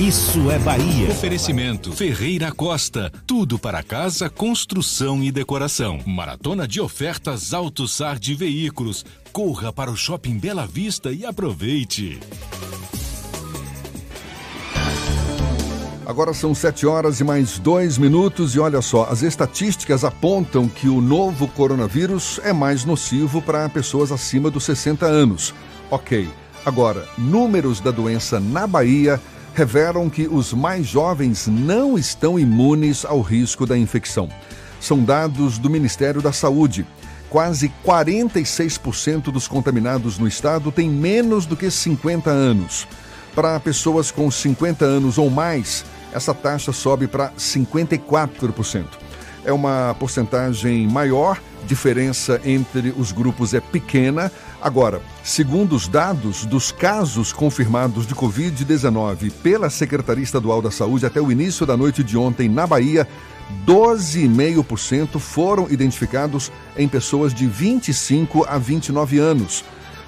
Isso 0.00 0.50
é 0.50 0.58
Bahia. 0.58 1.08
Oferecimento 1.08 1.92
Ferreira 1.92 2.50
Costa. 2.50 3.12
Tudo 3.24 3.60
para 3.60 3.80
casa, 3.80 4.28
construção 4.28 5.22
e 5.22 5.30
decoração. 5.30 6.00
Maratona 6.04 6.66
de 6.66 6.80
ofertas 6.80 7.54
AutoSar 7.54 8.18
de 8.18 8.34
veículos. 8.34 9.06
Corra 9.32 9.72
para 9.72 9.92
o 9.92 9.96
Shopping 9.96 10.36
Bela 10.36 10.66
Vista 10.66 11.12
e 11.12 11.24
aproveite. 11.24 12.18
Agora 16.04 16.34
são 16.34 16.52
7 16.52 16.86
horas 16.86 17.20
e 17.20 17.24
mais 17.24 17.60
dois 17.60 17.96
minutos, 17.96 18.56
e 18.56 18.58
olha 18.58 18.82
só, 18.82 19.04
as 19.08 19.22
estatísticas 19.22 20.02
apontam 20.02 20.68
que 20.68 20.88
o 20.88 21.00
novo 21.00 21.46
coronavírus 21.46 22.40
é 22.42 22.52
mais 22.52 22.84
nocivo 22.84 23.40
para 23.40 23.68
pessoas 23.68 24.10
acima 24.10 24.50
dos 24.50 24.64
60 24.64 25.06
anos. 25.06 25.54
Ok. 25.88 26.28
Agora, 26.66 27.06
números 27.16 27.78
da 27.78 27.90
doença 27.90 28.40
na 28.40 28.66
Bahia 28.66 29.20
revelam 29.54 30.10
que 30.10 30.26
os 30.26 30.52
mais 30.52 30.86
jovens 30.86 31.46
não 31.46 31.96
estão 31.96 32.38
imunes 32.38 33.04
ao 33.04 33.20
risco 33.20 33.64
da 33.64 33.78
infecção. 33.78 34.28
São 34.80 35.02
dados 35.02 35.58
do 35.58 35.70
Ministério 35.70 36.20
da 36.20 36.32
Saúde. 36.32 36.84
Quase 37.30 37.72
46% 37.84 39.32
dos 39.32 39.48
contaminados 39.48 40.18
no 40.18 40.26
estado 40.26 40.70
têm 40.72 40.90
menos 40.90 41.46
do 41.46 41.56
que 41.56 41.70
50 41.70 42.30
anos. 42.30 42.86
Para 43.34 43.58
pessoas 43.58 44.10
com 44.10 44.30
50 44.30 44.84
anos 44.84 45.18
ou 45.18 45.30
mais, 45.30 45.84
essa 46.12 46.34
taxa 46.34 46.72
sobe 46.72 47.06
para 47.06 47.30
54%. 47.32 48.84
É 49.44 49.52
uma 49.52 49.94
porcentagem 49.98 50.86
maior, 50.88 51.40
diferença 51.64 52.40
entre 52.44 52.94
os 52.96 53.10
grupos 53.12 53.54
é 53.54 53.60
pequena. 53.60 54.30
Agora, 54.60 55.00
segundo 55.22 55.74
os 55.74 55.88
dados 55.88 56.44
dos 56.44 56.70
casos 56.70 57.32
confirmados 57.32 58.06
de 58.06 58.14
Covid-19 58.14 59.32
pela 59.42 59.70
Secretaria 59.70 60.22
Estadual 60.22 60.62
da 60.62 60.70
Saúde 60.70 61.06
até 61.06 61.20
o 61.20 61.32
início 61.32 61.66
da 61.66 61.76
noite 61.76 62.04
de 62.04 62.16
ontem 62.16 62.48
na 62.48 62.66
Bahia, 62.66 63.08
12,5% 63.66 65.18
foram 65.18 65.66
identificados 65.70 66.50
em 66.76 66.88
pessoas 66.88 67.34
de 67.34 67.46
25 67.46 68.44
a 68.48 68.58
29 68.58 69.18
anos. 69.18 69.64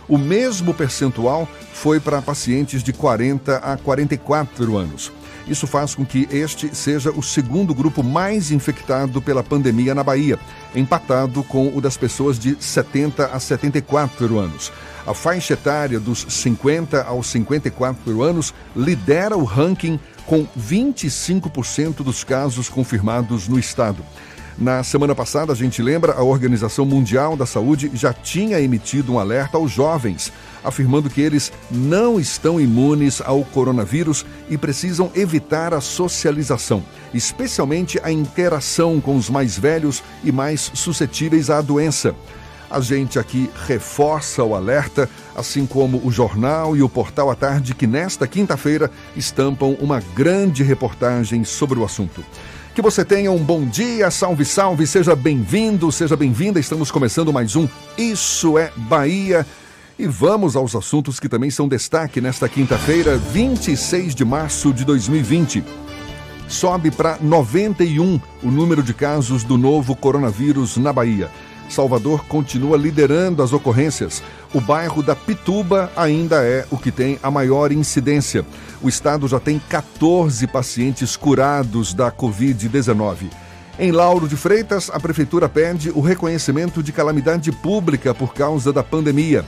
O 0.09 0.17
mesmo 0.17 0.73
percentual 0.73 1.49
foi 1.73 1.99
para 1.99 2.23
pacientes 2.23 2.83
de 2.83 2.93
40 2.93 3.57
a 3.57 3.77
44 3.77 4.77
anos. 4.77 5.13
Isso 5.47 5.67
faz 5.67 5.95
com 5.95 6.05
que 6.05 6.29
este 6.31 6.75
seja 6.75 7.11
o 7.11 7.23
segundo 7.23 7.73
grupo 7.73 8.03
mais 8.03 8.51
infectado 8.51 9.23
pela 9.23 9.45
pandemia 9.45 9.95
na 9.95 10.03
Bahia, 10.03 10.39
empatado 10.75 11.43
com 11.45 11.69
o 11.77 11.81
das 11.81 11.97
pessoas 11.97 12.39
de 12.39 12.57
70 12.59 13.27
a 13.27 13.39
74 13.39 14.39
anos. 14.39 14.73
A 15.07 15.15
faixa 15.15 15.55
etária 15.55 16.01
dos 16.01 16.27
50 16.29 17.05
aos 17.05 17.29
54 17.29 18.23
anos 18.23 18.53
lidera 18.75 19.37
o 19.37 19.45
ranking 19.45 20.01
com 20.27 20.45
25% 20.59 22.03
dos 22.03 22.25
casos 22.25 22.69
confirmados 22.69 23.47
no 23.47 23.59
estado. 23.59 24.05
Na 24.59 24.83
semana 24.83 25.15
passada, 25.15 25.53
a 25.53 25.57
gente 25.57 25.83
lembra, 25.83 26.15
a 26.15 26.23
Organização 26.23 26.87
Mundial 26.87 27.37
da 27.37 27.45
Saúde 27.45 27.91
já 27.93 28.13
tinha 28.13 28.59
emitido 28.59 29.13
um 29.13 29.19
alerta 29.19 29.59
aos 29.59 29.71
jovens, 29.71 30.33
afirmando 30.67 31.09
que 31.09 31.21
eles 31.21 31.53
não 31.71 32.19
estão 32.19 32.61
imunes 32.61 33.23
ao 33.25 33.45
coronavírus 33.45 34.27
e 34.51 34.59
precisam 34.59 35.11
evitar 35.15 35.73
a 35.73 35.81
socialização, 35.81 36.83
especialmente 37.15 38.01
a 38.03 38.11
interação 38.11 39.01
com 39.01 39.17
os 39.17 39.31
mais 39.31 39.57
velhos 39.57 40.03
e 40.25 40.33
mais 40.33 40.71
suscetíveis 40.75 41.49
à 41.49 41.61
doença. 41.61 42.15
A 42.69 42.81
gente 42.81 43.17
aqui 43.17 43.49
reforça 43.67 44.43
o 44.43 44.55
alerta, 44.55 45.09
assim 45.37 45.65
como 45.65 46.05
o 46.05 46.11
jornal 46.11 46.77
e 46.77 46.83
o 46.83 46.89
portal 46.89 47.31
à 47.31 47.37
tarde, 47.37 47.75
que 47.75 47.87
nesta 47.87 48.27
quinta-feira 48.27 48.91
estampam 49.15 49.77
uma 49.81 50.01
grande 50.17 50.65
reportagem 50.65 51.45
sobre 51.45 51.79
o 51.79 51.85
assunto. 51.85 52.25
Que 52.75 52.83
você 52.83 53.05
tenha 53.05 53.31
um 53.31 53.39
bom 53.39 53.65
dia, 53.65 54.11
salve, 54.11 54.45
salve, 54.45 54.87
seja 54.87 55.15
bem-vindo, 55.15 55.91
seja 55.93 56.17
bem-vinda. 56.17 56.59
Estamos 56.59 56.91
começando 56.91 57.33
mais 57.33 57.55
um 57.57 57.69
Isso 57.97 58.59
é 58.59 58.71
Bahia. 58.77 59.47
E 59.99 60.07
vamos 60.07 60.57
aos 60.57 60.77
assuntos 60.77 61.19
que 61.19 61.27
também 61.27 61.51
são 61.51 61.67
destaque 61.67 62.21
nesta 62.21 62.47
quinta-feira, 62.51 63.17
26 63.17 64.15
de 64.15 64.27
março 64.27 64.71
de 64.71 64.85
2020. 64.85 65.65
Sobe 66.47 66.91
para 66.91 67.17
91 67.19 68.21
o 68.43 68.51
número 68.51 68.83
de 68.83 68.93
casos 68.93 69.43
do 69.43 69.57
novo 69.57 69.97
coronavírus 69.97 70.77
na 70.77 70.93
Bahia. 70.93 71.31
Salvador 71.71 72.27
continua 72.27 72.77
liderando 72.77 73.43
as 73.43 73.55
ocorrências. 73.55 74.23
O 74.53 74.61
bairro 74.61 75.03
da 75.03 75.17
Pituba 75.17 75.91
ainda 75.97 76.45
é 76.45 76.67
o 76.71 76.77
que 76.77 76.93
tem 76.93 77.19
a 77.23 77.31
maior 77.31 77.73
incidência. 77.73 78.45
O 78.83 78.91
estado 78.91 79.27
já 79.27 79.41
tem 79.41 79.59
14 79.59 80.47
pacientes 80.47 81.17
curados 81.17 81.95
da 81.95 82.13
Covid-19. 82.13 83.31
Em 83.79 83.93
Lauro 83.93 84.29
de 84.29 84.37
Freitas, 84.37 84.91
a 84.93 85.01
prefeitura 85.01 85.49
pede 85.49 85.91
o 85.91 86.01
reconhecimento 86.01 86.83
de 86.83 86.93
calamidade 86.93 87.51
pública 87.51 88.15
por 88.15 88.35
causa 88.35 88.75
da 88.75 88.83
pandemia. 88.83 89.45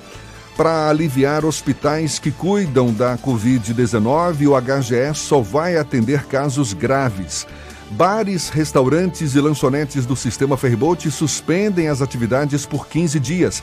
Para 0.58 0.88
aliviar 0.88 1.44
hospitais 1.44 2.18
que 2.18 2.32
cuidam 2.32 2.92
da 2.92 3.16
Covid-19, 3.16 4.48
o 4.48 4.60
HGE 4.60 5.14
só 5.14 5.40
vai 5.40 5.76
atender 5.76 6.24
casos 6.24 6.72
graves. 6.72 7.46
Bares, 7.92 8.48
restaurantes 8.48 9.36
e 9.36 9.40
lanchonetes 9.40 10.04
do 10.04 10.16
sistema 10.16 10.56
Ferryboat 10.56 11.08
suspendem 11.12 11.86
as 11.86 12.02
atividades 12.02 12.66
por 12.66 12.88
15 12.88 13.20
dias. 13.20 13.62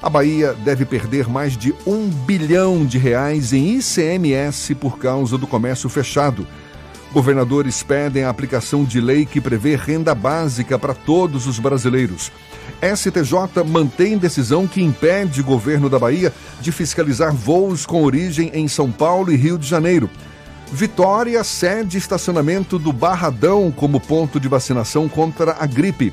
A 0.00 0.08
Bahia 0.08 0.54
deve 0.54 0.84
perder 0.84 1.28
mais 1.28 1.56
de 1.56 1.74
um 1.84 2.08
bilhão 2.08 2.86
de 2.86 2.98
reais 2.98 3.52
em 3.52 3.76
ICMS 3.76 4.76
por 4.76 4.96
causa 4.96 5.36
do 5.36 5.46
comércio 5.48 5.88
fechado. 5.88 6.46
Governadores 7.12 7.82
pedem 7.82 8.22
a 8.22 8.30
aplicação 8.30 8.84
de 8.84 9.00
lei 9.00 9.26
que 9.26 9.40
prevê 9.40 9.74
renda 9.74 10.14
básica 10.14 10.78
para 10.78 10.94
todos 10.94 11.48
os 11.48 11.58
brasileiros. 11.58 12.30
STJ 12.82 13.64
mantém 13.66 14.16
decisão 14.16 14.66
que 14.66 14.82
impede 14.82 15.40
o 15.40 15.44
governo 15.44 15.88
da 15.88 15.98
Bahia 15.98 16.32
de 16.60 16.70
fiscalizar 16.70 17.32
voos 17.34 17.84
com 17.84 18.04
origem 18.04 18.50
em 18.54 18.68
São 18.68 18.90
Paulo 18.90 19.32
e 19.32 19.36
Rio 19.36 19.58
de 19.58 19.66
Janeiro. 19.66 20.08
Vitória 20.72 21.42
cede 21.42 21.96
estacionamento 21.96 22.78
do 22.78 22.92
Barradão 22.92 23.72
como 23.74 23.98
ponto 23.98 24.38
de 24.38 24.48
vacinação 24.48 25.08
contra 25.08 25.56
a 25.58 25.66
gripe. 25.66 26.12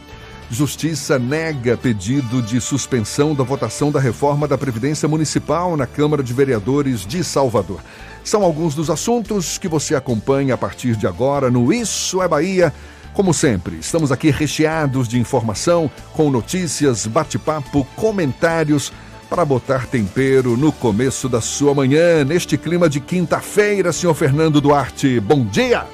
Justiça 0.50 1.20
nega 1.20 1.76
pedido 1.76 2.42
de 2.42 2.62
suspensão 2.62 3.36
da 3.36 3.44
votação 3.44 3.92
da 3.92 4.00
reforma 4.00 4.48
da 4.48 4.58
Previdência 4.58 5.10
Municipal 5.10 5.76
na 5.76 5.86
Câmara 5.86 6.24
de 6.24 6.34
Vereadores 6.34 7.06
de 7.06 7.24
Salvador. 7.24 7.80
São 8.24 8.44
alguns 8.44 8.74
dos 8.74 8.90
assuntos 8.90 9.58
que 9.58 9.68
você 9.68 9.94
acompanha 9.94 10.54
a 10.54 10.58
partir 10.58 10.96
de 10.96 11.06
agora 11.06 11.52
no 11.52 11.74
Isso 11.74 12.22
é 12.22 12.28
Bahia. 12.28 12.74
Como 13.16 13.34
sempre, 13.34 13.78
estamos 13.78 14.12
aqui 14.12 14.30
recheados 14.30 15.08
de 15.08 15.18
informação, 15.18 15.90
com 16.12 16.30
notícias, 16.30 17.08
bate-papo, 17.08 17.88
comentários 17.96 18.92
para 19.30 19.46
botar 19.46 19.88
tempero 19.88 20.58
no 20.58 20.70
começo 20.70 21.30
da 21.30 21.40
sua 21.40 21.74
manhã, 21.74 22.26
neste 22.26 22.58
clima 22.58 22.90
de 22.90 23.00
quinta-feira, 23.00 23.94
senhor 23.94 24.14
Fernando 24.16 24.60
Duarte. 24.60 25.18
Bom 25.22 25.46
dia! 25.46 25.86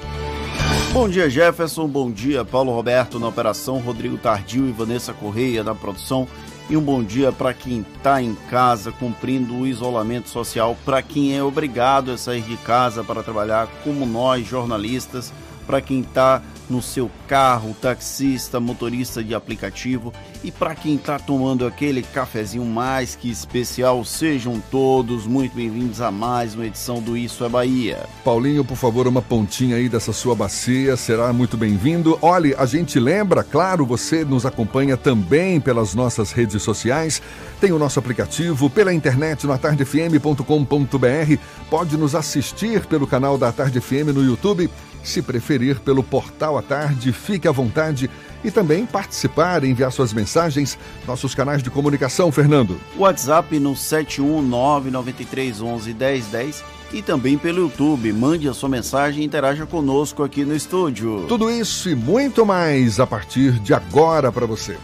Bom 0.92 1.08
dia, 1.08 1.30
Jefferson. 1.30 1.86
Bom 1.86 2.10
dia, 2.10 2.44
Paulo 2.44 2.74
Roberto 2.74 3.20
na 3.20 3.28
operação, 3.28 3.78
Rodrigo 3.78 4.18
Tardio 4.18 4.68
e 4.68 4.72
Vanessa 4.72 5.12
Correia 5.12 5.62
na 5.62 5.76
produção. 5.76 6.26
E 6.68 6.76
um 6.76 6.82
bom 6.82 7.04
dia 7.04 7.30
para 7.30 7.54
quem 7.54 7.86
está 7.96 8.20
em 8.20 8.34
casa 8.50 8.90
cumprindo 8.90 9.54
o 9.54 9.66
isolamento 9.66 10.28
social, 10.28 10.76
para 10.84 11.00
quem 11.00 11.36
é 11.36 11.42
obrigado 11.42 12.10
a 12.10 12.18
sair 12.18 12.42
de 12.42 12.56
casa 12.58 13.04
para 13.04 13.22
trabalhar, 13.22 13.68
como 13.84 14.04
nós, 14.04 14.46
jornalistas, 14.46 15.32
para 15.66 15.80
quem 15.80 16.00
está 16.00 16.42
no 16.68 16.80
seu 16.80 17.10
carro, 17.28 17.76
taxista, 17.80 18.58
motorista 18.58 19.22
de 19.22 19.34
aplicativo 19.34 20.12
e 20.42 20.50
para 20.50 20.74
quem 20.74 20.94
está 20.94 21.18
tomando 21.18 21.66
aquele 21.66 22.02
cafezinho 22.02 22.64
mais 22.64 23.14
que 23.14 23.30
especial, 23.30 24.04
sejam 24.04 24.62
todos 24.70 25.26
muito 25.26 25.54
bem-vindos 25.54 26.00
a 26.00 26.10
mais 26.10 26.54
uma 26.54 26.66
edição 26.66 27.00
do 27.00 27.16
Isso 27.16 27.44
é 27.44 27.48
Bahia. 27.48 28.06
Paulinho, 28.24 28.64
por 28.64 28.76
favor, 28.76 29.06
uma 29.06 29.20
pontinha 29.20 29.76
aí 29.76 29.88
dessa 29.88 30.12
sua 30.12 30.34
bacia, 30.34 30.96
será 30.96 31.32
muito 31.32 31.56
bem-vindo. 31.56 32.18
Olhe, 32.22 32.54
a 32.56 32.64
gente 32.64 32.98
lembra, 32.98 33.44
claro, 33.44 33.84
você 33.84 34.24
nos 34.24 34.46
acompanha 34.46 34.96
também 34.96 35.60
pelas 35.60 35.94
nossas 35.94 36.32
redes 36.32 36.62
sociais, 36.62 37.20
tem 37.60 37.72
o 37.72 37.78
nosso 37.78 37.98
aplicativo 37.98 38.70
pela 38.70 38.94
internet 38.94 39.46
no 39.46 39.52
atardefm.com.br, 39.52 41.36
pode 41.68 41.96
nos 41.96 42.14
assistir 42.14 42.86
pelo 42.86 43.06
canal 43.06 43.36
da 43.36 43.52
Tarde 43.52 43.80
FM 43.80 44.14
no 44.14 44.24
YouTube 44.24 44.70
se 45.02 45.22
preferir 45.22 45.80
pelo 45.80 46.02
portal 46.02 46.58
à 46.58 46.62
tarde, 46.62 47.12
fique 47.12 47.48
à 47.48 47.52
vontade 47.52 48.10
e 48.44 48.50
também 48.50 48.84
participar, 48.86 49.64
enviar 49.64 49.90
suas 49.92 50.12
mensagens, 50.12 50.78
nossos 51.06 51.34
canais 51.34 51.62
de 51.62 51.70
comunicação, 51.70 52.30
Fernando. 52.32 52.78
WhatsApp 52.96 53.58
no 53.58 53.72
71993111010 53.72 56.62
e 56.92 57.02
também 57.02 57.38
pelo 57.38 57.62
YouTube. 57.62 58.12
Mande 58.12 58.48
a 58.48 58.54
sua 58.54 58.68
mensagem 58.68 59.22
e 59.22 59.26
interaja 59.26 59.66
conosco 59.66 60.22
aqui 60.22 60.44
no 60.44 60.54
estúdio. 60.54 61.24
Tudo 61.28 61.50
isso 61.50 61.88
e 61.88 61.94
muito 61.94 62.44
mais 62.44 63.00
a 63.00 63.06
partir 63.06 63.52
de 63.60 63.72
agora 63.72 64.30
para 64.30 64.44
você. 64.46 64.76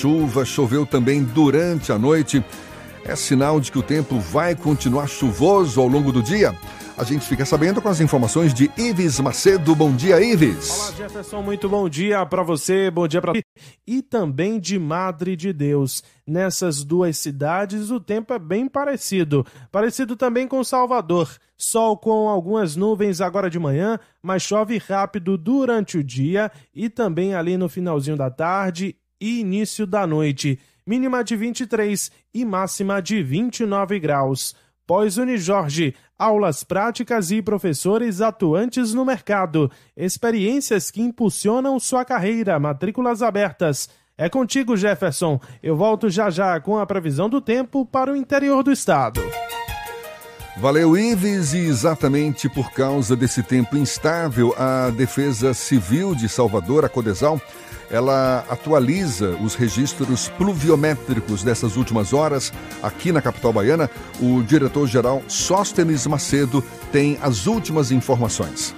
Chuva, 0.00 0.46
choveu 0.46 0.86
também 0.86 1.22
durante 1.22 1.92
a 1.92 1.98
noite. 1.98 2.42
É 3.04 3.14
sinal 3.14 3.60
de 3.60 3.70
que 3.70 3.78
o 3.78 3.82
tempo 3.82 4.18
vai 4.18 4.54
continuar 4.54 5.06
chuvoso 5.06 5.78
ao 5.78 5.86
longo 5.86 6.10
do 6.10 6.22
dia. 6.22 6.54
A 6.96 7.04
gente 7.04 7.26
fica 7.26 7.44
sabendo 7.44 7.82
com 7.82 7.88
as 7.88 8.00
informações 8.00 8.54
de 8.54 8.70
Ives 8.78 9.20
Macedo. 9.20 9.74
Bom 9.74 9.94
dia, 9.94 10.22
Ives. 10.22 10.70
Olá, 10.70 10.92
Jefferson. 10.92 11.42
Muito 11.42 11.68
bom 11.68 11.86
dia 11.86 12.24
para 12.24 12.42
você, 12.42 12.90
bom 12.90 13.06
dia 13.06 13.20
para 13.20 13.34
e 13.86 14.00
também 14.00 14.58
de 14.58 14.78
Madre 14.78 15.36
de 15.36 15.52
Deus. 15.52 16.02
Nessas 16.26 16.82
duas 16.82 17.18
cidades, 17.18 17.90
o 17.90 18.00
tempo 18.00 18.32
é 18.32 18.38
bem 18.38 18.68
parecido. 18.68 19.44
Parecido 19.70 20.16
também 20.16 20.48
com 20.48 20.64
Salvador. 20.64 21.28
Sol 21.58 21.98
com 21.98 22.26
algumas 22.26 22.74
nuvens 22.74 23.20
agora 23.20 23.50
de 23.50 23.58
manhã, 23.58 23.98
mas 24.22 24.42
chove 24.42 24.78
rápido 24.78 25.36
durante 25.36 25.98
o 25.98 26.04
dia 26.04 26.50
e 26.74 26.88
também 26.88 27.34
ali 27.34 27.58
no 27.58 27.68
finalzinho 27.68 28.16
da 28.16 28.30
tarde 28.30 28.96
e 29.20 29.40
início 29.40 29.86
da 29.86 30.06
noite, 30.06 30.58
mínima 30.86 31.22
de 31.22 31.36
23 31.36 32.10
e 32.32 32.44
máxima 32.44 33.00
de 33.02 33.22
29 33.22 33.98
graus. 34.00 34.54
Pós-Unijorge, 34.86 35.94
aulas 36.18 36.64
práticas 36.64 37.30
e 37.30 37.40
professores 37.40 38.20
atuantes 38.20 38.92
no 38.92 39.04
mercado, 39.04 39.70
experiências 39.96 40.90
que 40.90 41.00
impulsionam 41.00 41.78
sua 41.78 42.04
carreira, 42.04 42.58
matrículas 42.58 43.22
abertas. 43.22 43.88
É 44.18 44.28
contigo, 44.28 44.76
Jefferson. 44.76 45.40
Eu 45.62 45.76
volto 45.76 46.10
já 46.10 46.28
já 46.28 46.60
com 46.60 46.76
a 46.76 46.84
previsão 46.84 47.28
do 47.28 47.40
tempo 47.40 47.86
para 47.86 48.12
o 48.12 48.16
interior 48.16 48.62
do 48.62 48.72
estado. 48.72 49.20
Valeu, 50.60 50.94
Ives, 50.94 51.54
e 51.54 51.58
exatamente 51.60 52.46
por 52.46 52.70
causa 52.70 53.16
desse 53.16 53.42
tempo 53.42 53.78
instável, 53.78 54.54
a 54.58 54.90
Defesa 54.90 55.54
Civil 55.54 56.14
de 56.14 56.28
Salvador, 56.28 56.84
a 56.84 56.88
Codesal, 56.88 57.40
ela 57.90 58.44
atualiza 58.46 59.30
os 59.42 59.54
registros 59.54 60.28
pluviométricos 60.28 61.42
dessas 61.42 61.78
últimas 61.78 62.12
horas 62.12 62.52
aqui 62.82 63.10
na 63.10 63.22
capital 63.22 63.54
baiana. 63.54 63.88
O 64.20 64.42
diretor-geral 64.42 65.22
Sóstenes 65.28 66.06
Macedo 66.06 66.62
tem 66.92 67.16
as 67.22 67.46
últimas 67.46 67.90
informações. 67.90 68.74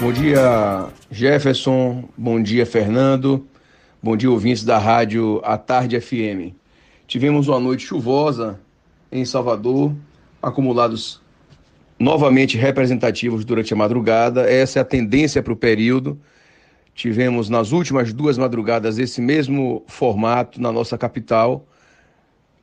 Bom 0.00 0.12
dia, 0.12 0.86
Jefferson. 1.10 2.04
Bom 2.16 2.40
dia, 2.40 2.64
Fernando. 2.64 3.44
Bom 4.00 4.16
dia, 4.16 4.30
ouvintes 4.30 4.62
da 4.62 4.78
rádio 4.78 5.40
A 5.42 5.58
Tarde 5.58 6.00
FM. 6.00 6.54
Tivemos 7.08 7.48
uma 7.48 7.58
noite 7.58 7.84
chuvosa 7.84 8.60
em 9.10 9.24
Salvador, 9.24 9.92
acumulados 10.42 11.20
novamente 11.98 12.56
representativos 12.56 13.44
durante 13.44 13.74
a 13.74 13.76
madrugada. 13.76 14.50
Essa 14.50 14.78
é 14.78 14.82
a 14.82 14.84
tendência 14.84 15.42
para 15.42 15.52
o 15.52 15.56
período. 15.56 16.18
Tivemos 16.94 17.48
nas 17.48 17.72
últimas 17.72 18.12
duas 18.12 18.38
madrugadas 18.38 18.98
esse 18.98 19.20
mesmo 19.20 19.84
formato 19.86 20.60
na 20.60 20.72
nossa 20.72 20.96
capital. 20.98 21.66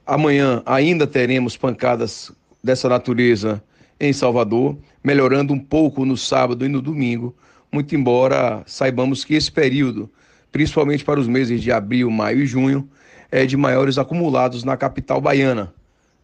Amanhã 0.05 0.61
ainda 0.65 1.05
teremos 1.05 1.55
pancadas 1.55 2.31
dessa 2.63 2.89
natureza 2.89 3.63
em 3.99 4.13
Salvador, 4.13 4.77
melhorando 5.03 5.53
um 5.53 5.59
pouco 5.59 6.05
no 6.05 6.17
sábado 6.17 6.65
e 6.65 6.67
no 6.67 6.81
domingo, 6.81 7.35
muito 7.71 7.95
embora 7.95 8.63
saibamos 8.65 9.25
que 9.25 9.33
esse 9.33 9.51
período, 9.51 10.09
principalmente 10.51 11.03
para 11.03 11.19
os 11.19 11.27
meses 11.27 11.61
de 11.61 11.71
abril, 11.71 12.09
maio 12.11 12.41
e 12.41 12.45
junho, 12.45 12.87
é 13.31 13.45
de 13.45 13.57
maiores 13.57 13.97
acumulados 13.97 14.63
na 14.63 14.77
capital 14.77 15.19
baiana. 15.19 15.73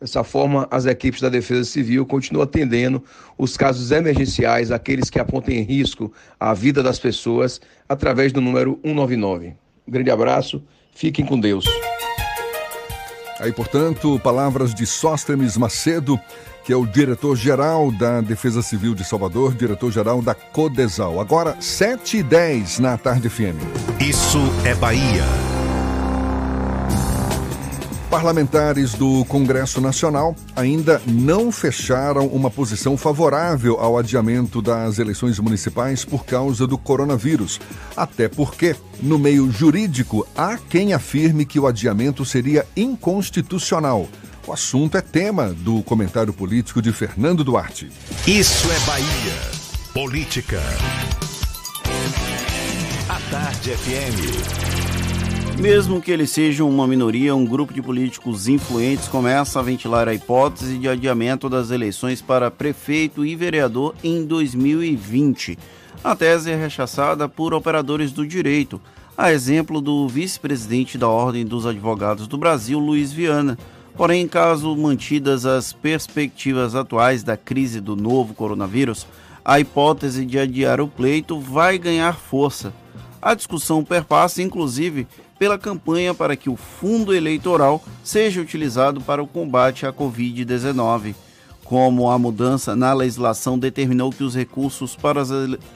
Dessa 0.04 0.22
forma, 0.22 0.68
as 0.70 0.86
equipes 0.86 1.22
da 1.22 1.30
Defesa 1.30 1.64
Civil 1.64 2.06
continuam 2.06 2.44
atendendo 2.44 3.02
os 3.38 3.56
casos 3.56 3.90
emergenciais, 3.90 4.70
aqueles 4.70 5.10
que 5.10 5.18
apontem 5.18 5.62
risco 5.62 6.12
à 6.38 6.54
vida 6.54 6.84
das 6.84 7.00
pessoas, 7.00 7.62
através 7.88 8.34
do 8.34 8.42
número 8.42 8.78
199. 8.84 9.54
Um 9.88 9.92
grande 9.94 10.12
abraço, 10.12 10.62
fiquem 10.94 11.26
com 11.26 11.40
Deus. 11.40 11.64
Aí, 13.40 13.54
portanto, 13.54 14.20
palavras 14.22 14.74
de 14.74 14.86
Sóstenes 14.86 15.56
Macedo, 15.56 16.20
que 16.66 16.74
é 16.74 16.76
o 16.76 16.86
diretor-geral 16.86 17.90
da 17.90 18.20
Defesa 18.20 18.62
Civil 18.62 18.94
de 18.94 19.06
Salvador, 19.06 19.56
diretor-geral 19.56 20.22
da 20.22 20.36
Codesal. 20.36 21.18
Agora, 21.22 21.56
7 21.62 22.18
e 22.18 22.24
10 22.24 22.80
na 22.80 22.98
tarde 22.98 23.30
FM. 23.30 23.56
Isso 24.02 24.40
é 24.66 24.76
Bahia. 24.76 25.53
Parlamentares 28.14 28.94
do 28.94 29.26
Congresso 29.26 29.82
Nacional 29.82 30.36
ainda 30.56 31.02
não 31.08 31.52
fecharam 31.52 32.28
uma 32.28 32.52
posição 32.52 32.96
favorável 32.96 33.80
ao 33.80 33.98
adiamento 33.98 34.62
das 34.62 35.00
eleições 35.00 35.40
municipais 35.40 36.06
por 36.06 36.24
causa 36.24 36.68
do 36.68 36.78
coronavírus. 36.78 37.60
Até 37.98 38.30
porque, 38.30 38.76
no 39.02 39.18
meio 39.18 39.50
jurídico, 39.50 40.28
há 40.38 40.58
quem 40.58 40.94
afirme 40.94 41.44
que 41.44 41.60
o 41.60 41.66
adiamento 41.66 42.24
seria 42.24 42.68
inconstitucional. 42.78 44.08
O 44.46 44.54
assunto 44.54 44.96
é 44.96 45.02
tema 45.02 45.48
do 45.52 45.82
comentário 45.82 46.32
político 46.32 46.84
de 46.84 46.94
Fernando 46.94 47.44
Duarte. 47.44 47.90
Isso 48.28 48.72
é 48.72 48.80
Bahia. 48.86 49.42
Política. 49.92 50.62
A 53.10 53.32
Tarde 53.32 53.72
FM. 53.72 54.83
Mesmo 55.60 56.02
que 56.02 56.12
ele 56.12 56.28
seja 56.28 56.66
uma 56.66 56.88
minoria, 56.88 57.36
um 57.36 57.46
grupo 57.46 57.74
de 57.74 57.82
políticos 57.82 58.48
influentes 58.48 59.08
começa 59.08 59.60
a 59.60 59.64
ventilar 59.64 60.10
a 60.10 60.14
hipótese 60.14 60.78
de 60.78 60.90
adiamento 60.90 61.48
das 61.48 61.72
eleições 61.72 62.22
para 62.22 62.52
prefeito 62.52 63.26
e 63.26 63.36
vereador 63.36 63.96
em 64.04 64.26
2020. 64.26 65.58
A 66.04 66.16
tese 66.16 66.52
é 66.52 66.56
rechaçada 66.56 67.30
por 67.30 67.54
operadores 67.54 68.12
do 68.12 68.28
direito, 68.28 68.82
a 69.18 69.32
exemplo 69.32 69.80
do 69.80 70.08
vice-presidente 70.08 70.98
da 70.98 71.08
Ordem 71.08 71.46
dos 71.46 71.66
Advogados 71.66 72.28
do 72.28 72.38
Brasil, 72.38 72.80
Luiz 72.80 73.14
Viana. 73.14 73.58
Porém, 73.96 74.28
caso 74.28 74.76
mantidas 74.76 75.46
as 75.46 75.72
perspectivas 75.72 76.76
atuais 76.76 77.24
da 77.24 77.38
crise 77.38 77.80
do 77.80 77.96
novo 77.96 78.34
coronavírus, 78.34 79.06
a 79.46 79.60
hipótese 79.60 80.26
de 80.26 80.40
adiar 80.40 80.82
o 80.82 80.88
pleito 80.88 81.40
vai 81.40 81.78
ganhar 81.78 82.18
força. 82.18 82.74
A 83.22 83.34
discussão 83.34 83.86
perpassa, 83.86 84.42
inclusive, 84.42 85.08
pela 85.38 85.58
campanha 85.58 86.14
para 86.14 86.36
que 86.36 86.50
o 86.50 86.56
fundo 86.56 87.14
eleitoral 87.14 87.84
seja 88.04 88.42
utilizado 88.42 89.02
para 89.02 89.22
o 89.22 89.28
combate 89.28 89.86
à 89.86 89.94
Covid-19. 89.94 91.16
Como 91.64 92.10
a 92.10 92.20
mudança 92.20 92.76
na 92.76 92.94
legislação 92.94 93.58
determinou 93.58 94.12
que 94.12 94.24
os 94.24 94.36
recursos 94.36 94.96
para 94.96 95.22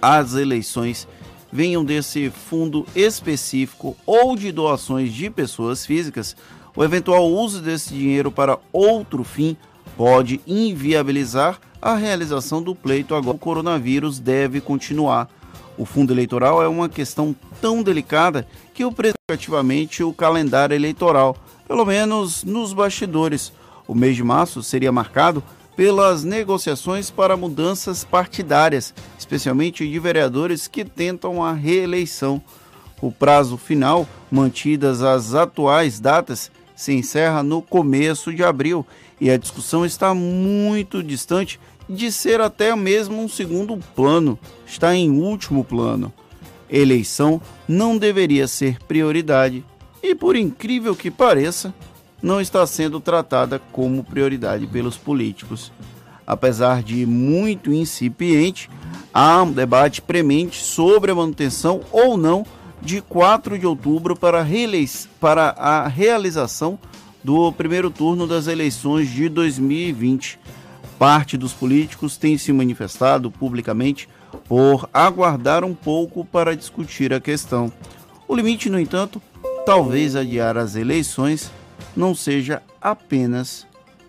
as 0.02 0.34
eleições 0.34 1.08
venham 1.52 1.84
desse 1.84 2.30
fundo 2.30 2.86
específico 2.96 3.96
ou 4.06 4.36
de 4.36 4.52
doações 4.52 5.14
de 5.14 5.30
pessoas 5.30 5.86
físicas, 5.86 6.36
o 6.76 6.84
eventual 6.84 7.28
uso 7.28 7.62
desse 7.62 7.94
dinheiro 7.94 8.32
para 8.32 8.60
outro 8.72 9.24
fim 9.24 9.58
pode 9.96 10.40
inviabilizar 10.46 11.60
a 11.82 11.96
realização 11.96 12.62
do 12.62 12.76
pleito. 12.76 13.16
Agora, 13.16 13.36
o 13.36 13.40
coronavírus 13.40 14.20
deve 14.20 14.62
continuar. 14.62 15.30
O 15.78 15.86
fundo 15.86 16.14
eleitoral 16.14 16.62
é 16.62 16.68
uma 16.68 16.90
questão 16.90 17.36
tão 17.62 17.82
delicada 17.82 18.48
que 18.77 18.86
o 18.86 18.93
ativamente 19.27 20.03
o 20.03 20.13
calendário 20.13 20.75
eleitoral, 20.75 21.36
pelo 21.67 21.84
menos 21.84 22.43
nos 22.43 22.74
bastidores. 22.74 23.51
O 23.88 23.96
mês 23.96 24.15
de 24.15 24.24
março 24.24 24.62
seria 24.62 24.91
marcado 24.91 25.43
pelas 25.75 26.24
negociações 26.24 27.10
para 27.10 27.36
mudanças 27.36 28.03
partidárias, 28.03 28.93
especialmente 29.17 29.89
de 29.89 29.98
vereadores 29.98 30.67
que 30.67 30.86
tentam 30.86 31.43
a 31.43 31.53
reeleição. 31.53 32.39
O 33.01 33.12
prazo 33.12 33.57
final, 33.57 34.07
mantidas 34.29 35.01
as 35.01 35.34
atuais 35.34 36.00
datas, 36.00 36.51
se 36.75 36.93
encerra 36.93 37.41
no 37.41 37.63
começo 37.63 38.31
de 38.31 38.43
abril 38.43 38.86
e 39.19 39.31
a 39.31 39.38
discussão 39.38 39.88
está 39.88 40.13
muito 40.13 41.01
distante 41.01 41.60
de 41.89 42.12
ser 42.12 42.41
até 42.41 42.75
mesmo 42.75 43.24
um 43.24 43.27
segundo 43.27 43.75
plano, 43.96 44.38
está 44.67 44.93
em 44.93 45.10
último 45.10 45.63
plano. 45.63 46.13
Eleição 46.69 47.41
não 47.67 47.97
deveria 47.97 48.47
ser 48.47 48.79
prioridade 48.83 49.63
e, 50.01 50.13
por 50.13 50.36
incrível 50.36 50.95
que 50.95 51.09
pareça, 51.09 51.74
não 52.21 52.41
está 52.41 52.65
sendo 52.65 53.00
tratada 53.00 53.62
como 53.71 54.03
prioridade 54.03 54.67
pelos 54.67 54.97
políticos. 54.97 55.71
Apesar 56.25 56.83
de 56.83 57.05
muito 57.05 57.71
incipiente, 57.71 58.69
há 59.13 59.41
um 59.43 59.51
debate 59.51 60.01
premente 60.01 60.62
sobre 60.62 61.12
a 61.12 61.15
manutenção 61.15 61.81
ou 61.91 62.17
não 62.17 62.45
de 62.81 63.01
4 63.01 63.57
de 63.57 63.65
outubro 63.65 64.15
para, 64.15 64.39
a 65.57 65.88
realização 65.88 66.77
do 67.24 67.51
primeiro 67.51 67.89
turno 67.89 68.27
das 68.27 68.47
eleições 68.47 69.09
de 69.09 69.29
2020. 69.29 70.39
Parte 71.00 71.38
dos 71.38 71.53
políticos 71.53 72.17
tem 72.17 72.38
se 72.38 72.51
manifestado 72.51 73.29
publicamente 73.31 74.07
por 74.46 74.89
aguardar 74.94 75.63
um 75.63 75.74
pouco 75.74 76.25
para 76.25 76.56
discutir 76.56 77.13
a 77.13 77.20
questão. 77.20 77.72
O 78.27 78.36
limite, 78.36 78.70
no 78.70 78.79
entanto, 78.79 79.22
talvez 79.65 80.15
adiar 80.15 80.58
as 80.58 80.75
eleições 80.75 81.51
não 81.96 82.13
seja 82.13 82.62
apenas 82.82 83.65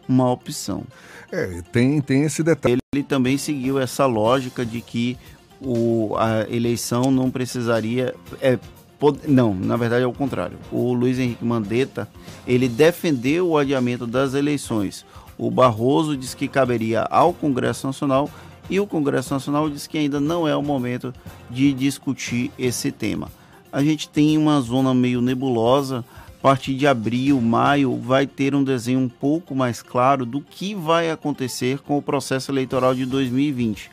uma 0.08 0.30
opção. 0.30 0.84
É, 1.30 1.62
tem, 1.72 2.00
tem 2.00 2.22
esse 2.22 2.42
detalhe. 2.42 2.78
Ele 2.94 3.02
também 3.02 3.36
seguiu 3.36 3.78
essa 3.78 4.06
lógica 4.06 4.64
de 4.64 4.80
que 4.80 5.16
o, 5.60 6.14
a 6.16 6.46
eleição 6.48 7.10
não 7.10 7.30
precisaria. 7.30 8.14
É, 8.40 8.58
pod, 8.98 9.20
não, 9.28 9.54
na 9.54 9.76
verdade 9.76 10.04
é 10.04 10.06
o 10.06 10.12
contrário. 10.12 10.58
O 10.72 10.92
Luiz 10.92 11.18
Henrique 11.18 11.44
Mandetta 11.44 12.08
ele 12.46 12.68
defendeu 12.68 13.48
o 13.48 13.58
adiamento 13.58 14.06
das 14.06 14.34
eleições. 14.34 15.04
O 15.36 15.50
Barroso 15.50 16.16
disse 16.16 16.36
que 16.36 16.48
caberia 16.48 17.02
ao 17.02 17.32
Congresso 17.32 17.86
Nacional 17.86 18.28
e 18.70 18.78
o 18.78 18.86
Congresso 18.86 19.32
Nacional 19.32 19.68
diz 19.70 19.86
que 19.86 19.98
ainda 19.98 20.20
não 20.20 20.46
é 20.46 20.54
o 20.54 20.62
momento 20.62 21.12
de 21.50 21.72
discutir 21.72 22.50
esse 22.58 22.92
tema. 22.92 23.30
A 23.72 23.82
gente 23.82 24.08
tem 24.08 24.36
uma 24.36 24.60
zona 24.60 24.94
meio 24.94 25.20
nebulosa. 25.20 26.04
A 26.38 26.40
partir 26.40 26.74
de 26.74 26.86
abril, 26.86 27.40
maio, 27.40 27.96
vai 27.96 28.26
ter 28.26 28.54
um 28.54 28.62
desenho 28.62 29.00
um 29.00 29.08
pouco 29.08 29.54
mais 29.54 29.82
claro 29.82 30.24
do 30.24 30.40
que 30.40 30.74
vai 30.74 31.10
acontecer 31.10 31.80
com 31.80 31.98
o 31.98 32.02
processo 32.02 32.50
eleitoral 32.50 32.94
de 32.94 33.04
2020. 33.04 33.90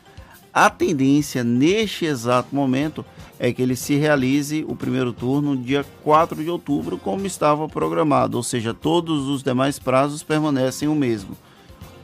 A 0.54 0.70
tendência 0.70 1.44
neste 1.44 2.06
exato 2.06 2.54
momento 2.54 3.04
é 3.38 3.52
que 3.52 3.60
ele 3.60 3.76
se 3.76 3.96
realize 3.96 4.64
o 4.66 4.74
primeiro 4.74 5.12
turno 5.12 5.56
dia 5.56 5.84
4 6.02 6.42
de 6.42 6.48
outubro, 6.48 6.96
como 6.96 7.26
estava 7.26 7.68
programado, 7.68 8.36
ou 8.36 8.42
seja, 8.42 8.72
todos 8.72 9.28
os 9.28 9.42
demais 9.42 9.78
prazos 9.78 10.22
permanecem 10.22 10.88
o 10.88 10.94
mesmo. 10.94 11.36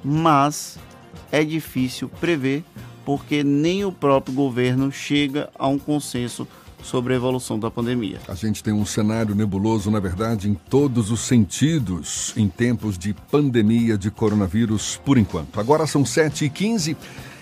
Mas 0.04 0.78
é 1.32 1.42
difícil 1.42 2.08
prever 2.08 2.62
porque 3.04 3.42
nem 3.42 3.84
o 3.84 3.90
próprio 3.90 4.34
governo 4.34 4.92
chega 4.92 5.50
a 5.58 5.66
um 5.66 5.78
consenso 5.78 6.46
sobre 6.82 7.14
a 7.14 7.16
evolução 7.16 7.58
da 7.58 7.70
pandemia. 7.70 8.20
A 8.28 8.34
gente 8.34 8.62
tem 8.62 8.72
um 8.72 8.84
cenário 8.84 9.34
nebuloso, 9.34 9.90
na 9.90 10.00
verdade, 10.00 10.48
em 10.48 10.54
todos 10.54 11.10
os 11.10 11.20
sentidos, 11.20 12.32
em 12.36 12.48
tempos 12.48 12.98
de 12.98 13.14
pandemia 13.30 13.96
de 13.96 14.10
coronavírus, 14.10 15.00
por 15.04 15.16
enquanto. 15.16 15.58
Agora 15.58 15.86
são 15.86 16.02
7h15 16.02 16.96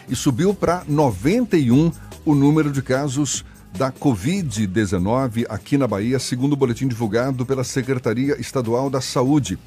e 0.08 0.16
subiu 0.16 0.54
para 0.54 0.84
91 0.86 1.90
o 2.24 2.34
número 2.34 2.70
de 2.70 2.82
casos 2.82 3.44
da 3.72 3.90
Covid-19 3.90 5.46
aqui 5.48 5.78
na 5.78 5.86
Bahia, 5.86 6.18
segundo 6.18 6.52
o 6.52 6.56
boletim 6.56 6.88
divulgado 6.88 7.46
pela 7.46 7.64
Secretaria 7.64 8.38
Estadual 8.40 8.90
da 8.90 9.00
Saúde. 9.00 9.58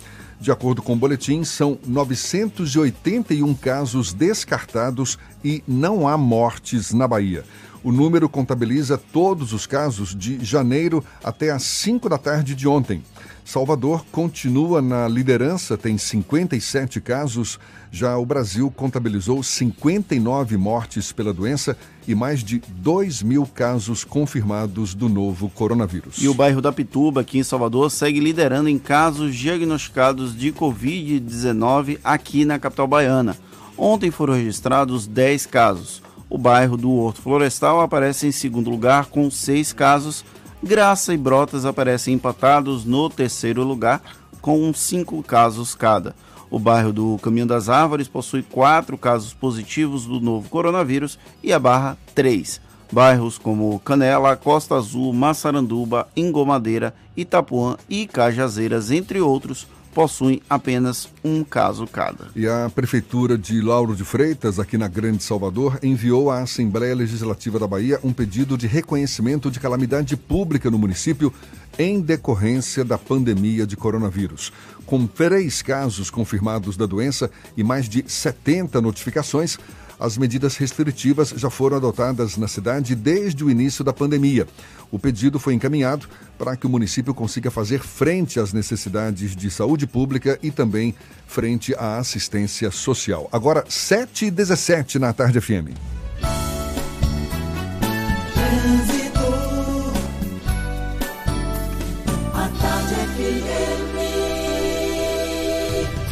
De 0.43 0.51
acordo 0.51 0.81
com 0.81 0.91
o 0.91 0.97
boletim, 0.97 1.45
são 1.45 1.79
981 1.87 3.55
casos 3.55 4.11
descartados 4.11 5.17
e 5.41 5.63
não 5.65 6.05
há 6.05 6.17
mortes 6.17 6.93
na 6.93 7.07
Bahia. 7.07 7.45
O 7.81 7.93
número 7.93 8.27
contabiliza 8.27 8.97
todos 8.97 9.53
os 9.53 9.65
casos 9.65 10.13
de 10.13 10.43
janeiro 10.43 11.01
até 11.23 11.49
às 11.49 11.63
5 11.63 12.09
da 12.09 12.17
tarde 12.17 12.55
de 12.55 12.67
ontem. 12.67 13.01
Salvador 13.45 14.05
continua 14.11 14.81
na 14.81 15.07
liderança, 15.07 15.77
tem 15.77 15.97
57 15.97 17.01
casos. 17.01 17.59
Já 17.91 18.17
o 18.17 18.25
Brasil 18.25 18.71
contabilizou 18.71 19.43
59 19.43 20.57
mortes 20.57 21.11
pela 21.11 21.33
doença 21.33 21.77
e 22.07 22.15
mais 22.15 22.43
de 22.43 22.61
2 22.69 23.21
mil 23.21 23.45
casos 23.45 24.03
confirmados 24.03 24.93
do 24.95 25.09
novo 25.09 25.49
coronavírus. 25.49 26.17
E 26.19 26.27
o 26.27 26.33
bairro 26.33 26.61
da 26.61 26.71
Pituba, 26.71 27.21
aqui 27.21 27.37
em 27.37 27.43
Salvador, 27.43 27.91
segue 27.91 28.19
liderando 28.19 28.69
em 28.69 28.79
casos 28.79 29.35
diagnosticados 29.35 30.35
de 30.35 30.51
Covid-19 30.53 31.99
aqui 32.03 32.45
na 32.45 32.57
capital 32.57 32.87
baiana. 32.87 33.37
Ontem 33.77 34.09
foram 34.09 34.33
registrados 34.33 35.05
10 35.05 35.45
casos. 35.47 36.01
O 36.29 36.37
bairro 36.37 36.77
do 36.77 36.91
Horto 36.91 37.21
Florestal 37.21 37.81
aparece 37.81 38.25
em 38.25 38.31
segundo 38.31 38.69
lugar 38.69 39.07
com 39.07 39.29
6 39.29 39.73
casos 39.73 40.25
Graça 40.63 41.13
e 41.13 41.17
Brotas 41.17 41.65
aparecem 41.65 42.13
empatados 42.13 42.85
no 42.85 43.09
terceiro 43.09 43.63
lugar, 43.63 44.01
com 44.41 44.73
cinco 44.73 45.21
casos 45.21 45.75
cada. 45.75 46.15
O 46.49 46.57
bairro 46.57 46.93
do 46.93 47.19
Caminho 47.21 47.45
das 47.45 47.67
Árvores 47.67 48.07
possui 48.07 48.43
quatro 48.43 48.97
casos 48.97 49.33
positivos 49.33 50.05
do 50.05 50.21
novo 50.21 50.47
coronavírus 50.47 51.19
e 51.43 51.51
a 51.51 51.59
Barra, 51.59 51.97
três. 52.15 52.61
Bairros 52.89 53.37
como 53.37 53.77
Canela, 53.81 54.37
Costa 54.37 54.75
Azul, 54.75 55.11
Massaranduba, 55.11 56.07
Engomadeira, 56.15 56.95
Itapuã 57.17 57.75
e 57.89 58.07
Cajazeiras, 58.07 58.89
entre 58.89 59.19
outros, 59.19 59.67
possuem 59.93 60.41
apenas 60.49 61.07
um 61.23 61.43
caso 61.43 61.85
cada. 61.85 62.29
E 62.35 62.47
a 62.47 62.69
Prefeitura 62.73 63.37
de 63.37 63.61
Lauro 63.61 63.95
de 63.95 64.03
Freitas, 64.03 64.59
aqui 64.59 64.77
na 64.77 64.87
Grande 64.87 65.23
Salvador, 65.23 65.79
enviou 65.83 66.31
à 66.31 66.41
Assembleia 66.41 66.95
Legislativa 66.95 67.59
da 67.59 67.67
Bahia 67.67 67.99
um 68.03 68.11
pedido 68.11 68.57
de 68.57 68.67
reconhecimento 68.67 69.51
de 69.51 69.59
calamidade 69.59 70.17
pública 70.17 70.69
no 70.71 70.79
município 70.79 71.33
em 71.77 71.99
decorrência 71.99 72.83
da 72.83 72.97
pandemia 72.97 73.65
de 73.65 73.75
coronavírus. 73.75 74.51
Com 74.85 75.07
três 75.07 75.61
casos 75.61 76.09
confirmados 76.09 76.75
da 76.75 76.85
doença 76.85 77.31
e 77.55 77.63
mais 77.63 77.87
de 77.87 78.03
70 78.07 78.81
notificações, 78.81 79.57
as 80.03 80.17
medidas 80.17 80.57
restritivas 80.57 81.29
já 81.29 81.49
foram 81.49 81.77
adotadas 81.77 82.35
na 82.35 82.45
cidade 82.45 82.93
desde 82.93 83.41
o 83.41 83.49
início 83.49 83.85
da 83.85 83.93
pandemia. 83.93 84.45
O 84.91 84.99
pedido 84.99 85.39
foi 85.39 85.53
encaminhado 85.53 86.09
para 86.37 86.57
que 86.57 86.67
o 86.67 86.69
município 86.69 87.13
consiga 87.13 87.49
fazer 87.49 87.79
frente 87.79 88.37
às 88.37 88.51
necessidades 88.51 89.33
de 89.33 89.49
saúde 89.49 89.87
pública 89.87 90.37
e 90.43 90.51
também 90.51 90.93
frente 91.25 91.73
à 91.75 91.99
assistência 91.99 92.69
social. 92.69 93.29
Agora, 93.31 93.63
7h17 93.63 94.95
na 94.95 95.13
Tarde 95.13 95.39
FM. 95.39 95.71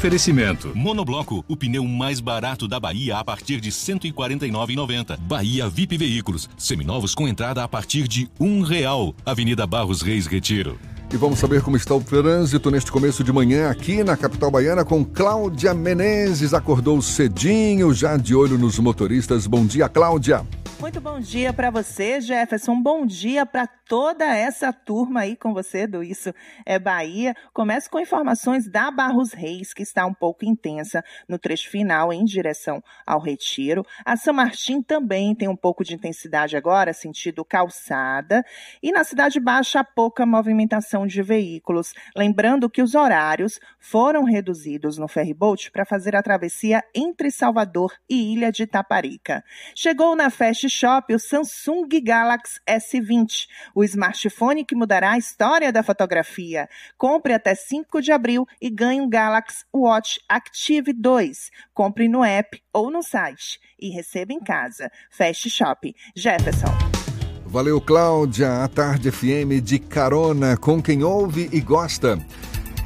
Oferecimento. 0.01 0.71
Monobloco, 0.73 1.45
o 1.47 1.55
pneu 1.55 1.85
mais 1.85 2.19
barato 2.19 2.67
da 2.67 2.79
Bahia 2.79 3.19
a 3.19 3.23
partir 3.23 3.61
de 3.61 3.69
R$ 3.69 3.75
149,90. 3.75 5.15
Bahia 5.19 5.69
VIP 5.69 5.95
Veículos, 5.95 6.49
seminovos 6.57 7.13
com 7.13 7.27
entrada 7.27 7.63
a 7.63 7.67
partir 7.67 8.07
de 8.07 8.27
um 8.39 8.63
real. 8.63 9.13
Avenida 9.23 9.67
Barros 9.67 10.01
Reis 10.01 10.25
Retiro. 10.25 10.79
E 11.13 11.17
vamos 11.17 11.37
saber 11.37 11.61
como 11.61 11.77
está 11.77 11.93
o 11.93 12.01
trânsito 12.01 12.71
neste 12.71 12.91
começo 12.91 13.23
de 13.23 13.31
manhã 13.31 13.69
aqui 13.69 14.03
na 14.03 14.17
capital 14.17 14.49
baiana 14.49 14.83
com 14.83 15.05
Cláudia 15.05 15.71
Menezes. 15.71 16.55
Acordou 16.55 16.99
cedinho, 16.99 17.93
já 17.93 18.17
de 18.17 18.33
olho 18.33 18.57
nos 18.57 18.79
motoristas. 18.79 19.45
Bom 19.45 19.67
dia, 19.67 19.87
Cláudia. 19.87 20.43
Muito 20.81 20.99
bom 20.99 21.19
dia 21.19 21.53
para 21.53 21.69
você, 21.69 22.19
Jefferson. 22.19 22.81
Bom 22.81 23.05
dia 23.05 23.45
para 23.45 23.67
toda 23.67 24.25
essa 24.25 24.73
turma 24.73 25.19
aí 25.19 25.35
com 25.35 25.53
você 25.53 25.85
do 25.85 26.01
Isso 26.01 26.33
é 26.65 26.79
Bahia. 26.79 27.35
Começo 27.53 27.87
com 27.87 27.99
informações 27.99 28.67
da 28.67 28.89
Barros 28.89 29.31
Reis, 29.31 29.75
que 29.75 29.83
está 29.83 30.07
um 30.07 30.13
pouco 30.13 30.43
intensa 30.43 31.03
no 31.29 31.37
trecho 31.37 31.69
final 31.69 32.11
em 32.11 32.25
direção 32.25 32.83
ao 33.05 33.19
Retiro. 33.19 33.85
A 34.03 34.17
São 34.17 34.33
Martim 34.33 34.81
também 34.81 35.35
tem 35.35 35.47
um 35.47 35.55
pouco 35.55 35.83
de 35.83 35.93
intensidade 35.93 36.57
agora, 36.57 36.93
sentido 36.93 37.45
calçada. 37.45 38.43
E 38.81 38.91
na 38.91 39.03
Cidade 39.03 39.39
Baixa, 39.39 39.83
pouca 39.83 40.25
movimentação 40.25 41.05
de 41.05 41.21
veículos. 41.21 41.93
Lembrando 42.15 42.67
que 42.67 42.81
os 42.81 42.95
horários 42.95 43.59
foram 43.77 44.23
reduzidos 44.23 44.97
no 44.97 45.07
ferryboat 45.07 45.69
para 45.69 45.85
fazer 45.85 46.15
a 46.15 46.23
travessia 46.23 46.83
entre 46.95 47.29
Salvador 47.29 47.93
e 48.09 48.33
Ilha 48.33 48.51
de 48.51 48.65
Taparica. 48.65 49.43
Chegou 49.75 50.15
na 50.15 50.31
Fast 50.31 50.70
Shop 50.71 51.13
o 51.13 51.19
Samsung 51.19 51.87
Galaxy 52.01 52.59
S20, 52.67 53.47
o 53.75 53.83
smartphone 53.83 54.63
que 54.63 54.75
mudará 54.75 55.11
a 55.11 55.17
história 55.17 55.71
da 55.71 55.83
fotografia. 55.83 56.69
Compre 56.97 57.33
até 57.33 57.53
5 57.53 58.01
de 58.01 58.11
abril 58.11 58.47
e 58.61 58.69
ganhe 58.69 59.01
um 59.01 59.09
Galaxy 59.09 59.65
Watch 59.73 60.19
Active 60.29 60.93
2. 60.93 61.51
Compre 61.73 62.07
no 62.07 62.23
app 62.23 62.61
ou 62.73 62.89
no 62.89 63.03
site 63.03 63.59
e 63.77 63.89
receba 63.89 64.31
em 64.31 64.39
casa. 64.39 64.89
Fast 65.09 65.49
Shop. 65.49 65.93
Jefferson. 66.15 67.01
Valeu, 67.45 67.81
Cláudia. 67.81 68.63
A 68.63 68.67
Tarde 68.69 69.11
FM 69.11 69.61
de 69.61 69.77
carona 69.77 70.55
com 70.55 70.81
quem 70.81 71.03
ouve 71.03 71.49
e 71.51 71.59
gosta. 71.59 72.17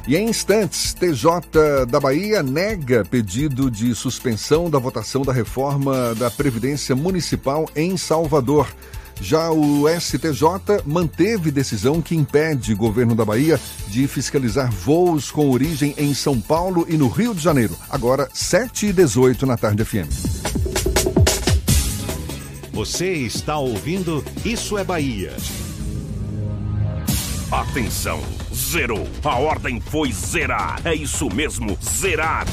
E 0.06 0.14
em 0.14 0.28
instantes, 0.28 0.94
TJ 0.94 1.86
da 1.88 1.98
Bahia 1.98 2.40
nega 2.40 3.04
pedido 3.04 3.68
de 3.68 3.92
suspensão 3.92 4.70
da 4.70 4.78
votação 4.78 5.22
da 5.22 5.32
reforma 5.32 6.14
da 6.14 6.30
Previdência 6.30 6.94
Municipal 6.94 7.68
em 7.74 7.96
Salvador. 7.96 8.68
Já 9.20 9.50
o 9.50 9.88
STJ 9.88 10.82
manteve 10.84 11.50
decisão 11.50 12.00
que 12.00 12.14
impede 12.14 12.74
o 12.74 12.76
governo 12.76 13.16
da 13.16 13.24
Bahia 13.24 13.58
de 13.88 14.06
fiscalizar 14.06 14.70
voos 14.70 15.30
com 15.30 15.50
origem 15.50 15.94
em 15.96 16.14
São 16.14 16.40
Paulo 16.40 16.86
e 16.88 16.96
no 16.96 17.08
Rio 17.08 17.34
de 17.34 17.42
Janeiro. 17.42 17.76
Agora, 17.90 18.28
7 18.32 18.86
e 18.86 18.92
18 18.92 19.44
na 19.44 19.56
tarde 19.56 19.84
FM. 19.84 20.08
Você 22.72 23.12
está 23.12 23.58
ouvindo 23.58 24.22
Isso 24.44 24.76
é 24.76 24.84
Bahia. 24.84 25.34
Atenção, 27.50 28.20
zerou. 28.76 29.08
A 29.24 29.38
ordem 29.38 29.80
foi 29.80 30.12
zerar. 30.12 30.82
É 30.84 30.94
isso 30.94 31.34
mesmo, 31.34 31.78
zerar. 31.82 32.46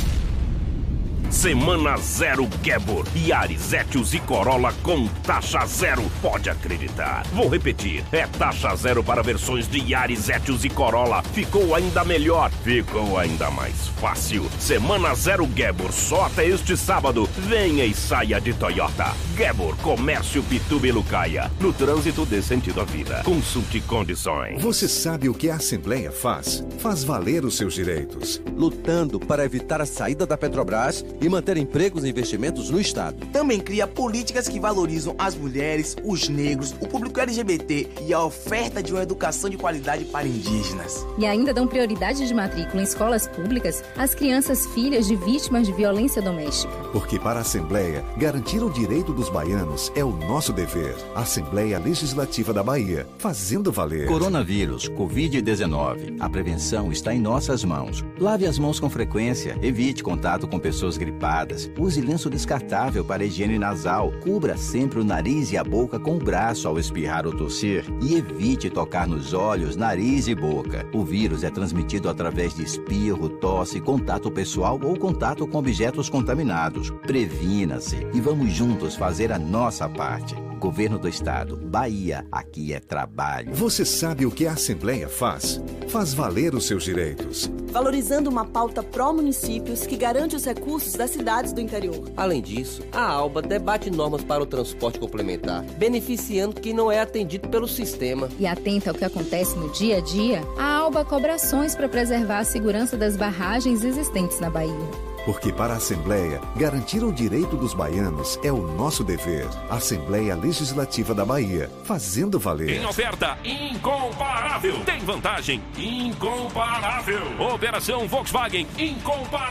Semana 1.33 1.97
zero 1.97 2.47
Gabor, 2.63 3.05
Yaris, 3.15 3.73
Etios 3.73 4.13
e 4.13 4.19
Corolla 4.19 4.71
com 4.83 5.07
taxa 5.25 5.65
zero. 5.65 6.03
Pode 6.21 6.47
acreditar. 6.47 7.25
Vou 7.33 7.49
repetir. 7.49 8.05
É 8.11 8.27
taxa 8.27 8.73
zero 8.75 9.03
para 9.03 9.23
versões 9.23 9.67
de 9.67 9.79
Yaris, 9.79 10.29
Etios 10.29 10.63
e 10.63 10.69
Corolla. 10.69 11.23
Ficou 11.33 11.73
ainda 11.73 12.05
melhor. 12.05 12.51
Ficou 12.63 13.17
ainda 13.17 13.49
mais 13.49 13.87
fácil. 13.99 14.47
Semana 14.59 15.13
zero 15.15 15.45
Gabor, 15.47 15.91
só 15.91 16.27
até 16.27 16.47
este 16.47 16.77
sábado. 16.77 17.27
Venha 17.35 17.83
e 17.83 17.95
saia 17.95 18.39
de 18.39 18.53
Toyota. 18.53 19.11
Gabor, 19.35 19.75
Comércio 19.77 20.43
Pituba 20.43 20.87
e 20.87 20.91
Lucaia. 20.91 21.51
No 21.59 21.73
trânsito 21.73 22.27
dê 22.27 22.43
sentido 22.43 22.79
à 22.79 22.83
vida. 22.85 23.21
Consulte 23.25 23.81
condições. 23.81 24.61
Você 24.61 24.87
sabe 24.87 25.27
o 25.27 25.33
que 25.33 25.49
a 25.49 25.55
Assembleia 25.55 26.11
faz? 26.11 26.63
Faz 26.77 27.03
valer 27.03 27.43
os 27.43 27.57
seus 27.57 27.73
direitos. 27.73 28.39
Lutando 28.55 29.19
para 29.19 29.43
evitar 29.43 29.81
a 29.81 29.85
saída 29.85 30.27
da 30.27 30.37
Petrobras 30.37 31.03
e 31.23 31.29
manter 31.29 31.55
empregos 31.55 32.03
e 32.03 32.09
investimentos 32.09 32.69
no 32.69 32.79
Estado. 32.79 33.25
Também 33.27 33.59
cria 33.59 33.87
políticas 33.87 34.49
que 34.49 34.59
valorizam 34.59 35.15
as 35.17 35.35
mulheres, 35.35 35.95
os 36.03 36.27
negros, 36.27 36.75
o 36.81 36.87
público 36.87 37.17
LGBT 37.17 37.87
e 38.05 38.13
a 38.13 38.21
oferta 38.21 38.83
de 38.83 38.91
uma 38.91 39.01
educação 39.01 39.49
de 39.49 39.55
qualidade 39.55 40.03
para 40.05 40.27
indígenas. 40.27 41.05
E 41.17 41.25
ainda 41.25 41.53
dão 41.53 41.65
prioridade 41.65 42.27
de 42.27 42.33
matrícula 42.33 42.81
em 42.81 42.83
escolas 42.83 43.25
públicas 43.25 43.81
às 43.95 44.13
crianças 44.13 44.65
filhas 44.67 45.07
de 45.07 45.15
vítimas 45.15 45.65
de 45.65 45.71
violência 45.71 46.21
doméstica. 46.21 46.73
Porque 46.91 47.17
para 47.17 47.39
a 47.39 47.41
Assembleia, 47.41 48.03
garantir 48.17 48.61
o 48.61 48.69
direito 48.69 49.13
dos 49.13 49.29
baianos 49.29 49.91
é 49.95 50.03
o 50.03 50.11
nosso 50.11 50.51
dever. 50.51 50.95
Assembleia 51.15 51.79
Legislativa 51.79 52.53
da 52.53 52.63
Bahia, 52.63 53.07
fazendo 53.17 53.71
valer. 53.71 54.07
Coronavírus, 54.07 54.89
Covid-19. 54.89 56.17
A 56.19 56.29
prevenção 56.29 56.91
está 56.91 57.13
em 57.13 57.19
nossas 57.19 57.63
mãos. 57.63 58.03
Lave 58.19 58.45
as 58.45 58.59
mãos 58.59 58.79
com 58.79 58.89
frequência, 58.89 59.57
evite 59.61 60.03
contato 60.03 60.47
com 60.47 60.59
pessoas 60.59 60.97
gripadas 60.97 61.12
gripadas. 61.13 61.71
Use 61.77 62.01
lenço 62.01 62.29
descartável 62.29 63.05
para 63.05 63.23
higiene 63.23 63.59
nasal. 63.59 64.11
Cubra 64.21 64.57
sempre 64.57 64.99
o 64.99 65.03
nariz 65.03 65.51
e 65.51 65.57
a 65.57 65.63
boca 65.63 65.99
com 65.99 66.15
o 66.15 66.19
braço 66.19 66.67
ao 66.67 66.79
espirrar 66.79 67.25
ou 67.25 67.35
tossir. 67.35 67.85
E 68.01 68.15
evite 68.15 68.69
tocar 68.69 69.07
nos 69.07 69.33
olhos, 69.33 69.75
nariz 69.75 70.27
e 70.27 70.35
boca. 70.35 70.85
O 70.93 71.03
vírus 71.03 71.43
é 71.43 71.49
transmitido 71.49 72.09
através 72.09 72.55
de 72.55 72.63
espirro, 72.63 73.29
tosse, 73.29 73.79
contato 73.79 74.31
pessoal 74.31 74.79
ou 74.83 74.97
contato 74.97 75.47
com 75.47 75.57
objetos 75.57 76.09
contaminados. 76.09 76.89
Previna-se 77.05 78.07
e 78.13 78.19
vamos 78.19 78.51
juntos 78.51 78.95
fazer 78.95 79.31
a 79.31 79.39
nossa 79.39 79.87
parte. 79.87 80.35
Governo 80.63 80.97
do 80.97 81.09
Estado, 81.09 81.57
Bahia, 81.57 82.25
aqui 82.31 82.73
é 82.73 82.79
trabalho. 82.79 83.53
Você 83.53 83.83
sabe 83.83 84.25
o 84.25 84.31
que 84.31 84.47
a 84.47 84.53
Assembleia 84.53 85.09
faz? 85.09 85.61
Faz 85.89 86.13
valer 86.13 86.55
os 86.55 86.65
seus 86.65 86.85
direitos. 86.85 87.51
Valorizando 87.69 88.29
uma 88.29 88.45
pauta 88.45 88.81
pró-municípios 88.81 89.85
que 89.85 89.97
garante 89.97 90.37
os 90.37 90.45
recursos 90.45 90.93
das 90.93 91.09
cidades 91.09 91.51
do 91.51 91.59
interior. 91.59 92.09
Além 92.15 92.41
disso, 92.41 92.81
a 92.93 93.05
ALBA 93.05 93.41
debate 93.41 93.91
normas 93.91 94.23
para 94.23 94.41
o 94.41 94.45
transporte 94.45 94.99
complementar, 94.99 95.63
beneficiando 95.77 96.61
quem 96.61 96.73
não 96.73 96.89
é 96.89 97.01
atendido 97.01 97.49
pelo 97.49 97.67
sistema. 97.67 98.29
E 98.39 98.47
atenta 98.47 98.91
ao 98.91 98.95
que 98.95 99.03
acontece 99.03 99.57
no 99.57 99.69
dia 99.73 99.97
a 99.97 99.99
dia, 99.99 100.41
a 100.57 100.77
ALBA 100.77 101.03
cobra 101.03 101.35
ações 101.35 101.75
para 101.75 101.89
preservar 101.89 102.39
a 102.39 102.45
segurança 102.45 102.95
das 102.95 103.17
barragens 103.17 103.83
existentes 103.83 104.39
na 104.39 104.49
Bahia. 104.49 105.12
Porque 105.25 105.53
para 105.53 105.73
a 105.73 105.77
Assembleia, 105.77 106.41
garantir 106.55 107.03
o 107.03 107.11
direito 107.11 107.55
dos 107.55 107.73
baianos 107.73 108.39
é 108.43 108.51
o 108.51 108.61
nosso 108.61 109.03
dever. 109.03 109.47
Assembleia 109.69 110.35
Legislativa 110.35 111.13
da 111.13 111.25
Bahia, 111.25 111.69
fazendo 111.83 112.39
valer. 112.39 112.81
Em 112.81 112.85
oferta 112.85 113.37
incomparável. 113.43 114.79
Tem 114.85 114.99
vantagem 114.99 115.61
incomparável. 115.77 117.21
Operação 117.53 118.07
Volkswagen 118.07 118.67
incomparável 118.77 119.42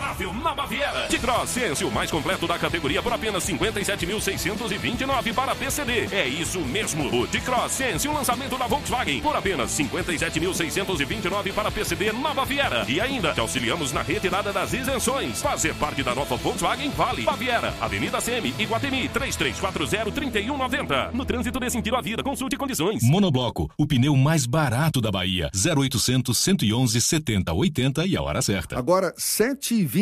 na 0.42 0.54
Baviera. 0.54 1.06
T-Cross 1.08 1.48
Sense, 1.48 1.84
o 1.84 1.90
mais 1.90 2.10
completo 2.10 2.46
da 2.46 2.58
categoria 2.58 3.02
por 3.02 3.12
apenas 3.12 3.46
57.629 3.46 5.32
para 5.32 5.54
PCD. 5.54 6.08
É 6.12 6.28
isso 6.28 6.60
mesmo. 6.60 7.08
O 7.14 7.26
T-Cross 7.26 7.72
Sense, 7.72 8.08
o 8.08 8.12
lançamento 8.12 8.58
da 8.58 8.66
Volkswagen 8.66 9.20
por 9.20 9.34
apenas 9.34 9.70
57.629 9.70 11.52
para 11.52 11.70
PCD 11.70 12.12
na 12.12 12.34
Baviera. 12.34 12.84
E 12.88 13.00
ainda 13.00 13.32
te 13.32 13.40
auxiliamos 13.40 13.92
na 13.92 14.02
retirada 14.02 14.52
das 14.52 14.74
isenções. 14.74 15.40
Faz 15.40 15.62
Fazer 15.62 15.76
parte 15.76 16.02
da 16.02 16.12
nova 16.12 16.34
Volkswagen 16.34 16.90
Vale. 16.90 17.22
Baviera, 17.22 17.72
Avenida 17.80 18.20
CM, 18.20 18.52
Iguatemi, 18.58 19.08
3340-3190. 19.10 21.12
No 21.12 21.24
trânsito 21.24 21.60
desse 21.60 21.76
sentido 21.76 21.94
à 21.94 22.00
vida, 22.00 22.20
consulte 22.20 22.56
condições. 22.56 23.00
Monobloco, 23.04 23.70
o 23.78 23.86
pneu 23.86 24.16
mais 24.16 24.44
barato 24.44 25.00
da 25.00 25.12
Bahia. 25.12 25.48
0800 25.54 26.36
111 26.36 27.00
7080 27.00 28.06
e 28.06 28.16
a 28.16 28.22
hora 28.22 28.42
certa. 28.42 28.76
Agora, 28.76 29.14
7h20, 29.16 30.01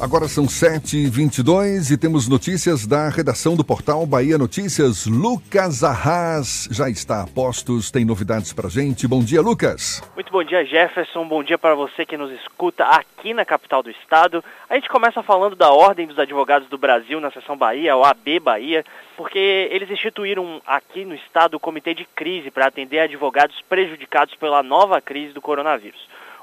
Agora 0.00 0.28
são 0.28 0.44
7h22 0.44 1.90
e 1.90 1.98
temos 1.98 2.28
notícias 2.28 2.86
da 2.86 3.08
redação 3.08 3.56
do 3.56 3.64
portal 3.64 4.06
Bahia 4.06 4.38
Notícias. 4.38 5.08
Lucas 5.08 5.82
Arras 5.82 6.68
já 6.70 6.88
está 6.88 7.22
a 7.22 7.26
postos, 7.26 7.90
tem 7.90 8.04
novidades 8.04 8.52
pra 8.52 8.68
gente. 8.68 9.08
Bom 9.08 9.24
dia, 9.24 9.42
Lucas. 9.42 10.00
Muito 10.14 10.30
bom 10.30 10.44
dia, 10.44 10.64
Jefferson. 10.64 11.26
Bom 11.26 11.42
dia 11.42 11.58
para 11.58 11.74
você 11.74 12.06
que 12.06 12.16
nos 12.16 12.30
escuta 12.30 12.84
aqui 12.84 13.34
na 13.34 13.44
capital 13.44 13.82
do 13.82 13.90
estado. 13.90 14.44
A 14.70 14.76
gente 14.76 14.88
começa 14.88 15.20
falando 15.20 15.56
da 15.56 15.72
Ordem 15.72 16.06
dos 16.06 16.16
Advogados 16.20 16.68
do 16.68 16.78
Brasil 16.78 17.20
na 17.20 17.32
seção 17.32 17.56
Bahia, 17.56 17.96
o 17.96 18.04
AB 18.04 18.38
Bahia, 18.38 18.84
porque 19.16 19.68
eles 19.72 19.90
instituíram 19.90 20.62
aqui 20.64 21.04
no 21.04 21.16
estado 21.16 21.56
o 21.56 21.60
Comitê 21.60 21.92
de 21.92 22.06
Crise 22.14 22.52
para 22.52 22.68
atender 22.68 23.00
advogados 23.00 23.60
prejudicados 23.68 24.36
pela 24.36 24.62
nova 24.62 25.00
crise 25.00 25.32
do 25.32 25.42
coronavírus. 25.42 25.98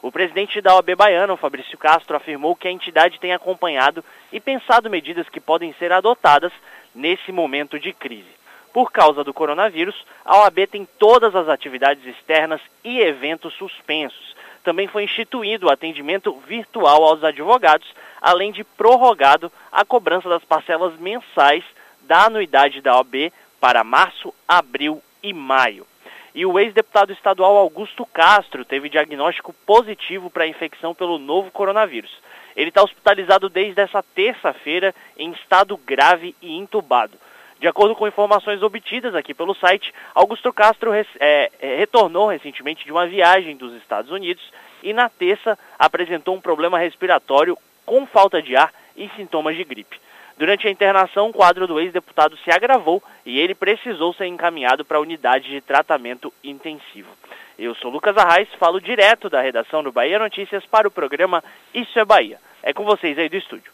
O 0.05 0.11
presidente 0.11 0.61
da 0.61 0.75
OAB 0.75 0.93
Baiana, 0.95 1.35
Fabrício 1.35 1.79
Castro, 1.79 2.15
afirmou 2.15 2.55
que 2.55 2.67
a 2.67 2.71
entidade 2.71 3.19
tem 3.19 3.33
acompanhado 3.33 4.05
e 4.31 4.39
pensado 4.39 4.87
medidas 4.87 5.27
que 5.27 5.39
podem 5.39 5.73
ser 5.79 5.91
adotadas 5.91 6.53
nesse 6.93 7.31
momento 7.31 7.79
de 7.79 7.91
crise. 7.91 8.29
Por 8.71 8.91
causa 8.91 9.23
do 9.23 9.33
coronavírus, 9.33 9.95
a 10.23 10.41
OAB 10.41 10.67
tem 10.67 10.87
todas 10.99 11.35
as 11.35 11.49
atividades 11.49 12.05
externas 12.05 12.61
e 12.83 12.99
eventos 12.99 13.55
suspensos. 13.55 14.35
Também 14.63 14.87
foi 14.87 15.05
instituído 15.05 15.65
o 15.65 15.71
atendimento 15.71 16.39
virtual 16.47 17.03
aos 17.03 17.23
advogados, 17.23 17.87
além 18.21 18.51
de 18.51 18.63
prorrogado 18.63 19.51
a 19.71 19.83
cobrança 19.83 20.29
das 20.29 20.45
parcelas 20.45 20.95
mensais 20.99 21.63
da 22.01 22.25
anuidade 22.25 22.79
da 22.79 22.95
OAB 22.95 23.33
para 23.59 23.83
março, 23.83 24.31
abril 24.47 25.01
e 25.23 25.33
maio. 25.33 25.87
E 26.35 26.45
o 26.45 26.59
ex-deputado 26.59 27.13
estadual 27.13 27.55
Augusto 27.55 28.05
Castro 28.05 28.65
teve 28.65 28.89
diagnóstico 28.89 29.53
positivo 29.65 30.29
para 30.29 30.43
a 30.43 30.47
infecção 30.47 30.93
pelo 30.93 31.17
novo 31.17 31.49
coronavírus. 31.49 32.11
Ele 32.57 32.67
está 32.67 32.83
hospitalizado 32.83 33.47
desde 33.47 33.79
essa 33.79 34.03
terça-feira 34.03 34.93
em 35.17 35.31
estado 35.31 35.77
grave 35.77 36.35
e 36.41 36.57
entubado. 36.57 37.17
De 37.57 37.69
acordo 37.69 37.95
com 37.95 38.05
informações 38.05 38.61
obtidas 38.61 39.15
aqui 39.15 39.33
pelo 39.33 39.55
site, 39.55 39.93
Augusto 40.13 40.51
Castro 40.51 40.91
é, 40.93 41.05
é, 41.21 41.77
retornou 41.77 42.27
recentemente 42.27 42.83
de 42.83 42.91
uma 42.91 43.07
viagem 43.07 43.55
dos 43.55 43.73
Estados 43.75 44.11
Unidos 44.11 44.43
e 44.83 44.91
na 44.91 45.07
terça 45.07 45.57
apresentou 45.79 46.35
um 46.35 46.41
problema 46.41 46.77
respiratório 46.77 47.57
com 47.85 48.05
falta 48.05 48.41
de 48.41 48.57
ar 48.57 48.73
e 48.97 49.09
sintomas 49.15 49.55
de 49.55 49.63
gripe. 49.63 49.97
Durante 50.37 50.67
a 50.67 50.71
internação, 50.71 51.29
o 51.29 51.33
quadro 51.33 51.65
do 51.65 51.79
ex-deputado 51.79 52.37
se 52.43 52.51
agravou 52.51 53.01
e 53.25 53.39
ele 53.39 53.55
precisou 53.55 54.13
ser 54.13 54.25
encaminhado 54.25 54.83
para 54.83 54.97
a 54.97 55.01
unidade 55.01 55.49
de 55.49 55.61
tratamento 55.61 56.33
intensivo. 56.43 57.09
Eu 57.57 57.73
sou 57.75 57.89
Lucas 57.89 58.17
Arraes, 58.17 58.49
falo 58.59 58.81
direto 58.81 59.29
da 59.29 59.41
redação 59.41 59.81
do 59.81 59.93
Bahia 59.93 60.19
Notícias 60.19 60.65
para 60.65 60.87
o 60.87 60.91
programa 60.91 61.41
Isso 61.73 61.97
é 61.97 62.03
Bahia. 62.03 62.37
É 62.61 62.73
com 62.73 62.83
vocês 62.83 63.17
aí 63.17 63.29
do 63.29 63.37
estúdio. 63.37 63.71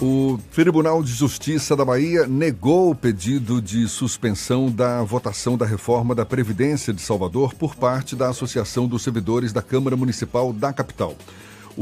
O 0.00 0.38
Tribunal 0.54 1.02
de 1.02 1.12
Justiça 1.12 1.76
da 1.76 1.84
Bahia 1.84 2.26
negou 2.26 2.90
o 2.90 2.94
pedido 2.94 3.60
de 3.60 3.86
suspensão 3.86 4.70
da 4.70 5.02
votação 5.02 5.58
da 5.58 5.66
reforma 5.66 6.14
da 6.14 6.24
Previdência 6.24 6.90
de 6.90 7.02
Salvador 7.02 7.52
por 7.52 7.76
parte 7.76 8.16
da 8.16 8.30
Associação 8.30 8.88
dos 8.88 9.02
Servidores 9.02 9.52
da 9.52 9.60
Câmara 9.60 9.98
Municipal 9.98 10.54
da 10.54 10.72
capital. 10.72 11.14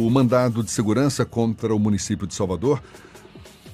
O 0.00 0.08
mandado 0.08 0.62
de 0.62 0.70
segurança 0.70 1.24
contra 1.24 1.74
o 1.74 1.78
município 1.78 2.24
de 2.24 2.32
Salvador, 2.32 2.80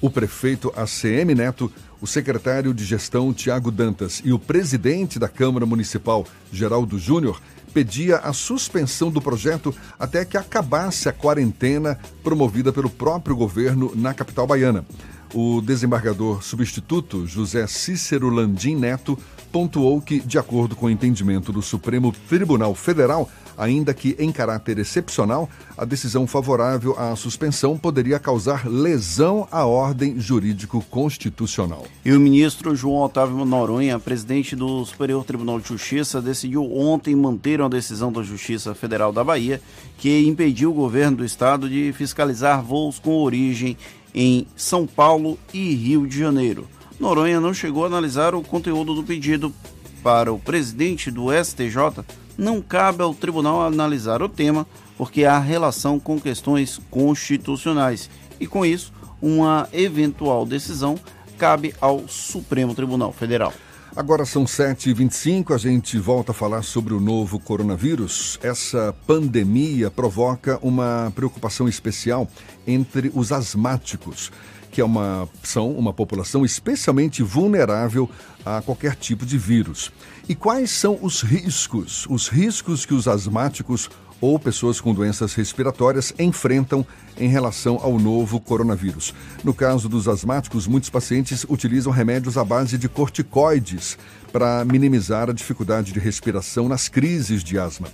o 0.01 0.09
prefeito 0.09 0.73
ACM 0.75 1.35
Neto, 1.35 1.71
o 2.01 2.07
secretário 2.07 2.73
de 2.73 2.83
gestão 2.83 3.31
Tiago 3.31 3.69
Dantas 3.69 4.23
e 4.25 4.33
o 4.33 4.39
presidente 4.39 5.19
da 5.19 5.29
Câmara 5.29 5.67
Municipal, 5.67 6.25
Geraldo 6.51 6.97
Júnior, 6.97 7.39
pedia 7.75 8.17
a 8.17 8.33
suspensão 8.33 9.11
do 9.11 9.21
projeto 9.21 9.71
até 9.99 10.25
que 10.25 10.35
acabasse 10.35 11.07
a 11.07 11.13
quarentena 11.13 11.99
promovida 12.23 12.73
pelo 12.73 12.89
próprio 12.89 13.35
governo 13.35 13.91
na 13.93 14.11
capital 14.11 14.47
baiana. 14.47 14.83
O 15.31 15.61
desembargador 15.61 16.41
substituto 16.41 17.27
José 17.27 17.67
Cícero 17.67 18.29
Landim 18.29 18.75
Neto 18.75 19.15
pontuou 19.51 20.01
que, 20.01 20.19
de 20.21 20.39
acordo 20.39 20.75
com 20.75 20.87
o 20.87 20.89
entendimento 20.89 21.53
do 21.53 21.61
Supremo 21.61 22.11
Tribunal 22.27 22.73
Federal, 22.73 23.29
ainda 23.57 23.93
que 23.93 24.15
em 24.19 24.31
caráter 24.31 24.77
excepcional, 24.77 25.49
a 25.77 25.85
decisão 25.85 26.25
favorável 26.27 26.97
à 26.97 27.15
suspensão 27.15 27.77
poderia 27.77 28.19
causar 28.19 28.67
lesão 28.67 29.47
à 29.51 29.65
ordem 29.65 30.19
jurídico-constitucional. 30.19 31.85
E 32.03 32.11
o 32.11 32.19
ministro 32.19 32.75
João 32.75 33.03
Otávio 33.03 33.45
Noronha, 33.45 33.99
presidente 33.99 34.55
do 34.55 34.85
Superior 34.85 35.23
Tribunal 35.23 35.59
de 35.59 35.67
Justiça, 35.67 36.21
decidiu 36.21 36.71
ontem 36.73 37.15
manter 37.15 37.59
uma 37.59 37.69
decisão 37.69 38.11
da 38.11 38.23
Justiça 38.23 38.73
Federal 38.73 39.11
da 39.11 39.23
Bahia 39.23 39.61
que 39.97 40.25
impediu 40.27 40.71
o 40.71 40.73
governo 40.73 41.17
do 41.17 41.25
estado 41.25 41.69
de 41.69 41.93
fiscalizar 41.93 42.61
voos 42.61 42.99
com 42.99 43.17
origem 43.17 43.77
em 44.13 44.47
São 44.55 44.87
Paulo 44.87 45.37
e 45.53 45.75
Rio 45.75 46.07
de 46.07 46.17
Janeiro. 46.17 46.67
Noronha 46.99 47.41
não 47.41 47.53
chegou 47.53 47.83
a 47.83 47.87
analisar 47.87 48.33
o 48.33 48.41
conteúdo 48.41 48.93
do 48.93 49.03
pedido 49.03 49.53
para 50.01 50.31
o 50.31 50.39
presidente 50.39 51.11
do 51.11 51.27
STJ 51.31 52.05
não 52.37 52.61
cabe 52.61 53.01
ao 53.01 53.13
tribunal 53.13 53.61
analisar 53.61 54.21
o 54.21 54.29
tema, 54.29 54.65
porque 54.97 55.25
há 55.25 55.39
relação 55.39 55.99
com 55.99 56.19
questões 56.19 56.79
constitucionais 56.89 58.09
e, 58.39 58.47
com 58.47 58.65
isso, 58.65 58.93
uma 59.21 59.67
eventual 59.73 60.45
decisão 60.45 60.99
cabe 61.37 61.73
ao 61.81 62.07
Supremo 62.07 62.73
Tribunal 62.73 63.11
Federal. 63.11 63.53
Agora 63.95 64.25
são 64.25 64.43
7h25, 64.43 65.55
a 65.55 65.57
gente 65.57 65.97
volta 65.97 66.31
a 66.31 66.35
falar 66.35 66.63
sobre 66.63 66.93
o 66.93 66.99
novo 66.99 67.39
coronavírus. 67.39 68.37
Essa 68.43 68.93
pandemia 69.07 69.89
provoca 69.89 70.59
uma 70.61 71.13
preocupação 71.15 71.65
especial 71.65 72.27
entre 72.67 73.09
os 73.15 73.31
asmáticos, 73.31 74.33
que 74.75 74.81
é 74.81 74.83
uma, 74.83 75.25
são 75.41 75.71
uma 75.71 75.93
população 75.93 76.43
especialmente 76.43 77.23
vulnerável 77.23 78.09
a 78.45 78.61
qualquer 78.61 78.93
tipo 78.93 79.25
de 79.25 79.37
vírus. 79.37 79.89
E 80.27 80.35
quais 80.35 80.69
são 80.69 80.99
os 81.01 81.21
riscos, 81.21 82.05
os 82.09 82.27
riscos 82.27 82.85
que 82.85 82.93
os 82.93 83.07
asmáticos 83.07 83.89
ou 84.19 84.37
pessoas 84.37 84.81
com 84.81 84.93
doenças 84.93 85.33
respiratórias 85.33 86.13
enfrentam 86.19 86.85
em 87.17 87.29
relação 87.29 87.79
ao 87.81 87.97
novo 87.97 88.37
coronavírus. 88.37 89.13
No 89.45 89.53
caso 89.53 89.87
dos 89.87 90.09
asmáticos, 90.09 90.67
muitos 90.67 90.89
pacientes 90.89 91.45
utilizam 91.47 91.93
remédios 91.93 92.37
à 92.37 92.43
base 92.43 92.77
de 92.77 92.89
corticoides 92.89 93.97
para 94.33 94.65
minimizar 94.65 95.29
a 95.29 95.33
dificuldade 95.33 95.93
de 95.93 95.99
respiração 96.01 96.67
nas 96.67 96.89
crises 96.89 97.45
de 97.45 97.57
asma. 97.57 97.87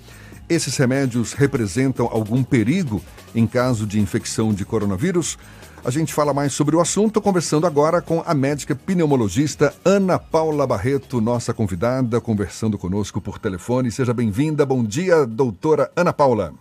Esses 0.50 0.76
remédios 0.78 1.34
representam 1.34 2.10
algum 2.12 2.44
perigo 2.44 3.04
em 3.36 3.46
caso 3.46 3.86
de 3.86 4.00
infecção 4.00 4.52
de 4.52 4.66
coronavírus? 4.66 5.38
A 5.84 5.90
gente 5.90 6.14
fala 6.14 6.32
mais 6.32 6.54
sobre 6.54 6.76
o 6.76 6.80
assunto 6.80 7.20
conversando 7.20 7.66
agora 7.66 8.04
com 8.04 8.22
a 8.24 8.36
médica 8.36 8.76
pneumologista 8.76 9.74
Ana 9.84 10.20
Paula 10.20 10.68
Barreto, 10.68 11.20
nossa 11.20 11.56
convidada, 11.56 12.22
conversando 12.22 12.78
conosco 12.78 13.20
por 13.20 13.40
telefone. 13.40 13.92
Seja 13.92 14.14
bem-vinda. 14.14 14.64
Bom 14.64 14.84
dia, 14.84 15.26
doutora 15.26 15.92
Ana 15.96 16.14
Paula. 16.14 16.54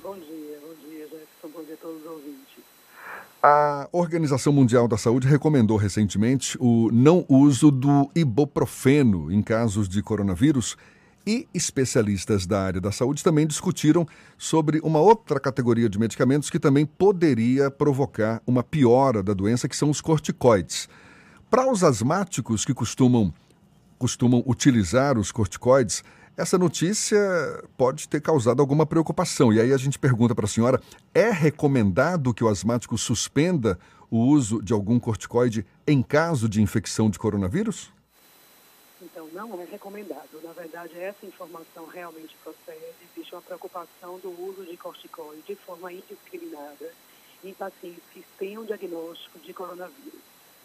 Bom 0.00 0.14
dia, 0.14 0.56
bom 0.62 0.88
dia, 0.88 1.02
Jefferson. 1.02 1.48
Bom 1.52 1.64
dia 1.64 1.74
a 1.74 1.78
todos 1.78 2.00
os 2.00 2.06
ouvintes. 2.06 2.62
A 3.42 3.88
Organização 3.90 4.52
Mundial 4.52 4.86
da 4.86 4.96
Saúde 4.96 5.26
recomendou 5.26 5.76
recentemente 5.76 6.56
o 6.60 6.90
não 6.92 7.24
uso 7.28 7.72
do 7.72 8.08
ibuprofeno 8.14 9.32
em 9.32 9.42
casos 9.42 9.88
de 9.88 10.00
coronavírus 10.00 10.76
e 11.26 11.46
especialistas 11.52 12.46
da 12.46 12.62
área 12.62 12.80
da 12.80 12.90
saúde 12.90 13.22
também 13.22 13.46
discutiram 13.46 14.06
sobre 14.36 14.80
uma 14.82 14.98
outra 14.98 15.38
categoria 15.38 15.88
de 15.88 15.98
medicamentos 15.98 16.48
que 16.48 16.58
também 16.58 16.86
poderia 16.86 17.70
provocar 17.70 18.42
uma 18.46 18.62
piora 18.62 19.22
da 19.22 19.34
doença, 19.34 19.68
que 19.68 19.76
são 19.76 19.90
os 19.90 20.00
corticoides. 20.00 20.88
Para 21.50 21.70
os 21.70 21.84
asmáticos 21.84 22.64
que 22.64 22.72
costumam, 22.74 23.32
costumam 23.98 24.42
utilizar 24.46 25.18
os 25.18 25.32
corticoides, 25.32 26.02
essa 26.36 26.56
notícia 26.56 27.18
pode 27.76 28.08
ter 28.08 28.20
causado 28.20 28.60
alguma 28.60 28.86
preocupação. 28.86 29.52
E 29.52 29.60
aí 29.60 29.72
a 29.72 29.76
gente 29.76 29.98
pergunta 29.98 30.34
para 30.34 30.44
a 30.44 30.48
senhora: 30.48 30.80
é 31.12 31.30
recomendado 31.30 32.32
que 32.32 32.44
o 32.44 32.48
asmático 32.48 32.96
suspenda 32.96 33.78
o 34.10 34.18
uso 34.18 34.62
de 34.62 34.72
algum 34.72 35.00
corticoide 35.00 35.66
em 35.86 36.02
caso 36.02 36.48
de 36.48 36.62
infecção 36.62 37.10
de 37.10 37.18
coronavírus? 37.18 37.92
Não 39.32 39.60
é 39.60 39.64
recomendado. 39.64 40.40
Na 40.42 40.52
verdade, 40.52 40.98
essa 40.98 41.26
informação 41.26 41.86
realmente 41.86 42.36
procede. 42.42 42.94
Existe 43.12 43.34
uma 43.34 43.42
preocupação 43.42 44.18
do 44.18 44.30
uso 44.30 44.64
de 44.64 44.76
corticoide 44.76 45.42
de 45.42 45.54
forma 45.54 45.92
indiscriminada 45.92 46.92
em 47.44 47.52
pacientes 47.52 48.02
que 48.12 48.24
tenham 48.38 48.64
diagnóstico 48.64 49.38
de 49.38 49.52
coronavírus. 49.52 50.20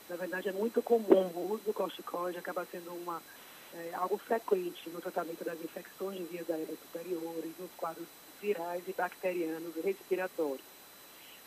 Na 0.09 0.15
verdade, 0.15 0.49
é 0.49 0.51
muito 0.51 0.81
comum 0.81 1.31
o 1.33 1.53
uso 1.53 1.63
do 1.63 1.73
corticoide, 1.73 2.37
acaba 2.37 2.65
sendo 2.65 2.91
uma, 2.91 3.21
é, 3.73 3.93
algo 3.93 4.17
frequente 4.17 4.89
no 4.89 5.01
tratamento 5.01 5.43
das 5.43 5.59
infecções 5.61 6.17
de 6.17 6.23
vias 6.25 6.49
aéreas 6.49 6.79
superiores, 6.79 7.51
nos 7.59 7.71
quadros 7.77 8.07
virais 8.41 8.83
e 8.87 8.93
bacterianos 8.93 9.73
respiratórios. 9.83 10.73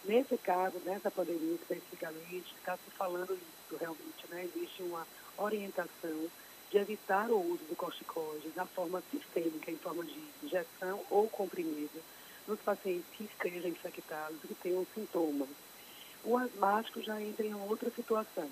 Nesse 0.04 0.38
caso, 0.38 0.78
nessa 0.84 1.10
pandemia 1.10 1.54
especificamente, 1.54 2.54
está 2.56 2.76
se 2.76 2.90
falando 2.96 3.34
isso 3.34 3.76
realmente, 3.78 4.26
né? 4.30 4.44
Existe 4.44 4.82
uma 4.82 5.06
orientação 5.36 6.30
evitar 6.76 7.30
o 7.30 7.38
uso 7.38 7.64
do 7.64 7.76
corticoide 7.76 8.52
na 8.54 8.66
forma 8.66 9.02
sistêmica, 9.10 9.70
em 9.70 9.76
forma 9.76 10.04
de 10.04 10.20
injeção 10.42 11.00
ou 11.10 11.28
comprimida, 11.28 12.00
nos 12.46 12.60
pacientes 12.60 13.04
que 13.12 13.24
estejam 13.24 13.70
infectados 13.70 14.36
e 14.44 14.48
que 14.48 14.54
tenham 14.54 14.86
sintomas. 14.94 15.48
O 16.24 16.36
asmático 16.36 17.00
já 17.02 17.20
entra 17.20 17.46
em 17.46 17.54
outra 17.54 17.90
situação. 17.90 18.50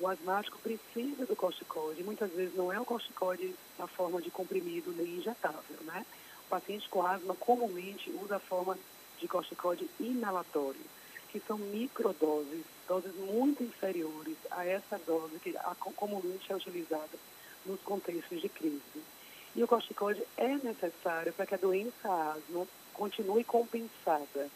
O 0.00 0.08
asmático 0.08 0.58
precisa 0.58 1.24
do 1.26 1.36
corticoide, 1.36 2.02
muitas 2.02 2.30
vezes 2.32 2.54
não 2.56 2.72
é 2.72 2.80
o 2.80 2.84
corticoide 2.84 3.54
na 3.78 3.86
forma 3.86 4.20
de 4.20 4.30
comprimido 4.30 4.92
nem 4.92 5.18
injetável, 5.18 5.78
né? 5.82 6.04
O 6.46 6.48
paciente 6.50 6.88
com 6.88 7.06
asma 7.06 7.34
comumente 7.36 8.10
usa 8.22 8.36
a 8.36 8.40
forma 8.40 8.76
de 9.18 9.28
corticoide 9.28 9.88
inalatório, 10.00 10.80
que 11.28 11.40
são 11.40 11.56
microdoses, 11.58 12.64
doses 12.88 13.14
muito 13.14 13.62
inferiores 13.62 14.36
a 14.50 14.66
essa 14.66 14.98
dose 15.06 15.38
que 15.38 15.54
comumente 15.96 16.52
é 16.52 16.56
utilizada 16.56 17.18
nos 17.66 17.80
contextos 17.80 18.40
de 18.40 18.48
crise. 18.48 19.02
E 19.54 19.62
o 19.62 19.68
corticoide 19.68 20.22
é 20.36 20.48
necessário 20.48 21.32
para 21.32 21.46
que 21.46 21.54
a 21.54 21.58
doença 21.58 22.08
asma 22.08 22.66
continue 22.92 23.44
compensada. 23.44 24.50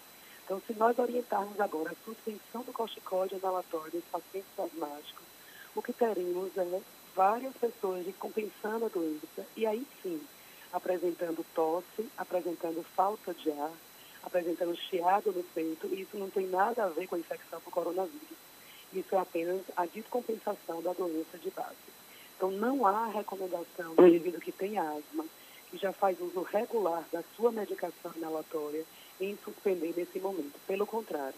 Então, 0.45 0.61
se 0.67 0.73
nós 0.75 0.99
orientarmos 0.99 1.61
agora 1.61 1.93
a 1.93 2.05
suspensão 2.05 2.63
do 2.63 2.73
corticoide 2.73 3.35
inalatório 3.35 3.93
nos 3.95 4.05
pacientes 4.05 4.59
asmáticos, 4.59 5.25
o 5.75 5.83
que 5.83 5.93
teremos 5.93 6.57
é 6.57 6.81
várias 7.15 7.55
pessoas 7.57 8.07
compensando 8.19 8.87
a 8.87 8.89
doença 8.89 9.47
e 9.57 9.67
aí 9.67 9.87
sim, 10.03 10.21
apresentando 10.73 11.45
tosse, 11.55 12.09
apresentando 12.17 12.83
falta 12.95 13.35
de 13.35 13.51
ar, 13.51 13.73
apresentando 14.23 14.75
chiado 14.77 15.33
no 15.33 15.43
peito, 15.43 15.87
e 15.89 16.03
isso 16.03 16.17
não 16.17 16.31
tem 16.31 16.47
nada 16.47 16.85
a 16.85 16.89
ver 16.89 17.07
com 17.07 17.15
a 17.15 17.19
infecção 17.19 17.61
por 17.61 17.71
coronavírus. 17.71 18.39
Isso 18.93 19.15
é 19.15 19.19
apenas 19.19 19.63
a 19.77 19.85
descompensação 19.87 20.83
da 20.83 20.93
doença 20.93 21.37
de 21.39 21.51
base. 21.51 21.98
Então, 22.39 22.53
não 22.53 22.87
há 22.87 23.07
recomendação 23.07 23.97
do 23.97 24.07
indivíduo 24.07 24.41
que 24.41 24.53
tem 24.53 24.79
asma, 24.79 25.25
que 25.69 25.77
já 25.77 25.93
faz 25.93 26.21
uso 26.21 26.43
regular 26.43 27.05
da 27.13 27.21
sua 27.35 27.51
medicação 27.51 28.13
inalatória, 28.15 28.85
em 29.21 29.37
suspender 29.45 29.93
nesse 29.97 30.21
momento. 30.21 30.55
Pelo 30.65 30.87
contrário, 30.87 31.35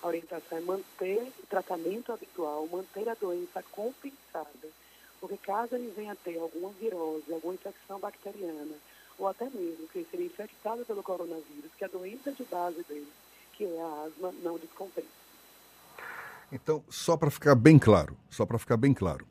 a 0.00 0.06
orientação 0.06 0.58
é 0.58 0.60
manter 0.60 1.32
o 1.42 1.46
tratamento 1.48 2.12
habitual, 2.12 2.68
manter 2.68 3.08
a 3.08 3.14
doença 3.14 3.60
compensada, 3.72 4.68
porque 5.20 5.36
caso 5.36 5.74
ele 5.74 5.92
venha 5.96 6.12
a 6.12 6.16
ter 6.16 6.38
alguma 6.38 6.70
virose, 6.80 7.32
alguma 7.32 7.54
infecção 7.54 7.98
bacteriana, 7.98 8.76
ou 9.18 9.26
até 9.26 9.46
mesmo 9.46 9.88
que 9.88 9.98
ele 9.98 10.08
seja 10.08 10.22
infectado 10.22 10.84
pelo 10.84 11.02
coronavírus, 11.02 11.72
que 11.76 11.84
a 11.84 11.88
doença 11.88 12.30
de 12.30 12.44
base 12.44 12.84
dele, 12.84 13.08
que 13.54 13.64
é 13.64 13.82
a 13.82 14.04
asma 14.06 14.32
não 14.44 14.56
descompensa. 14.58 15.08
Então, 16.52 16.84
só 16.88 17.16
para 17.16 17.32
ficar 17.32 17.56
bem 17.56 17.80
claro, 17.80 18.16
só 18.30 18.46
para 18.46 18.58
ficar 18.58 18.76
bem 18.76 18.94
claro, 18.94 19.26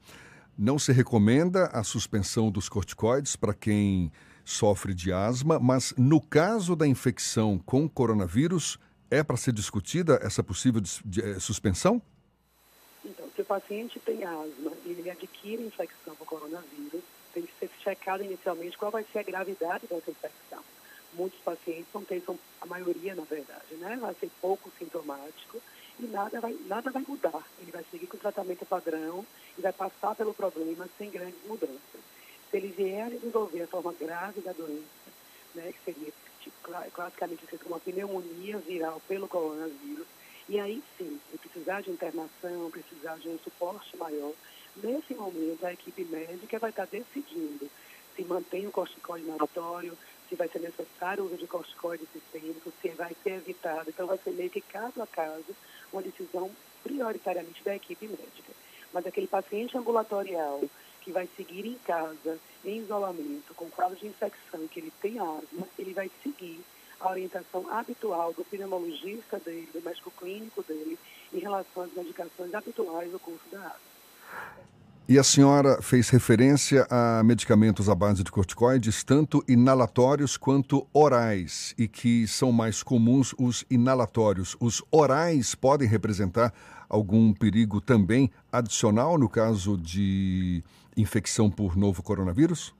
não 0.57 0.79
se 0.79 0.91
recomenda 0.91 1.67
a 1.67 1.83
suspensão 1.83 2.49
dos 2.49 2.69
corticoides 2.69 3.35
para 3.35 3.53
quem 3.53 4.11
sofre 4.43 4.93
de 4.93 5.11
asma, 5.11 5.59
mas 5.59 5.93
no 5.97 6.21
caso 6.21 6.75
da 6.75 6.87
infecção 6.87 7.57
com 7.57 7.89
coronavírus, 7.89 8.79
é 9.09 9.23
para 9.23 9.37
ser 9.37 9.53
discutida 9.53 10.19
essa 10.21 10.43
possível 10.43 10.79
de, 10.79 11.01
de, 11.03 11.21
eh, 11.21 11.39
suspensão? 11.39 12.01
Então, 13.03 13.27
se 13.35 13.41
o 13.41 13.45
paciente 13.45 13.99
tem 13.99 14.23
asma 14.23 14.71
e 14.85 14.89
ele 14.91 15.09
adquire 15.09 15.63
infecção 15.63 16.15
com 16.15 16.25
coronavírus, 16.25 17.01
tem 17.33 17.43
que 17.43 17.53
ser 17.59 17.69
checado 17.83 18.23
inicialmente 18.23 18.77
qual 18.77 18.91
vai 18.91 19.05
ser 19.11 19.19
a 19.19 19.23
gravidade 19.23 19.87
dessa 19.87 20.09
infecção. 20.09 20.63
Muitos 21.13 21.39
pacientes 21.39 21.87
não 21.93 22.03
têm, 22.03 22.21
são 22.21 22.37
a 22.61 22.65
maioria 22.65 23.15
na 23.15 23.23
verdade, 23.23 23.75
né? 23.75 23.97
Vai 23.99 24.13
ser 24.15 24.29
pouco 24.41 24.71
sintomático 24.77 25.61
e 25.99 26.05
nada 26.07 26.39
vai, 26.39 26.55
nada 26.67 26.91
vai 26.91 27.03
mudar. 27.07 27.43
Ele 27.59 27.71
vai 27.71 27.83
seguir 27.89 28.07
com 28.07 28.17
o 28.17 28.19
tratamento 28.19 28.65
padrão 28.65 29.25
e 29.57 29.61
vai 29.61 29.73
passar 29.73 30.15
pelo 30.15 30.33
problema 30.33 30.87
sem 30.97 31.09
grandes 31.09 31.43
mudanças. 31.45 32.01
Se 32.49 32.57
ele 32.57 32.67
vier 32.67 33.07
a 33.07 33.09
desenvolver 33.09 33.63
a 33.63 33.67
forma 33.67 33.93
grave 33.93 34.41
da 34.41 34.51
doença, 34.51 34.83
né, 35.53 35.71
que 35.71 35.93
seria 35.93 36.11
tipo, 36.41 36.55
classicamente 36.91 37.43
uma 37.65 37.79
pneumonia 37.79 38.57
viral 38.59 39.01
pelo 39.07 39.27
coronavírus, 39.27 40.07
e 40.47 40.59
aí 40.59 40.83
sim, 40.97 41.19
se 41.31 41.37
precisar 41.37 41.81
de 41.81 41.89
internação, 41.89 42.69
precisar 42.69 43.17
de 43.17 43.29
um 43.29 43.39
suporte 43.39 43.97
maior, 43.97 44.33
nesse 44.75 45.15
momento 45.15 45.65
a 45.65 45.73
equipe 45.73 46.03
médica 46.05 46.59
vai 46.59 46.69
estar 46.69 46.85
decidindo 46.85 47.69
se 48.15 48.23
mantém 48.23 48.65
o 48.65 48.71
corticoide 48.71 49.25
inalatório, 49.25 49.97
se 50.29 50.35
vai 50.35 50.47
ser 50.47 50.59
necessário 50.59 51.23
o 51.23 51.27
uso 51.27 51.37
de 51.37 51.47
corticoide 51.47 52.05
sistêmico, 52.11 52.71
se 52.81 52.89
vai 52.89 53.15
ser 53.23 53.33
evitado. 53.33 53.89
Então 53.89 54.07
vai 54.07 54.17
ser 54.17 54.31
meio 54.31 54.49
que 54.49 54.61
caso 54.61 55.01
a 55.01 55.07
caso 55.07 55.55
uma 55.91 56.01
decisão 56.01 56.51
prioritariamente 56.83 57.63
da 57.63 57.75
equipe 57.75 58.07
médica. 58.07 58.53
Mas 58.93 59.05
aquele 59.05 59.27
paciente 59.27 59.77
ambulatorial 59.77 60.61
que 61.01 61.11
vai 61.11 61.27
seguir 61.35 61.65
em 61.65 61.77
casa, 61.85 62.39
em 62.63 62.79
isolamento, 62.79 63.53
com 63.55 63.69
quadro 63.69 63.95
de 63.95 64.07
infecção, 64.07 64.67
que 64.67 64.79
ele 64.79 64.91
tem 65.01 65.19
asma, 65.19 65.67
ele 65.77 65.93
vai 65.93 66.09
seguir 66.23 66.59
a 66.99 67.09
orientação 67.09 67.69
habitual 67.69 68.33
do 68.33 68.43
pneumologista 68.45 69.37
dele, 69.39 69.69
do 69.73 69.81
médico 69.81 70.11
clínico 70.11 70.63
dele, 70.63 70.97
em 71.33 71.39
relação 71.39 71.83
às 71.83 71.93
medicações 71.93 72.53
habituais 72.53 73.11
do 73.11 73.19
curso 73.19 73.47
da 73.51 73.59
asma. 73.59 74.64
E 75.07 75.19
a 75.19 75.23
senhora 75.23 75.83
fez 75.83 76.09
referência 76.09 76.87
a 76.89 77.21
medicamentos 77.23 77.87
à 77.89 77.93
base 77.93 78.23
de 78.23 78.31
corticoides, 78.31 79.03
tanto 79.03 79.43
inalatórios 79.47 80.35
quanto 80.35 80.87
orais, 80.91 81.75
e 81.77 81.87
que 81.87 82.27
são 82.27 82.51
mais 82.51 82.81
comuns 82.81 83.31
os 83.37 83.63
inalatórios. 83.69 84.57
Os 84.59 84.81
orais 84.89 85.53
podem 85.53 85.87
representar 85.87 86.51
algum 86.89 87.31
perigo 87.35 87.79
também 87.79 88.31
adicional 88.51 89.15
no 89.15 89.29
caso 89.29 89.77
de 89.77 90.63
infecção 90.97 91.51
por 91.51 91.77
novo 91.77 92.01
coronavírus? 92.01 92.73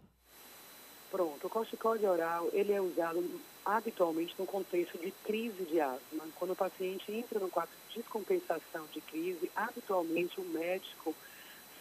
Pronto, 1.12 1.46
o 1.46 1.50
corticoide 1.50 2.08
oral 2.08 2.50
ele 2.54 2.74
é 2.74 2.82
usado 2.82 3.24
habitualmente 3.64 4.34
no 4.40 4.48
contexto 4.48 4.98
de 4.98 5.12
crise 5.24 5.64
de 5.66 5.80
asma. 5.80 6.24
Quando 6.40 6.54
o 6.54 6.56
paciente 6.56 7.12
entra 7.12 7.40
no 7.40 7.50
quadro 7.50 7.72
de 7.90 8.00
descompensação 8.00 8.84
de 8.92 9.00
crise, 9.02 9.52
habitualmente 9.56 10.42
o 10.42 10.44
médico 10.44 11.14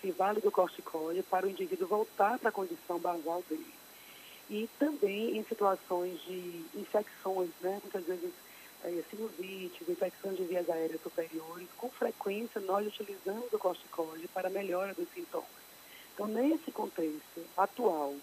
se 0.05 0.11
vale 0.11 0.39
do 0.39 0.53
corticoide 0.53 1.23
para 1.23 1.47
o 1.47 1.49
indivíduo 1.49 1.89
voltar 1.89 2.39
para 2.39 2.51
a 2.51 2.53
condição 2.53 2.99
basal 2.99 3.43
dele. 3.49 3.73
E 4.51 4.69
também 4.79 5.39
em 5.39 5.45
situações 5.45 6.21
de 6.25 6.63
infecções, 6.75 7.49
né? 7.63 7.81
muitas 7.83 8.05
vezes 8.05 8.31
é, 8.85 9.03
sinusites, 9.09 9.89
infecções 9.89 10.37
de 10.37 10.45
vias 10.45 10.69
aéreas 10.69 11.01
superiores, 11.01 11.67
com 11.79 11.89
frequência 11.89 12.61
nós 12.61 12.87
utilizamos 12.87 13.51
o 13.51 13.59
corticoide 13.59 14.29
para 14.29 14.51
melhora 14.51 14.93
dos 14.93 15.09
sintomas. 15.15 15.49
Então, 16.13 16.27
nesse 16.27 16.71
contexto 16.71 17.41
atual 17.57 18.15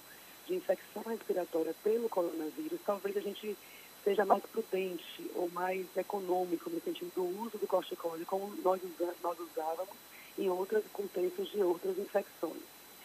de 0.45 0.53
infecção 0.53 1.01
respiratória 1.01 1.73
pelo 1.83 2.07
coronavírus, 2.09 2.79
talvez 2.85 3.17
a 3.17 3.21
gente 3.21 3.57
seja 4.03 4.23
mais 4.23 4.43
prudente 4.43 5.31
ou 5.33 5.49
mais 5.49 5.85
econômico 5.97 6.69
no 6.69 6.79
sentido 6.81 7.11
do 7.15 7.41
uso 7.41 7.57
do 7.57 7.65
corticoide, 7.65 8.23
como 8.25 8.55
nós, 8.63 8.79
nós 9.23 9.39
usávamos 9.39 10.10
em 10.37 10.49
outros 10.49 10.83
contextos 10.93 11.49
de 11.51 11.61
outras 11.61 11.97
infecções. 11.97 12.61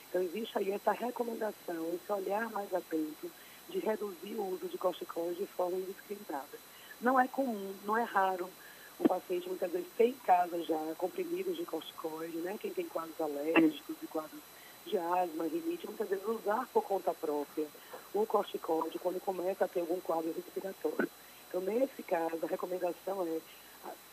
Então, 0.09 0.23
existe 0.23 0.59
aí 0.59 0.71
essa 0.71 0.93
recomendação, 0.93 1.89
esse 1.95 2.13
olhar 2.13 2.51
mais 2.51 2.73
atento 2.73 3.31
de 3.69 3.79
reduzir 3.79 4.35
o 4.37 4.55
uso 4.55 4.69
de 4.69 4.79
corticoides 4.79 5.39
de 5.39 5.47
forma 5.47 5.77
indiscriminada. 5.77 6.59
Não 7.01 7.19
é 7.19 7.29
comum, 7.29 7.75
não 7.85 7.97
é 7.97 8.05
raro 8.05 8.49
um 8.99 9.05
paciente 9.07 9.49
muitas 9.49 9.71
vezes 9.71 9.89
ter 9.97 10.09
em 10.09 10.13
casa 10.13 10.63
já 10.63 10.95
comprimidos 10.97 11.57
de 11.57 11.65
corticoide, 11.67 12.39
né? 12.39 12.57
Quem 12.59 12.73
tem 12.73 12.87
quadros 12.87 13.21
alérgicos 13.21 13.97
e 14.03 14.07
quadros 14.07 14.41
de 14.87 14.97
asma, 14.97 15.45
rinite, 15.45 15.87
muitas 15.87 16.09
vezes 16.09 16.25
usar 16.27 16.67
por 16.73 16.83
conta 16.83 17.13
própria 17.13 17.67
o 18.15 18.25
corticoide 18.25 18.99
quando 18.99 19.21
começa 19.21 19.65
a 19.65 19.69
ter 19.69 19.81
algum 19.81 20.01
quadro 20.01 20.33
respiratório. 20.33 21.11
Então, 21.49 21.61
nesse 21.61 22.03
caso, 22.05 22.39
a 22.43 22.47
recomendação 22.47 23.27
é 23.27 23.41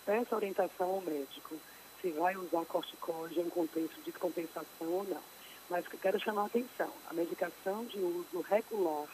peça 0.06 0.36
orientação 0.36 0.90
ao 0.90 1.02
médico 1.02 1.56
se 2.04 2.12
vai 2.12 2.36
usar 2.36 2.66
corticoide 2.66 3.40
em 3.40 3.50
contexto 3.50 4.02
de 4.02 4.12
compensação 4.12 4.66
ou 4.82 5.06
não. 5.06 5.22
Mas 5.70 5.88
quero 5.88 6.20
chamar 6.20 6.44
a 6.44 6.46
atenção, 6.48 6.92
a 7.10 7.14
medicação 7.14 7.86
de 7.86 7.98
uso 7.98 8.42
regular, 8.42 9.08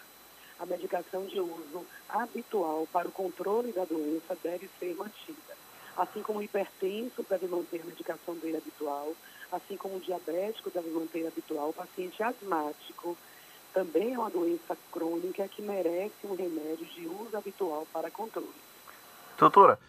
a 0.60 0.65
medicação 0.65 1.23
de 1.28 1.39
uso 1.39 1.86
habitual 2.10 2.88
para 2.91 3.08
o 3.08 3.12
controle 3.12 3.71
da 3.71 3.86
doença 3.86 4.36
deve 4.41 4.67
ser 4.80 4.95
mantida. 4.95 5.56
Assim 5.95 6.23
como 6.23 6.39
o 6.39 6.43
hipertenso 6.43 7.23
deve 7.30 7.47
manter 7.47 7.82
a 7.82 7.86
medicação 7.86 8.34
dele 8.36 8.58
habitual, 8.58 9.13
assim 9.52 9.78
como 9.78 9.97
o 9.97 9.99
diabético 9.99 10.71
deve 10.71 10.89
manter 10.89 11.28
habitual, 11.28 11.69
o 11.69 11.73
paciente 11.73 12.23
asmático 12.23 13.15
também 13.71 14.15
é 14.15 14.17
uma 14.17 14.32
doença 14.32 14.75
crônica 14.91 15.47
que 15.47 15.62
merece 15.62 16.15
um 16.23 16.36
remédio 16.36 16.86
de 16.88 17.08
uso 17.08 17.38
habitual 17.38 17.88
para 17.93 18.10
controle. 18.10 18.49
Doutora, 19.38 19.80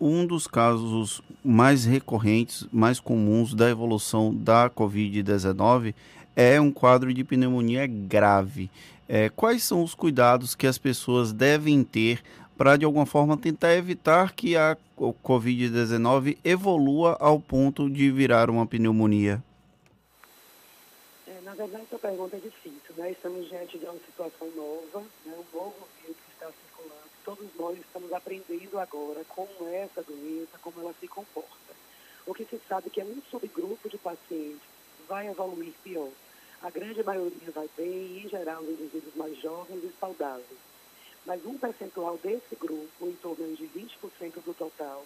um 0.00 0.26
dos 0.26 0.46
casos 0.46 1.22
mais 1.44 1.84
recorrentes, 1.84 2.66
mais 2.72 2.98
comuns 3.00 3.54
da 3.54 3.70
evolução 3.70 4.34
da 4.34 4.68
Covid-19 4.68 5.94
é 6.36 6.60
um 6.60 6.70
quadro 6.70 7.14
de 7.14 7.22
pneumonia 7.22 7.86
grave. 7.86 8.70
É, 9.08 9.28
quais 9.28 9.62
são 9.62 9.82
os 9.82 9.94
cuidados 9.94 10.54
que 10.54 10.66
as 10.66 10.78
pessoas 10.78 11.32
devem 11.32 11.84
ter 11.84 12.22
para, 12.56 12.76
de 12.76 12.84
alguma 12.84 13.06
forma, 13.06 13.36
tentar 13.36 13.74
evitar 13.74 14.32
que 14.32 14.56
a 14.56 14.76
Covid-19 14.98 16.38
evolua 16.44 17.16
ao 17.20 17.38
ponto 17.38 17.90
de 17.90 18.10
virar 18.10 18.48
uma 18.48 18.66
pneumonia? 18.66 19.42
É, 21.26 21.40
na 21.44 21.54
verdade, 21.54 21.84
essa 21.84 21.98
pergunta 21.98 22.36
é 22.36 22.40
difícil. 22.40 22.94
Né? 22.96 23.12
Estamos 23.12 23.48
diante 23.48 23.78
de 23.78 23.84
uma 23.84 23.98
situação 24.06 24.48
nova, 24.56 25.04
né? 25.26 25.34
um 25.34 25.56
novo 25.56 25.74
vírus 26.00 26.16
que 26.16 26.32
está 26.32 26.46
circulando 26.46 27.13
todos 27.24 27.48
nós 27.56 27.78
estamos 27.78 28.12
aprendendo 28.12 28.78
agora 28.78 29.24
como 29.28 29.68
é 29.68 29.82
essa 29.82 30.02
doença, 30.02 30.58
como 30.60 30.80
ela 30.80 30.94
se 31.00 31.08
comporta. 31.08 31.74
O 32.26 32.34
que 32.34 32.44
se 32.44 32.60
sabe 32.68 32.88
é 32.88 32.90
que 32.90 33.00
é 33.00 33.04
um 33.04 33.20
subgrupo 33.30 33.88
de 33.88 33.98
pacientes 33.98 34.60
vai 35.08 35.28
evoluir 35.28 35.72
pior. 35.82 36.10
A 36.62 36.70
grande 36.70 37.02
maioria 37.02 37.50
vai 37.54 37.68
bem, 37.76 38.24
em 38.24 38.28
geral, 38.28 38.62
os 38.62 38.68
indivíduos 38.68 39.14
mais 39.14 39.36
jovens 39.38 39.82
e 39.84 39.92
saudáveis. 39.98 40.58
Mas 41.26 41.44
um 41.44 41.58
percentual 41.58 42.18
desse 42.18 42.54
grupo, 42.56 43.06
em 43.06 43.12
torno 43.16 43.54
de 43.56 43.64
20% 43.66 44.42
do 44.44 44.54
total, 44.54 45.04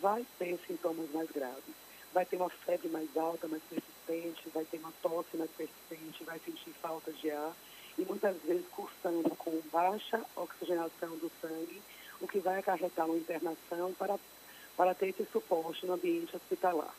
vai 0.00 0.24
ter 0.38 0.58
sintomas 0.66 1.10
mais 1.12 1.30
graves. 1.30 1.74
Vai 2.12 2.24
ter 2.24 2.36
uma 2.36 2.50
febre 2.50 2.88
mais 2.88 3.08
alta, 3.16 3.48
mais 3.48 3.62
persistente, 3.64 4.48
vai 4.50 4.64
ter 4.64 4.78
uma 4.78 4.92
tosse 5.02 5.36
mais 5.36 5.50
persistente, 5.50 6.24
vai 6.24 6.38
sentir 6.40 6.70
falta 6.80 7.12
de 7.12 7.30
ar 7.30 7.52
e 7.98 8.02
muitas 8.02 8.36
vezes 8.42 8.66
cursando 8.68 9.30
com 9.36 9.60
baixa 9.72 10.24
oxigenação 10.36 11.16
do 11.16 11.30
sangue, 11.40 11.80
o 12.20 12.26
que 12.26 12.38
vai 12.38 12.58
acarretar 12.58 13.06
uma 13.06 13.16
internação 13.16 13.92
para, 13.94 14.18
para 14.76 14.94
ter 14.94 15.08
esse 15.08 15.24
suporte 15.26 15.86
no 15.86 15.94
ambiente 15.94 16.34
hospitalar. 16.34 16.94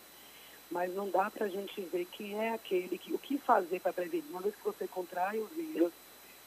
Mas 0.71 0.93
não 0.93 1.09
dá 1.09 1.29
para 1.29 1.45
a 1.45 1.49
gente 1.49 1.79
ver 1.81 2.05
quem 2.05 2.39
é 2.39 2.53
aquele, 2.53 2.97
que, 2.97 3.13
o 3.13 3.19
que 3.19 3.37
fazer 3.37 3.79
para 3.79 3.93
prevenir. 3.93 4.25
Uma 4.29 4.41
vez 4.41 4.55
que 4.55 4.63
você 4.63 4.87
contrai 4.87 5.37
o 5.37 5.45
vírus, 5.45 5.91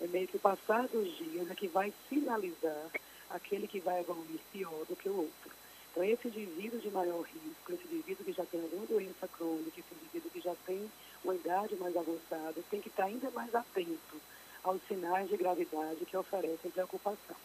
é 0.01 0.07
meio 0.07 0.27
que 0.27 0.37
o 0.37 0.41
passar 0.41 0.87
dos 0.89 1.17
dias 1.17 1.51
é 1.51 1.55
que 1.55 1.69
vai 1.69 1.93
sinalizar 2.09 2.91
aquele 3.31 3.67
que 3.67 3.81
vai 3.81 4.01
evoluir 4.01 4.41
pior 4.53 4.85
do 4.89 4.97
que 4.97 5.09
o 5.09 5.17
outro. 5.17 5.51
Então, 5.91 6.05
esse 6.05 6.29
indivíduo 6.29 6.81
de 6.81 6.91
maior 6.91 7.23
risco, 7.23 7.73
esse 7.73 7.85
indivíduo 7.93 8.25
que 8.25 8.33
já 8.33 8.45
tem 8.47 8.61
alguma 8.61 8.87
doença 8.87 9.27
crônica, 9.29 9.81
esse 9.81 9.95
indivíduo 9.95 10.31
que 10.31 10.41
já 10.41 10.55
tem 10.67 10.91
uma 11.25 11.35
idade 11.35 11.75
mais 11.77 11.97
avançada, 11.97 12.55
tem 12.71 12.81
que 12.81 12.89
estar 12.89 13.05
ainda 13.05 13.31
mais 13.31 13.53
atento 13.55 14.21
aos 14.69 14.81
sinais 14.87 15.29
de 15.29 15.37
gravidade 15.37 16.05
que 16.07 16.17
oferecem 16.17 16.71
preocupação. 16.71 17.37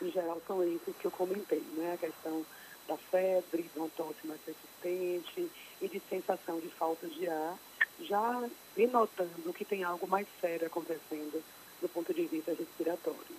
Em 0.00 0.10
geral, 0.10 0.40
são 0.46 0.62
esses 0.62 0.96
que 0.96 1.06
eu 1.06 1.10
comentei, 1.10 1.62
né? 1.76 1.92
A 1.94 1.98
questão 1.98 2.44
da 2.88 2.96
febre, 2.96 3.62
de 3.62 3.78
uma 3.78 3.88
tosse 3.90 4.26
mais 4.26 4.40
persistente 4.40 5.50
e 5.80 5.88
de 5.88 6.00
sensação 6.08 6.58
de 6.58 6.68
falta 6.68 7.06
de 7.06 7.28
ar, 7.28 7.58
já 8.00 8.48
denotando 8.74 9.52
que 9.52 9.64
tem 9.64 9.84
algo 9.84 10.08
mais 10.08 10.26
sério 10.40 10.66
acontecendo 10.66 11.42
do 11.80 11.88
ponto 11.88 12.12
de 12.12 12.24
vista 12.26 12.52
respiratório. 12.52 13.36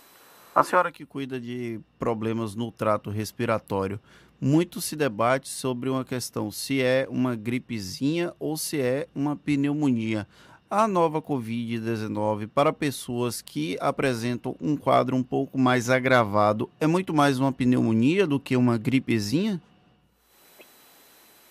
A 0.54 0.63
senhora 0.63 0.91
que 0.91 1.06
cuida 1.06 1.39
de 1.39 1.80
problemas 1.97 2.56
no 2.56 2.71
trato 2.71 3.10
respiratório, 3.10 3.99
muito 4.39 4.82
se 4.82 4.95
debate 4.95 5.47
sobre 5.47 5.89
uma 5.89 6.04
questão 6.04 6.51
se 6.51 6.82
é 6.82 7.08
uma 7.10 7.36
gripezinha 7.36 8.34
ou 8.39 8.58
se 8.58 8.82
é 8.82 9.08
uma 9.15 9.36
pneumonia. 9.36 10.27
A 10.73 10.88
nova 10.88 11.21
Covid-19 11.21 12.47
para 12.47 12.71
pessoas 12.71 13.41
que 13.41 13.77
apresentam 13.81 14.55
um 14.57 14.77
quadro 14.77 15.17
um 15.17 15.21
pouco 15.21 15.57
mais 15.57 15.89
agravado 15.89 16.69
é 16.79 16.88
muito 16.88 17.13
mais 17.13 17.38
uma 17.38 17.51
pneumonia 17.51 18.25
do 18.25 18.39
que 18.39 18.55
uma 18.55 18.77
gripezinha? 18.77 19.62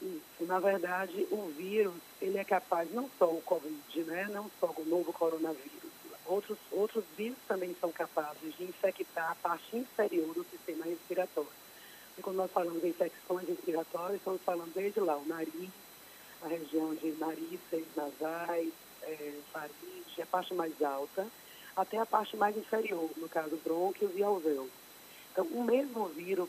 Isso, 0.00 0.46
na 0.46 0.59
verdade, 0.59 1.26
o 1.30 1.52
vírus, 1.54 1.92
ele 2.22 2.38
é 2.38 2.44
capaz, 2.44 2.90
não 2.94 3.11
só 3.18 3.26
o 3.26 3.42
Covid, 3.42 4.04
né, 4.04 4.26
não 4.33 4.50
só 4.59 4.74
o 4.74 4.88
novo 4.88 5.12
coronavírus, 5.12 5.92
outros, 6.24 6.56
outros 6.72 7.04
vírus 7.14 7.37
também 7.46 7.76
são 7.78 7.92
capazes 7.92 8.56
de 8.56 8.64
infectar 8.64 9.33
a 9.33 9.35
parte 9.35 9.76
inferior 9.76 10.33
do 10.33 10.46
sistema 10.50 10.87
respiratório. 10.87 11.50
E 12.16 12.22
quando 12.22 12.37
nós 12.37 12.50
falamos 12.50 12.80
de 12.80 12.88
infecções 12.88 13.46
respiratórias, 13.46 14.16
estamos 14.16 14.40
falando 14.40 14.72
desde 14.72 14.98
lá, 14.98 15.18
o 15.18 15.28
nariz, 15.28 15.68
a 16.42 16.48
região 16.48 16.94
de 16.94 17.12
narizes, 17.18 17.85
nasais, 17.94 18.72
é, 19.02 19.32
faringe, 19.52 20.22
a 20.22 20.26
parte 20.26 20.54
mais 20.54 20.80
alta, 20.82 21.26
até 21.76 21.98
a 21.98 22.06
parte 22.06 22.36
mais 22.36 22.56
inferior, 22.56 23.10
no 23.16 23.28
caso 23.28 23.56
brônquios 23.64 24.10
e 24.16 24.22
alvéolos. 24.22 24.70
Então, 25.32 25.46
o 25.46 25.62
mesmo 25.62 26.06
vírus, 26.08 26.48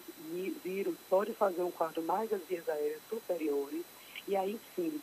vírus 0.64 0.96
pode 1.10 1.34
fazer 1.34 1.62
um 1.62 1.72
quadro 1.72 2.02
mais 2.02 2.30
das 2.30 2.42
vias 2.44 2.68
aéreas 2.68 3.02
superiores, 3.10 3.84
e 4.28 4.36
aí 4.36 4.60
sim, 4.76 5.00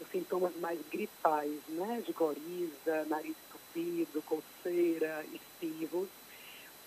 os 0.00 0.08
sintomas 0.08 0.54
mais 0.56 0.80
gripais, 0.90 1.60
né, 1.68 2.02
de 2.06 2.12
coriza, 2.12 3.04
nariz 3.06 3.36
entupido, 3.48 4.22
coceira, 4.22 5.24
espivos, 5.32 6.08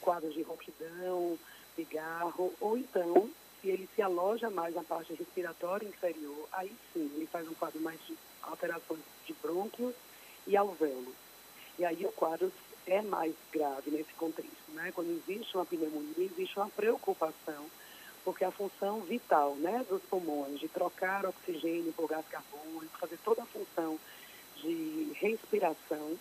quadros 0.01 0.33
de 0.33 0.41
rouquidão, 0.41 1.37
cigarro, 1.75 2.53
ou 2.59 2.77
então, 2.77 3.29
se 3.61 3.69
ele 3.69 3.87
se 3.95 4.01
aloja 4.01 4.49
mais 4.49 4.73
na 4.73 4.83
parte 4.83 5.13
respiratória 5.13 5.87
inferior, 5.87 6.47
aí 6.51 6.75
sim, 6.91 7.11
ele 7.15 7.27
faz 7.27 7.47
um 7.47 7.53
quadro 7.53 7.79
mais 7.81 7.99
alterações 8.43 9.01
de 9.25 9.33
brônquios 9.41 9.93
e 10.47 10.57
alvéolos. 10.57 11.15
E 11.77 11.85
aí 11.85 12.05
o 12.05 12.11
quadro 12.11 12.51
é 12.85 13.01
mais 13.01 13.33
grave 13.51 13.91
nesse 13.91 14.13
contexto, 14.13 14.71
né? 14.73 14.91
Quando 14.93 15.09
existe 15.09 15.55
uma 15.55 15.65
pneumonia, 15.65 16.25
existe 16.25 16.57
uma 16.57 16.69
preocupação, 16.69 17.65
porque 18.23 18.43
a 18.43 18.51
função 18.51 19.01
vital, 19.01 19.55
né, 19.55 19.85
dos 19.89 20.01
pulmões, 20.03 20.59
de 20.59 20.67
trocar 20.67 21.25
oxigênio 21.25 21.93
por 21.93 22.07
gás 22.07 22.25
carbônico, 22.27 22.97
fazer 22.99 23.17
toda 23.23 23.43
a 23.43 23.45
função 23.45 23.99
de 24.57 25.11
respiração, 25.15 26.17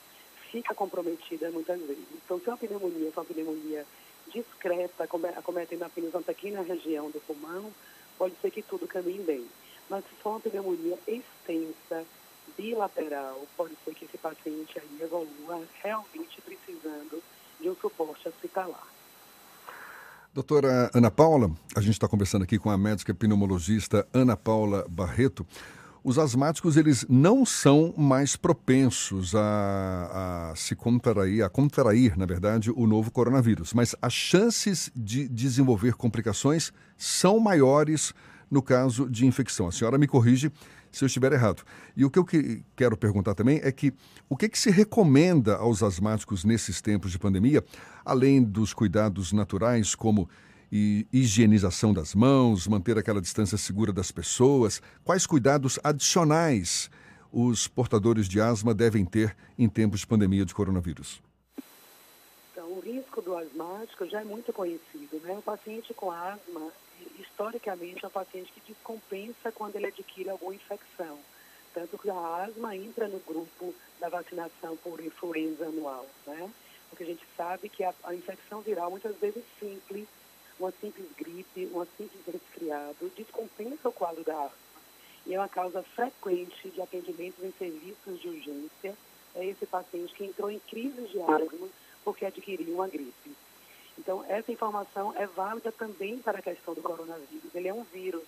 fica 0.51 0.75
comprometida 0.75 1.51
muitas 1.51 1.79
vezes. 1.81 2.05
Então, 2.25 2.41
se 2.41 2.49
uma 2.49 2.57
pneumonia 2.57 3.13
for 3.13 3.21
uma 3.21 3.27
pneumonia 3.27 3.87
discreta, 4.33 5.05
acometendo 5.05 5.83
apenas 5.83 6.15
uma 6.15 6.23
pequena 6.23 6.63
região 6.63 7.11
do 7.11 7.21
pulmão, 7.21 7.73
pode 8.17 8.35
ser 8.41 8.51
que 8.51 8.63
tudo 8.63 8.87
caminhe 8.87 9.23
bem. 9.23 9.47
Mas 9.91 10.05
se 10.05 10.15
for 10.23 10.31
uma 10.31 10.41
pneumonia 10.41 10.97
extensa, 11.07 12.07
bilateral, 12.57 13.45
pode 13.57 13.75
ser 13.85 13.93
que 13.95 14.05
esse 14.05 14.17
paciente 14.17 14.79
aí 14.79 15.03
evolua 15.03 15.63
realmente 15.83 16.41
precisando 16.43 17.21
de 17.61 17.69
um 17.69 17.75
suporte 17.75 18.29
hospitalar. 18.29 18.87
Doutora 20.33 20.89
Ana 20.95 21.11
Paula, 21.11 21.51
a 21.75 21.81
gente 21.81 21.95
está 21.95 22.07
conversando 22.07 22.43
aqui 22.45 22.57
com 22.57 22.71
a 22.71 22.79
médica 22.79 23.13
pneumologista 23.13 24.07
Ana 24.15 24.37
Paula 24.37 24.87
Barreto. 24.89 25.45
Os 26.05 26.19
asmáticos 26.19 26.77
eles 26.77 27.05
não 27.09 27.45
são 27.45 27.93
mais 27.97 28.37
propensos 28.37 29.35
a, 29.35 30.51
a 30.53 30.57
se 30.57 30.77
contrair, 30.77 31.43
a 31.43 31.49
contrair, 31.51 32.17
na 32.17 32.25
verdade, 32.27 32.71
o 32.71 32.87
novo 32.87 33.11
coronavírus, 33.11 33.75
mas 33.75 33.95
as 34.01 34.13
chances 34.13 34.91
de 34.95 35.29
desenvolver 35.29 35.95
complicações 35.95 36.73
são 36.97 37.41
maiores 37.41 38.15
no 38.51 38.63
caso 38.63 39.09
de 39.09 39.27
infecção. 39.27 39.69
A 39.69 39.73
senhora 39.73 39.97
me 39.97 40.09
corrige 40.09 40.51
se 40.91 41.05
eu 41.05 41.07
estiver 41.07 41.33
errado. 41.33 41.63
E 41.97 42.05
o 42.05 42.11
que 42.11 42.19
eu 42.19 42.25
que, 42.25 42.65
quero 42.75 42.97
perguntar 42.97 43.35
também 43.35 43.61
é 43.63 43.71
que 43.71 43.93
o 44.29 44.37
que, 44.37 44.49
que 44.49 44.59
se 44.59 44.71
recomenda 44.71 45.57
aos 45.57 45.83
asmáticos 45.83 46.45
nesses 46.45 46.81
tempos 46.81 47.13
de 47.13 47.19
pandemia, 47.19 47.65
além 48.05 48.43
dos 48.43 48.75
cuidados 48.75 49.33
naturais 49.33 49.95
como 49.95 50.29
higienização 51.13 51.93
das 51.93 52.15
mãos, 52.15 52.69
manter 52.69 52.97
aquela 52.97 53.21
distância 53.21 53.59
segura 53.59 53.93
das 53.93 54.13
pessoas, 54.13 54.81
quais 55.03 55.27
cuidados 55.27 55.81
adicionais 55.83 56.89
os 57.33 57.67
portadores 57.67 58.29
de 58.29 58.41
asma 58.41 58.73
devem 58.73 59.05
ter 59.05 59.37
em 59.59 59.69
tempos 59.69 60.01
de 60.01 60.07
pandemia 60.07 60.45
de 60.45 60.55
coronavírus? 60.55 61.21
Então, 62.53 62.73
o 62.73 62.81
risco 62.81 63.21
do 63.21 63.37
asmático 63.37 64.07
já 64.07 64.21
é 64.21 64.25
muito 64.25 64.53
conhecido, 64.53 65.21
né? 65.25 65.37
O 65.39 65.43
paciente 65.43 65.93
com 65.95 66.11
asma, 66.11 66.71
historicamente, 67.19 68.05
é 68.05 68.09
um 68.09 68.11
paciente 68.11 68.53
que 68.53 68.73
descompensa 68.73 69.53
quando 69.53 69.77
ele 69.77 69.87
adquire 69.87 70.31
alguma 70.31 70.55
infecção. 70.55 71.19
Tanto 71.73 71.99
que 71.99 72.11
a 72.11 72.45
asma 72.45 72.77
entra 72.77 73.07
no 73.07 73.21
grupo 73.21 73.75
da 74.01 74.09
vacinação 74.09 74.77
por 74.79 75.01
influenza 75.01 75.67
anual, 75.67 76.07
né? 76.27 76.51
Porque 76.89 77.05
a 77.05 77.07
gente 77.07 77.25
sabe 77.37 77.69
que 77.69 77.85
a, 77.85 77.95
a 78.05 78.15
infecção 78.15 78.61
viral, 78.61 78.91
muitas 78.91 79.17
vezes 79.17 79.45
simples, 79.59 80.09
uma 80.59 80.73
simples 80.73 81.07
gripe, 81.17 81.71
uma 81.73 81.87
simples 81.97 82.21
resfriado, 82.27 83.11
descompensa 83.17 83.89
o 83.89 83.93
quadro 83.93 84.25
da 84.25 84.35
asma. 84.35 84.71
E 85.27 85.35
é 85.35 85.39
uma 85.39 85.49
causa 85.49 85.83
frequente 85.83 86.71
de 86.71 86.83
atendimentos 86.83 87.43
em 87.45 87.53
serviços 87.53 88.21
de 88.21 88.29
urgência. 88.29 88.97
É 89.35 89.47
esse 89.47 89.65
paciente 89.65 90.13
que 90.15 90.25
entrou 90.25 90.51
em 90.51 90.59
crise 90.59 91.03
de 91.09 91.21
asma 91.21 91.69
porque 92.05 92.27
adquiriu 92.27 92.75
uma 92.75 92.89
gripe. 92.89 93.37
Então, 94.01 94.25
essa 94.29 94.51
informação 94.51 95.15
é 95.15 95.27
válida 95.27 95.71
também 95.71 96.19
para 96.21 96.39
a 96.39 96.43
questão 96.43 96.73
do 96.73 96.81
coronavírus. 96.81 97.55
Ele 97.55 97.69
é 97.69 97.75
um 97.75 97.85
vírus 97.85 98.23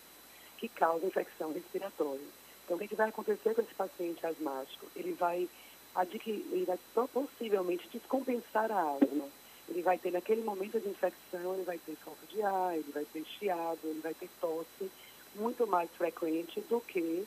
que 0.59 0.69
causa 0.69 1.07
infecção 1.07 1.51
respiratória. 1.51 2.21
Então, 2.65 2.77
o 2.77 2.81
que, 2.81 2.95
vai 2.95 3.09
acontecer 3.09 3.55
com 3.55 3.63
esse 3.63 3.75
paciente 3.75 4.25
asmático? 4.27 4.87
Ele 4.95 5.15
vai 5.15 5.49
adquirir, 5.95 6.45
ele 6.53 6.67
vai 6.67 6.79
possivelmente 7.09 7.89
descompensar 7.89 8.71
a 8.71 8.97
asma. 8.97 9.29
Ele 9.67 9.81
vai 9.81 9.97
ter, 9.97 10.11
naquele 10.11 10.43
momento 10.43 10.79
de 10.79 10.91
infecção, 10.91 11.55
ele 11.55 11.65
vai 11.65 11.79
ter 11.79 11.97
falta 11.97 12.27
de 12.27 12.43
ar, 12.43 12.77
ele 12.77 12.93
vai 12.93 13.07
ter 13.07 13.25
chiado, 13.25 13.81
ele 13.85 14.01
vai 14.01 14.13
ter 14.13 14.29
tosse 14.43 14.91
muito 15.35 15.67
mais 15.67 15.91
frequente 15.93 16.61
do 16.69 16.83
que, 16.83 17.27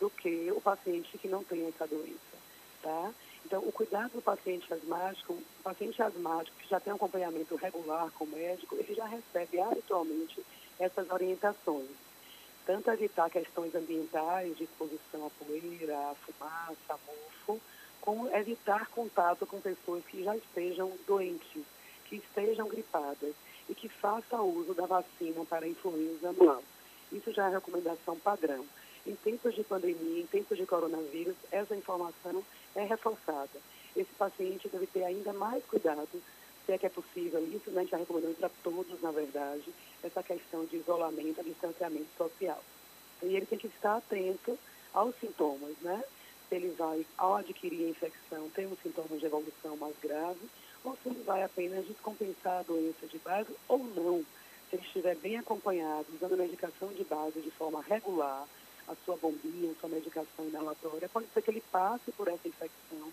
do 0.00 0.08
que 0.08 0.50
o 0.50 0.62
paciente 0.62 1.18
que 1.18 1.28
não 1.28 1.44
tem 1.44 1.66
essa 1.66 1.86
doença, 1.86 2.38
tá? 2.82 3.12
Então, 3.52 3.68
o 3.68 3.70
cuidado 3.70 4.12
do 4.12 4.22
paciente 4.22 4.72
asmático, 4.72 5.34
o 5.34 5.62
paciente 5.62 6.02
asmático 6.02 6.56
que 6.56 6.70
já 6.70 6.80
tem 6.80 6.90
um 6.90 6.96
acompanhamento 6.96 7.54
regular 7.54 8.10
com 8.12 8.24
o 8.24 8.28
médico, 8.28 8.74
ele 8.76 8.94
já 8.94 9.04
recebe 9.04 9.60
habitualmente 9.60 10.42
essas 10.80 11.10
orientações. 11.10 11.90
Tanto 12.64 12.90
evitar 12.90 13.28
questões 13.28 13.74
ambientais, 13.74 14.56
de 14.56 14.64
exposição 14.64 15.26
à 15.26 15.44
poeira, 15.44 15.98
à 15.98 16.14
fumaça, 16.14 16.78
a 16.88 16.96
mofo, 17.06 17.60
como 18.00 18.34
evitar 18.34 18.88
contato 18.88 19.46
com 19.46 19.60
pessoas 19.60 20.02
que 20.06 20.24
já 20.24 20.34
estejam 20.34 20.90
doentes, 21.06 21.62
que 22.06 22.16
estejam 22.16 22.66
gripadas 22.66 23.34
e 23.68 23.74
que 23.74 23.90
façam 23.90 24.48
uso 24.48 24.72
da 24.72 24.86
vacina 24.86 25.44
para 25.44 25.68
influenza 25.68 26.30
anual. 26.30 26.62
Isso 27.12 27.30
já 27.32 27.50
é 27.50 27.52
recomendação 27.52 28.18
padrão. 28.18 28.64
Em 29.06 29.14
tempos 29.16 29.54
de 29.54 29.62
pandemia, 29.62 30.22
em 30.22 30.26
tempos 30.26 30.56
de 30.56 30.64
coronavírus, 30.64 31.34
essa 31.50 31.76
informação 31.76 32.42
é 32.74 32.84
reforçada. 32.84 33.60
Esse 33.96 34.12
paciente 34.14 34.68
deve 34.68 34.86
ter 34.86 35.04
ainda 35.04 35.32
mais 35.32 35.64
cuidado, 35.64 36.22
se 36.64 36.72
é 36.72 36.78
que 36.78 36.86
é 36.86 36.88
possível 36.88 37.44
isso, 37.44 37.70
né? 37.70 37.78
a 37.78 37.80
gente 37.80 37.86
está 37.86 37.96
recomendando 37.96 38.34
para 38.34 38.50
todos, 38.62 39.00
na 39.02 39.10
verdade, 39.10 39.72
essa 40.02 40.22
questão 40.22 40.64
de 40.64 40.76
isolamento, 40.76 41.42
distanciamento 41.42 42.08
social. 42.16 42.62
E 43.22 43.36
ele 43.36 43.46
tem 43.46 43.58
que 43.58 43.66
estar 43.66 43.96
atento 43.96 44.58
aos 44.94 45.14
sintomas, 45.16 45.76
né? 45.80 46.02
Se 46.48 46.56
ele 46.56 46.70
vai, 46.70 47.06
ao 47.16 47.36
adquirir 47.36 47.86
a 47.86 47.90
infecção, 47.90 48.48
ter 48.50 48.66
um 48.66 48.76
sintoma 48.76 49.16
de 49.16 49.26
evolução 49.26 49.76
mais 49.76 49.94
grave, 50.02 50.40
ou 50.84 50.96
se 51.02 51.08
ele 51.08 51.22
vai 51.22 51.42
apenas 51.42 51.86
descompensar 51.86 52.60
a 52.60 52.62
doença 52.62 53.06
de 53.06 53.18
base 53.18 53.54
ou 53.68 53.78
não. 53.78 54.24
Se 54.68 54.76
ele 54.76 54.82
estiver 54.82 55.16
bem 55.16 55.36
acompanhado, 55.36 56.06
usando 56.14 56.36
medicação 56.36 56.88
de 56.88 57.04
base 57.04 57.40
de 57.40 57.50
forma 57.52 57.82
regular, 57.82 58.46
a 58.88 58.94
sua 59.04 59.16
bombinha, 59.16 59.72
a 59.72 59.80
sua 59.80 59.88
medicação 59.88 60.46
inalatória, 60.46 61.08
pode 61.08 61.26
ser 61.32 61.42
que 61.42 61.50
ele 61.50 61.62
passe 61.70 62.10
por 62.12 62.28
essa 62.28 62.46
infecção 62.46 63.12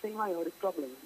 sem 0.00 0.12
maiores 0.12 0.52
problemas. 0.54 0.96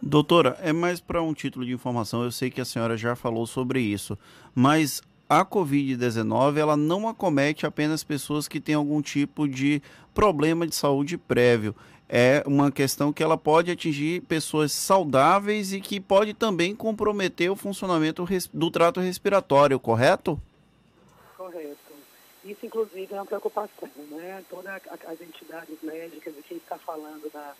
Doutora, 0.00 0.56
é 0.62 0.72
mais 0.72 1.00
para 1.00 1.22
um 1.22 1.34
título 1.34 1.66
de 1.66 1.72
informação, 1.72 2.22
eu 2.22 2.30
sei 2.30 2.50
que 2.50 2.60
a 2.60 2.64
senhora 2.64 2.96
já 2.96 3.16
falou 3.16 3.46
sobre 3.46 3.80
isso, 3.80 4.16
mas 4.54 5.02
a 5.28 5.44
Covid-19 5.44 6.56
ela 6.56 6.76
não 6.76 7.08
acomete 7.08 7.66
apenas 7.66 8.02
pessoas 8.02 8.48
que 8.48 8.60
têm 8.60 8.74
algum 8.74 9.02
tipo 9.02 9.46
de 9.46 9.82
problema 10.14 10.66
de 10.66 10.74
saúde 10.74 11.18
prévio. 11.18 11.74
É 12.08 12.42
uma 12.46 12.72
questão 12.72 13.12
que 13.12 13.22
ela 13.22 13.36
pode 13.36 13.70
atingir 13.70 14.22
pessoas 14.22 14.72
saudáveis 14.72 15.74
e 15.74 15.80
que 15.80 16.00
pode 16.00 16.32
também 16.32 16.74
comprometer 16.74 17.50
o 17.50 17.56
funcionamento 17.56 18.26
do 18.54 18.70
trato 18.70 19.00
respiratório, 19.00 19.78
correto? 19.78 20.40
Correto. 21.36 21.87
Isso, 22.44 22.64
inclusive, 22.64 23.12
é 23.12 23.16
uma 23.16 23.26
preocupação, 23.26 23.90
né? 24.10 24.44
Todas 24.48 24.80
as 24.86 25.20
entidades 25.20 25.76
médicas, 25.82 26.34
e 26.36 26.42
quem 26.42 26.56
está 26.56 26.78
falando 26.78 27.30
da, 27.32 27.54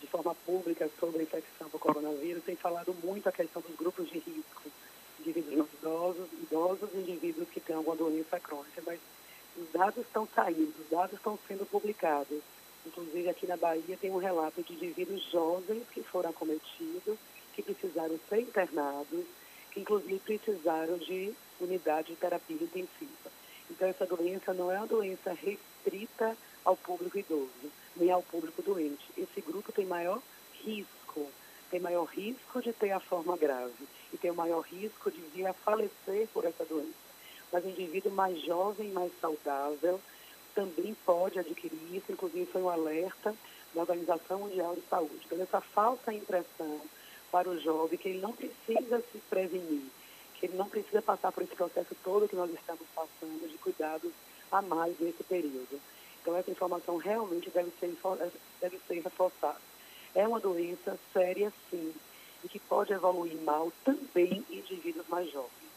de 0.00 0.06
forma 0.06 0.34
pública 0.34 0.88
sobre 1.00 1.20
a 1.20 1.22
infecção 1.22 1.68
por 1.70 1.80
coronavírus 1.80 2.44
tem 2.44 2.56
falado 2.56 2.94
muito 3.02 3.28
a 3.28 3.32
questão 3.32 3.62
dos 3.62 3.74
grupos 3.76 4.08
de 4.08 4.18
risco, 4.18 4.70
indivíduos 5.20 5.68
idosos, 5.74 6.28
idosos 6.32 6.90
e 6.94 6.98
indivíduos 6.98 7.48
que 7.48 7.60
têm 7.60 7.74
alguma 7.74 7.96
doença 7.96 8.38
crônica, 8.38 8.82
mas 8.86 9.00
os 9.56 9.70
dados 9.72 10.04
estão 10.04 10.28
saindo, 10.34 10.74
os 10.78 10.90
dados 10.90 11.14
estão 11.14 11.38
sendo 11.48 11.66
publicados. 11.66 12.40
Inclusive 12.86 13.28
aqui 13.28 13.46
na 13.46 13.56
Bahia 13.56 13.96
tem 14.00 14.10
um 14.10 14.18
relato 14.18 14.62
de 14.62 14.74
indivíduos 14.74 15.22
jovens 15.30 15.82
que 15.90 16.02
foram 16.02 16.30
acometidos, 16.30 17.18
que 17.54 17.62
precisaram 17.62 18.18
ser 18.28 18.40
internados, 18.40 19.24
que 19.72 19.80
inclusive 19.80 20.20
precisaram 20.20 20.96
de 20.98 21.34
unidade 21.60 22.08
de 22.08 22.16
terapia 22.16 22.56
intensiva. 22.56 23.37
Então 23.70 23.88
essa 23.88 24.06
doença 24.06 24.52
não 24.52 24.70
é 24.70 24.76
uma 24.76 24.86
doença 24.86 25.32
restrita 25.32 26.36
ao 26.64 26.76
público 26.76 27.18
idoso, 27.18 27.72
nem 27.96 28.10
ao 28.10 28.22
público 28.22 28.62
doente. 28.62 29.04
Esse 29.16 29.40
grupo 29.40 29.72
tem 29.72 29.86
maior 29.86 30.20
risco, 30.64 31.26
tem 31.70 31.80
maior 31.80 32.04
risco 32.04 32.60
de 32.62 32.72
ter 32.72 32.90
a 32.92 33.00
forma 33.00 33.36
grave 33.36 33.86
e 34.12 34.16
tem 34.16 34.30
o 34.30 34.34
maior 34.34 34.60
risco 34.60 35.10
de 35.10 35.20
vir 35.34 35.46
a 35.46 35.52
falecer 35.52 36.28
por 36.32 36.44
essa 36.44 36.64
doença. 36.64 37.08
Mas 37.52 37.64
o 37.64 37.68
indivíduo 37.68 38.12
mais 38.12 38.40
jovem, 38.42 38.90
mais 38.90 39.12
saudável, 39.20 40.00
também 40.54 40.96
pode 41.04 41.38
adquirir 41.38 41.78
isso, 41.94 42.10
inclusive 42.10 42.46
foi 42.46 42.62
um 42.62 42.68
alerta 42.68 43.34
da 43.74 43.80
Organização 43.80 44.40
Mundial 44.40 44.74
de 44.74 44.82
Saúde. 44.88 45.20
Então, 45.24 45.40
essa 45.40 45.60
falsa 45.60 46.12
impressão 46.12 46.80
para 47.30 47.48
o 47.48 47.58
jovem 47.60 47.98
que 47.98 48.08
ele 48.08 48.20
não 48.20 48.32
precisa 48.32 49.02
se 49.12 49.18
prevenir, 49.30 49.84
que 50.38 50.46
ele 50.46 50.56
não 50.56 50.68
precisa 50.68 51.02
passar 51.02 51.32
por 51.32 51.42
esse 51.42 51.54
processo 51.54 51.94
todo 52.04 52.28
que 52.28 52.36
nós 52.36 52.50
estamos 52.52 52.86
passando 52.94 53.48
de 53.48 53.58
cuidados 53.58 54.12
a 54.50 54.62
mais 54.62 54.98
nesse 55.00 55.22
período. 55.24 55.80
Então, 56.22 56.36
essa 56.36 56.50
informação 56.50 56.96
realmente 56.96 57.50
deve 57.50 57.72
ser, 57.80 57.94
deve 58.60 58.78
ser 58.86 59.00
reforçada. 59.00 59.60
É 60.14 60.26
uma 60.26 60.40
doença 60.40 60.98
séria, 61.12 61.52
sim, 61.70 61.92
e 62.44 62.48
que 62.48 62.58
pode 62.58 62.92
evoluir 62.92 63.36
mal 63.42 63.72
também 63.84 64.44
em 64.50 64.58
indivíduos 64.58 65.06
mais 65.08 65.30
jovens. 65.30 65.68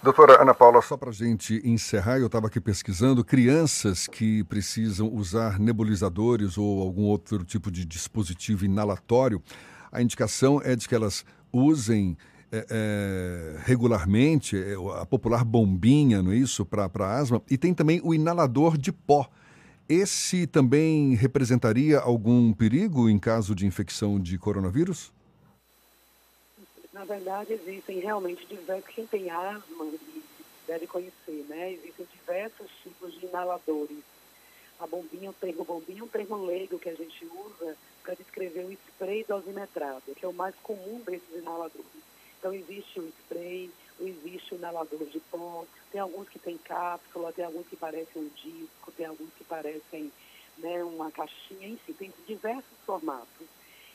Doutora 0.00 0.40
Ana 0.40 0.54
Paula, 0.54 0.80
só 0.80 0.96
para 0.96 1.10
a 1.10 1.12
gente 1.12 1.60
encerrar, 1.64 2.18
eu 2.18 2.26
estava 2.26 2.46
aqui 2.46 2.60
pesquisando 2.60 3.24
crianças 3.24 4.06
que 4.06 4.44
precisam 4.44 5.12
usar 5.12 5.58
nebulizadores 5.58 6.56
ou 6.56 6.80
algum 6.80 7.02
outro 7.02 7.44
tipo 7.44 7.68
de 7.68 7.84
dispositivo 7.84 8.64
inalatório. 8.64 9.42
A 9.90 10.00
indicação 10.00 10.62
é 10.62 10.76
de 10.76 10.88
que 10.88 10.94
elas 10.94 11.24
usem 11.52 12.16
é, 12.50 12.66
é, 12.70 13.58
regularmente 13.64 14.56
é, 14.56 14.74
a 15.00 15.04
popular 15.04 15.44
bombinha, 15.44 16.22
não 16.22 16.32
é 16.32 16.36
isso, 16.36 16.64
para 16.64 16.88
asma, 17.16 17.42
e 17.50 17.58
tem 17.58 17.74
também 17.74 18.00
o 18.02 18.14
inalador 18.14 18.78
de 18.78 18.90
pó. 18.90 19.28
Esse 19.88 20.46
também 20.46 21.14
representaria 21.14 21.98
algum 21.98 22.52
perigo 22.52 23.08
em 23.08 23.18
caso 23.18 23.54
de 23.54 23.66
infecção 23.66 24.20
de 24.20 24.36
coronavírus? 24.38 25.12
Na 26.92 27.04
verdade, 27.04 27.52
existem 27.52 28.00
realmente 28.00 28.46
diversos. 28.46 28.94
Quem 28.94 29.06
tem 29.06 29.30
asma 29.30 29.86
deve 30.66 30.86
conhecer, 30.86 31.46
né? 31.48 31.72
Existem 31.72 32.06
diversos 32.12 32.70
tipos 32.82 33.18
de 33.18 33.26
inaladores. 33.26 34.02
A 34.78 34.86
bombinha, 34.86 35.30
o 35.30 35.34
termo 35.34 35.64
bombinha 35.64 36.00
é 36.00 36.04
um 36.04 36.08
termo 36.08 36.44
leigo 36.44 36.78
que 36.78 36.88
a 36.88 36.94
gente 36.94 37.24
usa 37.26 37.76
para 38.02 38.14
descrever 38.14 38.64
o 38.64 38.72
spray 38.72 39.24
dosimetrado, 39.26 40.14
que 40.14 40.24
é 40.24 40.28
o 40.28 40.32
mais 40.32 40.54
comum 40.62 41.00
desses 41.04 41.34
inaladores. 41.34 42.07
Então, 42.38 42.54
existe 42.54 43.00
o 43.00 43.08
spray, 43.08 43.70
existe 44.00 44.54
o 44.54 44.58
inalador 44.58 45.04
de 45.06 45.20
pó, 45.20 45.64
tem 45.90 46.00
alguns 46.00 46.28
que 46.28 46.38
têm 46.38 46.56
cápsula, 46.58 47.32
tem 47.32 47.44
alguns 47.44 47.66
que 47.66 47.76
parecem 47.76 48.22
um 48.22 48.28
disco, 48.28 48.92
tem 48.92 49.06
alguns 49.06 49.32
que 49.34 49.44
parecem 49.44 50.12
né, 50.58 50.84
uma 50.84 51.10
caixinha, 51.10 51.68
enfim, 51.68 51.92
tem 51.92 52.12
diversos 52.26 52.78
formatos. 52.86 53.46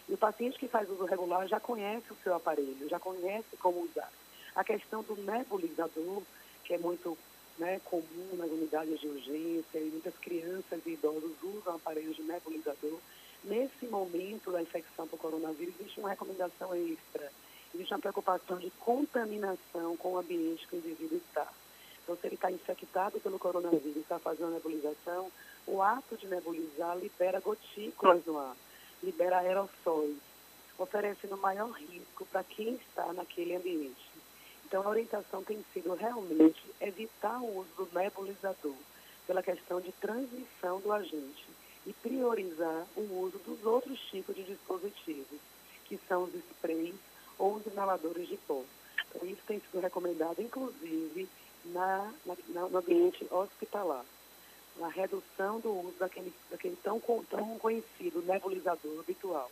E 0.07 0.13
o 0.13 0.17
paciente 0.17 0.59
que 0.59 0.67
faz 0.67 0.89
uso 0.89 1.05
regular 1.05 1.47
já 1.47 1.59
conhece 1.59 2.11
o 2.11 2.17
seu 2.23 2.35
aparelho, 2.35 2.89
já 2.89 2.99
conhece 2.99 3.55
como 3.59 3.81
usar. 3.81 4.11
A 4.55 4.63
questão 4.63 5.01
do 5.03 5.15
nebulizador, 5.15 6.21
que 6.63 6.73
é 6.73 6.77
muito 6.77 7.17
né, 7.57 7.79
comum 7.85 8.29
nas 8.33 8.51
unidades 8.51 8.99
de 8.99 9.07
urgência, 9.07 9.79
e 9.79 9.89
muitas 9.89 10.15
crianças 10.17 10.81
e 10.85 10.91
idosos 10.91 11.31
usam 11.41 11.75
aparelhos 11.75 12.15
de 12.15 12.23
nebulizador. 12.23 12.99
Nesse 13.43 13.85
momento 13.87 14.51
da 14.51 14.61
infecção 14.61 15.07
por 15.07 15.19
coronavírus, 15.19 15.75
existe 15.79 15.99
uma 15.99 16.09
recomendação 16.09 16.73
extra. 16.75 17.31
Existe 17.74 17.93
uma 17.93 17.99
preocupação 17.99 18.57
de 18.59 18.69
contaminação 18.71 19.97
com 19.97 20.13
o 20.13 20.19
ambiente 20.19 20.67
que 20.67 20.76
o 20.76 20.80
indivíduo 20.80 21.17
está. 21.17 21.47
Então, 22.03 22.15
se 22.17 22.28
ele 22.28 22.36
está 22.36 22.51
infectado 22.51 23.19
pelo 23.19 23.39
coronavírus 23.39 23.95
e 23.95 23.99
está 23.99 24.19
fazendo 24.19 24.51
nebulização, 24.51 25.32
o 25.65 25.82
ato 25.82 26.17
de 26.17 26.28
nebulizar 26.28 26.97
libera 26.97 27.39
gotículas 27.39 28.26
no 28.26 28.38
ar 28.38 28.55
libera 29.03 29.39
aerossóis, 29.39 30.17
oferecendo 30.78 31.38
maior 31.38 31.71
risco 31.71 32.26
para 32.28 32.43
quem 32.43 32.76
está 32.76 33.11
naquele 33.13 33.55
ambiente. 33.55 34.09
Então, 34.65 34.82
a 34.82 34.89
orientação 34.89 35.43
tem 35.43 35.63
sido 35.74 35.93
realmente 35.93 36.63
evitar 36.80 37.39
o 37.39 37.59
uso 37.59 37.69
do 37.76 37.89
nebulizador, 37.93 38.76
pela 39.28 39.43
questão 39.43 39.80
de 39.82 39.91
transmissão 39.93 40.80
do 40.80 40.91
agente, 40.91 41.47
e 41.86 41.93
priorizar 41.93 42.88
o 42.95 43.01
uso 43.19 43.38
dos 43.39 43.63
outros 43.65 43.99
tipos 44.09 44.36
de 44.36 44.43
dispositivos, 44.43 45.39
que 45.86 45.99
são 46.07 46.24
os 46.24 46.34
sprays 46.34 46.95
ou 47.38 47.55
os 47.55 47.65
inaladores 47.65 48.27
de 48.27 48.38
pó. 48.38 48.63
Então, 49.09 49.27
isso 49.27 49.41
tem 49.47 49.59
sido 49.59 49.81
recomendado, 49.81 50.41
inclusive, 50.41 51.27
na, 51.65 52.11
na, 52.25 52.67
no 52.69 52.77
ambiente 52.77 53.27
hospitalar 53.31 54.05
a 54.81 54.88
redução 54.88 55.59
do 55.59 55.71
uso 55.71 55.97
daquele, 55.99 56.34
daquele 56.49 56.75
tão, 56.77 56.99
tão 57.29 57.59
conhecido 57.59 58.23
nebulizador 58.23 58.99
habitual. 58.99 59.51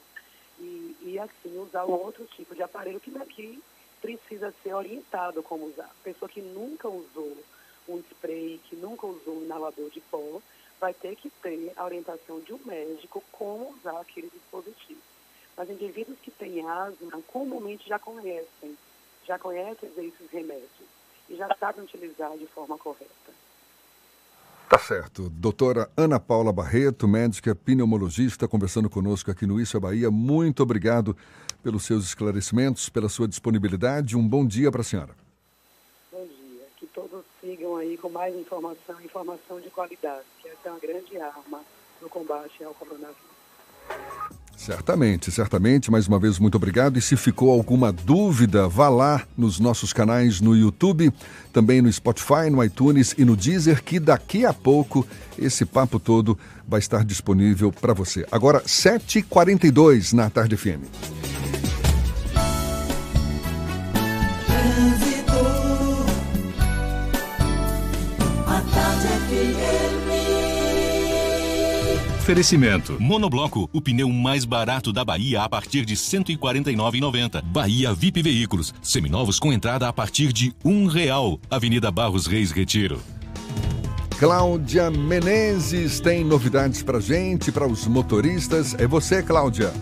E, 0.59 0.95
e 1.01 1.19
assim 1.19 1.57
usar 1.59 1.86
um 1.86 1.91
outro 1.91 2.25
tipo 2.25 2.55
de 2.55 2.63
aparelho 2.63 2.99
que 2.99 3.11
daqui 3.11 3.61
precisa 4.01 4.53
ser 4.63 4.73
orientado 4.73 5.43
como 5.43 5.65
usar. 5.65 5.89
Pessoa 6.03 6.29
que 6.29 6.41
nunca 6.41 6.88
usou 6.88 7.38
um 7.88 7.99
spray, 7.99 8.59
que 8.65 8.75
nunca 8.75 9.05
usou 9.05 9.38
um 9.38 9.43
inalador 9.43 9.89
de 9.89 9.99
pó, 10.01 10.41
vai 10.79 10.93
ter 10.93 11.15
que 11.15 11.29
ter 11.29 11.71
a 11.75 11.86
orientação 11.86 12.39
de 12.39 12.53
um 12.53 12.59
médico 12.65 13.23
como 13.32 13.75
usar 13.75 13.99
aquele 13.99 14.29
dispositivo. 14.29 15.01
Mas 15.62 15.70
indivíduos 15.70 16.18
que 16.24 16.32
têm 16.32 16.68
asma 16.68 17.22
comumente 17.28 17.88
já 17.88 17.99
conhecem, 17.99 18.76
já 19.28 19.38
conhecem 19.38 19.91
esses 19.95 20.32
remédios 20.32 20.89
e 21.30 21.36
já 21.36 21.55
sabem 21.59 21.84
utilizar 21.84 22.36
de 22.36 22.47
forma 22.47 22.80
correta. 22.80 23.32
Tá 24.68 24.80
certo. 24.80 25.30
Doutora 25.30 25.88
Ana 25.95 26.20
Paula 26.20 26.51
Barreto, 26.51 27.07
médica 27.07 27.53
pneumologista, 27.53 28.47
conversando 28.47 28.89
conosco 28.89 29.30
aqui 29.30 29.45
no 29.45 29.62
Isso 29.62 29.78
é 29.78 29.80
Bahia. 29.80 30.09
Muito 30.09 30.64
obrigado 30.64 31.16
pelos 31.62 31.86
seus 31.86 32.05
esclarecimentos, 32.05 32.89
pela 32.89 33.07
sua 33.07 33.28
disponibilidade. 33.28 34.18
Um 34.18 34.28
bom 34.28 34.47
dia 34.47 34.72
para 34.72 34.82
a 34.82 34.84
senhora. 34.84 35.16
Bom 36.12 36.26
dia. 36.26 36.66
Que 36.78 36.88
todos 36.88 37.24
sigam 37.39 37.76
aí 37.76 37.99
com 37.99 38.09
mais 38.09 38.36
informação, 38.36 38.99
informação 38.99 39.62
de 39.62 39.70
qualidade, 39.70 40.26
que 40.41 40.49
essa 40.49 40.70
é 40.70 40.72
uma 40.72 40.80
grande 40.80 41.20
arma 41.20 41.62
no 42.01 42.09
combate 42.09 42.64
ao 42.64 42.74
coronavírus. 42.74 44.40
Certamente, 44.62 45.32
certamente. 45.32 45.89
Mais 45.89 46.07
uma 46.07 46.20
vez, 46.20 46.38
muito 46.38 46.53
obrigado. 46.53 46.99
E 46.99 47.01
se 47.01 47.18
ficou 47.18 47.51
alguma 47.51 47.91
dúvida, 47.91 48.68
vá 48.68 48.89
lá 48.89 49.24
nos 49.36 49.59
nossos 49.59 49.91
canais 49.91 50.39
no 50.39 50.55
YouTube, 50.55 51.12
também 51.51 51.82
no 51.82 51.91
Spotify, 51.91 52.47
no 52.51 52.64
iTunes 52.64 53.16
e 53.18 53.26
no 53.26 53.36
Deezer, 53.36 53.84
que 53.84 53.99
daqui 53.99 54.45
a 54.45 54.53
pouco 54.53 55.05
esse 55.36 55.66
papo 55.66 55.99
todo 55.99 56.38
vai 56.68 56.80
estar 56.80 57.03
disponível 57.03 57.72
para 57.72 57.95
você. 57.95 58.24
Agora, 58.32 58.62
7h42 58.62 60.14
na 60.14 60.30
Tarde 60.30 60.55
FM. 60.55 61.20
Oferecimento. 72.32 72.95
Monobloco, 72.97 73.69
o 73.73 73.82
pneu 73.82 74.07
mais 74.07 74.45
barato 74.45 74.93
da 74.93 75.03
Bahia 75.03 75.41
a 75.43 75.49
partir 75.49 75.84
de 75.84 75.95
R$ 75.95 75.99
149,90. 75.99 77.41
Bahia 77.43 77.93
VIP 77.93 78.21
Veículos, 78.21 78.73
seminovos 78.82 79.38
com 79.38 79.51
entrada 79.51 79.86
a 79.86 79.91
partir 79.91 80.32
de 80.32 80.55
um 80.63 80.86
real. 80.86 81.38
Avenida 81.49 81.91
Barros 81.91 82.27
Reis 82.27 82.51
Retiro. 82.51 83.01
Cláudia 84.17 84.89
Menezes 84.89 85.99
tem 85.99 86.23
novidades 86.23 86.82
para 86.82 87.01
gente, 87.01 87.51
para 87.51 87.67
os 87.67 87.86
motoristas. 87.86 88.75
É 88.75 88.88
você, 88.88 89.21
Cláudia. 89.21 89.73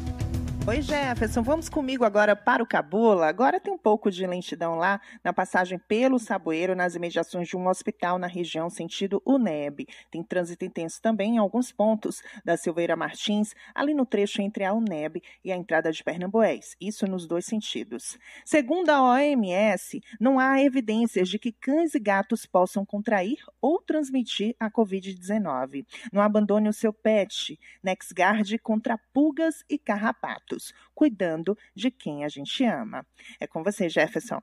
Oi, 0.70 0.84
Jefferson, 0.84 1.42
vamos 1.42 1.68
comigo 1.68 2.06
agora 2.06 2.36
para 2.36 2.62
o 2.62 2.68
Cabula. 2.68 3.26
Agora 3.26 3.60
tem 3.60 3.74
um 3.74 3.78
pouco 3.78 4.12
de 4.12 4.28
lentidão 4.28 4.76
lá 4.76 5.02
na 5.24 5.34
passagem 5.34 5.80
pelo 5.80 6.20
Saboeiro, 6.20 6.76
nas 6.76 6.94
imediações 6.94 7.48
de 7.48 7.58
um 7.58 7.68
hospital 7.68 8.20
na 8.20 8.28
região 8.28 8.70
sentido 8.70 9.20
UNEB. 9.26 9.88
Tem 10.12 10.22
trânsito 10.22 10.64
intenso 10.64 11.02
também 11.02 11.34
em 11.34 11.38
alguns 11.40 11.72
pontos 11.72 12.22
da 12.46 12.56
Silveira 12.56 12.96
Martins, 12.96 13.56
ali 13.74 13.96
no 13.96 14.06
trecho 14.06 14.44
entre 14.44 14.64
a 14.64 14.72
UNEB 14.72 15.24
e 15.44 15.52
a 15.52 15.56
entrada 15.56 15.92
de 15.92 16.04
Pernambués. 16.04 16.76
Isso 16.80 17.08
nos 17.08 17.26
dois 17.26 17.46
sentidos. 17.46 18.20
Segundo 18.46 18.92
a 18.92 19.02
OMS, 19.02 20.04
não 20.20 20.38
há 20.38 20.62
evidências 20.62 21.30
de 21.30 21.40
que 21.40 21.52
cães 21.52 21.96
e 21.96 22.00
gatos 22.00 22.46
possam 22.46 22.86
contrair 22.86 23.40
ou 23.60 23.82
transmitir 23.82 24.56
a 24.60 24.70
Covid-19. 24.70 25.84
Não 26.14 26.22
abandone 26.22 26.70
o 26.70 26.74
seu 26.74 26.94
pet. 26.94 27.60
NexGuard 27.84 28.60
contra 28.60 29.00
pulgas 29.12 29.66
e 29.68 29.76
carrapatos 29.80 30.59
cuidando 30.94 31.58
de 31.76 31.92
quem 31.92 32.24
a 32.24 32.30
gente 32.30 32.64
ama. 32.64 33.06
É 33.40 33.48
com 33.48 33.64
você, 33.64 33.90
Jefferson. 33.90 34.40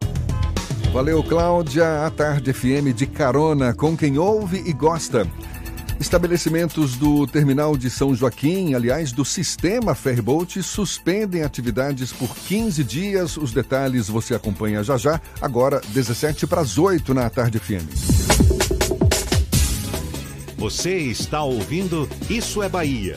Valeu, 0.93 1.23
Cláudia. 1.23 2.07
A 2.07 2.11
Tarde 2.11 2.53
FM 2.53 2.95
de 2.95 3.07
carona 3.07 3.75
com 3.75 3.97
quem 3.97 4.19
ouve 4.19 4.63
e 4.67 4.73
gosta. 4.73 5.27
Estabelecimentos 5.99 6.97
do 6.97 7.27
Terminal 7.27 7.77
de 7.77 7.89
São 7.89 8.15
Joaquim, 8.15 8.75
aliás, 8.75 9.13
do 9.13 9.25
Sistema 9.25 9.95
Ferryboat, 9.95 10.63
suspendem 10.63 11.43
atividades 11.43 12.13
por 12.13 12.35
15 12.35 12.85
dias. 12.85 13.37
Os 13.37 13.53
detalhes 13.53 14.09
você 14.09 14.35
acompanha 14.35 14.83
já 14.83 14.99
já, 14.99 15.21
agora 15.41 15.81
17 15.89 16.47
para 16.47 16.61
as 16.61 16.77
8 16.77 17.15
na 17.15 17.29
Tarde 17.31 17.59
FM. 17.59 17.87
Você 20.59 20.97
está 20.97 21.43
ouvindo 21.43 22.09
Isso 22.29 22.63
é 22.63 22.69
Bahia. 22.69 23.17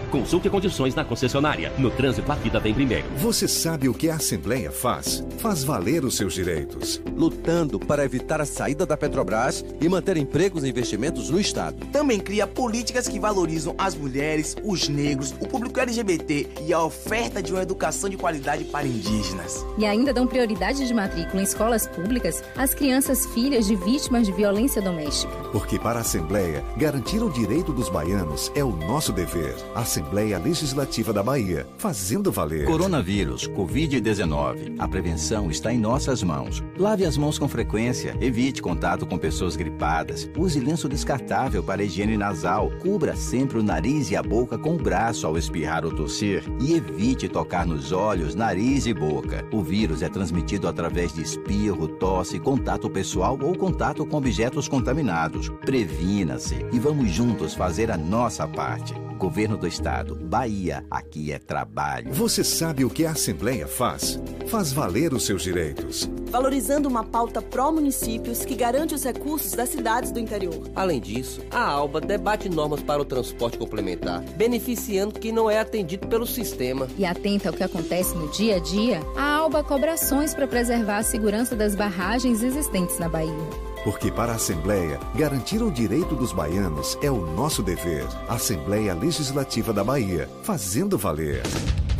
Consulte 0.11 0.49
condições 0.49 0.93
na 0.93 1.05
concessionária. 1.05 1.71
No 1.77 1.89
trânsito, 1.89 2.29
a 2.29 2.35
vida 2.35 2.59
vem 2.59 2.73
primeiro. 2.73 3.07
Você 3.15 3.47
sabe 3.47 3.87
o 3.87 3.93
que 3.93 4.09
a 4.09 4.15
Assembleia 4.15 4.69
faz? 4.69 5.23
Faz 5.37 5.63
valer 5.63 6.03
os 6.03 6.17
seus 6.17 6.33
direitos. 6.33 7.01
Lutando 7.15 7.79
para 7.79 8.03
evitar 8.03 8.41
a 8.41 8.45
saída 8.45 8.85
da 8.85 8.97
Petrobras 8.97 9.63
e 9.79 9.87
manter 9.87 10.17
empregos 10.17 10.65
e 10.65 10.69
investimentos 10.69 11.29
no 11.29 11.39
Estado. 11.39 11.85
Também 11.93 12.19
cria 12.19 12.45
políticas 12.45 13.07
que 13.07 13.21
valorizam 13.21 13.73
as 13.77 13.95
mulheres, 13.95 14.53
os 14.65 14.89
negros, 14.89 15.33
o 15.39 15.47
público 15.47 15.79
LGBT 15.79 16.49
e 16.67 16.73
a 16.73 16.83
oferta 16.83 17.41
de 17.41 17.53
uma 17.53 17.61
educação 17.61 18.09
de 18.09 18.17
qualidade 18.17 18.65
para 18.65 18.85
indígenas. 18.85 19.65
E 19.77 19.85
ainda 19.85 20.13
dão 20.13 20.27
prioridade 20.27 20.85
de 20.85 20.93
matrícula 20.93 21.41
em 21.41 21.45
escolas 21.45 21.87
públicas 21.87 22.43
às 22.57 22.73
crianças 22.73 23.25
filhas 23.27 23.65
de 23.65 23.77
vítimas 23.77 24.27
de 24.27 24.33
violência 24.33 24.81
doméstica. 24.81 25.31
Porque 25.53 25.79
para 25.79 25.99
a 25.99 26.01
Assembleia, 26.01 26.65
garantir 26.75 27.23
o 27.23 27.29
direito 27.29 27.71
dos 27.71 27.87
baianos 27.87 28.51
é 28.55 28.63
o 28.63 28.75
nosso 28.75 29.13
dever. 29.13 29.55
A 29.73 29.79
Assembleia 29.81 30.00
Legislativa 30.11 31.13
da 31.13 31.21
Bahia, 31.21 31.67
fazendo 31.77 32.31
valer. 32.31 32.65
Coronavírus, 32.65 33.47
Covid-19. 33.47 34.75
A 34.79 34.87
prevenção 34.87 35.49
está 35.49 35.71
em 35.73 35.77
nossas 35.77 36.23
mãos. 36.23 36.63
Lave 36.77 37.05
as 37.05 37.17
mãos 37.17 37.37
com 37.37 37.47
frequência, 37.47 38.15
evite 38.19 38.61
contato 38.61 39.05
com 39.05 39.17
pessoas 39.17 39.55
gripadas, 39.55 40.29
use 40.37 40.59
lenço 40.59 40.89
descartável 40.89 41.63
para 41.63 41.83
higiene 41.83 42.17
nasal, 42.17 42.71
cubra 42.81 43.15
sempre 43.15 43.59
o 43.59 43.63
nariz 43.63 44.11
e 44.11 44.15
a 44.15 44.23
boca 44.23 44.57
com 44.57 44.75
o 44.75 44.81
braço 44.81 45.27
ao 45.27 45.37
espirrar 45.37 45.85
ou 45.85 45.91
tossir 45.91 46.43
e 46.59 46.73
evite 46.73 47.27
tocar 47.27 47.65
nos 47.65 47.91
olhos, 47.91 48.35
nariz 48.35 48.85
e 48.85 48.93
boca. 48.93 49.45
O 49.51 49.61
vírus 49.61 50.01
é 50.01 50.09
transmitido 50.09 50.67
através 50.67 51.13
de 51.13 51.21
espirro, 51.21 51.87
tosse, 51.87 52.39
contato 52.39 52.89
pessoal 52.89 53.37
ou 53.41 53.55
contato 53.55 54.05
com 54.05 54.17
objetos 54.17 54.67
contaminados. 54.67 55.49
Previna-se 55.65 56.65
e 56.71 56.79
vamos 56.79 57.11
juntos 57.11 57.53
fazer 57.53 57.91
a 57.91 57.97
nossa 57.97 58.47
parte. 58.47 58.93
Governo 59.17 59.55
do 59.55 59.67
Estado, 59.67 59.90
Bahia, 60.31 60.85
aqui 60.89 61.33
é 61.33 61.37
trabalho. 61.37 62.13
Você 62.13 62.45
sabe 62.45 62.85
o 62.85 62.89
que 62.89 63.05
a 63.05 63.11
Assembleia 63.11 63.67
faz? 63.67 64.17
Faz 64.47 64.71
valer 64.71 65.13
os 65.13 65.25
seus 65.25 65.43
direitos. 65.43 66.09
Valorizando 66.29 66.87
uma 66.87 67.03
pauta 67.03 67.41
pró-municípios 67.41 68.45
que 68.45 68.55
garante 68.55 68.95
os 68.95 69.03
recursos 69.03 69.51
das 69.51 69.67
cidades 69.67 70.11
do 70.11 70.19
interior. 70.19 70.71
Além 70.75 71.01
disso, 71.01 71.41
a 71.51 71.61
ALBA 71.61 71.99
debate 71.99 72.47
normas 72.47 72.81
para 72.81 73.01
o 73.01 73.05
transporte 73.05 73.57
complementar, 73.57 74.21
beneficiando 74.37 75.19
quem 75.19 75.33
não 75.33 75.51
é 75.51 75.59
atendido 75.59 76.07
pelo 76.07 76.25
sistema. 76.25 76.87
E 76.97 77.05
atenta 77.05 77.49
ao 77.49 77.53
que 77.53 77.63
acontece 77.63 78.15
no 78.15 78.29
dia 78.29 78.55
a 78.55 78.59
dia, 78.59 79.01
a 79.17 79.35
ALBA 79.35 79.61
cobra 79.61 79.93
ações 79.93 80.33
para 80.33 80.47
preservar 80.47 80.99
a 80.99 81.03
segurança 81.03 81.53
das 81.53 81.75
barragens 81.75 82.41
existentes 82.41 82.97
na 82.97 83.09
Bahia. 83.09 83.70
Porque 83.83 84.11
para 84.11 84.33
a 84.33 84.35
Assembleia, 84.35 84.99
garantir 85.15 85.61
o 85.63 85.71
direito 85.71 86.15
dos 86.15 86.31
baianos 86.31 86.97
é 87.01 87.09
o 87.09 87.25
nosso 87.25 87.63
dever. 87.63 88.05
Assembleia 88.27 88.93
Legislativa 88.93 89.73
da 89.73 89.83
Bahia, 89.83 90.29
fazendo 90.43 90.97
valer. 90.97 91.41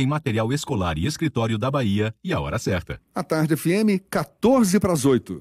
em 0.00 0.06
material 0.06 0.52
escolar 0.52 0.98
e 0.98 1.06
escritório 1.06 1.56
da 1.56 1.70
Bahia. 1.70 2.12
E 2.22 2.32
a 2.32 2.40
hora 2.40 2.58
certa. 2.58 3.00
A 3.14 3.22
Tarde 3.22 3.56
FM, 3.56 4.02
14 4.10 4.80
para 4.80 4.92
as 4.92 5.04
8. 5.04 5.40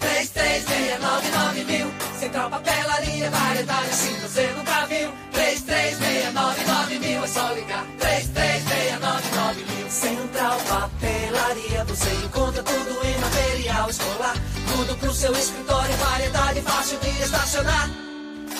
3369 0.00 1.64
mil. 1.64 1.86
Central 2.18 2.50
Papelaria, 2.50 3.30
variedade 3.30 3.88
assim 3.90 4.14
você 4.20 4.52
nunca 4.56 4.86
viu. 4.86 5.10
3369 5.32 6.98
mil, 6.98 7.24
é 7.24 7.26
só 7.26 7.52
ligar. 7.52 7.86
3369 7.98 9.64
mil. 9.64 9.88
Central 9.88 10.58
Papelaria, 10.68 11.84
você 11.84 12.10
encontra 12.24 12.62
tudo 12.62 13.06
em 13.06 13.18
material 13.20 13.88
escolar. 13.88 14.34
Tudo 14.74 14.96
pro 14.98 15.12
seu 15.12 15.32
escritório, 15.32 15.96
variedade 15.96 16.60
fácil 16.62 16.98
de 16.98 17.08
estacionar. 17.22 18.07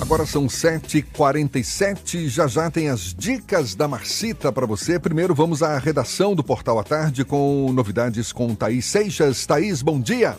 Agora 0.00 0.26
são 0.26 0.46
7h47, 0.46 2.28
já 2.28 2.46
já 2.46 2.70
tem 2.70 2.90
as 2.90 3.14
dicas 3.14 3.74
da 3.74 3.86
Marcita 3.86 4.52
para 4.52 4.66
você. 4.66 4.98
Primeiro 4.98 5.34
vamos 5.34 5.62
à 5.62 5.78
redação 5.78 6.34
do 6.34 6.42
Portal 6.42 6.78
à 6.78 6.84
Tarde 6.84 7.24
com 7.24 7.72
novidades 7.72 8.32
com 8.32 8.54
Thaís 8.54 8.84
Seixas. 8.86 9.46
Thaís, 9.46 9.82
bom 9.82 10.00
dia. 10.00 10.36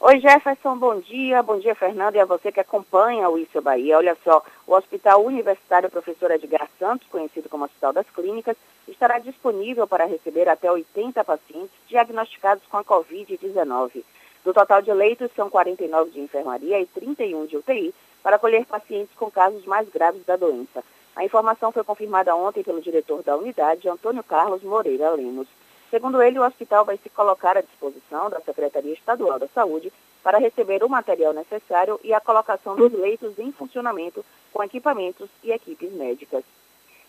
Oi 0.00 0.18
Jefferson, 0.18 0.78
bom 0.78 0.98
dia. 0.98 1.42
Bom 1.42 1.58
dia, 1.58 1.74
Fernando, 1.74 2.16
e 2.16 2.20
a 2.20 2.24
você 2.24 2.50
que 2.50 2.58
acompanha 2.58 3.28
o 3.28 3.36
Isso 3.38 3.58
é 3.58 3.60
Bahia. 3.60 3.98
Olha 3.98 4.16
só, 4.24 4.42
o 4.66 4.74
Hospital 4.74 5.22
Universitário 5.22 5.90
Professor 5.90 6.30
Edgar 6.30 6.66
Santos, 6.78 7.06
conhecido 7.08 7.48
como 7.50 7.66
Hospital 7.66 7.92
das 7.92 8.06
Clínicas, 8.08 8.56
estará 8.88 9.18
disponível 9.18 9.86
para 9.86 10.06
receber 10.06 10.48
até 10.48 10.72
80 10.72 11.22
pacientes 11.22 11.70
diagnosticados 11.86 12.64
com 12.70 12.78
a 12.78 12.84
Covid-19. 12.84 14.02
Do 14.42 14.54
total 14.54 14.80
de 14.80 14.92
leitos, 14.92 15.30
são 15.36 15.50
49 15.50 16.10
de 16.12 16.20
enfermaria 16.20 16.80
e 16.80 16.86
31 16.86 17.44
de 17.44 17.58
UTI, 17.58 17.94
para 18.22 18.36
acolher 18.36 18.64
pacientes 18.66 19.14
com 19.16 19.30
casos 19.30 19.64
mais 19.64 19.88
graves 19.88 20.24
da 20.24 20.36
doença. 20.36 20.84
A 21.16 21.24
informação 21.24 21.72
foi 21.72 21.84
confirmada 21.84 22.34
ontem 22.34 22.62
pelo 22.62 22.80
diretor 22.80 23.22
da 23.22 23.36
unidade, 23.36 23.88
Antônio 23.88 24.22
Carlos 24.22 24.62
Moreira 24.62 25.10
Lemos. 25.10 25.48
Segundo 25.90 26.22
ele, 26.22 26.38
o 26.38 26.46
hospital 26.46 26.84
vai 26.84 26.96
se 26.98 27.10
colocar 27.10 27.56
à 27.56 27.60
disposição 27.60 28.30
da 28.30 28.40
Secretaria 28.40 28.92
Estadual 28.92 29.38
da 29.38 29.48
Saúde 29.48 29.92
para 30.22 30.38
receber 30.38 30.84
o 30.84 30.88
material 30.88 31.32
necessário 31.32 31.98
e 32.04 32.14
a 32.14 32.20
colocação 32.20 32.76
dos 32.76 32.92
leitos 32.92 33.38
em 33.38 33.50
funcionamento 33.50 34.24
com 34.52 34.62
equipamentos 34.62 35.28
e 35.42 35.50
equipes 35.50 35.92
médicas. 35.92 36.44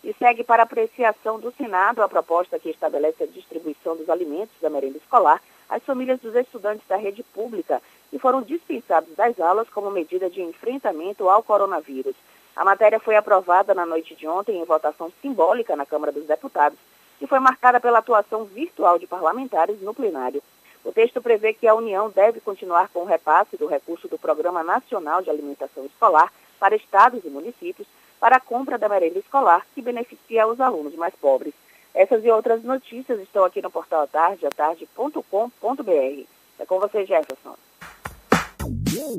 E 0.02 0.12
segue 0.14 0.42
para 0.42 0.64
apreciação 0.64 1.38
do 1.38 1.52
Senado 1.52 2.02
a 2.02 2.08
proposta 2.08 2.58
que 2.58 2.70
estabelece 2.70 3.22
a 3.22 3.26
distribuição 3.26 3.96
dos 3.96 4.10
alimentos 4.10 4.54
da 4.60 4.68
merenda 4.68 4.98
escolar 4.98 5.40
às 5.68 5.82
famílias 5.84 6.20
dos 6.20 6.34
estudantes 6.34 6.86
da 6.88 6.96
rede 6.96 7.22
pública 7.22 7.80
que 8.12 8.18
foram 8.18 8.42
dispensados 8.42 9.16
das 9.16 9.40
aulas 9.40 9.70
como 9.70 9.90
medida 9.90 10.28
de 10.28 10.42
enfrentamento 10.42 11.30
ao 11.30 11.42
coronavírus. 11.42 12.14
A 12.54 12.62
matéria 12.62 13.00
foi 13.00 13.16
aprovada 13.16 13.72
na 13.72 13.86
noite 13.86 14.14
de 14.14 14.28
ontem 14.28 14.60
em 14.60 14.64
votação 14.66 15.10
simbólica 15.22 15.74
na 15.74 15.86
Câmara 15.86 16.12
dos 16.12 16.26
Deputados 16.26 16.78
e 17.22 17.26
foi 17.26 17.38
marcada 17.38 17.80
pela 17.80 18.00
atuação 18.00 18.44
virtual 18.44 18.98
de 18.98 19.06
parlamentares 19.06 19.80
no 19.80 19.94
plenário. 19.94 20.42
O 20.84 20.92
texto 20.92 21.22
prevê 21.22 21.54
que 21.54 21.66
a 21.66 21.74
União 21.74 22.10
deve 22.10 22.38
continuar 22.40 22.90
com 22.90 23.00
o 23.00 23.06
repasse 23.06 23.56
do 23.56 23.66
recurso 23.66 24.08
do 24.08 24.18
Programa 24.18 24.62
Nacional 24.62 25.22
de 25.22 25.30
Alimentação 25.30 25.86
Escolar 25.86 26.30
para 26.60 26.76
estados 26.76 27.24
e 27.24 27.30
municípios 27.30 27.88
para 28.20 28.36
a 28.36 28.40
compra 28.40 28.76
da 28.76 28.90
merenda 28.90 29.20
escolar 29.20 29.66
que 29.74 29.80
beneficia 29.80 30.46
os 30.46 30.60
alunos 30.60 30.94
mais 30.96 31.14
pobres. 31.14 31.54
Essas 31.94 32.22
e 32.22 32.30
outras 32.30 32.62
notícias 32.62 33.18
estão 33.20 33.42
aqui 33.42 33.62
no 33.62 33.70
portal 33.70 34.06
Tarde, 34.06 34.44
atarde.com.br. 34.44 36.26
É 36.58 36.66
com 36.66 36.78
você, 36.78 37.06
Jefferson. 37.06 37.56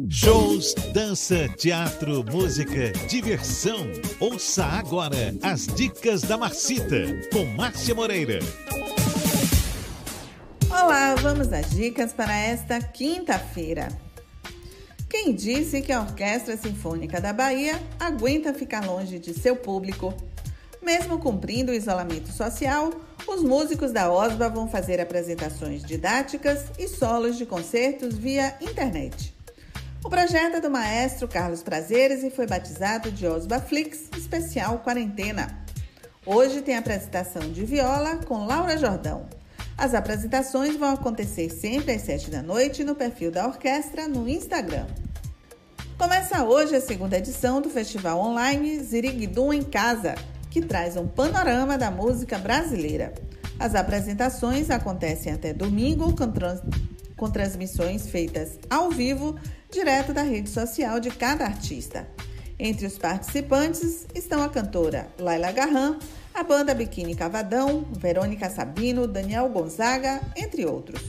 Shows, 0.10 0.74
dança, 0.94 1.50
teatro, 1.50 2.24
música, 2.24 2.92
diversão. 3.08 3.86
Ouça 4.20 4.66
agora 4.66 5.36
as 5.44 5.68
dicas 5.68 6.22
da 6.22 6.38
Marcita 6.38 7.06
com 7.32 7.46
Márcia 7.56 7.94
Moreira. 7.94 8.40
Olá, 10.70 11.16
vamos 11.16 11.52
às 11.54 11.70
dicas 11.70 12.14
para 12.14 12.36
esta 12.36 12.82
quinta-feira. 12.82 13.90
Quem 15.10 15.36
disse 15.36 15.82
que 15.82 15.92
a 15.92 16.02
Orquestra 16.02 16.58
Sinfônica 16.58 17.22
da 17.22 17.32
Bahia 17.32 17.80
aguenta 18.00 18.54
ficar 18.54 18.84
longe 18.86 19.20
de 19.20 19.34
seu 19.34 19.56
público? 19.56 20.14
Mesmo 20.84 21.18
cumprindo 21.18 21.72
o 21.72 21.76
isolamento 21.76 22.30
social, 22.34 22.92
os 23.26 23.42
músicos 23.42 23.94
da 23.94 24.12
OSBA 24.12 24.50
vão 24.50 24.68
fazer 24.68 25.00
apresentações 25.00 25.82
didáticas 25.82 26.66
e 26.78 26.90
solos 26.90 27.38
de 27.38 27.46
concertos 27.46 28.18
via 28.18 28.54
internet. 28.60 29.34
O 30.04 30.10
projeto 30.10 30.58
é 30.58 30.60
do 30.60 30.70
maestro 30.70 31.26
Carlos 31.26 31.64
Prazeres 31.64 32.22
e 32.22 32.30
foi 32.30 32.46
batizado 32.46 33.10
de 33.10 33.26
Osba 33.26 33.62
Flix 33.62 34.10
Especial 34.18 34.80
Quarentena. 34.80 35.64
Hoje 36.26 36.62
tem 36.62 36.76
apresentação 36.76 37.42
de 37.50 37.64
viola 37.64 38.18
com 38.18 38.46
Laura 38.46 38.78
Jordão. 38.78 39.26
As 39.78 39.94
apresentações 39.94 40.76
vão 40.76 40.94
acontecer 40.94 41.50
sempre 41.50 41.94
às 41.94 42.02
7 42.02 42.30
da 42.30 42.42
noite 42.42 42.84
no 42.84 42.94
perfil 42.94 43.32
da 43.32 43.48
orquestra 43.48 44.10
no 44.10 44.28
Instagram. 44.28 44.88
Começa 45.98 46.44
hoje 46.44 46.76
a 46.76 46.82
segunda 46.82 47.18
edição 47.18 47.62
do 47.62 47.70
festival 47.70 48.20
online 48.20 48.80
Ziriguidum 48.80 49.54
em 49.54 49.64
Casa, 49.64 50.16
que 50.54 50.62
traz 50.62 50.96
um 50.96 51.08
panorama 51.08 51.80
da 51.80 51.90
música 51.90 52.38
brasileira. 52.38 53.12
As 53.60 53.74
apresentações 53.74 54.70
acontecem 54.70 55.34
até 55.34 55.52
domingo 55.52 56.16
com, 56.16 56.32
trans 56.32 56.62
com 57.18 57.28
transmissões 57.32 58.08
feitas 58.08 58.60
ao 58.70 58.92
vivo 58.92 59.36
direto 59.72 60.14
da 60.14 60.22
rede 60.22 60.52
social 60.52 61.00
de 61.00 61.10
cada 61.10 61.44
artista. 61.44 62.08
Entre 62.60 62.86
os 62.86 63.00
participantes 63.00 64.06
estão 64.14 64.44
a 64.44 64.50
cantora 64.50 65.08
Laila 65.18 65.52
Garran, 65.52 65.98
a 66.36 66.44
banda 66.44 66.76
Biquíni 66.76 67.16
Cavadão, 67.16 67.88
Verônica 67.92 68.48
Sabino, 68.48 69.08
Daniel 69.08 69.50
Gonzaga, 69.50 70.22
entre 70.38 70.68
outros. 70.68 71.02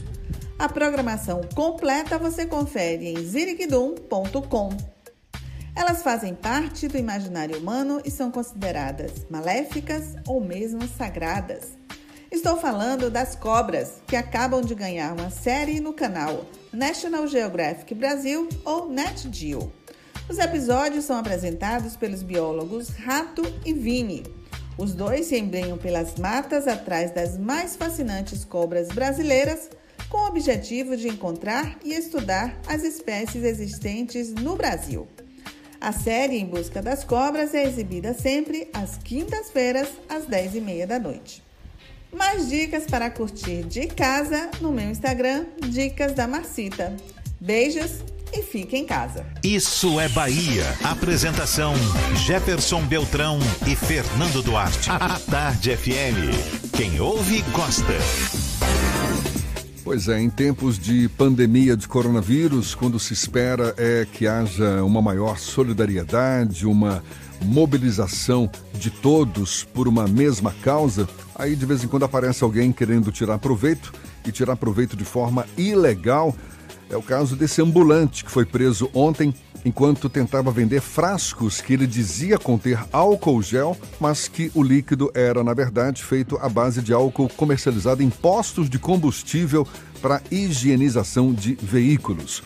A 0.57 0.67
programação 0.67 1.41
completa 1.53 2.17
você 2.17 2.47
confere 2.47 3.09
em 3.09 3.23
ziriguidum.com. 3.23 4.94
Elas 5.75 6.01
fazem 6.01 6.33
parte 6.33 6.87
do 6.87 6.97
imaginário 6.97 7.57
humano 7.59 8.01
e 8.05 8.09
são 8.09 8.31
consideradas 8.31 9.11
maléficas 9.29 10.15
ou 10.25 10.39
mesmo 10.39 10.87
sagradas. 10.87 11.77
Estou 12.31 12.55
falando 12.55 13.09
das 13.09 13.35
cobras, 13.35 14.01
que 14.07 14.15
acabam 14.15 14.61
de 14.61 14.73
ganhar 14.73 15.13
uma 15.13 15.29
série 15.29 15.81
no 15.81 15.93
canal 15.93 16.45
National 16.71 17.27
Geographic 17.27 17.93
Brasil 17.93 18.47
ou 18.63 18.89
NetGeo. 18.89 19.71
Os 20.29 20.39
episódios 20.39 21.03
são 21.03 21.17
apresentados 21.17 21.97
pelos 21.97 22.23
biólogos 22.23 22.89
Rato 22.89 23.43
e 23.65 23.73
Vini. 23.73 24.23
Os 24.77 24.93
dois 24.93 25.27
se 25.27 25.37
embrenham 25.37 25.77
pelas 25.77 26.15
matas 26.15 26.67
atrás 26.67 27.11
das 27.11 27.37
mais 27.37 27.75
fascinantes 27.75 28.45
cobras 28.45 28.87
brasileiras, 28.87 29.69
com 30.09 30.19
o 30.19 30.27
objetivo 30.27 30.95
de 30.95 31.09
encontrar 31.09 31.77
e 31.83 31.93
estudar 31.93 32.57
as 32.65 32.83
espécies 32.83 33.43
existentes 33.43 34.33
no 34.33 34.55
Brasil. 34.55 35.07
A 35.85 35.91
série 35.91 36.39
Em 36.39 36.47
Busca 36.47 36.81
das 36.81 37.03
Cobras 37.03 37.53
é 37.53 37.63
exibida 37.63 38.11
sempre 38.11 38.67
às 38.73 38.97
quintas-feiras, 38.97 39.87
às 40.09 40.25
10h30 40.25 40.87
da 40.87 40.97
noite. 40.97 41.43
Mais 42.11 42.49
dicas 42.49 42.85
para 42.85 43.07
curtir 43.11 43.61
de 43.65 43.85
casa 43.85 44.49
no 44.59 44.71
meu 44.71 44.89
Instagram, 44.89 45.45
Dicas 45.69 46.13
da 46.13 46.27
Marcita. 46.27 46.97
Beijos 47.39 47.99
e 48.33 48.41
fique 48.41 48.75
em 48.75 48.83
casa. 48.83 49.27
Isso 49.43 49.99
é 49.99 50.09
Bahia. 50.09 50.65
Apresentação: 50.83 51.75
Jefferson 52.25 52.81
Beltrão 52.87 53.37
e 53.67 53.75
Fernando 53.75 54.41
Duarte. 54.41 54.89
A 54.89 55.19
Tarde 55.19 55.77
FM. 55.77 56.73
Quem 56.75 56.99
ouve, 56.99 57.43
gosta. 57.51 57.93
Pois 59.85 60.07
é, 60.07 60.19
em 60.19 60.31
tempos 60.31 60.79
de 60.79 61.07
pandemia 61.09 61.77
de 61.77 61.87
coronavírus, 61.87 62.73
quando 62.73 62.99
se 62.99 63.13
espera 63.13 63.71
é 63.77 64.07
que 64.11 64.25
haja 64.25 64.83
uma 64.83 64.99
maior 64.99 65.37
solidariedade, 65.37 66.65
uma 66.65 67.03
mobilização 67.43 68.49
de 68.73 68.89
todos 68.89 69.63
por 69.63 69.87
uma 69.87 70.07
mesma 70.07 70.51
causa, 70.63 71.07
aí 71.35 71.55
de 71.55 71.67
vez 71.67 71.83
em 71.83 71.87
quando 71.87 72.03
aparece 72.03 72.43
alguém 72.43 72.71
querendo 72.71 73.11
tirar 73.11 73.37
proveito 73.37 73.93
e 74.25 74.31
tirar 74.31 74.55
proveito 74.55 74.97
de 74.97 75.05
forma 75.05 75.45
ilegal. 75.55 76.35
É 76.89 76.95
o 76.95 77.01
caso 77.01 77.35
desse 77.35 77.61
ambulante 77.61 78.23
que 78.23 78.31
foi 78.31 78.45
preso 78.45 78.89
ontem 78.93 79.33
enquanto 79.65 80.07
tentava 80.07 80.51
vender 80.51 80.79
frascos 80.79 81.59
que 81.59 81.73
ele 81.73 81.87
dizia 81.87 82.37
conter 82.37 82.79
álcool 82.93 83.41
gel, 83.41 83.75
mas 83.99 84.27
que 84.27 84.51
o 84.53 84.61
líquido 84.61 85.11
era, 85.15 85.43
na 85.43 85.55
verdade, 85.55 86.03
feito 86.03 86.37
à 86.37 86.47
base 86.47 86.83
de 86.83 86.93
álcool 86.93 87.27
comercializado 87.29 88.03
em 88.03 88.09
postos 88.09 88.69
de 88.69 88.77
combustível 88.77 89.67
para 90.03 90.21
higienização 90.29 91.33
de 91.33 91.55
veículos. 91.55 92.43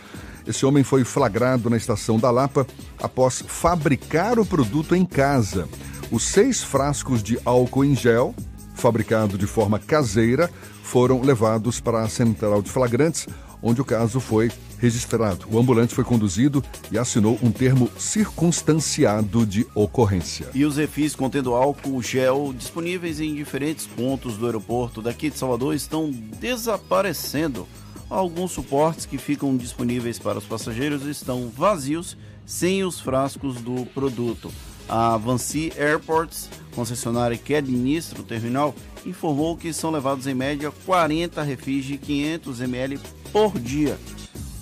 Esse 0.48 0.66
homem 0.66 0.84
foi 0.84 1.04
flagrado 1.04 1.70
na 1.70 1.76
estação 1.76 2.18
da 2.18 2.32
Lapa 2.32 2.66
após 3.04 3.44
fabricar 3.46 4.40
o 4.40 4.46
produto 4.46 4.96
em 4.96 5.06
casa. 5.06 5.68
Os 6.10 6.24
seis 6.24 6.64
frascos 6.64 7.22
de 7.22 7.38
álcool 7.44 7.84
em 7.84 7.96
gel, 7.96 8.34
fabricado 8.74 9.38
de 9.38 9.46
forma 9.46 9.78
caseira, 9.78 10.50
foram 10.82 11.22
levados 11.22 11.80
para 11.80 12.02
a 12.02 12.10
central 12.10 12.62
de 12.62 12.72
flagrantes, 12.72 13.28
onde 13.62 13.82
o 13.82 13.86
caso 13.86 14.20
foi 14.20 14.52
registrado. 14.78 15.46
O 15.52 15.60
ambulante 15.60 15.94
foi 15.94 16.04
conduzido 16.04 16.64
e 16.92 16.98
assinou 16.98 17.38
um 17.44 17.52
termo 17.52 17.90
circunstanciado 17.98 19.46
de 19.46 19.68
ocorrência. 19.76 20.48
E 20.54 20.66
os 20.66 20.78
refis 20.78 21.16
contendo 21.16 21.54
álcool 21.54 22.02
gel 22.02 22.54
disponíveis 22.58 23.20
em 23.20 23.36
diferentes 23.36 23.86
pontos 23.86 24.38
do 24.38 24.46
aeroporto 24.46 25.02
daqui 25.02 25.30
de 25.30 25.38
Salvador 25.38 25.76
estão 25.76 26.12
desaparecendo. 26.40 27.68
Alguns 28.10 28.52
suportes 28.52 29.06
que 29.06 29.18
ficam 29.18 29.56
disponíveis 29.56 30.18
para 30.18 30.40
os 30.40 30.46
passageiros 30.46 31.06
estão 31.06 31.50
vazios, 31.50 32.18
sem 32.46 32.84
os 32.84 33.00
frascos 33.00 33.62
do 33.62 33.86
produto. 33.88 34.52
A 34.88 35.16
Vancy 35.18 35.72
Airports, 35.78 36.50
concessionária 36.74 37.38
que 37.38 37.54
administra 37.54 38.20
o 38.20 38.24
terminal, 38.24 38.74
informou 39.06 39.56
que 39.56 39.72
são 39.72 39.92
levados 39.92 40.26
em 40.26 40.34
média 40.34 40.72
40 40.86 41.44
refis 41.44 41.86
de 41.86 42.00
500 42.00 42.62
ml 42.62 43.00
por 43.32 43.60
dia. 43.60 43.98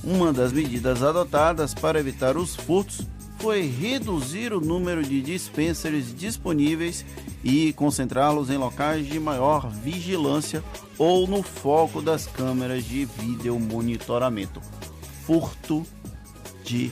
Uma 0.03 0.32
das 0.32 0.53
medidas 0.53 1.03
adotadas 1.03 1.74
para 1.74 1.99
evitar 1.99 2.38
os 2.38 2.55
furtos 2.55 3.05
foi 3.39 3.68
reduzir 3.68 4.53
o 4.53 4.59
número 4.59 5.03
de 5.03 5.22
dispensers 5.22 6.15
disponíveis 6.15 7.05
e 7.43 7.72
concentrá-los 7.74 8.49
em 8.49 8.57
locais 8.57 9.07
de 9.07 9.20
maior 9.20 9.70
vigilância 9.70 10.63
ou 10.97 11.28
no 11.28 11.43
foco 11.43 12.01
das 12.01 12.26
câmeras 12.26 12.84
de 12.84 13.05
vídeo 13.05 13.59
monitoramento. 13.59 14.61
Furto 15.26 15.86
de 16.63 16.91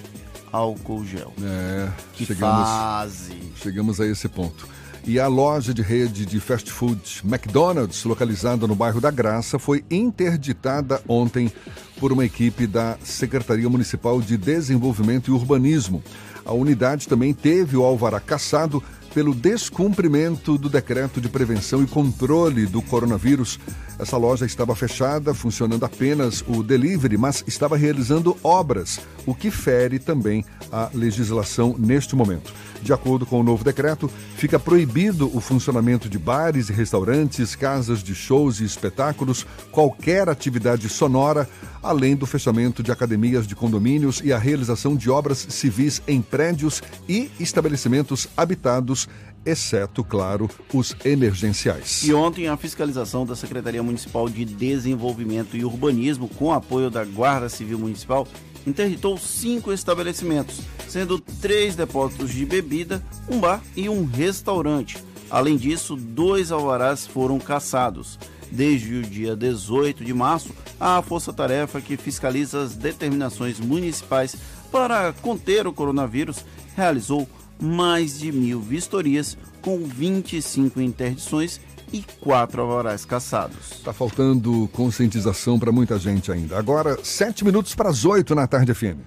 álcool 0.51 1.05
gel. 1.05 1.33
É, 1.41 1.89
que 2.13 2.25
chegamos, 2.25 2.67
fase. 2.67 3.51
chegamos 3.55 3.99
a 3.99 4.05
esse 4.05 4.29
ponto. 4.29 4.67
E 5.07 5.19
a 5.19 5.27
loja 5.27 5.71
de 5.71 5.83
rede 5.83 6.25
de 6.25 6.39
fast 6.39 6.71
food 6.71 7.21
McDonald's, 7.23 8.03
localizada 8.05 8.65
no 8.65 8.73
bairro 8.73 8.99
da 8.99 9.11
Graça, 9.11 9.59
foi 9.59 9.85
interditada 9.89 10.99
ontem 11.07 11.51
por 11.99 12.11
uma 12.11 12.25
equipe 12.25 12.65
da 12.65 12.97
Secretaria 13.03 13.69
Municipal 13.69 14.19
de 14.19 14.35
Desenvolvimento 14.35 15.29
e 15.29 15.31
Urbanismo. 15.31 16.03
A 16.43 16.53
unidade 16.53 17.07
também 17.07 17.35
teve 17.35 17.77
o 17.77 17.83
alvará 17.83 18.19
cassado 18.19 18.81
pelo 19.15 19.33
descumprimento 19.33 20.57
do 20.57 20.67
decreto 20.67 21.21
de 21.21 21.29
prevenção 21.29 21.81
e 21.81 21.87
controle 21.87 22.65
do 22.65 22.81
coronavírus. 22.81 23.57
Essa 23.97 24.17
loja 24.17 24.45
estava 24.45 24.75
fechada, 24.75 25.33
funcionando 25.33 25.85
apenas 25.85 26.43
o 26.45 26.61
delivery, 26.61 27.17
mas 27.17 27.41
estava 27.47 27.77
realizando 27.77 28.35
obras, 28.43 28.99
o 29.25 29.33
que 29.33 29.49
fere 29.49 29.99
também 29.99 30.43
a 30.69 30.89
legislação 30.93 31.77
neste 31.79 32.13
momento. 32.13 32.53
De 32.81 32.91
acordo 32.91 33.25
com 33.25 33.39
o 33.39 33.43
novo 33.43 33.63
decreto, 33.63 34.11
fica 34.35 34.59
proibido 34.59 35.31
o 35.33 35.39
funcionamento 35.39 36.09
de 36.09 36.19
bares 36.19 36.69
e 36.69 36.73
restaurantes, 36.73 37.55
casas 37.55 38.03
de 38.03 38.13
shows 38.13 38.59
e 38.59 38.65
espetáculos, 38.65 39.47
qualquer 39.71 40.27
atividade 40.27 40.89
sonora, 40.89 41.49
além 41.85 42.15
do 42.15 42.25
fechamento 42.25 42.81
de 42.81 42.91
academias 42.91 43.45
de 43.47 43.55
condomínios 43.55 44.21
e 44.23 44.33
a 44.33 44.37
realização 44.37 44.95
de 44.95 45.09
obras 45.09 45.45
civis 45.49 46.01
em 46.07 46.21
prédios 46.21 46.81
e 47.07 47.29
estabelecimentos 47.39 48.27
habitados 48.35 49.07
exceto, 49.45 50.03
claro, 50.03 50.49
os 50.73 50.95
emergenciais. 51.05 52.03
E 52.03 52.13
ontem 52.13 52.47
a 52.47 52.57
fiscalização 52.57 53.25
da 53.25 53.35
Secretaria 53.35 53.83
Municipal 53.83 54.27
de 54.27 54.43
Desenvolvimento 54.43 55.55
e 55.55 55.63
Urbanismo, 55.63 56.27
com 56.27 56.51
apoio 56.51 56.89
da 56.89 57.05
Guarda 57.05 57.47
Civil 57.47 57.77
Municipal, 57.77 58.27
interditou 58.65 59.17
cinco 59.19 59.71
estabelecimentos, 59.71 60.61
sendo 60.87 61.19
três 61.19 61.75
depósitos 61.75 62.31
de 62.31 62.43
bebida, 62.43 63.03
um 63.29 63.39
bar 63.39 63.61
e 63.75 63.87
um 63.87 64.03
restaurante. 64.05 64.97
Além 65.29 65.57
disso, 65.57 65.95
dois 65.95 66.51
alvarás 66.51 67.05
foram 67.05 67.37
caçados. 67.39 68.17
Desde 68.51 68.95
o 68.95 69.01
dia 69.01 69.35
18 69.35 70.03
de 70.03 70.13
março, 70.13 70.49
a 70.79 71.01
Força 71.01 71.33
Tarefa 71.33 71.81
que 71.81 71.97
fiscaliza 71.97 72.61
as 72.61 72.75
determinações 72.75 73.59
municipais 73.59 74.35
para 74.71 75.13
conter 75.13 75.67
o 75.67 75.73
coronavírus 75.73 76.45
realizou 76.75 77.27
mais 77.59 78.19
de 78.19 78.31
mil 78.31 78.59
vistorias, 78.59 79.37
com 79.61 79.85
25 79.85 80.81
interdições 80.81 81.59
e 81.93 82.03
quatro 82.19 82.61
alvarás 82.61 83.05
caçados. 83.05 83.71
Está 83.71 83.93
faltando 83.93 84.69
conscientização 84.73 85.57
para 85.57 85.71
muita 85.71 85.97
gente 85.97 86.31
ainda. 86.31 86.57
Agora, 86.57 86.97
sete 87.03 87.45
minutos 87.45 87.73
para 87.73 87.89
as 87.89 88.05
oito 88.05 88.35
na 88.35 88.47
tarde 88.47 88.73
FM. 88.73 88.99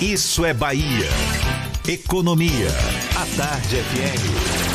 Isso 0.00 0.44
é 0.44 0.52
Bahia. 0.52 1.08
Economia. 1.86 2.68
A 3.16 3.26
Tarde 3.36 3.76
FM. 3.76 4.71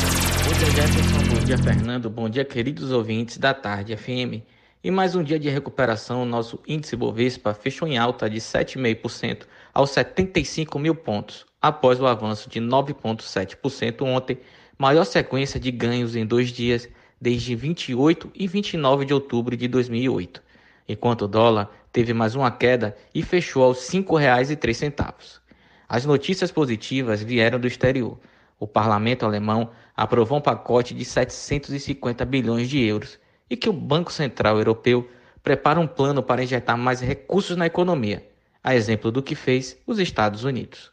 Bom 0.48 0.54
dia, 0.54 0.70
Jefferson. 0.70 1.34
Bom 1.34 1.44
dia, 1.44 1.58
Fernando. 1.58 2.08
Bom 2.08 2.26
dia, 2.26 2.42
queridos 2.42 2.90
ouvintes 2.90 3.36
da 3.36 3.52
Tarde 3.52 3.94
FM. 3.94 4.40
E 4.82 4.90
mais 4.90 5.14
um 5.14 5.22
dia 5.22 5.38
de 5.38 5.50
recuperação, 5.50 6.24
nosso 6.24 6.58
índice 6.66 6.96
Bovespa 6.96 7.52
fechou 7.52 7.86
em 7.86 7.98
alta 7.98 8.30
de 8.30 8.38
7,5% 8.38 9.42
aos 9.74 9.90
75 9.90 10.78
mil 10.78 10.94
pontos, 10.94 11.44
após 11.60 12.00
o 12.00 12.06
avanço 12.06 12.48
de 12.48 12.62
9,7% 12.62 14.00
ontem, 14.00 14.38
maior 14.78 15.04
sequência 15.04 15.60
de 15.60 15.70
ganhos 15.70 16.16
em 16.16 16.24
dois 16.24 16.48
dias 16.48 16.88
desde 17.20 17.54
28 17.54 18.32
e 18.34 18.46
29 18.46 19.04
de 19.04 19.12
outubro 19.12 19.54
de 19.54 19.68
2008, 19.68 20.42
enquanto 20.88 21.26
o 21.26 21.28
dólar 21.28 21.70
teve 21.92 22.14
mais 22.14 22.34
uma 22.34 22.50
queda 22.50 22.96
e 23.14 23.22
fechou 23.22 23.64
aos 23.64 23.86
R$ 23.92 24.00
5,03. 24.00 25.40
As 25.86 26.06
notícias 26.06 26.50
positivas 26.50 27.22
vieram 27.22 27.60
do 27.60 27.66
exterior. 27.66 28.18
O 28.60 28.66
parlamento 28.66 29.24
alemão 29.24 29.70
aprovou 29.98 30.38
um 30.38 30.40
pacote 30.40 30.94
de 30.94 31.04
750 31.04 32.24
bilhões 32.24 32.68
de 32.68 32.80
euros 32.80 33.18
e 33.50 33.56
que 33.56 33.68
o 33.68 33.72
Banco 33.72 34.12
Central 34.12 34.56
Europeu 34.56 35.08
prepara 35.42 35.80
um 35.80 35.88
plano 35.88 36.22
para 36.22 36.40
injetar 36.40 36.78
mais 36.78 37.00
recursos 37.00 37.56
na 37.56 37.66
economia, 37.66 38.24
a 38.62 38.76
exemplo 38.76 39.10
do 39.10 39.20
que 39.20 39.34
fez 39.34 39.76
os 39.84 39.98
Estados 39.98 40.44
Unidos. 40.44 40.92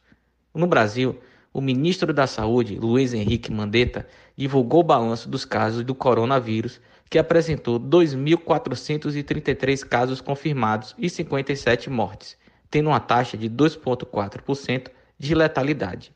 No 0.52 0.66
Brasil, 0.66 1.20
o 1.54 1.62
ministro 1.62 2.12
da 2.12 2.26
Saúde, 2.26 2.80
Luiz 2.80 3.14
Henrique 3.14 3.52
Mandetta, 3.52 4.08
divulgou 4.36 4.80
o 4.80 4.84
balanço 4.84 5.30
dos 5.30 5.46
casos 5.46 5.84
do 5.84 5.94
coronavírus, 5.94 6.82
que 7.08 7.20
apresentou 7.20 7.80
2.433 7.80 9.88
casos 9.88 10.20
confirmados 10.20 10.96
e 10.98 11.12
57 11.12 11.92
mortes, 11.92 12.36
tendo 12.72 12.90
uma 12.90 13.00
taxa 13.00 13.38
de 13.38 13.52
2,4% 13.52 14.88
de 15.20 15.36
letalidade. 15.36 16.12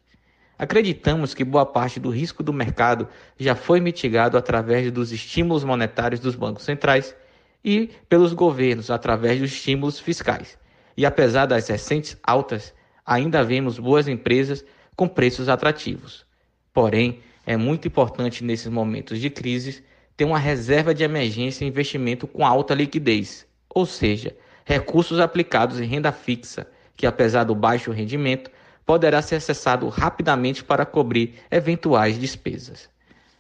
Acreditamos 0.60 1.34
que 1.34 1.46
boa 1.46 1.66
parte 1.66 2.02
do 2.02 2.10
risco 2.10 2.44
do 2.44 2.52
mercado 2.52 3.08
já 3.40 3.56
foi 3.56 3.80
mitigado 3.80 4.38
através 4.38 4.92
dos 4.92 5.14
estímulos 5.14 5.64
monetários 5.64 6.20
dos 6.20 6.36
bancos 6.36 6.66
centrais 6.66 7.16
e 7.64 7.90
pelos 8.10 8.34
governos 8.34 8.92
através 8.92 9.40
dos 9.40 9.54
estímulos 9.54 10.02
fiscais. 10.02 10.60
E 10.98 11.06
apesar 11.06 11.46
das 11.46 11.70
recentes 11.70 12.18
altas, 12.22 12.74
ainda 13.06 13.42
vemos 13.42 13.80
boas 13.80 14.10
empresas 14.10 14.66
com 14.98 15.08
preços 15.08 15.48
atrativos. 15.48 16.26
Porém, 16.74 17.22
é 17.46 17.56
muito 17.56 17.88
importante 17.88 18.44
nesses 18.44 18.68
momentos 18.68 19.18
de 19.18 19.30
crise 19.30 19.82
ter 20.18 20.26
uma 20.26 20.38
reserva 20.38 20.94
de 20.94 21.06
emergência 21.06 21.64
e 21.64 21.70
investimento 21.70 22.28
com 22.28 22.46
alta 22.46 22.74
liquidez, 22.74 23.48
ou 23.70 23.86
seja, 23.86 24.36
recursos 24.66 25.22
aplicados 25.22 25.80
em 25.80 25.86
renda 25.86 26.12
fixa, 26.12 26.68
que 26.98 27.08
apesar 27.08 27.46
do 27.46 27.56
baixo 27.56 27.92
rendimento, 27.92 28.52
poderá 28.90 29.22
ser 29.22 29.36
acessado 29.36 29.88
rapidamente 29.88 30.64
para 30.64 30.84
cobrir 30.84 31.36
eventuais 31.52 32.18
despesas. 32.18 32.90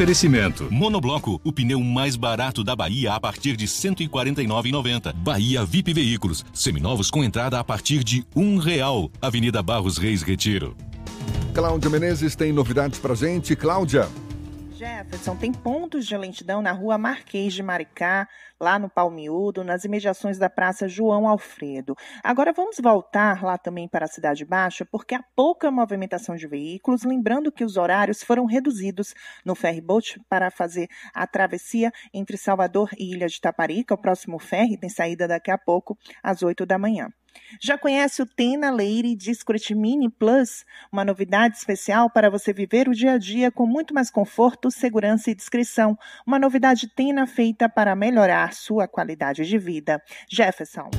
Oferecimento. 0.00 0.66
Monobloco, 0.70 1.38
o 1.44 1.52
pneu 1.52 1.78
mais 1.78 2.16
barato 2.16 2.64
da 2.64 2.74
Bahia 2.74 3.12
a 3.12 3.20
partir 3.20 3.54
de 3.54 3.66
R$ 3.66 3.70
149,90. 3.70 5.12
Bahia 5.12 5.62
VIP 5.62 5.92
Veículos, 5.92 6.42
seminovos 6.54 7.10
com 7.10 7.22
entrada 7.22 7.60
a 7.60 7.62
partir 7.62 8.02
de 8.02 8.24
um 8.34 8.56
real. 8.56 9.10
Avenida 9.20 9.62
Barros 9.62 9.98
Reis 9.98 10.22
Retiro. 10.22 10.74
Cláudia 11.52 11.90
Menezes 11.90 12.34
tem 12.34 12.50
novidades 12.50 12.98
pra 12.98 13.14
gente. 13.14 13.54
Cláudia. 13.54 14.08
Jefferson, 14.80 15.36
tem 15.36 15.52
pontos 15.52 16.06
de 16.06 16.16
lentidão 16.16 16.62
na 16.62 16.72
rua 16.72 16.96
Marquês 16.96 17.52
de 17.52 17.62
Maricá, 17.62 18.26
lá 18.58 18.78
no 18.78 18.88
Palmiúdo, 18.88 19.62
nas 19.62 19.84
imediações 19.84 20.38
da 20.38 20.48
Praça 20.48 20.88
João 20.88 21.28
Alfredo. 21.28 21.94
Agora 22.24 22.50
vamos 22.50 22.78
voltar 22.82 23.44
lá 23.44 23.58
também 23.58 23.86
para 23.86 24.06
a 24.06 24.08
Cidade 24.08 24.42
Baixa, 24.42 24.86
porque 24.90 25.14
há 25.14 25.22
pouca 25.36 25.70
movimentação 25.70 26.34
de 26.34 26.46
veículos, 26.46 27.04
lembrando 27.04 27.52
que 27.52 27.62
os 27.62 27.76
horários 27.76 28.22
foram 28.22 28.46
reduzidos 28.46 29.12
no 29.44 29.54
ferryboat 29.54 30.18
para 30.30 30.50
fazer 30.50 30.88
a 31.12 31.26
travessia 31.26 31.92
entre 32.14 32.38
Salvador 32.38 32.88
e 32.98 33.12
Ilha 33.12 33.26
de 33.26 33.38
Taparica. 33.38 33.92
O 33.92 33.98
próximo 33.98 34.38
ferry 34.38 34.78
tem 34.78 34.88
saída 34.88 35.28
daqui 35.28 35.50
a 35.50 35.58
pouco, 35.58 35.94
às 36.22 36.42
8 36.42 36.64
da 36.64 36.78
manhã. 36.78 37.12
Já 37.60 37.76
conhece 37.76 38.22
o 38.22 38.26
Tena 38.26 38.70
Leire 38.70 39.14
Discret 39.14 39.74
Mini 39.74 40.08
Plus? 40.08 40.64
Uma 40.92 41.04
novidade 41.04 41.56
especial 41.56 42.08
para 42.08 42.30
você 42.30 42.52
viver 42.52 42.88
o 42.88 42.94
dia 42.94 43.12
a 43.12 43.18
dia 43.18 43.50
com 43.50 43.66
muito 43.66 43.92
mais 43.92 44.10
conforto, 44.10 44.70
segurança 44.70 45.30
e 45.30 45.34
discrição. 45.34 45.98
Uma 46.26 46.38
novidade 46.38 46.88
Tena 46.88 47.26
feita 47.26 47.68
para 47.68 47.96
melhorar 47.96 48.52
sua 48.54 48.86
qualidade 48.86 49.44
de 49.44 49.58
vida. 49.58 50.02
Jefferson. 50.28 50.90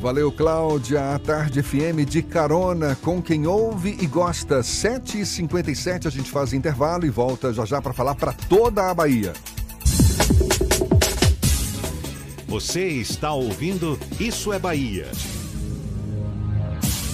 Valeu, 0.00 0.32
Cláudia. 0.32 1.14
A 1.14 1.18
Tarde 1.20 1.62
FM 1.62 2.04
de 2.04 2.22
carona 2.22 2.96
com 2.96 3.22
quem 3.22 3.46
ouve 3.46 3.96
e 4.00 4.06
gosta. 4.06 4.58
7h57 4.58 6.06
a 6.06 6.10
gente 6.10 6.28
faz 6.28 6.52
intervalo 6.52 7.06
e 7.06 7.10
volta 7.10 7.52
já 7.52 7.64
já 7.64 7.80
para 7.80 7.92
falar 7.92 8.16
para 8.16 8.32
toda 8.32 8.90
a 8.90 8.94
Bahia. 8.94 9.32
Você 12.52 12.86
está 12.86 13.32
ouvindo 13.32 13.98
Isso 14.20 14.52
é 14.52 14.58
Bahia. 14.58 15.10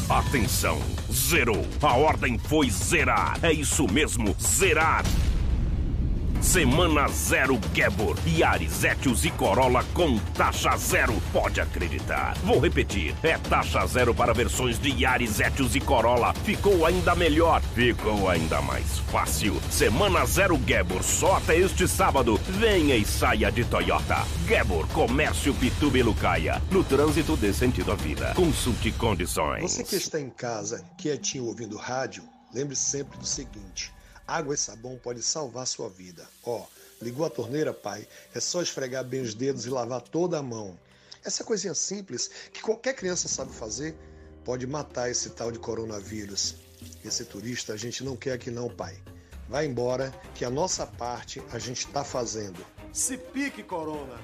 Atenção, 0.08 0.80
zerou. 1.12 1.64
A 1.80 1.94
ordem 1.94 2.36
foi 2.36 2.68
zerar. 2.68 3.38
É 3.40 3.52
isso 3.52 3.86
mesmo, 3.86 4.34
zerar. 4.42 5.04
Semana 6.40 7.08
zero 7.08 7.58
Gebor, 7.74 8.16
Yaris, 8.26 8.84
Etios 8.84 9.24
e 9.24 9.30
Corolla 9.30 9.84
com 9.92 10.18
taxa 10.34 10.76
zero. 10.76 11.14
Pode 11.32 11.60
acreditar. 11.60 12.34
Vou 12.44 12.60
repetir. 12.60 13.14
É 13.22 13.36
taxa 13.36 13.84
zero 13.86 14.14
para 14.14 14.32
versões 14.32 14.78
de 14.78 14.90
Yaris, 14.90 15.40
Etios 15.40 15.74
e 15.74 15.80
Corolla. 15.80 16.32
Ficou 16.44 16.86
ainda 16.86 17.14
melhor. 17.14 17.60
Ficou 17.74 18.28
ainda 18.28 18.62
mais 18.62 18.98
fácil. 19.10 19.60
Semana 19.70 20.24
zero 20.26 20.58
Gebor, 20.64 21.02
só 21.02 21.36
até 21.36 21.58
este 21.58 21.88
sábado. 21.88 22.40
Venha 22.48 22.96
e 22.96 23.04
saia 23.04 23.50
de 23.50 23.64
Toyota. 23.64 24.24
Gebor, 24.46 24.86
Comércio 24.88 25.52
Pituba 25.54 25.98
e 25.98 26.02
Lucaia. 26.02 26.62
No 26.70 26.84
trânsito 26.84 27.36
dê 27.36 27.52
sentido 27.52 27.92
à 27.92 27.94
vida. 27.96 28.32
Consulte 28.34 28.92
condições. 28.92 29.72
Você 29.72 29.84
que 29.84 29.96
está 29.96 30.20
em 30.20 30.30
casa, 30.30 30.84
quietinho 30.96 31.46
ouvindo 31.46 31.76
rádio, 31.76 32.22
lembre 32.54 32.76
sempre 32.76 33.18
do 33.18 33.26
seguinte. 33.26 33.92
Água 34.28 34.54
e 34.54 34.58
sabão 34.58 35.00
pode 35.02 35.22
salvar 35.22 35.66
sua 35.66 35.88
vida. 35.88 36.28
Ó, 36.44 36.66
ligou 37.00 37.24
a 37.24 37.30
torneira, 37.30 37.72
pai? 37.72 38.06
É 38.34 38.38
só 38.38 38.60
esfregar 38.60 39.02
bem 39.02 39.22
os 39.22 39.32
dedos 39.32 39.64
e 39.64 39.70
lavar 39.70 40.02
toda 40.02 40.38
a 40.38 40.42
mão. 40.42 40.78
Essa 41.24 41.42
coisinha 41.42 41.72
simples 41.72 42.30
que 42.52 42.60
qualquer 42.60 42.94
criança 42.94 43.26
sabe 43.26 43.54
fazer 43.54 43.96
pode 44.44 44.66
matar 44.66 45.10
esse 45.10 45.30
tal 45.30 45.50
de 45.50 45.58
coronavírus. 45.58 46.56
Esse 47.02 47.24
turista 47.24 47.72
a 47.72 47.76
gente 47.78 48.04
não 48.04 48.18
quer 48.18 48.32
aqui 48.32 48.50
não, 48.50 48.68
pai. 48.68 49.02
Vai 49.48 49.64
embora 49.64 50.12
que 50.34 50.44
a 50.44 50.50
nossa 50.50 50.86
parte 50.86 51.42
a 51.50 51.58
gente 51.58 51.86
está 51.86 52.04
fazendo. 52.04 52.62
Se 52.92 53.16
pique, 53.16 53.62
Corona! 53.62 54.20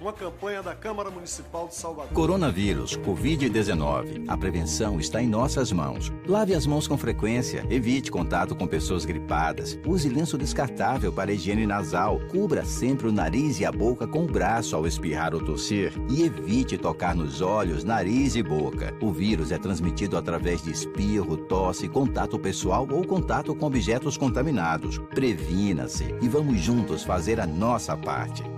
Uma 0.00 0.12
campanha 0.12 0.62
da 0.62 0.76
Câmara 0.76 1.10
Municipal 1.10 1.66
de 1.66 1.74
Salvador. 1.74 2.12
Coronavírus, 2.12 2.96
Covid-19. 2.98 4.26
A 4.28 4.36
prevenção 4.36 5.00
está 5.00 5.20
em 5.20 5.26
nossas 5.26 5.72
mãos. 5.72 6.12
Lave 6.24 6.54
as 6.54 6.66
mãos 6.66 6.86
com 6.86 6.96
frequência, 6.96 7.66
evite 7.68 8.08
contato 8.08 8.54
com 8.54 8.64
pessoas 8.64 9.04
gripadas, 9.04 9.76
use 9.84 10.08
lenço 10.08 10.38
descartável 10.38 11.12
para 11.12 11.32
higiene 11.32 11.66
nasal, 11.66 12.20
cubra 12.30 12.64
sempre 12.64 13.08
o 13.08 13.12
nariz 13.12 13.58
e 13.58 13.64
a 13.64 13.72
boca 13.72 14.06
com 14.06 14.22
o 14.22 14.28
braço 14.28 14.76
ao 14.76 14.86
espirrar 14.86 15.34
ou 15.34 15.42
tossir 15.42 15.92
e 16.08 16.22
evite 16.22 16.78
tocar 16.78 17.16
nos 17.16 17.40
olhos, 17.40 17.82
nariz 17.82 18.36
e 18.36 18.42
boca. 18.42 18.94
O 19.02 19.10
vírus 19.10 19.50
é 19.50 19.58
transmitido 19.58 20.16
através 20.16 20.62
de 20.62 20.70
espirro, 20.70 21.36
tosse, 21.36 21.88
contato 21.88 22.38
pessoal 22.38 22.86
ou 22.88 23.04
contato 23.04 23.52
com 23.52 23.66
objetos 23.66 24.16
contaminados. 24.16 24.98
Previna-se 25.12 26.14
e 26.22 26.28
vamos 26.28 26.60
juntos 26.60 27.02
fazer 27.02 27.40
a 27.40 27.46
nossa 27.46 27.96
parte. 27.96 28.57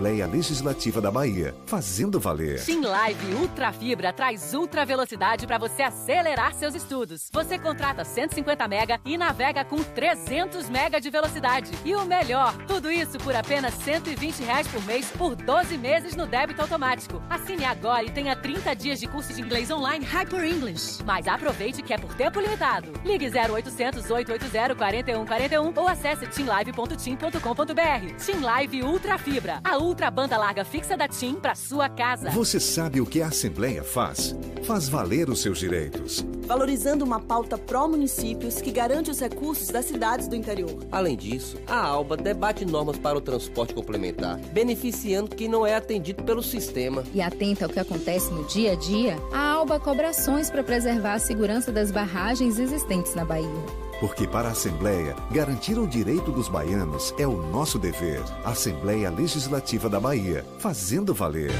Legislativa 0.01 0.99
da 0.99 1.11
Bahia, 1.11 1.53
fazendo 1.65 2.19
valer. 2.19 2.59
Sim 2.59 2.81
Live 2.81 3.35
Ultra 3.35 3.71
Fibra 3.71 4.11
traz 4.11 4.53
ultra 4.53 4.85
velocidade 4.85 5.45
para 5.45 5.57
você 5.57 5.83
acelerar 5.83 6.53
seus 6.53 6.73
estudos. 6.73 7.29
Você 7.31 7.59
contrata 7.59 8.03
150 8.03 8.67
mega 8.67 8.99
e 9.05 9.17
navega 9.17 9.63
com 9.63 9.77
300 9.83 10.69
mega 10.69 10.99
de 10.99 11.09
velocidade. 11.09 11.71
E 11.85 11.93
o 11.93 12.05
melhor, 12.05 12.55
tudo 12.65 12.91
isso 12.91 13.17
por 13.19 13.35
apenas 13.35 13.73
120 13.75 14.43
reais 14.43 14.67
por 14.67 14.83
mês 14.85 15.11
por 15.17 15.35
12 15.35 15.77
meses 15.77 16.15
no 16.15 16.25
débito 16.25 16.61
automático. 16.61 17.21
Assine 17.29 17.65
agora 17.65 18.03
e 18.03 18.09
tenha 18.11 18.35
30 18.35 18.75
dias 18.75 18.99
de 18.99 19.07
curso 19.07 19.33
de 19.33 19.41
inglês 19.41 19.69
online 19.69 20.03
Hyper 20.03 20.43
English. 20.43 21.03
Mas 21.05 21.27
aproveite 21.27 21.83
que 21.83 21.93
é 21.93 21.97
por 21.97 22.13
tempo 22.15 22.39
limitado. 22.39 22.91
Ligue 23.05 23.27
0800 23.27 24.09
880 24.09 24.75
4141 24.75 25.73
ou 25.75 25.87
acesse 25.87 26.25
teamlive.tim.com.br. 26.27 28.25
Team 28.25 28.41
Live 28.41 28.83
Ultra 28.83 29.17
Fibra. 29.17 29.61
A 29.63 29.77
ultra 29.77 29.90
banda 30.11 30.37
larga 30.37 30.63
fixa 30.65 30.95
da 30.97 31.07
TIM 31.07 31.35
para 31.35 31.55
sua 31.55 31.89
casa. 31.89 32.29
Você 32.31 32.59
sabe 32.59 33.01
o 33.01 33.05
que 33.05 33.21
a 33.21 33.27
Assembleia 33.27 33.83
faz? 33.83 34.35
Faz 34.63 34.87
valer 34.87 35.29
os 35.29 35.41
seus 35.41 35.59
direitos. 35.59 36.25
Valorizando 36.45 37.05
uma 37.05 37.19
pauta 37.19 37.57
pró-municípios 37.57 38.61
que 38.61 38.71
garante 38.71 39.09
os 39.09 39.19
recursos 39.19 39.67
das 39.69 39.85
cidades 39.85 40.27
do 40.27 40.35
interior. 40.35 40.77
Além 40.91 41.15
disso, 41.15 41.57
a 41.67 41.79
ALBA 41.79 42.17
debate 42.17 42.65
normas 42.65 42.97
para 42.97 43.17
o 43.17 43.21
transporte 43.21 43.73
complementar, 43.73 44.37
beneficiando 44.51 45.35
quem 45.35 45.47
não 45.47 45.65
é 45.65 45.75
atendido 45.75 46.23
pelo 46.23 46.43
sistema. 46.43 47.03
E 47.13 47.21
atenta 47.21 47.65
ao 47.65 47.71
que 47.71 47.79
acontece 47.79 48.31
no 48.31 48.43
dia 48.45 48.73
a 48.73 48.75
dia, 48.75 49.17
a 49.31 49.51
ALBA 49.53 49.79
cobra 49.79 50.09
ações 50.09 50.49
para 50.49 50.63
preservar 50.63 51.13
a 51.13 51.19
segurança 51.19 51.71
das 51.71 51.91
barragens 51.91 52.59
existentes 52.59 53.15
na 53.15 53.25
Bahia. 53.25 53.90
Porque 54.01 54.27
para 54.27 54.49
a 54.49 54.51
Assembleia, 54.51 55.15
garantir 55.29 55.77
o 55.77 55.87
direito 55.87 56.31
dos 56.31 56.49
baianos 56.49 57.13
é 57.19 57.27
o 57.27 57.37
nosso 57.37 57.77
dever. 57.77 58.19
Assembleia 58.43 59.11
Legislativa 59.11 59.87
da 59.87 59.99
Bahia, 59.99 60.43
fazendo 60.57 61.13
valer. 61.13 61.53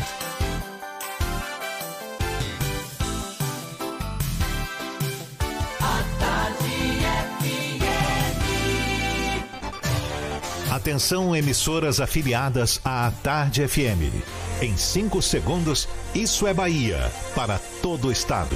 Atenção, 10.72 11.36
emissoras 11.36 12.02
afiliadas 12.02 12.82
à 12.84 13.12
Tarde 13.22 13.68
FM. 13.68 14.16
Em 14.64 14.76
5 14.76 15.22
segundos, 15.22 15.88
isso 16.16 16.48
é 16.48 16.56
Bahia 16.56 17.12
para 17.36 17.60
todo 17.84 18.08
o 18.08 18.12
estado. 18.12 18.56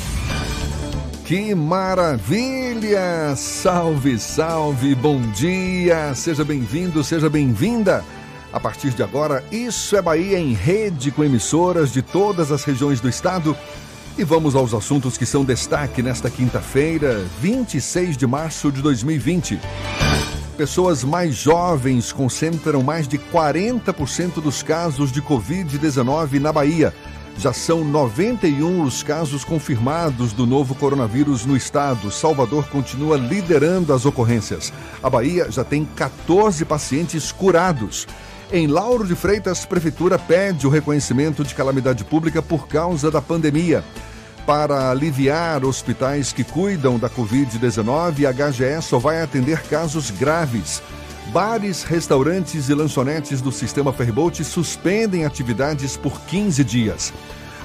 Que 1.25 1.55
maravilha! 1.55 3.35
Salve, 3.37 4.19
salve, 4.19 4.93
bom 4.95 5.21
dia! 5.31 6.13
Seja 6.13 6.43
bem-vindo, 6.43 7.03
seja 7.03 7.29
bem-vinda. 7.29 8.03
A 8.51 8.59
partir 8.59 8.89
de 8.91 9.01
agora, 9.01 9.43
Isso 9.51 9.95
é 9.95 10.01
Bahia 10.01 10.37
em 10.37 10.53
rede 10.53 11.09
com 11.09 11.23
emissoras 11.23 11.91
de 11.91 12.01
todas 12.01 12.51
as 12.51 12.63
regiões 12.65 12.99
do 12.99 13.07
estado. 13.07 13.55
E 14.17 14.25
vamos 14.25 14.55
aos 14.55 14.73
assuntos 14.73 15.17
que 15.17 15.25
são 15.25 15.45
destaque 15.45 16.01
nesta 16.01 16.29
quinta-feira, 16.29 17.23
26 17.39 18.17
de 18.17 18.27
março 18.27 18.69
de 18.69 18.81
2020. 18.81 19.57
Pessoas 20.57 21.01
mais 21.03 21.33
jovens 21.35 22.11
concentram 22.11 22.83
mais 22.83 23.07
de 23.07 23.17
40% 23.17 24.41
dos 24.41 24.61
casos 24.61 25.11
de 25.11 25.21
Covid-19 25.21 26.39
na 26.39 26.51
Bahia. 26.51 26.93
Já 27.37 27.51
são 27.51 27.83
91 27.83 28.83
os 28.83 29.01
casos 29.01 29.43
confirmados 29.43 30.31
do 30.33 30.45
novo 30.45 30.75
coronavírus 30.75 31.45
no 31.45 31.57
estado. 31.57 32.11
Salvador 32.11 32.67
continua 32.67 33.17
liderando 33.17 33.93
as 33.93 34.05
ocorrências. 34.05 34.71
A 35.01 35.09
Bahia 35.09 35.49
já 35.49 35.63
tem 35.63 35.83
14 35.83 36.63
pacientes 36.65 37.31
curados. 37.31 38.07
Em 38.51 38.67
Lauro 38.67 39.07
de 39.07 39.15
Freitas, 39.15 39.65
Prefeitura 39.65 40.19
pede 40.19 40.67
o 40.67 40.69
reconhecimento 40.69 41.43
de 41.43 41.55
calamidade 41.55 42.03
pública 42.03 42.41
por 42.41 42.67
causa 42.67 43.09
da 43.09 43.21
pandemia. 43.21 43.83
Para 44.45 44.91
aliviar 44.91 45.63
hospitais 45.63 46.33
que 46.33 46.43
cuidam 46.43 46.99
da 46.99 47.09
Covid-19, 47.09 48.25
a 48.25 48.31
HGE 48.31 48.81
só 48.81 48.99
vai 48.99 49.21
atender 49.21 49.61
casos 49.63 50.11
graves. 50.11 50.81
Bares, 51.31 51.83
restaurantes 51.83 52.67
e 52.67 52.73
lanchonetes 52.73 53.41
do 53.41 53.53
sistema 53.53 53.93
Ferryboat 53.93 54.43
suspendem 54.43 55.23
atividades 55.23 55.95
por 55.95 56.19
15 56.23 56.61
dias. 56.61 57.13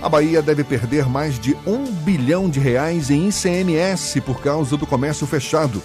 A 0.01 0.09
Bahia 0.09 0.41
deve 0.41 0.63
perder 0.63 1.09
mais 1.09 1.37
de 1.37 1.57
um 1.67 1.85
bilhão 1.91 2.49
de 2.49 2.61
reais 2.61 3.11
em 3.11 3.29
ICMS 3.29 4.21
por 4.21 4.41
causa 4.41 4.77
do 4.77 4.87
comércio 4.87 5.27
fechado. 5.27 5.83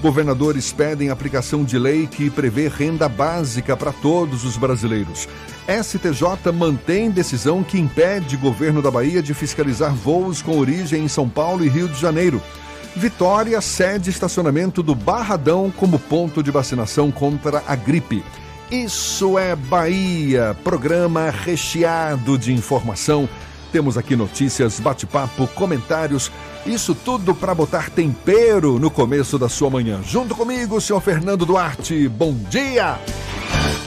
Governadores 0.00 0.72
pedem 0.72 1.10
aplicação 1.10 1.62
de 1.62 1.78
lei 1.78 2.06
que 2.06 2.30
prevê 2.30 2.68
renda 2.68 3.06
básica 3.06 3.76
para 3.76 3.92
todos 3.92 4.42
os 4.42 4.56
brasileiros. 4.56 5.28
STJ 5.68 6.50
mantém 6.54 7.10
decisão 7.10 7.62
que 7.62 7.78
impede 7.78 8.34
governo 8.38 8.80
da 8.80 8.90
Bahia 8.90 9.22
de 9.22 9.34
fiscalizar 9.34 9.94
voos 9.94 10.40
com 10.40 10.58
origem 10.58 11.04
em 11.04 11.08
São 11.08 11.28
Paulo 11.28 11.62
e 11.66 11.68
Rio 11.68 11.86
de 11.86 12.00
Janeiro. 12.00 12.40
Vitória 12.96 13.60
cede 13.60 14.10
estacionamento 14.10 14.82
do 14.82 14.94
Barradão 14.94 15.72
como 15.76 15.98
ponto 15.98 16.42
de 16.42 16.50
vacinação 16.50 17.10
contra 17.10 17.62
a 17.66 17.76
gripe. 17.76 18.24
Isso 18.70 19.38
é 19.38 19.54
Bahia, 19.56 20.56
programa 20.62 21.30
recheado 21.30 22.36
de 22.38 22.52
informação. 22.52 23.28
Temos 23.72 23.96
aqui 23.96 24.16
notícias, 24.16 24.80
bate-papo, 24.80 25.46
comentários 25.48 26.30
isso 26.66 26.94
tudo 26.94 27.34
para 27.34 27.54
botar 27.54 27.88
tempero 27.88 28.78
no 28.78 28.90
começo 28.90 29.38
da 29.38 29.48
sua 29.48 29.70
manhã. 29.70 30.00
Junto 30.04 30.34
comigo, 30.34 30.80
senhor 30.80 31.00
Fernando 31.00 31.46
Duarte. 31.46 32.06
Bom 32.08 32.34
dia! 32.50 32.98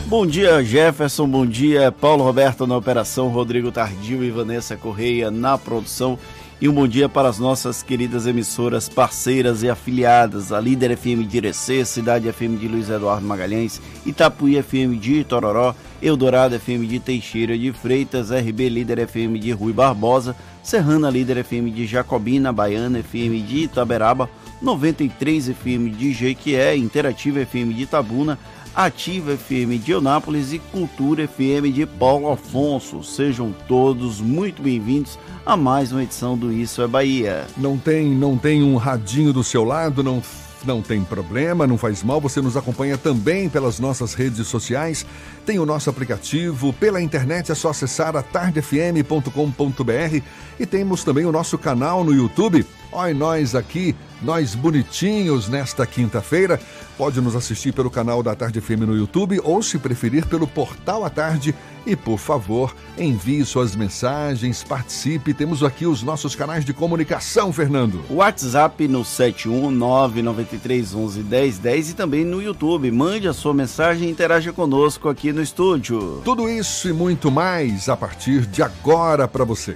Bom 0.07 0.25
dia, 0.25 0.63
Jefferson. 0.63 1.27
Bom 1.27 1.45
dia, 1.45 1.91
Paulo 1.91 2.23
Roberto 2.23 2.67
na 2.67 2.75
operação, 2.75 3.29
Rodrigo 3.29 3.71
Tardio 3.71 4.23
e 4.23 4.31
Vanessa 4.31 4.75
Correia 4.75 5.29
na 5.29 5.57
produção. 5.57 6.17
E 6.61 6.69
um 6.69 6.73
bom 6.73 6.87
dia 6.87 7.09
para 7.09 7.27
as 7.27 7.39
nossas 7.39 7.83
queridas 7.83 8.25
emissoras 8.25 8.87
parceiras 8.87 9.63
e 9.63 9.69
afiliadas, 9.69 10.53
a 10.53 10.61
Líder 10.61 10.91
FM 10.95 11.25
de 11.25 11.37
Irecê, 11.37 11.83
Cidade 11.83 12.29
FM 12.29 12.57
de 12.57 12.67
Luiz 12.69 12.89
Eduardo 12.89 13.25
Magalhães, 13.25 13.81
Itapuí 14.05 14.57
FM 14.57 14.97
de 14.97 15.19
Itororó, 15.19 15.75
Eldorado 16.01 16.55
FM 16.55 16.87
de 16.87 16.99
Teixeira 16.99 17.57
de 17.57 17.73
Freitas, 17.73 18.29
RB 18.31 18.69
Líder 18.69 18.99
FM 18.99 19.39
de 19.39 19.51
Rui 19.51 19.73
Barbosa, 19.73 20.35
Serrana 20.61 21.09
Líder 21.09 21.39
FM 21.39 21.69
de 21.71 21.85
Jacobina, 21.85 22.53
Baiana 22.53 22.99
FM 22.99 23.41
de 23.41 23.63
Itaberaba, 23.63 24.29
93 24.61 25.49
FM 25.49 25.89
de 25.89 26.13
Jequié, 26.13 26.77
Interativa 26.77 27.41
FM 27.41 27.73
de 27.73 27.83
Itabuna, 27.83 28.39
Ativa 28.75 29.37
FM 29.37 29.83
de 29.83 29.91
Eunápolis 29.91 30.51
e 30.51 30.57
Cultura 30.57 31.27
FM 31.27 31.71
de 31.71 31.85
Paulo 31.85 32.31
Afonso. 32.31 33.03
Sejam 33.03 33.53
todos 33.67 34.19
muito 34.19 34.63
bem-vindos 34.63 35.19
a 35.45 35.55
mais 35.55 35.91
uma 35.91 36.01
edição 36.01 36.35
do 36.35 36.51
Isso 36.51 36.81
é 36.81 36.87
Bahia. 36.87 37.45
Não 37.55 37.77
tem, 37.77 38.09
não 38.09 38.35
tem 38.35 38.63
um 38.63 38.75
radinho 38.75 39.31
do 39.31 39.43
seu 39.43 39.63
lado, 39.63 40.01
não 40.01 40.23
não 40.65 40.81
tem 40.81 41.03
problema, 41.03 41.67
não 41.67 41.77
faz 41.77 42.01
mal. 42.03 42.21
Você 42.21 42.41
nos 42.41 42.55
acompanha 42.55 42.97
também 42.97 43.49
pelas 43.49 43.79
nossas 43.79 44.13
redes 44.13 44.47
sociais. 44.47 45.05
Tem 45.45 45.59
o 45.59 45.65
nosso 45.65 45.89
aplicativo. 45.89 46.71
Pela 46.73 47.01
internet 47.01 47.51
é 47.51 47.55
só 47.55 47.69
acessar 47.69 48.15
atardefm.com.br. 48.15 50.21
E 50.59 50.65
temos 50.65 51.03
também 51.03 51.25
o 51.25 51.31
nosso 51.31 51.57
canal 51.57 52.03
no 52.03 52.13
YouTube. 52.13 52.65
Olha 52.91 53.13
nós 53.13 53.55
aqui, 53.55 53.95
nós 54.21 54.55
bonitinhos 54.55 55.49
nesta 55.49 55.85
quinta-feira. 55.85 56.59
Pode 56.97 57.19
nos 57.19 57.35
assistir 57.35 57.73
pelo 57.73 57.89
canal 57.89 58.21
da 58.21 58.35
Tarde 58.35 58.61
FM 58.61 58.81
no 58.85 58.95
YouTube 58.95 59.41
ou, 59.43 59.63
se 59.63 59.79
preferir, 59.79 60.27
pelo 60.27 60.47
Portal 60.47 61.03
à 61.03 61.09
Tarde. 61.09 61.55
E, 61.85 61.97
por 61.97 62.17
favor, 62.17 62.73
envie 62.97 63.43
suas 63.43 63.75
mensagens, 63.75 64.63
participe. 64.63 65.33
Temos 65.33 65.61
aqui 65.63 65.85
os 65.85 66.01
nossos 66.01 66.33
canais 66.33 66.63
de 66.63 66.71
comunicação, 66.71 67.51
Fernando. 67.51 68.01
WhatsApp 68.09 68.87
no 68.87 69.01
71993111010 69.01 71.89
e 71.89 71.93
também 71.93 72.23
no 72.23 72.41
YouTube. 72.41 72.89
Mande 72.89 73.27
a 73.27 73.33
sua 73.33 73.53
mensagem 73.53 74.07
e 74.07 74.11
interaja 74.11 74.53
conosco 74.53 75.09
aqui 75.09 75.32
no 75.33 75.41
estúdio. 75.41 76.21
Tudo 76.23 76.47
isso 76.47 76.87
e 76.87 76.93
muito 76.93 77.31
mais 77.31 77.89
a 77.89 77.97
partir 77.97 78.45
de 78.45 78.61
agora 78.61 79.27
para 79.27 79.43
você. 79.43 79.75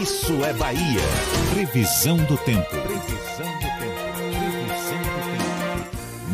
Isso 0.00 0.44
é 0.44 0.52
Bahia. 0.54 1.00
Previsão 1.52 2.16
do 2.16 2.36
tempo. 2.38 2.83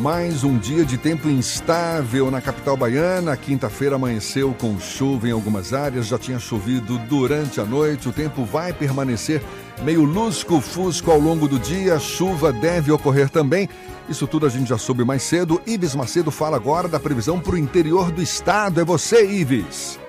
Mais 0.01 0.45
um 0.45 0.57
dia 0.57 0.83
de 0.83 0.97
tempo 0.97 1.29
instável 1.29 2.31
na 2.31 2.41
capital 2.41 2.75
baiana. 2.75 3.37
Quinta-feira 3.37 3.97
amanheceu 3.97 4.57
com 4.59 4.81
chuva 4.81 5.29
em 5.29 5.31
algumas 5.31 5.75
áreas, 5.75 6.07
já 6.07 6.19
tinha 6.19 6.39
chovido 6.39 6.97
durante 7.01 7.61
a 7.61 7.67
noite. 7.67 8.09
O 8.09 8.13
tempo 8.13 8.43
vai 8.43 8.73
permanecer 8.73 9.43
meio 9.83 10.03
lusco-fusco 10.03 11.11
ao 11.11 11.19
longo 11.19 11.47
do 11.47 11.59
dia. 11.59 11.99
Chuva 11.99 12.51
deve 12.51 12.91
ocorrer 12.91 13.29
também. 13.29 13.69
Isso 14.09 14.27
tudo 14.27 14.47
a 14.47 14.49
gente 14.49 14.71
já 14.71 14.79
soube 14.79 15.05
mais 15.05 15.23
cedo. 15.23 15.61
Ives 15.67 15.95
Macedo 15.95 16.31
fala 16.31 16.57
agora 16.57 16.89
da 16.89 16.99
previsão 16.99 17.39
para 17.39 17.57
o 17.57 17.59
interior 17.59 18.11
do 18.11 18.23
estado. 18.23 18.81
É 18.81 18.85
você, 18.85 19.31
Ives. 19.31 20.01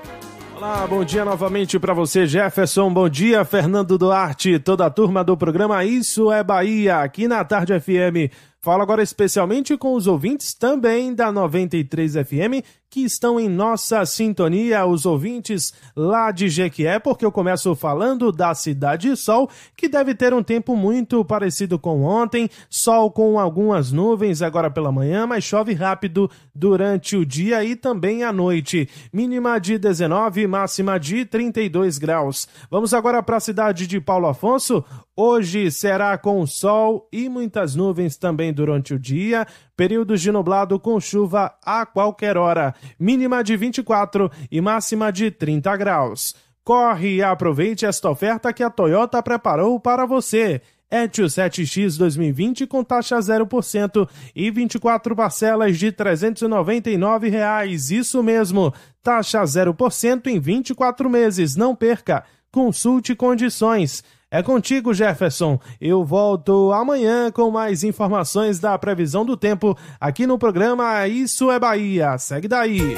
Olá, 0.56 0.88
bom 0.88 1.04
dia 1.04 1.26
novamente 1.26 1.78
para 1.78 1.94
você, 1.94 2.26
Jefferson. 2.26 2.94
Bom 2.94 3.10
dia, 3.10 3.44
Fernando 3.44 3.98
Duarte, 3.98 4.58
toda 4.60 4.86
a 4.86 4.90
turma 4.90 5.24
do 5.24 5.36
programa 5.36 5.84
Isso 5.84 6.32
é 6.32 6.44
Bahia, 6.44 7.00
aqui 7.00 7.28
na 7.28 7.44
Tarde 7.44 7.78
FM. 7.78 8.32
Falo 8.64 8.84
agora 8.84 9.02
especialmente 9.02 9.76
com 9.76 9.96
os 9.96 10.06
ouvintes 10.06 10.54
também 10.54 11.16
da 11.16 11.32
93 11.32 12.14
FM 12.14 12.64
que 12.92 13.00
estão 13.06 13.40
em 13.40 13.48
nossa 13.48 14.06
sintonia, 14.06 14.86
os 14.86 15.06
ouvintes 15.06 15.74
lá 15.96 16.30
de 16.30 16.50
Jequié, 16.50 17.00
porque 17.00 17.26
eu 17.26 17.32
começo 17.32 17.74
falando 17.74 18.34
da 18.34 18.54
Cidade 18.54 19.16
Sol, 19.16 19.50
que 19.78 19.88
deve 19.88 20.14
ter 20.14 20.34
um 20.34 20.44
tempo 20.44 20.76
muito 20.76 21.24
parecido 21.24 21.80
com 21.80 22.04
ontem, 22.04 22.50
sol 22.70 23.10
com 23.10 23.40
algumas 23.40 23.94
nuvens 23.94 24.42
agora 24.42 24.70
pela 24.70 24.92
manhã, 24.92 25.26
mas 25.26 25.46
chove 25.46 25.74
rápido 25.74 26.30
durante 26.54 27.16
o 27.16 27.26
dia 27.26 27.64
e 27.64 27.78
também 27.78 28.26
à 28.26 28.34
noite. 28.34 28.90
Mínima 29.14 29.58
de 29.58 29.78
19, 29.78 30.46
máxima 30.46 31.00
de 31.00 31.24
32 31.24 31.98
graus. 31.98 32.46
Vamos 32.70 32.94
agora 32.94 33.24
para 33.24 33.38
a 33.38 33.40
cidade 33.40 33.88
de 33.88 34.02
Paulo 34.02 34.28
Afonso. 34.28 34.84
Hoje 35.24 35.70
será 35.70 36.18
com 36.18 36.48
sol 36.48 37.08
e 37.14 37.30
muitas 37.30 37.76
nuvens 37.76 38.18
também 38.18 38.52
durante 38.52 38.96
o 38.96 38.98
dia, 38.98 39.46
períodos 39.78 40.20
de 40.20 40.32
nublado 40.32 40.80
com 40.80 41.00
chuva 41.00 41.54
a 41.64 41.86
qualquer 41.86 42.38
hora, 42.38 42.74
mínima 43.00 43.44
de 43.44 43.56
24 43.56 44.32
e 44.50 44.60
máxima 44.60 45.12
de 45.12 45.30
30 45.30 45.78
graus. 45.78 46.36
Corre 46.64 47.18
e 47.18 47.22
aproveite 47.22 47.86
esta 47.86 48.10
oferta 48.10 48.52
que 48.52 48.64
a 48.64 48.70
Toyota 48.72 49.22
preparou 49.22 49.80
para 49.80 50.08
você. 50.08 50.60
Etios 50.90 51.36
7X 51.36 52.00
2020 52.00 52.66
com 52.66 52.84
taxa 52.84 53.20
0% 53.20 54.10
e 54.36 54.50
24 54.50 55.16
parcelas 55.16 55.78
de 55.78 55.92
399 55.92 57.30
reais. 57.30 57.92
Isso 57.92 58.24
mesmo, 58.24 58.74
taxa 59.04 59.44
0% 59.44 60.26
em 60.26 60.40
24 60.40 61.08
meses. 61.08 61.56
Não 61.56 61.76
perca. 61.76 62.24
Consulte 62.52 63.14
condições. 63.14 64.04
É 64.34 64.42
contigo, 64.42 64.94
Jefferson. 64.94 65.60
Eu 65.80 66.06
volto 66.06 66.72
amanhã 66.72 67.30
com 67.30 67.52
mais 67.52 67.84
informações 67.84 68.60
da 68.60 68.78
previsão 68.80 69.26
do 69.26 69.36
tempo 69.36 69.78
aqui 70.00 70.26
no 70.26 70.40
programa 70.40 71.06
Isso 71.06 71.52
é 71.52 71.60
Bahia. 71.60 72.18
Segue 72.18 72.48
daí. 72.48 72.98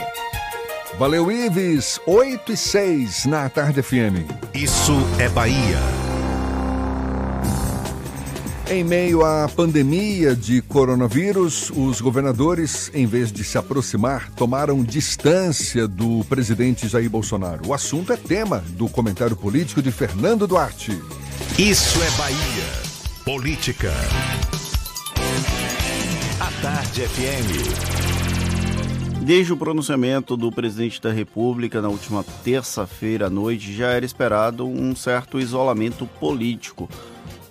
Valeu, 1.00 1.32
Ives. 1.32 2.00
8 2.06 2.52
e 2.52 2.58
6 2.58 3.26
na 3.26 3.50
Tarde 3.50 3.82
FM. 3.82 4.30
Isso 4.54 4.94
é 5.18 5.28
Bahia. 5.28 5.80
Em 8.70 8.84
meio 8.84 9.26
à 9.26 9.50
pandemia 9.50 10.36
de 10.36 10.62
coronavírus, 10.62 11.72
os 11.72 12.00
governadores, 12.00 12.92
em 12.94 13.08
vez 13.08 13.32
de 13.32 13.44
se 13.44 13.58
aproximar, 13.58 14.30
tomaram 14.32 14.84
distância 14.84 15.88
do 15.88 16.24
presidente 16.30 16.88
Jair 16.88 17.10
Bolsonaro. 17.10 17.68
O 17.68 17.74
assunto 17.74 18.14
é 18.14 18.18
tema 18.18 18.64
do 18.70 18.88
comentário 18.88 19.36
político 19.36 19.82
de 19.82 19.92
Fernando 19.92 20.48
Duarte. 20.48 20.98
Isso 21.60 22.02
é 22.02 22.10
Bahia. 22.18 22.38
Política. 23.24 23.92
A 26.40 26.62
Tarde 26.62 27.02
FM. 27.02 27.50
Desde 29.24 29.54
o 29.54 29.58
pronunciamento 29.58 30.36
do 30.36 30.52
presidente 30.52 31.02
da 31.02 31.12
República 31.12 31.82
na 31.82 31.90
última 31.90 32.24
terça-feira 32.44 33.28
à 33.28 33.30
noite, 33.30 33.74
já 33.74 33.92
era 33.92 34.06
esperado 34.06 34.68
um 34.68 34.96
certo 34.96 35.40
isolamento 35.40 36.06
político 36.20 36.90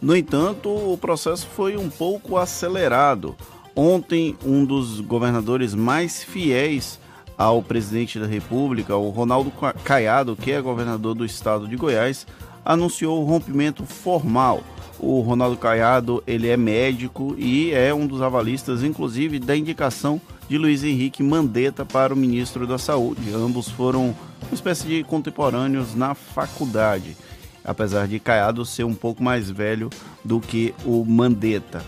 no 0.03 0.17
entanto, 0.17 0.69
o 0.69 0.99
processo 0.99 1.47
foi 1.47 1.77
um 1.77 1.89
pouco 1.89 2.37
acelerado. 2.37 3.37
Ontem, 3.75 4.37
um 4.45 4.65
dos 4.65 4.99
governadores 4.99 5.77
mais 5.77 6.25
fiéis 6.25 6.99
ao 7.39 7.63
presidente 7.63 8.19
da 8.19 8.27
República, 8.27 8.97
o 8.97 9.11
Ronaldo 9.11 9.53
Caiado, 9.85 10.35
que 10.35 10.51
é 10.51 10.61
governador 10.61 11.15
do 11.15 11.25
estado 11.25 11.69
de 11.69 11.77
Goiás, 11.77 12.27
anunciou 12.65 13.21
o 13.21 13.25
rompimento 13.25 13.85
formal 13.85 14.63
o 15.03 15.21
Ronaldo 15.21 15.57
Caiado, 15.57 16.23
ele 16.29 16.47
é 16.47 16.57
médico 16.57 17.35
e 17.37 17.73
é 17.73 17.93
um 17.93 18.07
dos 18.07 18.23
avalistas, 18.23 18.85
inclusive, 18.85 19.41
da 19.41 19.57
indicação 19.57 20.21
de 20.49 20.57
Luiz 20.57 20.85
Henrique 20.85 21.25
Mandetta 21.25 21.85
para 21.85 22.15
o 22.15 22.17
ministro 22.17 22.69
da 22.69 22.79
Saúde. 22.79 23.35
Ambos 23.35 23.69
foram 23.69 24.15
uma 24.43 24.55
espécie 24.55 24.87
de 24.87 25.03
contemporâneos 25.03 25.97
na 25.97 26.15
faculdade, 26.15 27.17
apesar 27.65 28.07
de 28.07 28.21
Caiado 28.21 28.65
ser 28.65 28.85
um 28.85 28.95
pouco 28.95 29.25
mais 29.25 29.51
velho 29.51 29.91
do 30.25 30.39
que 30.39 30.73
o 30.85 31.05
Mandetta. 31.05 31.83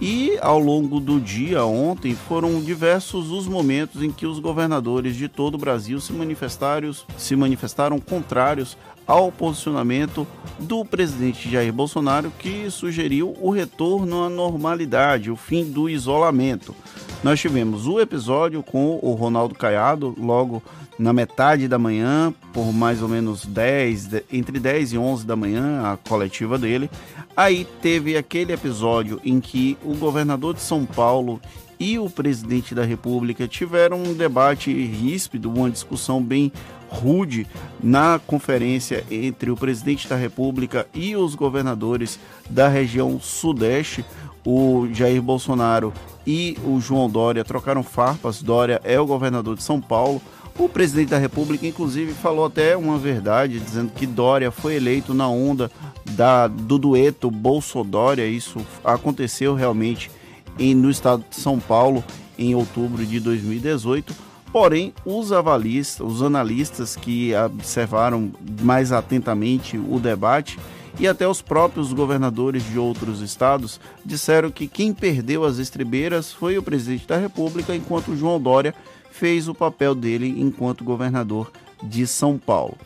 E 0.00 0.38
ao 0.40 0.60
longo 0.60 1.00
do 1.00 1.18
dia 1.18 1.64
ontem 1.64 2.14
foram 2.14 2.60
diversos 2.60 3.30
os 3.30 3.48
momentos 3.48 4.02
em 4.02 4.12
que 4.12 4.26
os 4.26 4.38
governadores 4.38 5.16
de 5.16 5.26
todo 5.26 5.54
o 5.54 5.58
Brasil 5.58 6.00
se 6.00 6.12
manifestaram, 6.12 6.92
se 7.16 7.34
manifestaram 7.34 7.98
contrários 7.98 8.76
ao 9.08 9.32
posicionamento 9.32 10.26
do 10.58 10.84
presidente 10.84 11.50
Jair 11.50 11.72
Bolsonaro, 11.72 12.30
que 12.38 12.70
sugeriu 12.70 13.34
o 13.40 13.50
retorno 13.50 14.22
à 14.22 14.28
normalidade, 14.28 15.30
o 15.30 15.36
fim 15.36 15.64
do 15.64 15.88
isolamento. 15.88 16.76
Nós 17.24 17.40
tivemos 17.40 17.86
o 17.86 17.98
episódio 17.98 18.62
com 18.62 19.00
o 19.02 19.14
Ronaldo 19.14 19.54
Caiado, 19.54 20.14
logo 20.18 20.62
na 20.98 21.12
metade 21.12 21.66
da 21.66 21.78
manhã, 21.78 22.34
por 22.52 22.72
mais 22.72 23.02
ou 23.02 23.08
menos 23.08 23.46
10, 23.46 24.24
entre 24.32 24.60
10 24.60 24.92
e 24.92 24.98
11 24.98 25.26
da 25.26 25.34
manhã, 25.34 25.90
a 25.90 25.96
coletiva 25.96 26.58
dele. 26.58 26.90
Aí 27.36 27.66
teve 27.80 28.16
aquele 28.16 28.52
episódio 28.52 29.20
em 29.24 29.40
que 29.40 29.78
o 29.82 29.94
governador 29.94 30.54
de 30.54 30.60
São 30.60 30.84
Paulo 30.84 31.40
e 31.80 31.98
o 31.98 32.10
presidente 32.10 32.74
da 32.74 32.84
República 32.84 33.46
tiveram 33.46 34.02
um 34.02 34.12
debate 34.12 34.72
ríspido, 34.72 35.50
uma 35.50 35.70
discussão 35.70 36.22
bem 36.22 36.52
rude 36.88 37.46
na 37.82 38.20
conferência 38.26 39.04
entre 39.10 39.50
o 39.50 39.56
presidente 39.56 40.08
da 40.08 40.16
República 40.16 40.86
e 40.94 41.14
os 41.14 41.34
governadores 41.34 42.18
da 42.48 42.68
região 42.68 43.20
Sudeste. 43.20 44.04
O 44.44 44.88
Jair 44.92 45.20
Bolsonaro 45.20 45.92
e 46.26 46.56
o 46.64 46.80
João 46.80 47.08
Dória 47.08 47.44
trocaram 47.44 47.82
farpas. 47.82 48.42
Dória 48.42 48.80
é 48.82 48.98
o 48.98 49.06
governador 49.06 49.56
de 49.56 49.62
São 49.62 49.80
Paulo. 49.80 50.22
O 50.58 50.68
presidente 50.68 51.10
da 51.10 51.18
República, 51.18 51.66
inclusive, 51.66 52.12
falou 52.12 52.46
até 52.46 52.76
uma 52.76 52.98
verdade, 52.98 53.60
dizendo 53.60 53.92
que 53.94 54.06
Dória 54.06 54.50
foi 54.50 54.74
eleito 54.74 55.14
na 55.14 55.28
onda 55.28 55.70
da, 56.10 56.48
do 56.48 56.78
dueto 56.78 57.30
Bolsodória. 57.30 58.26
Isso 58.26 58.58
aconteceu 58.82 59.54
realmente 59.54 60.10
em, 60.58 60.74
no 60.74 60.90
estado 60.90 61.24
de 61.28 61.36
São 61.36 61.60
Paulo 61.60 62.02
em 62.38 62.54
outubro 62.54 63.04
de 63.04 63.20
2018 63.20 64.27
Porém, 64.58 64.92
os 65.04 65.30
avalistas, 65.30 66.04
os 66.04 66.20
analistas 66.20 66.96
que 66.96 67.32
observaram 67.32 68.32
mais 68.60 68.90
atentamente 68.90 69.78
o 69.78 70.00
debate 70.00 70.58
e 70.98 71.06
até 71.06 71.28
os 71.28 71.40
próprios 71.40 71.92
governadores 71.92 72.64
de 72.64 72.76
outros 72.76 73.20
estados 73.20 73.80
disseram 74.04 74.50
que 74.50 74.66
quem 74.66 74.92
perdeu 74.92 75.44
as 75.44 75.58
estribeiras 75.58 76.32
foi 76.32 76.58
o 76.58 76.62
presidente 76.62 77.06
da 77.06 77.16
República, 77.16 77.72
enquanto 77.72 78.16
João 78.16 78.40
Dória 78.40 78.74
fez 79.12 79.46
o 79.46 79.54
papel 79.54 79.94
dele 79.94 80.34
enquanto 80.40 80.82
governador 80.82 81.52
de 81.80 82.04
São 82.04 82.36
Paulo. 82.36 82.76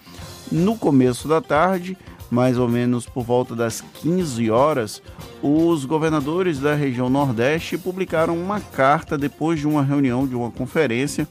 No 0.50 0.76
começo 0.76 1.26
da 1.26 1.40
tarde, 1.40 1.96
mais 2.30 2.58
ou 2.58 2.68
menos 2.68 3.06
por 3.06 3.24
volta 3.24 3.56
das 3.56 3.80
15 3.80 4.50
horas, 4.50 5.02
os 5.42 5.86
governadores 5.86 6.58
da 6.58 6.74
região 6.74 7.08
Nordeste 7.08 7.78
publicaram 7.78 8.36
uma 8.36 8.60
carta 8.60 9.16
depois 9.16 9.58
de 9.58 9.66
uma 9.66 9.82
reunião, 9.82 10.26
de 10.26 10.34
uma 10.34 10.50
conferência 10.50 11.26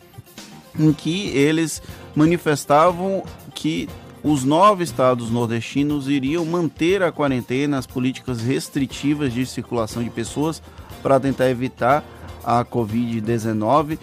em 0.78 0.94
que 0.94 1.28
eles 1.30 1.82
manifestavam 2.16 3.24
que 3.54 3.88
os 4.24 4.44
nove 4.44 4.84
estados 4.84 5.32
nordestinos 5.32 6.08
iriam 6.08 6.46
manter 6.46 7.02
a 7.02 7.12
quarentena, 7.12 7.78
as 7.78 7.88
políticas 7.88 8.42
restritivas 8.42 9.34
de 9.34 9.46
circulação 9.46 10.04
de 10.04 10.10
pessoas 10.10 10.62
para 11.02 11.20
tentar 11.20 11.50
evitar 11.50 12.04
a 12.44 12.64
Covid-19, 12.64 13.98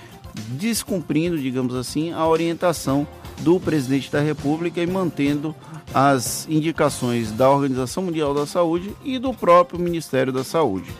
descumprindo, 0.50 1.38
digamos 1.38 1.74
assim, 1.74 2.12
a 2.12 2.26
orientação 2.26 3.06
do 3.40 3.60
presidente 3.60 4.10
da 4.10 4.20
República 4.20 4.82
e 4.82 4.86
mantendo 4.86 5.54
as 5.94 6.46
indicações 6.48 7.30
da 7.30 7.48
Organização 7.50 8.02
Mundial 8.02 8.34
da 8.34 8.46
Saúde 8.46 8.94
e 9.04 9.18
do 9.18 9.32
próprio 9.32 9.78
Ministério 9.78 10.32
da 10.32 10.44
Saúde. 10.44 10.90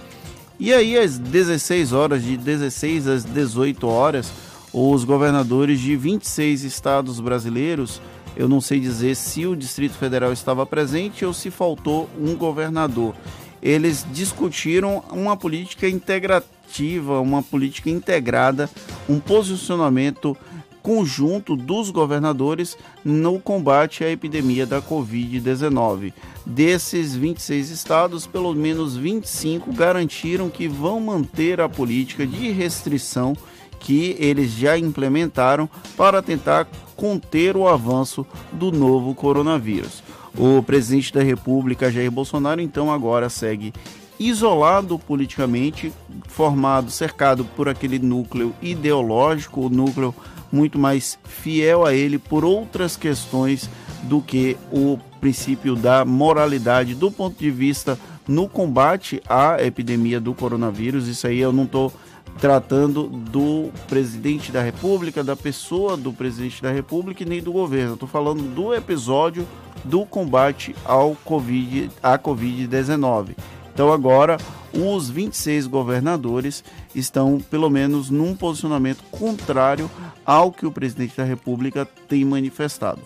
E 0.61 0.73
aí, 0.73 0.99
às 0.99 1.19
16 1.19 1.93
horas, 1.93 2.23
de 2.23 2.37
16 2.37 3.07
às 3.07 3.25
18 3.25 3.87
horas, 3.87 4.33
os 4.73 5.05
governadores 5.05 5.81
de 5.81 5.97
26 5.97 6.65
estados 6.65 7.21
brasileiros. 7.21 8.01
Eu 8.37 8.49
não 8.49 8.61
sei 8.61 8.79
dizer 8.79 9.17
se 9.17 9.47
o 9.47 9.57
Distrito 9.57 9.95
Federal 9.95 10.33
estava 10.33 10.65
presente 10.65 11.25
ou 11.25 11.33
se 11.33 11.51
faltou 11.51 12.09
um 12.21 12.37
governador. 12.37 13.15
Eles 13.61 14.07
discutiram 14.13 15.03
uma 15.11 15.37
política 15.37 15.89
integrativa, 15.89 17.21
uma 17.21 17.43
política 17.43 17.91
integrada, 17.91 18.71
um 19.09 19.19
posicionamento 19.19 20.37
conjunto 20.83 21.57
dos 21.57 21.91
governadores 21.91 22.79
no 23.05 23.39
combate 23.39 24.05
à 24.05 24.11
epidemia 24.11 24.65
da 24.65 24.81
Covid-19. 24.81 26.13
Desses 26.47 27.15
26 27.15 27.71
estados, 27.71 28.27
pelo 28.27 28.55
menos 28.55 28.97
25 28.97 29.73
garantiram 29.73 30.49
que 30.49 30.67
vão 30.67 31.01
manter 31.01 31.61
a 31.61 31.69
política 31.69 32.27
de 32.27 32.51
restrição 32.51 33.37
que 33.79 34.17
eles 34.19 34.53
já 34.53 34.79
implementaram 34.79 35.69
para 35.97 36.23
tentar 36.23 36.67
conter 36.97 37.57
o 37.57 37.69
avanço 37.69 38.27
do 38.53 38.73
novo 38.73 39.15
coronavírus. 39.15 40.03
O 40.37 40.63
presidente 40.63 41.13
da 41.13 41.23
República, 41.23 41.91
Jair 41.91 42.11
Bolsonaro, 42.11 42.61
então 42.61 42.93
agora 42.93 43.29
segue 43.29 43.73
isolado 44.19 44.99
politicamente, 44.99 45.93
formado, 46.27 46.91
cercado 46.91 47.45
por 47.45 47.69
aquele 47.69 47.99
núcleo 47.99 48.55
ideológico, 48.61 49.67
o 49.67 49.71
núcleo 49.71 50.15
muito 50.51 50.79
mais 50.79 51.19
fiel 51.25 51.87
a 51.87 51.95
ele 51.95 52.19
por 52.19 52.45
outras 52.45 52.97
questões 52.97 53.69
do 54.05 54.21
que 54.21 54.57
o 54.73 54.99
princípio 55.21 55.77
da 55.77 56.05
moralidade 56.05 56.95
do 56.95 57.11
ponto 57.11 57.39
de 57.39 57.51
vista 57.51 57.99
no 58.27 58.49
combate 58.49 59.23
à 59.29 59.63
epidemia 59.63 60.21
do 60.21 60.35
coronavírus. 60.35 61.09
Isso 61.09 61.27
aí 61.27 61.39
eu 61.39 61.53
não 61.53 61.65
estou 61.65 61.93
tratando 62.41 63.05
do 63.05 63.71
presidente 63.89 64.53
da 64.53 64.63
República, 64.63 65.25
da 65.25 65.37
pessoa 65.37 65.97
do 65.97 66.13
presidente 66.13 66.63
da 66.63 66.71
República 66.71 67.23
e 67.23 67.27
nem 67.27 67.43
do 67.43 67.53
governo. 67.53 67.95
Estou 67.95 68.09
falando 68.09 68.43
do 68.55 68.75
episódio 68.75 69.47
do 69.85 70.05
combate 70.07 70.75
ao 70.85 71.17
COVID, 71.25 71.91
à 72.03 72.19
Covid-19. 72.19 73.37
Então 73.73 73.93
agora 73.93 74.37
os 74.73 75.09
26 75.09 75.67
governadores 75.67 76.63
estão 76.95 77.39
pelo 77.39 77.71
menos 77.71 78.11
num 78.11 78.35
posicionamento 78.35 79.03
contrário 79.11 79.91
ao 80.25 80.53
que 80.53 80.67
o 80.67 80.73
presidente 80.73 81.17
da 81.17 81.25
República 81.25 81.87
tem 82.09 82.25
manifestado. 82.25 83.01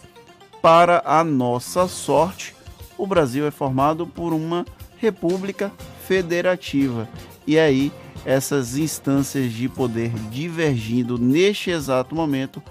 Para 0.61 1.03
a 1.05 1.25
nossa 1.25 1.89
sorte, 1.89 2.55
o 2.97 3.07
Brasil 3.07 3.47
é 3.47 3.51
formado 3.51 4.07
por 4.07 4.33
uma 4.33 4.65
república 4.99 5.73
federativa. 6.07 7.09
E 7.47 7.59
aí 7.59 7.93
essas 8.25 8.77
instâncias 8.77 9.53
de 9.53 9.69
poder 9.69 10.11
divergindo 10.31 11.19
neste 11.19 11.71
exato 11.71 12.15
momento 12.15 12.63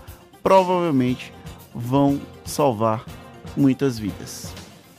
provavelmente 0.42 1.34
vão 1.74 2.20
salvar 2.46 3.06
muitas 3.56 4.00
vidas. 4.00 4.54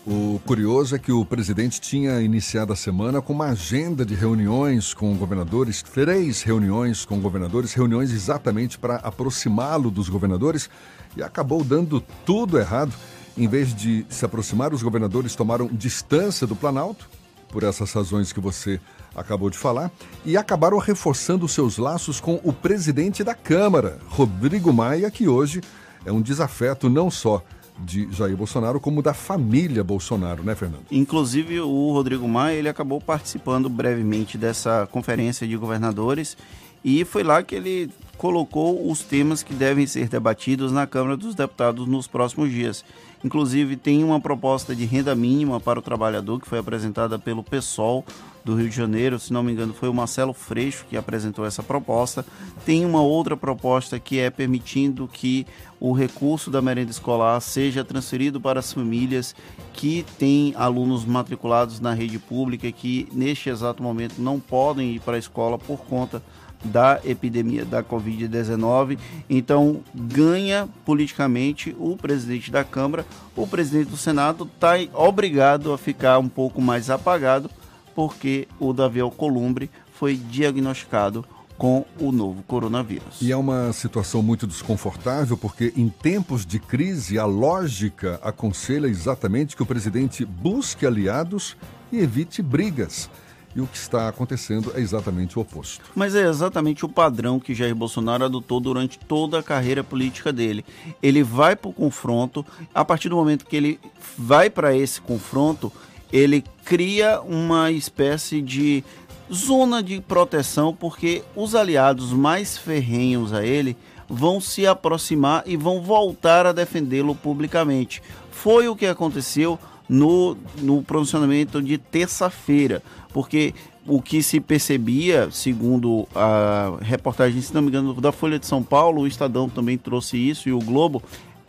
O 0.04 0.40
curioso 0.44 0.96
é 0.96 0.98
que 0.98 1.12
o 1.12 1.24
presidente 1.24 1.80
tinha 1.80 2.20
iniciado 2.20 2.72
a 2.72 2.76
semana 2.76 3.22
com 3.22 3.32
uma 3.32 3.50
agenda 3.50 4.04
de 4.04 4.16
reuniões 4.16 4.92
com 4.92 5.16
governadores, 5.16 5.80
três 5.80 6.42
reuniões 6.42 7.04
com 7.04 7.20
governadores, 7.20 7.72
reuniões 7.72 8.10
exatamente 8.10 8.76
para 8.76 8.96
aproximá-lo 8.96 9.92
dos 9.92 10.08
governadores, 10.08 10.68
e 11.16 11.22
acabou 11.22 11.62
dando 11.62 12.00
tudo 12.26 12.58
errado. 12.58 12.92
Em 13.38 13.46
vez 13.46 13.72
de 13.72 14.04
se 14.08 14.24
aproximar, 14.24 14.74
os 14.74 14.82
governadores 14.82 15.36
tomaram 15.36 15.68
distância 15.68 16.48
do 16.48 16.56
Planalto, 16.56 17.08
por 17.48 17.62
essas 17.62 17.92
razões 17.92 18.32
que 18.32 18.40
você 18.40 18.80
acabou 19.14 19.50
de 19.50 19.58
falar, 19.58 19.90
e 20.24 20.36
acabaram 20.36 20.78
reforçando 20.78 21.48
seus 21.48 21.78
laços 21.78 22.20
com 22.20 22.40
o 22.42 22.52
presidente 22.52 23.22
da 23.22 23.34
Câmara, 23.34 23.98
Rodrigo 24.08 24.72
Maia, 24.72 25.10
que 25.10 25.28
hoje 25.28 25.60
é 26.04 26.12
um 26.12 26.20
desafeto 26.20 26.88
não 26.88 27.10
só 27.10 27.42
de 27.78 28.10
Jair 28.12 28.36
Bolsonaro, 28.36 28.78
como 28.80 29.02
da 29.02 29.14
família 29.14 29.82
Bolsonaro, 29.82 30.42
né, 30.42 30.54
Fernando? 30.54 30.84
Inclusive, 30.90 31.60
o 31.60 31.92
Rodrigo 31.92 32.28
Maia 32.28 32.56
ele 32.56 32.68
acabou 32.68 33.00
participando 33.00 33.68
brevemente 33.68 34.38
dessa 34.38 34.86
conferência 34.90 35.46
de 35.46 35.56
governadores 35.56 36.36
e 36.84 37.04
foi 37.04 37.22
lá 37.22 37.42
que 37.42 37.54
ele 37.54 37.90
colocou 38.18 38.90
os 38.90 39.00
temas 39.00 39.42
que 39.42 39.54
devem 39.54 39.86
ser 39.86 40.08
debatidos 40.08 40.70
na 40.70 40.86
Câmara 40.86 41.16
dos 41.16 41.34
Deputados 41.34 41.86
nos 41.86 42.06
próximos 42.06 42.50
dias. 42.50 42.84
Inclusive, 43.24 43.76
tem 43.76 44.02
uma 44.04 44.20
proposta 44.20 44.74
de 44.74 44.84
renda 44.84 45.14
mínima 45.14 45.60
para 45.60 45.78
o 45.78 45.82
trabalhador 45.82 46.40
que 46.40 46.48
foi 46.48 46.58
apresentada 46.58 47.18
pelo 47.18 47.42
PSOL 47.42 48.04
do 48.44 48.54
Rio 48.54 48.68
de 48.68 48.76
Janeiro, 48.76 49.18
se 49.18 49.32
não 49.32 49.42
me 49.42 49.52
engano, 49.52 49.72
foi 49.72 49.88
o 49.88 49.94
Marcelo 49.94 50.32
Freixo 50.32 50.84
que 50.88 50.96
apresentou 50.96 51.46
essa 51.46 51.62
proposta. 51.62 52.24
Tem 52.64 52.84
uma 52.84 53.02
outra 53.02 53.36
proposta 53.36 53.98
que 53.98 54.18
é 54.18 54.30
permitindo 54.30 55.08
que 55.08 55.46
o 55.78 55.92
recurso 55.92 56.50
da 56.50 56.62
merenda 56.62 56.90
escolar 56.90 57.40
seja 57.40 57.84
transferido 57.84 58.40
para 58.40 58.60
as 58.60 58.72
famílias 58.72 59.34
que 59.72 60.04
têm 60.18 60.54
alunos 60.56 61.04
matriculados 61.04 61.80
na 61.80 61.92
rede 61.92 62.18
pública 62.18 62.70
que 62.70 63.08
neste 63.12 63.48
exato 63.48 63.82
momento 63.82 64.20
não 64.20 64.38
podem 64.38 64.92
ir 64.92 65.00
para 65.00 65.16
a 65.16 65.18
escola 65.18 65.58
por 65.58 65.78
conta 65.80 66.22
da 66.64 67.00
epidemia 67.04 67.64
da 67.64 67.82
Covid-19. 67.82 68.98
Então, 69.28 69.80
ganha 69.94 70.68
politicamente 70.84 71.74
o 71.78 71.96
presidente 71.96 72.50
da 72.50 72.62
Câmara. 72.62 73.04
O 73.34 73.46
presidente 73.46 73.90
do 73.90 73.96
Senado 73.96 74.48
está 74.54 74.74
obrigado 74.94 75.72
a 75.72 75.78
ficar 75.78 76.18
um 76.18 76.28
pouco 76.28 76.60
mais 76.60 76.90
apagado, 76.90 77.50
porque 77.94 78.48
o 78.58 78.72
Davi 78.72 79.00
Alcolumbre 79.00 79.70
foi 79.92 80.16
diagnosticado 80.16 81.24
com 81.62 81.84
o 82.00 82.10
novo 82.10 82.42
coronavírus. 82.42 83.18
E 83.20 83.30
é 83.30 83.36
uma 83.36 83.72
situação 83.72 84.20
muito 84.20 84.48
desconfortável, 84.48 85.36
porque 85.36 85.72
em 85.76 85.88
tempos 85.88 86.44
de 86.44 86.58
crise, 86.58 87.20
a 87.20 87.24
lógica 87.24 88.18
aconselha 88.22 88.88
exatamente 88.88 89.54
que 89.54 89.62
o 89.62 89.66
presidente 89.66 90.24
busque 90.24 90.84
aliados 90.84 91.56
e 91.92 91.98
evite 91.98 92.42
brigas. 92.42 93.08
E 93.54 93.60
o 93.60 93.66
que 93.66 93.76
está 93.76 94.08
acontecendo 94.08 94.72
é 94.74 94.80
exatamente 94.80 95.38
o 95.38 95.42
oposto. 95.42 95.84
Mas 95.94 96.14
é 96.14 96.26
exatamente 96.26 96.84
o 96.86 96.88
padrão 96.88 97.38
que 97.38 97.54
Jair 97.54 97.74
Bolsonaro 97.74 98.24
adotou 98.24 98.58
durante 98.58 98.98
toda 98.98 99.38
a 99.38 99.42
carreira 99.42 99.84
política 99.84 100.32
dele. 100.32 100.64
Ele 101.02 101.22
vai 101.22 101.54
para 101.54 101.68
o 101.68 101.72
confronto, 101.72 102.44
a 102.74 102.84
partir 102.84 103.10
do 103.10 103.16
momento 103.16 103.44
que 103.44 103.54
ele 103.54 103.78
vai 104.16 104.48
para 104.48 104.74
esse 104.74 105.00
confronto, 105.00 105.70
ele 106.12 106.44
cria 106.64 107.20
uma 107.22 107.70
espécie 107.70 108.42
de 108.42 108.84
zona 109.32 109.82
de 109.82 110.00
proteção, 110.00 110.74
porque 110.74 111.22
os 111.34 111.54
aliados 111.54 112.12
mais 112.12 112.58
ferrenhos 112.58 113.32
a 113.32 113.44
ele 113.44 113.76
vão 114.08 114.40
se 114.40 114.66
aproximar 114.66 115.42
e 115.46 115.56
vão 115.56 115.80
voltar 115.80 116.44
a 116.46 116.52
defendê-lo 116.52 117.14
publicamente. 117.14 118.02
Foi 118.30 118.68
o 118.68 118.76
que 118.76 118.84
aconteceu 118.84 119.58
no, 119.88 120.36
no 120.58 120.82
pronunciamento 120.82 121.62
de 121.62 121.78
terça-feira, 121.78 122.82
porque 123.12 123.54
o 123.86 124.00
que 124.00 124.22
se 124.22 124.38
percebia, 124.38 125.28
segundo 125.30 126.06
a 126.14 126.78
reportagem, 126.82 127.40
se 127.40 127.54
não 127.54 127.62
me 127.62 127.68
engano, 127.68 127.94
da 127.94 128.12
Folha 128.12 128.38
de 128.38 128.46
São 128.46 128.62
Paulo, 128.62 129.02
o 129.02 129.06
Estadão 129.06 129.48
também 129.48 129.76
trouxe 129.76 130.16
isso 130.16 130.48
e 130.48 130.52
o 130.52 130.58
Globo, 130.58 131.02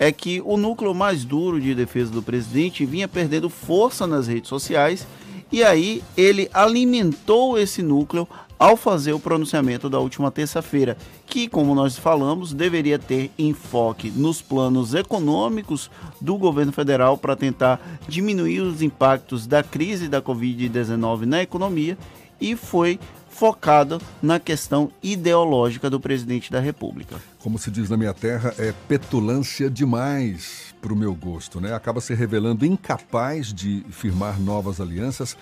é 0.04 0.12
que 0.12 0.42
o 0.44 0.58
núcleo 0.58 0.94
mais 0.94 1.24
duro 1.24 1.62
de 1.62 1.74
defesa 1.74 2.12
do 2.12 2.22
presidente 2.22 2.86
vinha 2.86 3.08
perdendo 3.08 3.50
força 3.50 4.06
nas 4.06 4.28
redes 4.28 4.50
sociais 4.50 5.08
e 5.50 5.64
aí 5.64 6.04
ele 6.18 6.50
alimentou 6.54 7.58
esse 7.58 7.82
núcleo 7.82 8.28
ao 8.60 8.76
fazer 8.76 9.14
o 9.14 9.20
pronunciamento 9.20 9.90
da 9.90 10.00
última 10.00 10.30
terça-feira, 10.30 10.98
que, 11.26 11.48
como 11.48 11.74
nós 11.74 11.98
falamos, 11.98 12.54
deveria 12.54 13.00
ter 13.00 13.32
enfoque 13.38 14.10
nos 14.10 14.42
planos 14.42 14.94
econômicos 14.94 15.90
do 16.20 16.38
governo 16.38 16.74
federal 16.74 17.18
para 17.18 17.36
tentar 17.36 17.80
diminuir 18.06 18.60
os 18.60 18.82
impactos 18.82 19.48
da 19.48 19.64
crise 19.64 20.10
da 20.10 20.22
Covid-19 20.22 21.22
na 21.22 21.42
economia 21.42 21.98
e 22.44 22.57
foi 22.57 22.99
focado 23.30 23.99
na 24.22 24.40
questão 24.40 24.91
ideológica 25.02 25.90
do 25.90 25.99
presidente 25.99 26.52
da 26.52 26.60
República. 26.60 27.15
Como 27.40 27.57
se 27.57 27.72
diz 27.72 27.90
na 27.90 27.98
minha 27.98 28.14
terra, 28.14 28.53
é 28.60 28.74
petulância 28.88 29.70
demais 29.70 30.76
para 30.82 30.94
o 30.94 30.95
meu 30.95 31.15
gosto, 31.15 31.60
né? 31.60 31.74
Acaba 31.74 32.02
se 32.02 32.14
revelando 32.14 32.65
incapaz 32.65 33.52
de 33.52 33.84
firmar 33.90 34.40
novas 34.40 34.80
alianças 34.80 35.36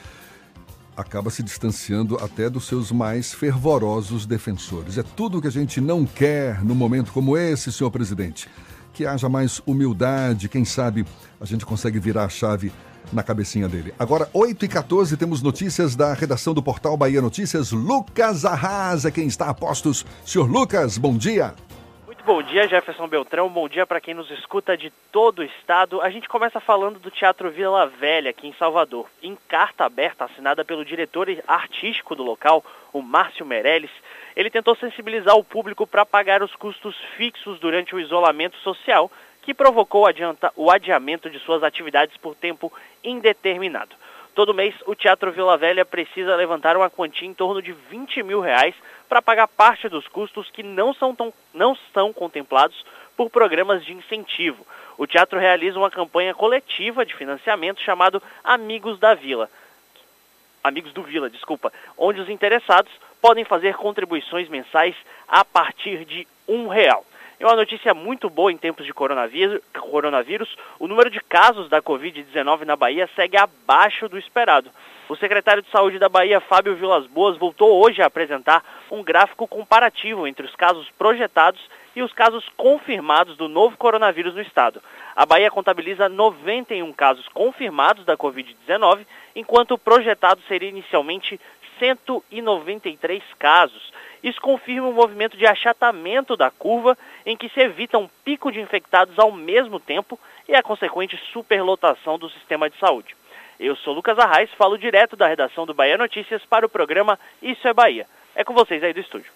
acaba 0.96 1.32
se 1.32 1.42
distanciando 1.42 2.18
até 2.18 2.50
dos 2.50 2.68
seus 2.68 2.92
mais 2.92 3.34
fervorosos 3.34 4.26
defensores. 4.26 4.98
É 4.98 5.04
tudo 5.04 5.38
o 5.38 5.42
que 5.42 5.48
a 5.48 5.52
gente 5.52 5.82
não 5.82 6.06
quer 6.06 6.64
num 6.64 6.76
momento 6.76 7.12
como 7.12 7.36
esse, 7.36 7.72
senhor 7.72 7.90
presidente. 7.90 8.48
Que 8.94 9.06
haja 9.06 9.28
mais 9.28 9.62
humildade, 9.66 10.50
quem 10.50 10.64
sabe 10.64 11.06
a 11.40 11.46
gente 11.46 11.66
consegue 11.66 11.98
virar 11.98 12.26
a 12.26 12.30
chave 12.30 12.72
na 13.12 13.24
cabecinha 13.24 13.68
dele. 13.68 13.94
Agora, 13.98 14.30
8 14.34 14.66
e 14.66 14.68
14 14.68 15.18
temos 15.18 15.42
notícias 15.42 15.96
da 15.96 16.14
redação 16.14 16.54
do 16.54 16.64
portal 16.64 16.96
Bahia 16.96 17.22
Notícias. 17.22 17.72
Lucas 17.72 18.46
Arrasa, 18.46 19.12
quem 19.12 19.28
está 19.28 19.50
a 19.50 19.54
postos. 19.54 20.06
Senhor 20.26 20.50
Lucas, 20.50 20.98
bom 20.98 21.18
dia. 21.18 21.54
Muito 22.22 22.36
bom 22.36 22.44
dia, 22.44 22.68
Jefferson 22.68 23.08
Beltrão. 23.08 23.50
Bom 23.50 23.68
dia 23.68 23.84
para 23.88 24.00
quem 24.00 24.14
nos 24.14 24.30
escuta 24.30 24.78
de 24.78 24.94
todo 25.12 25.40
o 25.40 25.44
estado. 25.44 26.00
A 26.02 26.10
gente 26.12 26.30
começa 26.30 26.60
falando 26.60 27.00
do 27.00 27.10
Teatro 27.10 27.50
Vila 27.50 27.88
Velha, 27.88 28.30
aqui 28.30 28.48
em 28.48 28.54
Salvador. 28.60 29.08
Em 29.24 29.36
carta 29.48 29.86
aberta 29.86 30.26
assinada 30.26 30.64
pelo 30.64 30.86
diretor 30.86 31.28
artístico 31.48 32.16
do 32.16 32.22
local, 32.22 32.64
o 32.94 33.02
Márcio 33.02 33.44
Meirelles, 33.44 33.90
ele 34.36 34.52
tentou 34.52 34.76
sensibilizar 34.76 35.36
o 35.36 35.44
público 35.44 35.88
para 35.88 36.06
pagar 36.06 36.44
os 36.44 36.56
custos 36.56 36.96
fixos 37.18 37.60
durante 37.60 37.96
o 37.96 38.00
isolamento 38.00 38.58
social, 38.58 39.12
que 39.42 39.54
provocou 39.54 40.06
o 40.56 40.72
adiamento 40.72 41.30
de 41.30 41.40
suas 41.40 41.64
atividades 41.64 42.16
por 42.18 42.36
tempo 42.36 42.72
indeterminado. 43.04 43.96
Todo 44.34 44.54
mês, 44.54 44.74
o 44.86 44.96
Teatro 44.96 45.32
Vila 45.32 45.58
Velha 45.58 45.84
precisa 45.84 46.36
levantar 46.36 46.78
uma 46.78 46.90
quantia 46.90 47.28
em 47.28 47.34
torno 47.34 47.62
de 47.62 47.74
20 47.74 48.24
mil 48.24 48.40
reais 48.40 48.74
para 49.10 49.22
pagar 49.22 49.48
parte 49.48 49.90
dos 49.90 50.08
custos 50.08 50.50
que 50.52 50.64
não 50.64 50.94
são, 50.94 51.14
tão, 51.14 51.34
não 51.54 51.76
são 51.94 52.14
contemplados 52.14 52.86
por 53.18 53.30
programas 53.30 53.84
de 53.84 53.92
incentivo. 53.92 54.66
O 54.98 55.06
teatro 55.06 55.38
realiza 55.38 55.78
uma 55.78 55.92
campanha 55.92 56.34
coletiva 56.34 57.06
de 57.06 57.14
financiamento 57.14 57.82
chamado 57.82 58.24
Amigos 58.44 59.00
da 59.00 59.14
Vila. 59.14 59.50
Amigos 60.64 60.94
do 60.94 61.04
Vila, 61.04 61.30
desculpa, 61.30 61.74
onde 61.98 62.22
os 62.22 62.30
interessados 62.30 62.92
podem 63.22 63.44
fazer 63.44 63.76
contribuições 63.76 64.48
mensais 64.48 64.96
a 65.28 65.44
partir 65.44 66.06
de 66.06 66.26
um 66.48 66.68
real. 66.68 67.06
É 67.42 67.46
uma 67.48 67.56
notícia 67.56 67.92
muito 67.96 68.30
boa 68.30 68.52
em 68.52 68.58
tempos 68.58 68.86
de 68.86 68.94
coronavírus. 68.94 70.56
o 70.78 70.88
número 70.88 71.10
de 71.10 71.20
casos 71.22 71.68
da 71.70 71.82
Covid-19 71.82 72.66
na 72.66 72.76
Bahia 72.76 73.10
segue 73.16 73.36
abaixo 73.36 74.08
do 74.08 74.16
esperado. 74.16 74.70
O 75.10 75.16
secretário 75.16 75.64
de 75.64 75.72
Saúde 75.72 75.98
da 75.98 76.08
Bahia, 76.08 76.40
Fábio 76.40 76.76
Vilas 76.76 77.08
Boas, 77.08 77.38
voltou 77.38 77.84
hoje 77.84 78.00
a 78.00 78.06
apresentar 78.06 78.64
um 78.92 79.02
gráfico 79.02 79.48
comparativo 79.48 80.28
entre 80.28 80.46
os 80.46 80.56
casos 80.56 80.88
projetados 81.00 81.60
e 81.96 82.04
os 82.04 82.14
casos 82.14 82.48
confirmados 82.56 83.36
do 83.36 83.48
novo 83.48 83.76
coronavírus 83.76 84.36
no 84.36 84.42
estado. 84.42 84.80
A 85.16 85.26
Bahia 85.26 85.50
contabiliza 85.50 86.08
91 86.08 86.94
casos 86.94 87.28
confirmados 87.30 88.06
da 88.06 88.16
Covid-19, 88.16 89.04
enquanto 89.36 89.72
o 89.72 89.80
projetado 89.80 90.40
seria 90.48 90.70
inicialmente 90.70 91.40
193 91.82 93.24
casos. 93.40 93.92
Isso 94.24 94.40
confirma 94.40 94.88
um 94.88 94.94
movimento 94.94 95.36
de 95.36 95.48
achatamento 95.48 96.38
da 96.38 96.52
curva, 96.52 96.96
em 97.26 97.38
que 97.38 97.50
se 97.50 97.60
evita 97.60 97.98
um 97.98 98.10
pico 98.24 98.52
de 98.52 98.60
infectados 98.60 99.18
ao 99.18 99.32
mesmo 99.32 99.80
tempo 99.80 100.20
e 100.48 100.56
a 100.56 100.64
consequente 100.64 101.20
superlotação 101.32 102.18
do 102.18 102.30
sistema 102.30 102.70
de 102.70 102.78
saúde. 102.78 103.16
Eu 103.60 103.76
sou 103.76 103.94
Lucas 103.94 104.18
Arraes, 104.18 104.50
falo 104.58 104.78
direto 104.78 105.16
da 105.16 105.28
redação 105.28 105.66
do 105.66 105.74
Bahia 105.74 105.98
Notícias 105.98 106.42
para 106.50 106.66
o 106.66 106.70
programa 106.70 107.20
Isso 107.42 107.68
é 107.68 107.74
Bahia. 107.74 108.08
É 108.36 108.44
com 108.44 108.54
vocês 108.54 108.84
aí 108.84 108.94
do 108.94 109.00
estúdio. 109.00 109.32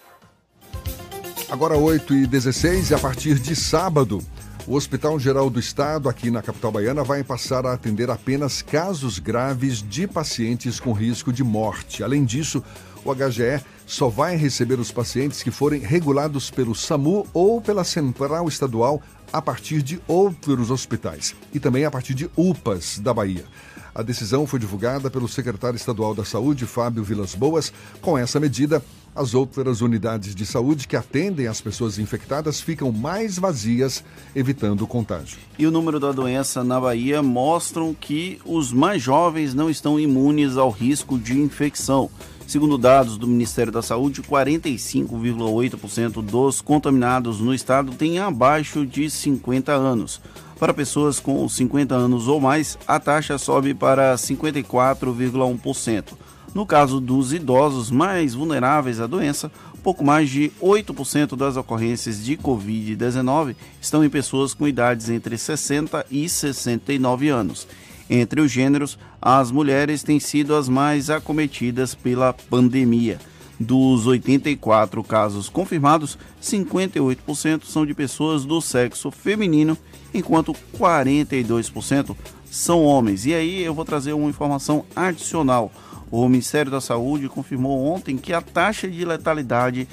Agora 1.49 1.78
8 1.78 2.14
e 2.14 2.26
16 2.26 2.90
e 2.90 2.95
a 2.95 2.99
partir 2.99 3.36
de 3.36 3.56
sábado, 3.56 4.20
o 4.68 4.76
Hospital 4.76 5.20
Geral 5.20 5.48
do 5.48 5.60
Estado, 5.60 6.10
aqui 6.10 6.32
na 6.32 6.41
capital 6.41 6.72
baiana, 6.72 7.03
vai 7.03 7.24
passar 7.24 7.68
a 7.68 7.74
atender 7.74 8.10
apenas 8.10 8.64
casos 8.64 9.20
graves 9.20 9.88
de 9.88 10.07
pacientes 10.07 10.80
com 10.80 10.91
risco 10.91 11.32
de 11.32 11.44
morte. 11.44 12.03
Além 12.03 12.26
disso, 12.26 12.64
o 13.06 13.14
HGE 13.14 13.64
só 13.86 14.10
vai 14.10 14.36
receber 14.36 14.80
os 14.80 14.91
pacientes 14.91 15.44
que 15.44 15.52
forem 15.52 15.82
regulados 15.82 16.49
pelo 16.49 16.74
SAMU 16.74 17.26
ou 17.34 17.62
pela 17.62 17.84
Central 17.84 18.48
Estadual 18.48 19.02
a 19.32 19.41
partir 19.41 19.82
de 19.82 19.99
outros 20.07 20.72
hospitais 20.72 21.36
e 21.53 21.60
também 21.60 21.86
a 21.86 21.91
partir 21.91 22.14
de 22.14 22.30
UPAs 22.36 22.99
da 22.99 23.14
Bahia. 23.14 23.45
A 23.94 24.02
decisão 24.02 24.45
foi 24.45 24.60
divulgada 24.60 25.10
pelo 25.10 25.26
secretário 25.26 25.78
estadual 25.78 26.14
da 26.14 26.26
Saúde, 26.26 26.66
Fábio 26.66 27.02
Vilas 27.02 27.34
Boas. 27.34 27.72
Com 28.02 28.18
essa 28.18 28.41
medida, 28.41 28.84
as 29.16 29.34
outras 29.34 29.80
unidades 29.80 30.36
de 30.36 30.45
saúde 30.45 30.86
que 30.86 30.98
atendem 30.98 31.48
as 31.48 31.62
pessoas 31.62 31.98
infectadas 31.98 32.60
ficam 32.60 32.91
mais 32.91 33.40
vazias, 33.40 34.03
evitando 34.36 34.82
o 34.82 34.88
contágio. 34.88 35.38
E 35.57 35.66
o 35.66 35.72
número 35.72 35.98
da 35.98 36.12
doença 36.12 36.62
na 36.62 36.78
Bahia 36.78 37.24
mostram 37.24 37.94
que 37.94 38.38
os 38.44 38.74
mais 38.74 39.02
jovens 39.02 39.53
não 39.53 39.70
estão 39.70 39.98
imunes 39.98 40.57
ao 40.57 40.70
risco 40.70 41.18
de 41.18 41.40
infecção. 41.40 42.10
Segundo 42.48 42.78
dados 42.78 43.18
do 43.18 43.28
Ministério 43.28 43.72
da 43.72 43.82
Saúde, 43.82 44.22
45,8% 44.22 46.22
dos 46.22 46.62
contaminados 46.62 47.40
no 47.40 47.52
estado 47.54 47.94
têm 47.94 48.20
abaixo 48.20 48.86
de 48.86 49.10
50 49.10 49.72
anos. 49.74 50.22
Para 50.60 50.74
pessoas 50.74 51.20
com 51.20 51.50
50 51.50 51.96
anos 51.96 52.28
ou 52.28 52.40
mais, 52.40 52.78
a 52.88 53.00
taxa 53.00 53.36
sobe 53.38 53.74
para 53.74 54.16
54,1%. 54.16 56.14
No 56.54 56.66
caso 56.66 57.02
dos 57.02 57.34
idosos 57.34 57.92
mais 57.92 58.34
vulneráveis 58.34 59.02
à 59.02 59.08
doença, 59.08 59.52
pouco 59.84 60.06
mais 60.06 60.30
de 60.30 60.54
8% 60.62 61.36
das 61.36 61.58
ocorrências 61.58 62.24
de 62.24 62.38
Covid-19 62.38 63.56
estão 63.82 64.06
em 64.06 64.10
pessoas 64.10 64.54
com 64.54 64.68
idades 64.68 65.10
entre 65.10 65.38
60 65.38 66.06
e 66.10 66.30
69 66.30 67.28
anos. 67.28 67.68
Entre 68.10 68.40
os 68.40 68.52
gêneros, 68.52 68.98
as 69.22 69.52
mulheres 69.52 70.03
têm 70.03 70.19
sido 70.19 70.56
as 70.56 70.69
mais 70.69 71.10
acometidas 71.10 71.95
pela 71.95 72.34
pandemia. 72.34 73.19
Dos 73.60 74.06
84 74.06 75.02
casos 75.03 75.48
confirmados, 75.48 76.18
58% 76.41 77.64
são 77.64 77.86
de 77.86 77.94
pessoas 77.94 78.44
do 78.44 78.60
sexo 78.60 79.10
feminino, 79.10 79.77
enquanto 80.14 80.53
42% 80.77 82.15
são 82.52 82.84
homens. 82.84 83.26
E 83.26 83.34
aí 83.34 83.64
eu 83.64 83.73
vou 83.73 83.86
trazer 83.86 84.14
uma 84.14 84.30
informação 84.30 84.86
adicional. 84.95 85.72
O 86.11 86.27
Ministério 86.27 86.72
da 86.72 86.82
Saúde 86.82 87.30
confirmou 87.30 87.86
ontem 87.86 88.18
que 88.18 88.34
a 88.34 88.41
taxa 88.41 88.90
de 88.90 89.03
letalidade 89.03 89.88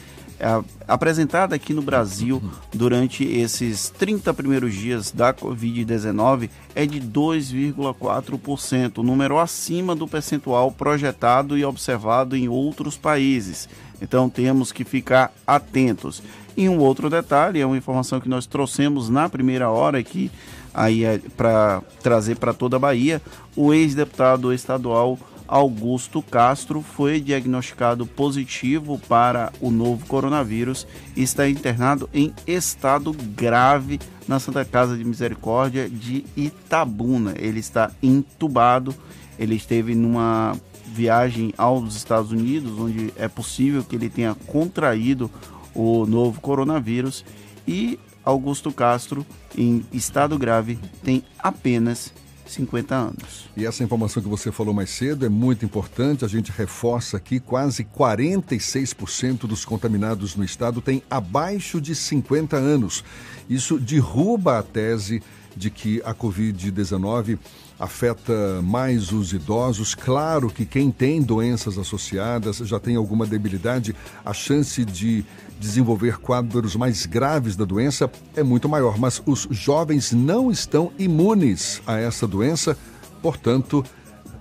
apresentada 0.89 1.55
aqui 1.55 1.73
no 1.73 1.83
Brasil 1.83 2.43
durante 2.73 3.25
esses 3.25 3.89
30 3.91 4.35
primeiros 4.35 4.75
dias 4.75 5.11
da 5.11 5.33
Covid-19 5.33 6.51
é 6.75 6.85
de 6.85 7.01
2,4%, 7.01 8.99
número 8.99 9.39
acima 9.39 9.95
do 9.95 10.09
percentual 10.09 10.73
projetado 10.73 11.57
e 11.57 11.65
observado 11.65 12.37
em 12.37 12.49
outros 12.49 12.97
países. 12.97 13.69
Então 14.01 14.29
temos 14.29 14.73
que 14.73 14.85
ficar 14.85 15.33
atentos. 15.47 16.23
E 16.57 16.69
um 16.69 16.79
outro 16.79 17.09
detalhe, 17.09 17.61
é 17.61 17.67
uma 17.67 17.77
informação 17.77 18.21
que 18.21 18.29
nós 18.29 18.45
trouxemos 18.45 19.09
na 19.09 19.29
primeira 19.29 19.71
hora 19.71 19.99
aqui, 19.99 20.31
aí 20.75 21.05
é 21.05 21.19
para 21.37 21.83
trazer 22.03 22.37
para 22.37 22.53
toda 22.53 22.77
a 22.77 22.81
Bahia, 22.81 23.23
o 23.57 23.73
ex-deputado 23.73 24.53
estadual 24.53 25.19
Augusto 25.53 26.23
Castro 26.23 26.81
foi 26.81 27.21
diagnosticado 27.21 28.07
positivo 28.07 28.99
para 29.07 29.53
o 29.61 29.71
novo 29.71 30.07
coronavírus 30.07 30.87
e 31.15 31.23
está 31.23 31.47
internado 31.47 32.09
em 32.15 32.33
estado 32.47 33.13
grave 33.13 34.01
na 34.27 34.41
Santa 34.41 34.65
Casa 34.65 34.97
de 34.97 35.05
Misericórdia 35.05 35.91
de 35.91 36.25
Itabuna. 36.35 37.35
Ele 37.37 37.61
está 37.61 37.93
entubado, 38.03 38.95
ele 39.39 39.55
esteve 39.55 39.95
numa 39.95 40.57
viagem 40.87 41.53
aos 41.59 41.97
Estados 41.97 42.33
Unidos, 42.33 42.73
onde 42.79 43.13
é 43.15 43.29
possível 43.29 43.85
que 43.85 43.95
ele 43.95 44.09
tenha 44.09 44.35
contraído 44.47 45.31
o 45.75 46.07
novo 46.07 46.41
coronavírus 46.41 47.27
e 47.69 47.99
Augusto 48.25 48.73
Castro, 48.73 49.27
em 49.55 49.85
estado 49.93 50.39
grave, 50.39 50.79
tem 51.05 51.23
apenas 51.39 52.11
50 52.55 52.95
anos. 52.95 53.51
E 53.57 53.67
essa 53.67 53.83
informação 53.83 54.23
que 54.23 54.29
você 54.29 54.53
falou 54.53 54.75
mais 54.75 54.91
cedo 54.91 55.25
é 55.25 55.29
muito 55.29 55.65
importante. 55.65 56.25
A 56.25 56.29
gente 56.29 56.53
reforça 56.53 57.17
aqui: 57.17 57.41
quase 57.41 57.85
46% 57.85 59.47
dos 59.47 59.65
contaminados 59.65 60.37
no 60.37 60.45
estado 60.45 60.81
têm 60.81 61.03
abaixo 61.11 61.81
de 61.81 61.95
50 61.95 62.57
anos. 62.57 63.05
Isso 63.49 63.79
derruba 63.79 64.59
a 64.59 64.63
tese 64.63 65.23
de 65.57 65.71
que 65.71 66.01
a 66.05 66.15
Covid-19 66.15 67.39
afeta 67.79 68.63
mais 68.63 69.11
os 69.13 69.33
idosos. 69.33 69.95
Claro 69.95 70.49
que 70.49 70.65
quem 70.65 70.91
tem 70.91 71.21
doenças 71.21 71.77
associadas 71.79 72.59
já 72.59 72.79
tem 72.79 72.97
alguma 72.97 73.27
debilidade, 73.27 73.95
a 74.25 74.33
chance 74.33 74.85
de 74.85 75.25
desenvolver 75.63 76.19
quadros 76.19 76.75
mais 76.75 77.07
graves 77.07 77.55
da 77.55 77.65
doença 77.65 78.11
é 78.35 78.43
muito 78.43 78.69
maior, 78.69 78.99
mas 78.99 79.23
os 79.25 79.47
jovens 79.49 80.11
não 80.11 80.51
estão 80.51 80.91
imunes 80.99 81.81
a 81.87 81.99
essa 81.99 82.27
doença, 82.27 82.77
portanto, 83.23 83.85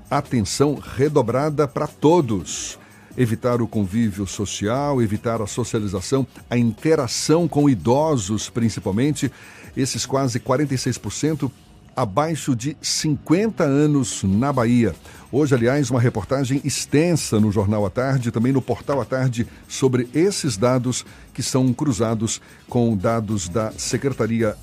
atenção 0.09 0.75
redobrada 0.75 1.67
para 1.67 1.85
todos. 1.85 2.79
Evitar 3.15 3.61
o 3.61 3.67
convívio 3.67 4.25
social, 4.25 4.99
evitar 5.01 5.41
a 5.41 5.47
socialização, 5.47 6.25
a 6.49 6.57
interação 6.57 7.47
com 7.47 7.69
idosos, 7.69 8.49
principalmente, 8.49 9.31
esses 9.77 10.05
quase 10.05 10.39
46% 10.39 11.51
abaixo 11.95 12.55
de 12.55 12.75
50 12.81 13.63
anos 13.63 14.23
na 14.23 14.51
Bahia. 14.51 14.95
Hoje, 15.31 15.55
aliás, 15.55 15.89
uma 15.89 15.99
reportagem 15.99 16.61
extensa 16.63 17.39
no 17.39 17.51
Jornal 17.51 17.85
à 17.85 17.89
Tarde, 17.89 18.31
também 18.31 18.51
no 18.51 18.61
Portal 18.61 18.99
à 18.99 19.05
Tarde, 19.05 19.47
sobre 19.67 20.09
esses 20.13 20.57
dados 20.57 21.05
que 21.33 21.41
são 21.41 21.71
cruzados 21.71 22.41
com 22.67 22.95
dados 22.97 23.47
da 23.47 23.71
Secretaria 23.71 24.55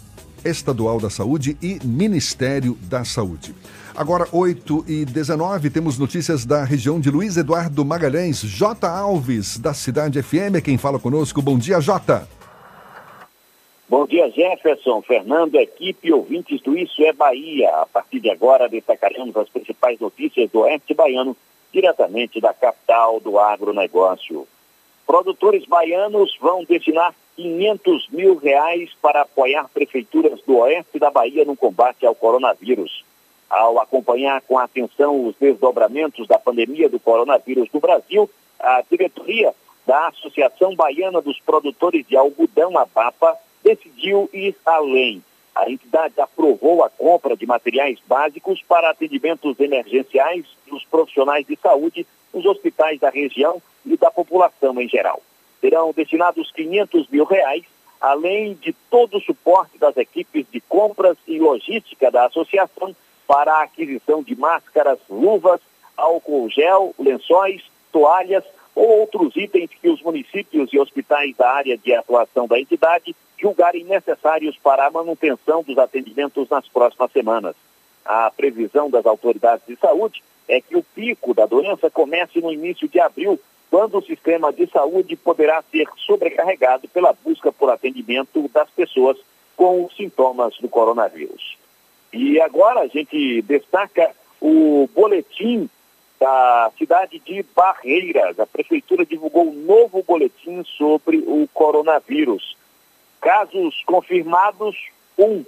Estadual 0.45 1.01
da 1.01 1.11
Saúde 1.11 1.57
e 1.63 1.79
Ministério 1.85 2.77
da 2.83 3.05
Saúde. 3.05 3.55
Agora, 3.97 4.29
8 4.31 4.85
e 4.87 5.05
19, 5.05 5.71
temos 5.71 5.99
notícias 5.99 6.45
da 6.45 6.63
região 6.63 7.01
de 7.01 7.11
Luiz 7.11 7.37
Eduardo 7.37 7.85
Magalhães. 7.85 8.41
J. 8.43 8.87
Alves, 8.87 9.59
da 9.59 9.75
Cidade 9.75 10.23
FM, 10.23 10.55
é 10.55 10.61
quem 10.61 10.79
fala 10.79 10.99
conosco. 11.01 11.43
Bom 11.43 11.59
dia, 11.59 11.81
Jota. 11.81 12.38
Bom 13.91 14.05
dia, 14.07 14.31
Jefferson, 14.31 15.01
Fernando, 15.01 15.55
equipe 15.55 16.13
ouvintes 16.13 16.61
do 16.61 16.77
Isso 16.77 17.03
é 17.05 17.11
Bahia. 17.11 17.71
A 17.71 17.87
partir 17.87 18.21
de 18.21 18.29
agora, 18.29 18.69
destacaremos 18.69 19.35
as 19.35 19.49
principais 19.49 19.99
notícias 19.99 20.51
do 20.51 20.61
Oeste 20.61 20.93
Baiano, 20.93 21.35
diretamente 21.73 22.39
da 22.39 22.53
capital 22.53 23.19
do 23.19 23.39
agronegócio. 23.39 24.47
Produtores 25.07 25.65
baianos 25.65 26.37
vão 26.39 26.65
destinar 26.65 27.15
500 27.35 28.11
mil 28.11 28.37
reais 28.37 28.91
para 29.01 29.23
apoiar 29.23 29.67
prefeituras 29.73 30.43
do 30.43 30.59
Oeste 30.59 30.99
da 30.99 31.11
Bahia 31.11 31.47
no 31.47 31.57
combate 31.57 32.05
ao 32.05 32.15
coronavírus. 32.15 33.07
Ao 33.49 33.81
acompanhar 33.81 34.43
com 34.43 34.59
atenção 34.59 35.25
os 35.25 35.35
desdobramentos 35.37 36.29
da 36.29 36.39
pandemia 36.39 36.91
do 36.91 37.01
coronavírus 37.01 37.71
no 37.73 37.81
Brasil, 37.81 38.29
a 38.61 38.83
diretoria 38.83 39.55
da 39.87 40.09
Associação 40.09 40.77
Baiana 40.77 41.23
dos 41.23 41.41
Produtores 41.41 42.07
de 42.07 42.19
Algodão, 42.19 42.77
a 42.77 42.85
BAPA, 42.85 43.39
decidiu 43.69 44.31
ir 44.33 44.57
além. 44.65 45.23
A 45.55 45.71
entidade 45.71 46.15
aprovou 46.19 46.83
a 46.83 46.89
compra 46.89 47.37
de 47.37 47.45
materiais 47.45 47.99
básicos 48.07 48.63
para 48.67 48.91
atendimentos 48.91 49.59
emergenciais 49.61 50.47
dos 50.67 50.85
profissionais 50.85 51.47
de 51.47 51.57
saúde 51.57 52.07
nos 52.33 52.47
hospitais 52.47 52.99
da 53.01 53.11
região 53.11 53.61
e 53.85 53.97
da 53.97 54.11
população 54.11 54.81
em 54.81 54.89
geral. 54.89 55.21
Serão 55.61 55.93
destinados 55.93 56.51
500 56.53 57.09
mil 57.09 57.25
reais, 57.25 57.65
além 58.01 58.55
de 58.55 58.73
todo 58.91 59.19
o 59.19 59.21
suporte 59.21 59.77
das 59.77 59.97
equipes 59.97 60.47
de 60.51 60.61
compras 60.61 61.17
e 61.27 61.39
logística 61.39 62.11
da 62.11 62.27
associação 62.27 62.95
para 63.27 63.53
a 63.53 63.65
aquisição 63.65 64.23
de 64.23 64.37
máscaras, 64.37 64.99
luvas, 65.11 65.61
álcool 65.97 66.49
gel, 66.49 66.95
lençóis, 66.99 67.63
toalhas 67.93 68.45
ou 68.75 69.01
outros 69.01 69.37
itens 69.37 69.71
que 69.83 69.91
os 69.91 70.01
municípios 70.01 70.73
e 70.73 70.79
hospitais 70.79 71.37
da 71.37 71.51
área 71.51 71.77
de 71.77 71.93
atuação 71.93 72.47
da 72.47 72.59
entidade 72.59 73.15
julgarem 73.41 73.85
necessários 73.85 74.57
para 74.59 74.87
a 74.87 74.91
manutenção 74.91 75.63
dos 75.63 75.79
atendimentos 75.79 76.49
nas 76.49 76.67
próximas 76.69 77.13
semanas. 77.13 77.55
A 78.05 78.31
previsão 78.31 78.91
das 78.91 79.07
autoridades 79.07 79.67
de 79.67 79.77
saúde 79.77 80.23
é 80.49 80.61
que 80.61 80.77
o 80.77 80.83
pico 80.83 81.35
da 81.35 81.47
doença 81.47 81.91
comece 81.91 82.41
no 82.41 82.53
início 82.53 82.89
de 82.89 82.99
abril, 82.99 83.39
quando 83.71 83.99
o 83.99 84.03
sistema 84.03 84.53
de 84.53 84.67
saúde 84.67 85.15
poderá 85.15 85.63
ser 85.71 85.87
sobrecarregado 85.99 86.89
pela 86.89 87.13
busca 87.13 87.53
por 87.53 87.71
atendimento 87.71 88.49
das 88.49 88.69
pessoas 88.71 89.19
com 89.55 89.89
sintomas 89.91 90.57
do 90.59 90.69
coronavírus. 90.69 91.59
E 92.13 92.41
agora 92.41 92.81
a 92.81 92.87
gente 92.87 93.43
destaca 93.43 94.11
o 94.41 94.89
boletim 94.95 95.69
da 96.19 96.71
cidade 96.79 97.19
de 97.19 97.45
Barreiras. 97.55 98.39
A 98.41 98.47
prefeitura 98.47 99.05
divulgou 99.05 99.49
um 99.49 99.53
novo 99.53 100.03
boletim 100.03 100.65
sobre 100.65 101.19
o 101.19 101.49
coronavírus. 101.53 102.57
Casos 103.21 103.83
confirmados, 103.85 104.77
um. 105.19 105.45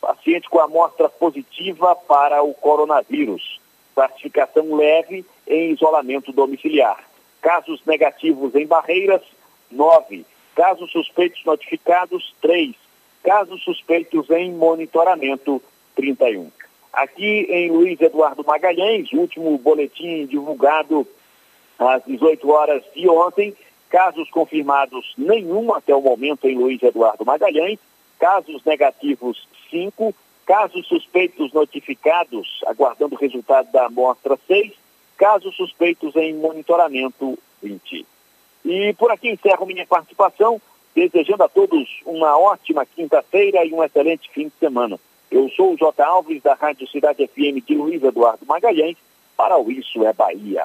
Paciente 0.00 0.50
com 0.50 0.60
amostra 0.60 1.08
positiva 1.08 1.96
para 1.96 2.42
o 2.42 2.52
coronavírus. 2.52 3.58
Classificação 3.94 4.74
leve 4.74 5.24
em 5.46 5.72
isolamento 5.72 6.32
domiciliar. 6.32 7.02
Casos 7.40 7.80
negativos 7.86 8.54
em 8.54 8.66
barreiras, 8.66 9.22
nove. 9.70 10.26
Casos 10.54 10.90
suspeitos 10.92 11.42
notificados, 11.44 12.34
três. 12.42 12.74
Casos 13.22 13.62
suspeitos 13.62 14.28
em 14.30 14.52
monitoramento, 14.52 15.62
31. 15.96 16.50
Aqui 16.92 17.46
em 17.48 17.70
Luiz 17.70 18.00
Eduardo 18.00 18.44
Magalhães, 18.44 19.12
último 19.12 19.56
boletim 19.58 20.26
divulgado 20.26 21.06
às 21.78 22.04
18 22.04 22.48
horas 22.50 22.84
de 22.94 23.08
ontem, 23.08 23.54
Casos 23.94 24.28
confirmados, 24.28 25.14
nenhum 25.16 25.72
até 25.72 25.94
o 25.94 26.00
momento 26.00 26.48
em 26.48 26.58
Luiz 26.58 26.82
Eduardo 26.82 27.24
Magalhães. 27.24 27.78
Casos 28.18 28.60
negativos, 28.64 29.46
cinco. 29.70 30.12
Casos 30.44 30.84
suspeitos 30.88 31.52
notificados, 31.52 32.60
aguardando 32.66 33.14
o 33.14 33.18
resultado 33.18 33.70
da 33.70 33.86
amostra, 33.86 34.36
seis. 34.48 34.72
Casos 35.16 35.54
suspeitos 35.54 36.16
em 36.16 36.34
monitoramento, 36.34 37.38
20. 37.62 38.04
E 38.64 38.92
por 38.94 39.12
aqui 39.12 39.30
encerro 39.30 39.64
minha 39.64 39.86
participação, 39.86 40.60
desejando 40.92 41.44
a 41.44 41.48
todos 41.48 41.88
uma 42.04 42.36
ótima 42.36 42.84
quinta-feira 42.84 43.64
e 43.64 43.72
um 43.72 43.84
excelente 43.84 44.28
fim 44.30 44.48
de 44.48 44.54
semana. 44.58 44.98
Eu 45.30 45.48
sou 45.50 45.72
o 45.72 45.76
J. 45.76 46.02
Alves, 46.02 46.42
da 46.42 46.54
Rádio 46.54 46.88
Cidade 46.88 47.24
FM 47.28 47.64
de 47.64 47.76
Luiz 47.76 48.02
Eduardo 48.02 48.44
Magalhães, 48.44 48.96
para 49.36 49.56
o 49.56 49.70
Isso 49.70 50.04
é 50.04 50.12
Bahia. 50.12 50.64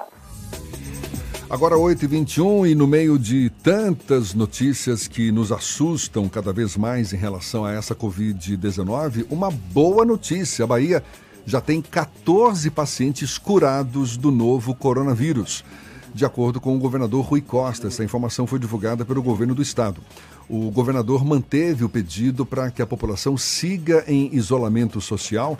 Agora 1.49 1.75
8h21 1.75 2.69
e 2.69 2.75
no 2.75 2.85
meio 2.85 3.17
de 3.17 3.49
tantas 3.63 4.35
notícias 4.35 5.07
que 5.07 5.31
nos 5.31 5.51
assustam 5.51 6.29
cada 6.29 6.53
vez 6.53 6.77
mais 6.77 7.11
em 7.11 7.17
relação 7.17 7.65
a 7.65 7.73
essa 7.73 7.95
Covid-19, 7.95 9.25
uma 9.31 9.49
boa 9.49 10.05
notícia. 10.05 10.63
A 10.63 10.67
Bahia 10.67 11.03
já 11.47 11.59
tem 11.59 11.81
14 11.81 12.69
pacientes 12.69 13.39
curados 13.39 14.15
do 14.15 14.29
novo 14.29 14.75
coronavírus. 14.75 15.65
De 16.13 16.23
acordo 16.23 16.61
com 16.61 16.75
o 16.75 16.79
governador 16.79 17.25
Rui 17.25 17.41
Costa, 17.41 17.87
essa 17.87 18.03
informação 18.03 18.45
foi 18.45 18.59
divulgada 18.59 19.03
pelo 19.03 19.23
governo 19.23 19.55
do 19.55 19.63
estado. 19.63 20.01
O 20.47 20.69
governador 20.69 21.25
manteve 21.25 21.83
o 21.83 21.89
pedido 21.89 22.45
para 22.45 22.69
que 22.69 22.81
a 22.81 22.87
população 22.87 23.35
siga 23.35 24.03
em 24.07 24.29
isolamento 24.35 25.01
social. 25.01 25.57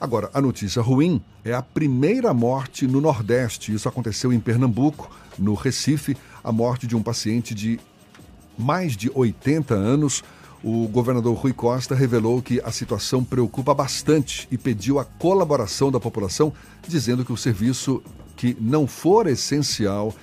Agora, 0.00 0.30
a 0.32 0.40
notícia 0.40 0.80
ruim 0.80 1.20
é 1.44 1.52
a 1.52 1.60
primeira 1.60 2.32
morte 2.32 2.86
no 2.86 3.02
Nordeste. 3.02 3.74
Isso 3.74 3.86
aconteceu 3.86 4.32
em 4.32 4.40
Pernambuco, 4.40 5.10
no 5.38 5.52
Recife, 5.52 6.16
a 6.42 6.50
morte 6.50 6.86
de 6.86 6.96
um 6.96 7.02
paciente 7.02 7.54
de 7.54 7.78
mais 8.56 8.96
de 8.96 9.10
80 9.14 9.74
anos. 9.74 10.24
O 10.64 10.88
governador 10.88 11.36
Rui 11.36 11.52
Costa 11.52 11.94
revelou 11.94 12.40
que 12.40 12.62
a 12.64 12.72
situação 12.72 13.22
preocupa 13.22 13.74
bastante 13.74 14.48
e 14.50 14.56
pediu 14.56 14.98
a 14.98 15.04
colaboração 15.04 15.90
da 15.90 16.00
população, 16.00 16.50
dizendo 16.88 17.22
que 17.22 17.32
o 17.32 17.36
serviço 17.36 18.02
que 18.36 18.56
não 18.58 18.86
for 18.86 19.26
essencial 19.26 20.14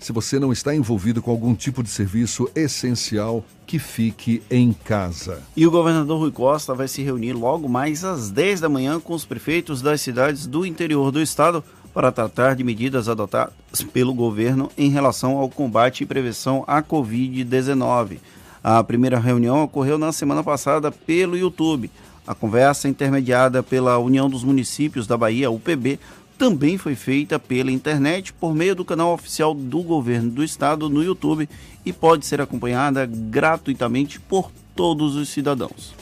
se 0.00 0.12
você 0.12 0.38
não 0.38 0.50
está 0.50 0.74
envolvido 0.74 1.20
com 1.20 1.30
algum 1.30 1.54
tipo 1.54 1.82
de 1.82 1.90
serviço 1.90 2.50
essencial, 2.54 3.44
que 3.66 3.78
fique 3.78 4.42
em 4.50 4.72
casa. 4.72 5.42
E 5.54 5.66
o 5.66 5.70
governador 5.70 6.18
Rui 6.18 6.32
Costa 6.32 6.74
vai 6.74 6.88
se 6.88 7.02
reunir 7.02 7.34
logo 7.34 7.68
mais 7.68 8.04
às 8.04 8.30
10 8.30 8.60
da 8.60 8.68
manhã 8.68 8.98
com 8.98 9.14
os 9.14 9.24
prefeitos 9.24 9.80
das 9.80 10.00
cidades 10.00 10.46
do 10.46 10.66
interior 10.66 11.12
do 11.12 11.20
estado 11.20 11.62
para 11.92 12.10
tratar 12.10 12.56
de 12.56 12.64
medidas 12.64 13.08
adotadas 13.08 13.52
pelo 13.92 14.14
governo 14.14 14.70
em 14.76 14.90
relação 14.90 15.36
ao 15.36 15.48
combate 15.48 16.02
e 16.02 16.06
prevenção 16.06 16.64
à 16.66 16.82
Covid-19. 16.82 18.18
A 18.62 18.82
primeira 18.82 19.18
reunião 19.18 19.62
ocorreu 19.62 19.98
na 19.98 20.12
semana 20.12 20.42
passada 20.42 20.90
pelo 20.90 21.36
YouTube. 21.36 21.90
A 22.26 22.34
conversa 22.34 22.88
intermediada 22.88 23.62
pela 23.62 23.98
União 23.98 24.28
dos 24.28 24.44
Municípios 24.44 25.06
da 25.06 25.16
Bahia, 25.16 25.50
UPB, 25.50 25.98
também 26.40 26.78
foi 26.78 26.94
feita 26.94 27.38
pela 27.38 27.70
internet 27.70 28.32
por 28.32 28.54
meio 28.54 28.74
do 28.74 28.82
canal 28.82 29.12
oficial 29.12 29.52
do 29.52 29.82
governo 29.82 30.30
do 30.30 30.42
estado 30.42 30.88
no 30.88 31.04
YouTube 31.04 31.46
e 31.84 31.92
pode 31.92 32.24
ser 32.24 32.40
acompanhada 32.40 33.04
gratuitamente 33.04 34.18
por 34.18 34.50
todos 34.74 35.16
os 35.16 35.28
cidadãos. 35.28 35.94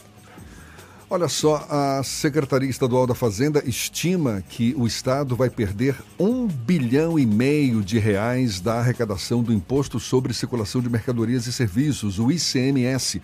Olha 1.11 1.27
só, 1.27 1.67
a 1.69 2.05
Secretaria 2.05 2.71
Estadual 2.71 3.05
da 3.05 3.17
Fazenda 3.17 3.65
estima 3.67 4.41
que 4.49 4.77
o 4.79 4.87
Estado 4.87 5.35
vai 5.35 5.51
perder 5.51 5.97
um 6.21 6.47
bilhão 6.47 7.19
e 7.19 7.27
meio 7.27 7.83
de 7.83 7.99
reais 7.99 8.61
da 8.61 8.75
arrecadação 8.75 9.43
do 9.43 9.53
Imposto 9.53 9.99
sobre 9.99 10.33
Circulação 10.33 10.81
de 10.81 10.89
Mercadorias 10.89 11.49
e 11.49 11.53
Serviços, 11.53 12.21
o 12.21 12.31
ICMS, 12.31 13.21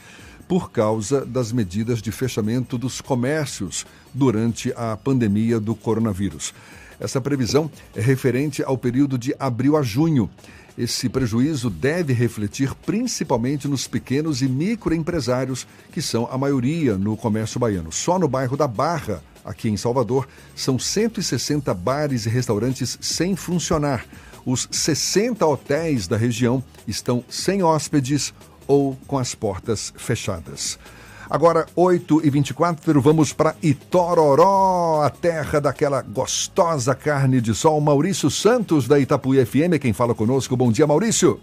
por 0.49 0.73
causa 0.73 1.25
das 1.25 1.53
medidas 1.53 2.03
de 2.03 2.11
fechamento 2.11 2.77
dos 2.77 3.01
comércios 3.01 3.87
durante 4.13 4.73
a 4.77 4.97
pandemia 4.97 5.61
do 5.61 5.77
coronavírus. 5.77 6.53
Essa 6.99 7.21
previsão 7.21 7.71
é 7.95 8.01
referente 8.01 8.63
ao 8.63 8.79
período 8.79 9.19
de 9.19 9.35
abril 9.39 9.77
a 9.77 9.83
junho. 9.83 10.31
Esse 10.77 11.09
prejuízo 11.09 11.71
deve 11.71 12.13
refletir 12.13 12.75
principalmente 12.75 13.69
nos 13.69 13.87
pequenos 13.87 14.43
e 14.43 14.49
microempresários, 14.49 15.67
que 15.93 16.03
são 16.03 16.29
a 16.31 16.37
maioria 16.37 16.99
no 16.99 17.17
comércio 17.17 17.61
baiano. 17.61 17.93
Só 17.93 18.19
no 18.19 18.27
bairro 18.27 18.57
da 18.57 18.67
Barra, 18.67 19.23
aqui 19.45 19.69
em 19.69 19.77
Salvador, 19.77 20.27
são 20.55 20.79
160 20.79 21.73
bares 21.75 22.27
e 22.27 22.29
restaurantes 22.29 22.99
sem 23.01 23.37
funcionar. 23.37 24.05
Os 24.45 24.69
60 24.71 25.47
hotéis 25.47 26.09
da 26.09 26.17
região 26.17 26.63
estão 26.89 27.25
sem 27.29 27.63
hóspedes 27.63 28.35
ou 28.67 28.97
com 29.07 29.17
as 29.17 29.35
portas 29.35 29.93
fechadas. 29.97 30.79
Agora, 31.29 31.67
8 31.75 32.21
e 32.25 32.31
24 32.31 33.01
vamos 33.01 33.33
para 33.33 33.55
Itororó, 33.63 35.03
a 35.03 35.11
terra 35.11 35.61
daquela 35.61 36.03
gostosa 36.03 36.95
carne 36.95 37.41
de 37.41 37.55
sol. 37.55 37.81
Maurício 37.81 38.31
Santos, 38.31 38.87
da 38.87 38.99
Itapuí 38.99 39.45
FM, 39.45 39.81
quem 39.81 39.93
fala 39.93 40.15
conosco. 40.15 40.57
Bom 40.57 40.71
dia, 40.71 40.87
Maurício. 40.87 41.41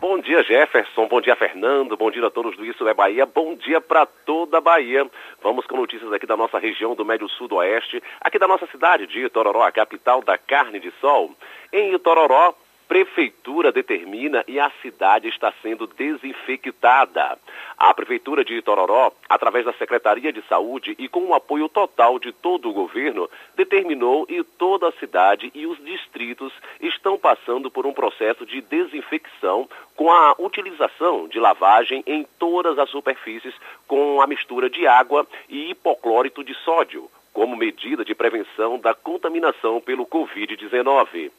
Bom 0.00 0.20
dia, 0.20 0.44
Jefferson. 0.44 1.08
Bom 1.08 1.20
dia, 1.20 1.34
Fernando. 1.34 1.96
Bom 1.96 2.08
dia 2.10 2.24
a 2.24 2.30
todos 2.30 2.56
do 2.56 2.64
Isso 2.64 2.86
é 2.86 2.94
Bahia. 2.94 3.26
Bom 3.26 3.56
dia 3.56 3.80
para 3.80 4.06
toda 4.06 4.58
a 4.58 4.60
Bahia. 4.60 5.04
Vamos 5.42 5.66
com 5.66 5.76
notícias 5.76 6.12
aqui 6.12 6.24
da 6.24 6.36
nossa 6.36 6.56
região 6.58 6.94
do 6.94 7.04
Médio 7.04 7.28
Sudoeste, 7.28 8.00
aqui 8.20 8.38
da 8.38 8.46
nossa 8.46 8.66
cidade 8.68 9.08
de 9.08 9.24
Itororó, 9.24 9.64
a 9.64 9.72
capital 9.72 10.22
da 10.22 10.38
carne 10.38 10.78
de 10.78 10.92
sol. 11.00 11.32
Em 11.72 11.92
Itororó, 11.92 12.54
prefeitura 12.88 13.70
determina 13.70 14.42
e 14.48 14.58
a 14.58 14.70
cidade 14.82 15.28
está 15.28 15.52
sendo 15.62 15.86
desinfectada. 15.86 17.38
A 17.76 17.92
prefeitura 17.92 18.42
de 18.42 18.54
Itororó, 18.54 19.12
através 19.28 19.66
da 19.66 19.74
Secretaria 19.74 20.32
de 20.32 20.42
Saúde 20.48 20.96
e 20.98 21.06
com 21.06 21.26
o 21.26 21.34
apoio 21.34 21.68
total 21.68 22.18
de 22.18 22.32
todo 22.32 22.70
o 22.70 22.72
governo, 22.72 23.28
determinou 23.54 24.26
e 24.28 24.42
toda 24.42 24.88
a 24.88 24.92
cidade 24.92 25.52
e 25.54 25.66
os 25.66 25.78
distritos 25.84 26.52
estão 26.80 27.18
passando 27.18 27.70
por 27.70 27.86
um 27.86 27.92
processo 27.92 28.46
de 28.46 28.62
desinfecção 28.62 29.68
com 29.94 30.10
a 30.10 30.34
utilização 30.38 31.28
de 31.28 31.38
lavagem 31.38 32.02
em 32.06 32.26
todas 32.38 32.78
as 32.78 32.88
superfícies 32.88 33.54
com 33.86 34.22
a 34.22 34.26
mistura 34.26 34.70
de 34.70 34.86
água 34.86 35.26
e 35.48 35.70
hipoclórito 35.70 36.42
de 36.42 36.54
sódio 36.54 37.10
como 37.38 37.56
medida 37.56 38.04
de 38.04 38.16
prevenção 38.16 38.80
da 38.80 38.92
contaminação 38.94 39.80
pelo 39.80 40.04
Covid-19. 40.04 41.30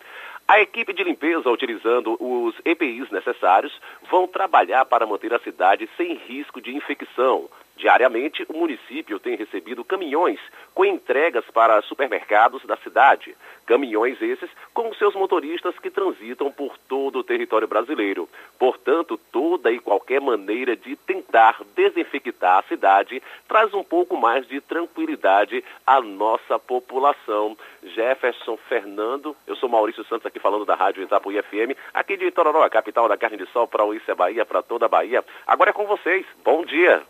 A 0.49 0.59
equipe 0.59 0.91
de 0.93 1.03
limpeza, 1.03 1.47
utilizando 1.47 2.17
os 2.19 2.55
EPIs 2.65 3.11
necessários, 3.11 3.71
vão 4.09 4.27
trabalhar 4.27 4.84
para 4.84 5.05
manter 5.05 5.31
a 5.31 5.38
cidade 5.38 5.88
sem 5.95 6.15
risco 6.15 6.59
de 6.59 6.76
infecção. 6.76 7.47
Diariamente, 7.80 8.45
o 8.49 8.57
município 8.57 9.22
tem 9.22 9.38
recebido 9.38 9.85
caminhões 9.85 10.38
com 10.76 10.84
entregas 10.84 11.45
para 11.45 11.81
supermercados 11.84 12.61
da 12.65 12.76
cidade. 12.76 13.34
Caminhões 13.65 14.22
esses 14.22 14.49
com 14.73 14.93
seus 14.95 15.15
motoristas 15.15 15.80
que 15.80 15.89
transitam 15.89 16.51
por 16.51 16.77
todo 16.77 17.19
o 17.19 17.23
território 17.23 17.69
brasileiro. 17.69 18.27
Portanto, 18.60 19.18
toda 19.31 19.72
e 19.72 19.80
qualquer 19.80 20.19
maneira 20.19 20.76
de 20.76 20.97
tentar 20.97 21.61
desinfectar 21.73 22.60
a 22.60 22.68
cidade 22.68 23.23
traz 23.47 23.73
um 23.73 23.84
pouco 23.84 24.18
mais 24.18 24.45
de 24.45 24.60
tranquilidade 24.60 25.64
à 25.88 26.01
nossa 26.01 26.60
população. 26.60 27.57
Jefferson 27.81 28.57
Fernando, 28.68 29.34
eu 29.47 29.56
sou 29.56 29.69
Maurício 29.69 30.03
Santos 30.03 30.26
aqui 30.26 30.38
falando 30.38 30.65
da 30.65 30.76
Rádio 30.76 31.01
Itapuí 31.01 31.41
FM, 31.41 31.80
aqui 31.93 32.18
de 32.18 32.26
Itororó, 32.26 32.61
a 32.64 32.69
capital 32.69 33.07
da 33.07 33.15
carne 33.15 33.38
de 33.38 33.45
sol 33.53 33.69
para 33.69 33.85
o 33.85 33.93
é 33.93 34.15
Bahia, 34.15 34.45
para 34.45 34.61
toda 34.61 34.85
a 34.85 34.89
Bahia. 34.89 35.23
Agora 35.47 35.69
é 35.69 35.73
com 35.73 35.85
vocês. 35.85 36.26
Bom 36.43 36.65
dia. 36.65 37.01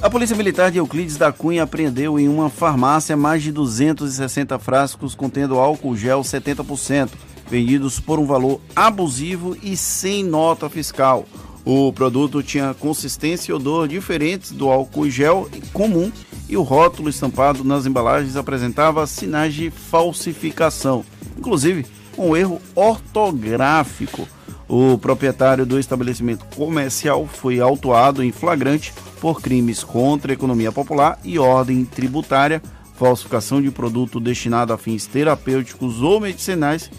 A 0.00 0.08
Polícia 0.08 0.36
Militar 0.36 0.70
de 0.70 0.78
Euclides 0.78 1.16
da 1.16 1.32
Cunha 1.32 1.64
apreendeu 1.64 2.20
em 2.20 2.28
uma 2.28 2.48
farmácia 2.48 3.16
mais 3.16 3.42
de 3.42 3.50
260 3.50 4.56
frascos 4.60 5.12
contendo 5.12 5.58
álcool 5.58 5.96
gel 5.96 6.20
70%, 6.20 7.10
vendidos 7.50 7.98
por 7.98 8.20
um 8.20 8.24
valor 8.24 8.60
abusivo 8.76 9.56
e 9.60 9.76
sem 9.76 10.22
nota 10.22 10.70
fiscal. 10.70 11.26
O 11.64 11.92
produto 11.92 12.44
tinha 12.44 12.74
consistência 12.74 13.50
e 13.50 13.54
odor 13.54 13.88
diferentes 13.88 14.52
do 14.52 14.68
álcool 14.68 15.10
gel 15.10 15.50
comum 15.72 16.12
e 16.48 16.56
o 16.56 16.62
rótulo 16.62 17.08
estampado 17.08 17.64
nas 17.64 17.84
embalagens 17.84 18.36
apresentava 18.36 19.04
sinais 19.04 19.52
de 19.52 19.68
falsificação, 19.68 21.04
inclusive 21.36 21.84
um 22.16 22.36
erro 22.36 22.62
ortográfico. 22.76 24.28
O 24.68 24.98
proprietário 24.98 25.64
do 25.64 25.78
estabelecimento 25.78 26.44
comercial 26.54 27.26
foi 27.26 27.58
autuado 27.58 28.22
em 28.22 28.30
flagrante 28.30 28.92
por 29.18 29.40
crimes 29.40 29.82
contra 29.82 30.30
a 30.32 30.34
economia 30.34 30.70
popular 30.70 31.18
e 31.24 31.38
ordem 31.38 31.84
tributária, 31.86 32.62
falsificação 32.94 33.62
de 33.62 33.70
produto 33.70 34.20
destinado 34.20 34.72
a 34.72 34.78
fins 34.78 35.06
terapêuticos 35.06 36.02
ou 36.02 36.20
medicinais 36.20 36.90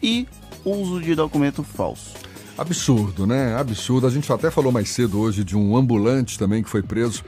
e 0.00 0.28
uso 0.64 1.00
de 1.00 1.14
documento 1.16 1.64
falso. 1.64 2.14
Absurdo, 2.56 3.26
né? 3.26 3.56
Absurdo. 3.56 4.06
A 4.06 4.10
gente 4.10 4.32
até 4.32 4.50
falou 4.50 4.70
mais 4.70 4.88
cedo 4.88 5.20
hoje 5.20 5.42
de 5.42 5.56
um 5.56 5.76
ambulante 5.76 6.38
também 6.38 6.62
que 6.62 6.70
foi 6.70 6.82
preso 6.82 7.24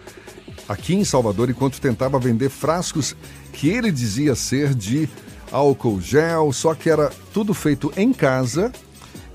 aqui 0.69 0.95
em 0.95 1.05
Salvador 1.05 1.51
enquanto 1.51 1.81
tentava 1.81 2.19
vender 2.19 2.51
frascos 2.51 3.17
que 3.53 3.69
ele 3.69 3.91
dizia 3.91 4.35
ser 4.35 4.75
de 4.75 5.09
álcool 5.51 6.01
gel, 6.01 6.53
só 6.53 6.75
que 6.75 6.89
era 6.89 7.11
tudo 7.33 7.53
feito 7.53 7.93
em 7.97 8.13
casa. 8.13 8.73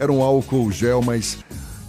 Era 0.03 0.11
um 0.11 0.21
álcool 0.21 0.69
gel, 0.69 1.01
mas 1.01 1.37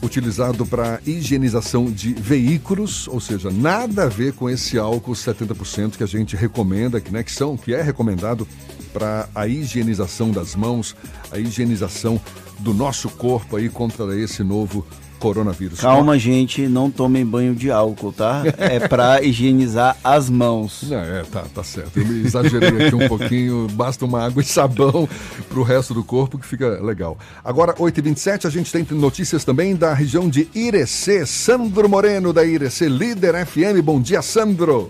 utilizado 0.00 0.64
para 0.64 1.00
higienização 1.04 1.90
de 1.90 2.14
veículos, 2.14 3.08
ou 3.08 3.18
seja, 3.18 3.50
nada 3.50 4.04
a 4.04 4.08
ver 4.08 4.34
com 4.34 4.48
esse 4.48 4.78
álcool 4.78 5.14
70% 5.14 5.96
que 5.96 6.04
a 6.04 6.06
gente 6.06 6.36
recomenda, 6.36 7.00
que, 7.00 7.10
né, 7.10 7.24
que, 7.24 7.32
são, 7.32 7.56
que 7.56 7.74
é 7.74 7.82
recomendado 7.82 8.46
para 8.92 9.28
a 9.34 9.48
higienização 9.48 10.30
das 10.30 10.54
mãos, 10.54 10.94
a 11.32 11.40
higienização 11.40 12.20
do 12.60 12.72
nosso 12.72 13.08
corpo 13.08 13.56
aí 13.56 13.68
contra 13.68 14.16
esse 14.16 14.44
novo 14.44 14.86
coronavírus. 15.18 15.80
Calma, 15.80 16.18
gente, 16.18 16.66
não 16.68 16.90
tomem 16.90 17.24
banho 17.24 17.54
de 17.54 17.70
álcool, 17.70 18.12
tá? 18.12 18.42
É 18.58 18.88
para 18.88 19.22
higienizar 19.22 19.96
as 20.02 20.30
mãos. 20.30 20.90
É, 20.90 21.22
tá, 21.30 21.44
tá 21.54 21.62
certo. 21.62 21.98
Eu 21.98 22.06
exagerei 22.24 22.86
aqui 22.86 22.94
um 22.94 23.08
pouquinho, 23.08 23.66
basta 23.72 24.04
uma 24.04 24.24
água 24.24 24.42
e 24.42 24.44
sabão 24.44 25.08
para 25.48 25.58
o 25.58 25.62
resto 25.62 25.92
do 25.92 26.02
corpo 26.02 26.38
que 26.38 26.46
fica 26.46 26.82
legal. 26.82 27.18
Agora, 27.44 27.74
8h27, 27.74 28.46
a 28.46 28.50
gente 28.50 28.72
tem 28.72 28.86
notícias 28.96 29.44
também 29.44 29.76
da 29.76 29.92
região 29.92 30.28
de 30.28 30.48
Irecê. 30.54 31.26
Sandro 31.26 31.88
Moreno, 31.88 32.32
da 32.32 32.44
Irecê, 32.44 32.88
líder 32.88 33.46
FM. 33.46 33.82
Bom 33.82 34.00
dia, 34.00 34.22
Sandro. 34.22 34.88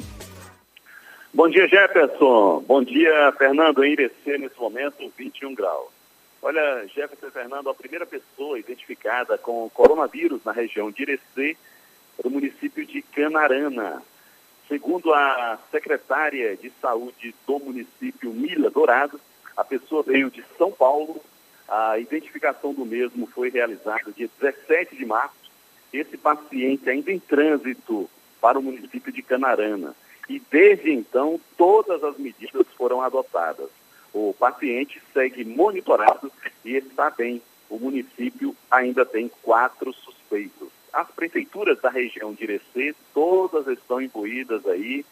Bom 1.32 1.48
dia, 1.48 1.66
Jefferson. 1.66 2.64
Bom 2.66 2.82
dia, 2.84 3.32
Fernando. 3.36 3.82
Em 3.84 3.92
Irecê, 3.92 4.38
nesse 4.38 4.58
momento, 4.58 4.96
21 5.18 5.54
graus. 5.54 5.93
Olha, 6.46 6.86
Jefferson 6.88 7.30
Fernando, 7.30 7.70
a 7.70 7.74
primeira 7.74 8.04
pessoa 8.04 8.58
identificada 8.58 9.38
com 9.38 9.70
coronavírus 9.70 10.44
na 10.44 10.52
região 10.52 10.90
de 10.90 11.00
Irecê 11.00 11.56
do 12.22 12.28
município 12.28 12.84
de 12.84 13.00
Canarana. 13.00 14.02
Segundo 14.68 15.14
a 15.14 15.58
secretária 15.70 16.54
de 16.54 16.70
saúde 16.82 17.34
do 17.46 17.58
município, 17.58 18.30
Mila 18.30 18.68
Dourado, 18.70 19.18
a 19.56 19.64
pessoa 19.64 20.02
veio 20.02 20.30
de 20.30 20.44
São 20.58 20.70
Paulo. 20.70 21.18
A 21.66 21.98
identificação 21.98 22.74
do 22.74 22.84
mesmo 22.84 23.26
foi 23.28 23.48
realizada 23.48 24.12
dia 24.12 24.28
17 24.38 24.96
de 24.96 25.06
março. 25.06 25.50
Esse 25.94 26.18
paciente 26.18 26.90
ainda 26.90 27.10
em 27.10 27.18
trânsito 27.18 28.06
para 28.38 28.58
o 28.58 28.62
município 28.62 29.10
de 29.10 29.22
Canarana. 29.22 29.96
E 30.28 30.38
desde 30.50 30.92
então, 30.92 31.40
todas 31.56 32.04
as 32.04 32.18
medidas 32.18 32.66
foram 32.76 33.00
adotadas. 33.00 33.70
O 34.14 34.32
paciente 34.32 35.02
segue 35.12 35.44
monitorado 35.44 36.30
e 36.64 36.76
está 36.76 37.10
bem. 37.10 37.42
O 37.68 37.80
município 37.80 38.54
ainda 38.70 39.04
tem 39.04 39.28
quatro 39.42 39.92
suspeitos. 39.92 40.68
As 40.92 41.10
prefeituras 41.10 41.80
da 41.80 41.90
região 41.90 42.32
de 42.32 42.44
Irecê, 42.44 42.94
todas 43.12 43.66
estão 43.66 44.00
incluídas 44.00 44.64
aí 44.68 45.04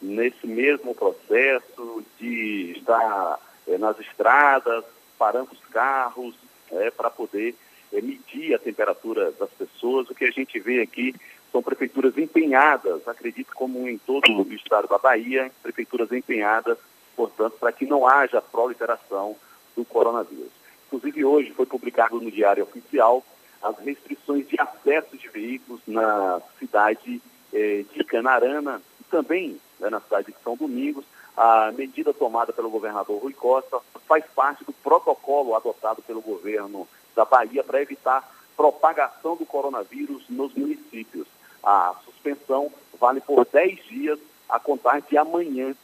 nesse 0.00 0.46
mesmo 0.46 0.94
processo 0.94 2.04
de 2.20 2.74
estar 2.76 3.40
é, 3.66 3.76
nas 3.76 3.98
estradas, 3.98 4.84
parando 5.18 5.50
os 5.52 5.64
carros, 5.72 6.36
é, 6.70 6.92
para 6.92 7.10
poder 7.10 7.56
é, 7.92 8.00
medir 8.00 8.54
a 8.54 8.58
temperatura 8.60 9.32
das 9.32 9.50
pessoas. 9.50 10.08
O 10.08 10.14
que 10.14 10.26
a 10.26 10.30
gente 10.30 10.60
vê 10.60 10.80
aqui 10.80 11.12
são 11.50 11.60
prefeituras 11.60 12.16
empenhadas, 12.16 13.06
acredito 13.08 13.52
como 13.54 13.88
em 13.88 13.98
todo 13.98 14.30
o 14.30 14.52
estado 14.52 14.86
da 14.86 14.98
Bahia, 14.98 15.50
prefeituras 15.62 16.12
empenhadas, 16.12 16.78
portanto, 17.16 17.56
para 17.58 17.72
que 17.72 17.86
não 17.86 18.06
haja 18.06 18.40
proliferação 18.40 19.36
do 19.76 19.84
coronavírus. 19.84 20.50
Inclusive, 20.86 21.24
hoje 21.24 21.52
foi 21.52 21.66
publicado 21.66 22.20
no 22.20 22.30
Diário 22.30 22.64
Oficial 22.64 23.24
as 23.62 23.78
restrições 23.78 24.46
de 24.46 24.60
acesso 24.60 25.16
de 25.16 25.28
veículos 25.28 25.80
na 25.86 26.40
cidade 26.58 27.20
eh, 27.52 27.84
de 27.92 28.04
Canarana 28.04 28.80
e 29.00 29.04
também 29.04 29.58
né, 29.80 29.88
na 29.88 30.00
cidade 30.00 30.32
de 30.32 30.36
São 30.44 30.56
Domingos. 30.56 31.04
A 31.36 31.72
medida 31.72 32.12
tomada 32.12 32.52
pelo 32.52 32.70
governador 32.70 33.20
Rui 33.20 33.32
Costa 33.32 33.80
faz 34.06 34.24
parte 34.34 34.64
do 34.64 34.72
protocolo 34.72 35.56
adotado 35.56 36.02
pelo 36.02 36.20
governo 36.20 36.86
da 37.16 37.24
Bahia 37.24 37.64
para 37.64 37.82
evitar 37.82 38.30
propagação 38.56 39.34
do 39.36 39.46
coronavírus 39.46 40.24
nos 40.28 40.54
municípios. 40.54 41.26
A 41.62 41.94
suspensão 42.04 42.70
vale 43.00 43.20
por 43.20 43.46
10 43.46 43.84
dias 43.86 44.18
a 44.48 44.60
contar 44.60 45.00
de 45.00 45.16
amanhã. 45.16 45.74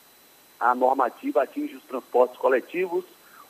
A 0.60 0.74
normativa 0.74 1.42
atinge 1.42 1.74
os 1.74 1.82
transportes 1.84 2.38
coletivos, 2.38 3.04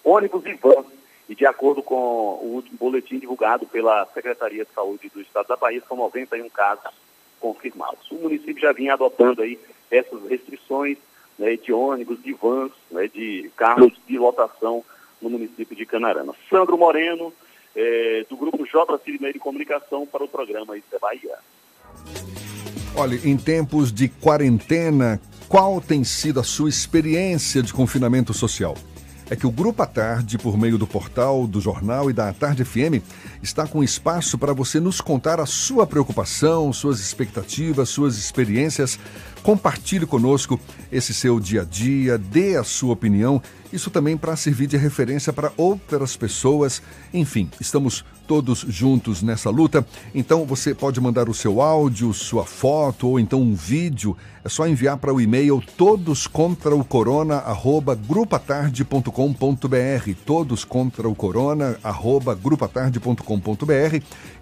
ônibus 0.05 0.45
e 0.47 0.55
vans. 0.55 0.87
E 1.28 1.35
de 1.35 1.47
acordo 1.47 1.82
com 1.82 1.95
o 1.95 2.53
último 2.55 2.78
boletim 2.78 3.19
divulgado 3.19 3.66
pela 3.66 4.07
Secretaria 4.15 4.65
de 4.65 4.73
Saúde 4.73 5.11
do 5.12 5.20
Estado 5.20 5.49
da 5.49 5.57
Bahia, 5.57 5.82
são 5.87 5.97
91 5.97 6.49
casos 6.51 6.91
confirmados. 7.39 8.11
O 8.11 8.16
município 8.16 8.61
já 8.61 8.73
vinha 8.73 8.95
adotando 8.95 9.43
aí 9.43 9.59
essas 9.91 10.23
restrições 10.28 10.99
né, 11.39 11.57
de 11.57 11.73
ônibus, 11.73 12.23
de 12.23 12.32
vans, 12.32 12.73
né, 12.91 13.09
de 13.09 13.51
carros 13.57 13.93
de 14.07 14.19
lotação 14.19 14.85
no 15.20 15.31
município 15.31 15.74
de 15.74 15.87
Canarana. 15.87 16.35
Sandro 16.49 16.77
Moreno, 16.77 17.32
eh, 17.74 18.24
do 18.28 18.37
grupo 18.37 18.66
J. 18.66 18.99
Cirinei 18.99 19.32
de 19.32 19.39
Comunicação, 19.39 20.07
para 20.07 20.24
o 20.24 20.28
programa 20.28 20.77
Isso 20.77 20.87
é 20.93 20.99
Bahia. 20.99 21.39
Olha, 22.97 23.15
em 23.24 23.37
tempos 23.37 23.93
de 23.93 24.09
quarentena, 24.09 25.20
qual 25.51 25.81
tem 25.81 26.05
sido 26.05 26.39
a 26.39 26.44
sua 26.44 26.68
experiência 26.68 27.60
de 27.60 27.72
confinamento 27.72 28.32
social? 28.32 28.77
É 29.28 29.35
que 29.35 29.48
o 29.48 29.51
Grupo 29.51 29.82
à 29.82 29.86
Tarde, 29.86 30.39
por 30.39 30.56
meio 30.56 30.78
do 30.78 30.86
portal, 30.86 31.44
do 31.44 31.60
jornal 31.60 32.09
e 32.09 32.12
da 32.12 32.32
Tarde 32.32 32.64
FM, 32.64 33.02
está 33.43 33.66
com 33.66 33.82
espaço 33.82 34.39
para 34.39 34.52
você 34.52 34.78
nos 34.78 35.01
contar 35.01 35.40
a 35.40 35.47
sua 35.47 35.89
preocupação, 35.89 36.72
suas 36.72 37.01
expectativas, 37.01 37.89
suas 37.89 38.16
experiências. 38.16 38.97
Compartilhe 39.43 40.06
conosco 40.06 40.59
esse 40.90 41.12
seu 41.12 41.40
dia 41.40 41.62
a 41.62 41.64
dia, 41.64 42.16
dê 42.16 42.56
a 42.56 42.62
sua 42.62 42.93
opinião 42.93 43.43
isso 43.72 43.90
também 43.90 44.16
para 44.16 44.36
servir 44.36 44.66
de 44.66 44.77
referência 44.77 45.32
para 45.32 45.52
outras 45.56 46.16
pessoas. 46.16 46.82
Enfim, 47.14 47.48
estamos 47.60 48.05
todos 48.31 48.65
juntos 48.69 49.23
nessa 49.24 49.51
luta. 49.51 49.85
Então 50.15 50.47
você 50.47 50.73
pode 50.73 51.01
mandar 51.01 51.28
o 51.28 51.35
seu 51.35 51.61
áudio, 51.61 52.15
sua 52.15 52.44
foto 52.44 53.09
ou 53.09 53.19
então 53.19 53.43
um 53.43 53.57
vídeo. 53.57 54.16
É 54.44 54.48
só 54.48 54.69
enviar 54.69 54.98
para 54.98 55.12
o 55.12 55.20
e-mail 55.20 55.61
todos 55.77 56.28
contra 56.28 56.73
o 56.73 56.85
corona 56.85 57.39
arroba 57.39 57.98
todos 60.24 60.65
contra 60.65 61.09
o 61.09 61.15
corona 61.15 61.77
arroba 61.82 62.39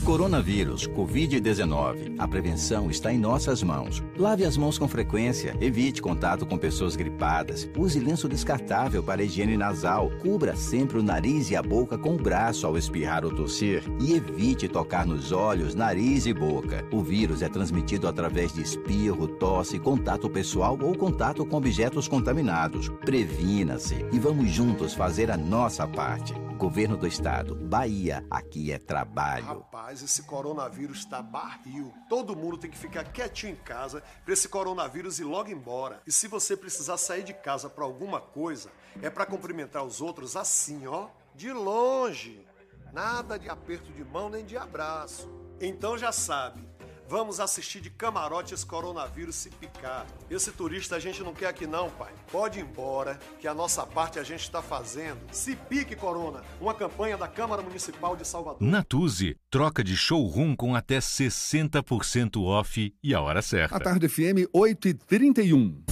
Coronavírus, 0.09 0.89
Covid-19. 0.89 2.15
A 2.17 2.27
prevenção 2.27 2.91
está 2.91 3.13
em 3.13 3.19
nossas 3.19 3.63
mãos. 3.63 4.03
Lave 4.17 4.43
as 4.43 4.57
mãos 4.57 4.79
com 4.79 4.89
frequência, 4.89 5.55
evite 5.61 6.01
contato 6.01 6.47
com 6.47 6.57
pessoas 6.57 6.97
gripadas, 6.97 7.69
use 7.77 8.01
lenço 8.01 8.27
descartável 8.27 9.03
para 9.03 9.23
higiene 9.23 9.55
nasal, 9.55 10.09
cubra 10.23 10.57
sempre 10.57 10.99
o 10.99 11.03
nariz 11.03 11.51
e 11.51 11.57
a 11.57 11.63
boca 11.63 11.99
com 11.99 12.15
o 12.15 12.17
braço 12.17 12.67
ao 12.67 12.79
espirrar 12.79 13.23
ou 13.23 13.31
tossir 13.31 13.83
e 14.01 14.15
evite 14.15 14.67
tocar 14.67 15.07
nos 15.07 15.31
olhos, 15.31 15.75
nariz 15.75 16.25
e 16.25 16.33
boca. 16.33 16.83
O 16.91 17.03
vírus 17.03 17.43
é 17.43 17.49
transmitido 17.51 18.09
através 18.09 18.55
de 18.55 18.63
espirro, 18.63 19.29
tosse, 19.29 19.79
contato 19.79 20.31
pessoal 20.31 20.79
ou 20.81 20.97
contato 20.97 21.45
com 21.45 21.57
objetos 21.57 22.09
contaminados. 22.09 22.89
Previna-se 23.05 24.07
e 24.11 24.19
vamos 24.19 24.51
juntos 24.51 24.95
fazer 24.95 25.31
a 25.31 25.37
nossa 25.37 25.87
parte. 25.87 26.33
Governo 26.59 26.97
do 26.97 27.07
Estado, 27.07 27.55
Bahia, 27.55 28.27
aqui 28.29 28.73
é 28.73 28.79
trabalho. 28.79 29.45
Rapaz, 29.45 29.98
esse 30.03 30.23
coronavírus 30.23 30.99
está 30.99 31.23
barril. 31.23 31.93
Todo 32.09 32.37
mundo 32.37 32.59
tem 32.59 32.71
que 32.71 32.79
ficar 32.79 33.05
quietinho 33.05 33.53
em 33.53 33.57
casa 33.57 34.03
para 34.25 34.33
esse 34.33 34.49
coronavírus 34.49 35.19
ir 35.19 35.25
logo 35.25 35.51
embora. 35.51 36.03
E 36.07 36.13
se 36.13 36.29
você 36.29 36.57
precisar 36.57 36.97
sair 36.97 37.23
de 37.23 37.33
casa 37.33 37.71
para 37.71 37.85
alguma 37.85 38.21
coisa, 38.21 38.71
é 39.01 39.09
para 39.09 39.27
cumprimentar 39.27 39.85
os 39.85 40.01
outros 40.01 40.37
assim, 40.37 40.87
ó, 40.87 41.09
de 41.35 41.53
longe. 41.53 42.47
Nada 42.93 43.39
de 43.39 43.49
aperto 43.49 43.93
de 43.93 44.05
mão 44.05 44.29
nem 44.29 44.45
de 44.45 44.57
abraço. 44.57 45.29
Então 45.61 45.99
já 45.99 46.13
sabe, 46.13 46.68
Vamos 47.09 47.41
assistir 47.41 47.81
de 47.81 47.89
camarote 47.89 48.53
esse 48.53 48.67
coronavírus 48.67 49.35
se 49.35 49.49
picar. 49.49 50.07
Esse 50.31 50.53
turista 50.53 50.97
a 50.97 51.01
gente 51.01 51.23
não 51.23 51.33
quer 51.33 51.47
aqui 51.47 51.67
não, 51.67 51.89
pai. 51.89 52.13
Pode 52.31 52.59
ir 52.59 52.63
embora, 52.63 53.19
que 53.41 53.49
a 53.49 53.55
nossa 53.55 53.87
parte 53.87 54.19
a 54.19 54.23
gente 54.23 54.43
está 54.43 54.61
fazendo. 54.61 55.19
Se 55.33 55.57
pique, 55.57 55.97
Corona. 55.97 56.43
Uma 56.61 56.75
campanha 56.75 57.17
da 57.17 57.27
Câmara 57.27 57.63
Municipal 57.63 58.15
de 58.15 58.27
Salvador. 58.27 58.61
Natuzzi, 58.61 59.39
troca 59.51 59.83
de 59.83 59.97
showroom 59.97 60.55
com 60.55 60.77
até 60.77 60.99
60% 60.99 62.43
off 62.45 62.95
e 63.03 63.15
a 63.15 63.23
hora 63.23 63.41
certa. 63.41 63.77
A 63.77 63.81
tarde 63.81 64.07
FM 64.07 64.47
8 64.53 64.89
e 64.89 64.93
31. 64.93 65.85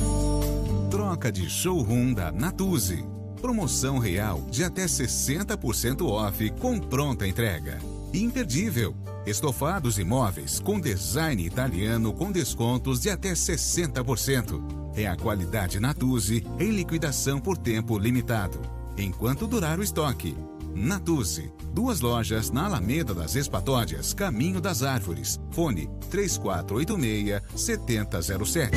Troca 0.90 1.32
de 1.32 1.48
showroom 1.48 2.12
da 2.12 2.30
Natuzzi. 2.30 3.02
Promoção 3.40 3.98
real 3.98 4.43
de 4.51 4.62
até 4.64 4.84
60% 4.84 6.06
off 6.06 6.51
com 6.60 6.78
pronta 6.78 7.26
entrega. 7.26 7.78
Imperdível. 8.12 8.95
Estofados 9.27 9.99
imóveis 9.99 10.61
com 10.61 10.78
design 10.81 11.45
italiano 11.45 12.12
com 12.12 12.31
descontos 12.31 13.01
de 13.01 13.11
até 13.11 13.33
60%. 13.33 14.62
É 14.95 15.05
a 15.07 15.16
qualidade 15.16 15.81
Natuzzi 15.81 16.47
em 16.59 16.70
liquidação 16.70 17.41
por 17.41 17.57
tempo 17.59 17.99
limitado. 17.99 18.61
Enquanto 18.97 19.47
durar 19.47 19.78
o 19.78 19.83
estoque. 19.83 20.35
Natuzzi. 20.74 21.53
Duas 21.73 22.01
lojas 22.01 22.51
na 22.51 22.65
Alameda 22.66 23.15
das 23.15 23.35
Espatódias, 23.35 24.12
Caminho 24.15 24.61
das 24.61 24.83
Árvores. 24.83 25.39
Fone 25.51 25.89
3486-7007. 26.11 28.70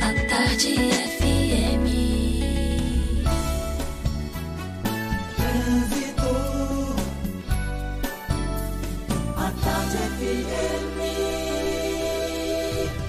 A 0.00 0.14
tarde 0.28 0.28
FM. 0.28 0.28
A 0.28 0.28
tarde 0.28 0.74
FM. 0.74 1.83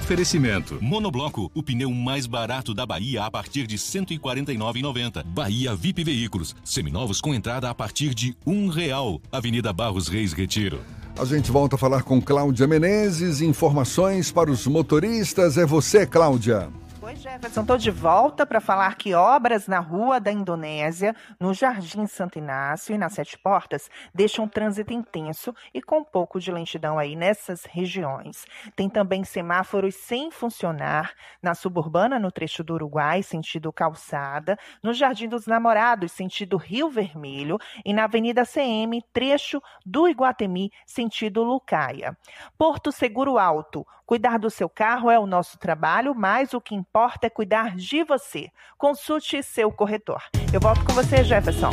Oferecimento. 0.05 0.77
Monobloco, 0.83 1.49
o 1.55 1.63
pneu 1.63 1.89
mais 1.89 2.27
barato 2.27 2.75
da 2.75 2.85
Bahia 2.85 3.23
a 3.23 3.31
partir 3.31 3.65
de 3.65 3.75
R$ 3.75 3.81
149,90. 3.81 5.25
Bahia 5.25 5.75
VIP 5.75 6.03
Veículos, 6.03 6.55
seminovos 6.63 7.19
com 7.19 7.33
entrada 7.33 7.71
a 7.71 7.73
partir 7.73 8.13
de 8.13 8.37
um 8.45 8.67
real. 8.67 9.19
Avenida 9.31 9.73
Barros 9.73 10.07
Reis 10.07 10.31
Retiro. 10.31 10.79
A 11.17 11.25
gente 11.25 11.49
volta 11.49 11.75
a 11.75 11.79
falar 11.79 12.03
com 12.03 12.21
Cláudia 12.21 12.67
Menezes. 12.67 13.41
Informações 13.41 14.31
para 14.31 14.51
os 14.51 14.67
motoristas. 14.67 15.57
É 15.57 15.65
você, 15.65 16.05
Cláudia. 16.05 16.69
Oi, 17.15 17.21
Jefferson. 17.21 17.61
Estou 17.61 17.77
de 17.77 17.91
volta 17.91 18.45
para 18.45 18.59
falar 18.59 18.95
que 18.95 19.13
obras 19.13 19.67
na 19.67 19.79
Rua 19.79 20.19
da 20.19 20.33
Indonésia, 20.33 21.15
no 21.39 21.53
Jardim 21.53 22.05
Santo 22.07 22.37
Inácio 22.37 22.93
e 22.93 22.97
nas 22.97 23.13
Sete 23.13 23.37
Portas 23.37 23.89
deixam 24.13 24.43
um 24.43 24.47
trânsito 24.49 24.91
intenso 24.91 25.55
e 25.73 25.81
com 25.81 25.99
um 25.99 26.03
pouco 26.03 26.41
de 26.41 26.51
lentidão 26.51 26.99
aí 26.99 27.15
nessas 27.15 27.63
regiões. 27.63 28.45
Tem 28.75 28.89
também 28.89 29.23
semáforos 29.23 29.95
sem 29.95 30.29
funcionar 30.29 31.13
na 31.41 31.55
Suburbana, 31.55 32.19
no 32.19 32.31
trecho 32.31 32.65
do 32.65 32.73
Uruguai, 32.73 33.23
sentido 33.23 33.71
Calçada, 33.71 34.59
no 34.83 34.93
Jardim 34.93 35.29
dos 35.29 35.47
Namorados, 35.47 36.11
sentido 36.11 36.57
Rio 36.57 36.89
Vermelho 36.89 37.57
e 37.85 37.93
na 37.93 38.03
Avenida 38.03 38.45
CM, 38.45 39.01
trecho 39.13 39.61
do 39.85 40.07
Iguatemi, 40.09 40.69
sentido 40.85 41.43
Lucaia. 41.43 42.17
Porto 42.57 42.91
Seguro 42.91 43.37
Alto. 43.37 43.87
Cuidar 44.05 44.37
do 44.37 44.51
seu 44.51 44.69
carro 44.69 45.09
é 45.09 45.17
o 45.17 45.25
nosso 45.25 45.57
trabalho, 45.57 46.13
mas 46.13 46.53
o 46.53 46.61
que 46.61 46.75
importa 46.75 47.25
é 47.25 47.29
cuidar 47.29 47.75
de 47.75 48.03
você. 48.03 48.49
Consulte 48.77 49.41
seu 49.41 49.71
corretor. 49.71 50.21
Eu 50.53 50.59
volto 50.59 50.85
com 50.85 50.93
você, 50.93 51.23
Jefferson. 51.23 51.71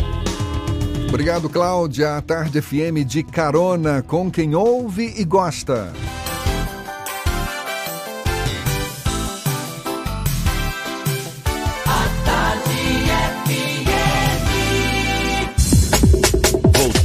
Obrigado, 1.09 1.51
Cláudia. 1.51 2.17
A 2.17 2.23
Tarde 2.23 2.63
FM 2.63 3.05
de 3.07 3.23
carona 3.23 4.03
com 4.03 4.31
quem 4.31 4.55
ouve 4.55 5.13
e 5.21 5.25
gosta. 5.25 5.93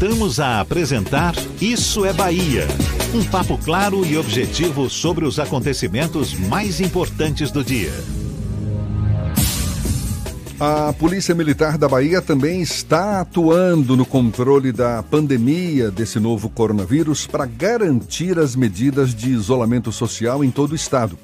Voltamos 0.07 0.39
a 0.39 0.61
apresentar 0.61 1.35
Isso 1.59 2.05
é 2.05 2.13
Bahia. 2.13 2.65
Um 3.13 3.25
papo 3.25 3.57
claro 3.57 4.05
e 4.05 4.17
objetivo 4.17 4.89
sobre 4.89 5.25
os 5.25 5.37
acontecimentos 5.37 6.33
mais 6.33 6.79
importantes 6.79 7.51
do 7.51 7.61
dia. 7.61 7.91
A 10.57 10.93
Polícia 10.93 11.35
Militar 11.35 11.77
da 11.77 11.89
Bahia 11.89 12.21
também 12.21 12.61
está 12.61 13.19
atuando 13.19 13.97
no 13.97 14.05
controle 14.05 14.71
da 14.71 15.03
pandemia 15.03 15.91
desse 15.91 16.21
novo 16.21 16.49
coronavírus 16.49 17.27
para 17.27 17.45
garantir 17.45 18.39
as 18.39 18.55
medidas 18.55 19.13
de 19.13 19.29
isolamento 19.31 19.91
social 19.91 20.41
em 20.41 20.49
todo 20.49 20.71
o 20.71 20.75
estado. 20.75 21.19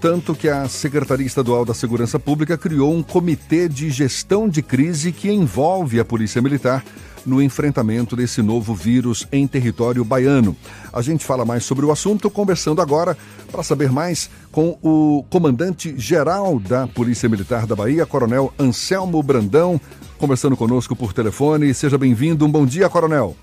Tanto 0.00 0.32
que 0.32 0.48
a 0.48 0.68
Secretaria 0.68 1.26
Estadual 1.26 1.64
da 1.64 1.74
Segurança 1.74 2.20
Pública 2.20 2.56
criou 2.56 2.94
um 2.94 3.02
comitê 3.02 3.68
de 3.68 3.90
gestão 3.90 4.48
de 4.48 4.62
crise 4.62 5.10
que 5.10 5.28
envolve 5.28 5.98
a 5.98 6.04
Polícia 6.04 6.40
Militar 6.40 6.84
no 7.26 7.42
enfrentamento 7.42 8.16
desse 8.16 8.42
novo 8.42 8.74
vírus 8.74 9.26
em 9.32 9.46
território 9.46 10.04
baiano. 10.04 10.56
A 10.92 11.02
gente 11.02 11.24
fala 11.24 11.44
mais 11.44 11.64
sobre 11.64 11.84
o 11.84 11.92
assunto 11.92 12.30
conversando 12.30 12.80
agora 12.80 13.16
para 13.50 13.62
saber 13.62 13.90
mais 13.90 14.30
com 14.50 14.78
o 14.82 15.24
comandante-geral 15.30 16.58
da 16.58 16.86
Polícia 16.86 17.28
Militar 17.28 17.66
da 17.66 17.74
Bahia, 17.74 18.06
Coronel 18.06 18.52
Anselmo 18.58 19.22
Brandão, 19.22 19.80
conversando 20.18 20.56
conosco 20.56 20.94
por 20.94 21.12
telefone. 21.12 21.72
Seja 21.74 21.98
bem-vindo. 21.98 22.44
Um 22.44 22.50
bom 22.50 22.66
dia, 22.66 22.88
Coronel. 22.88 23.36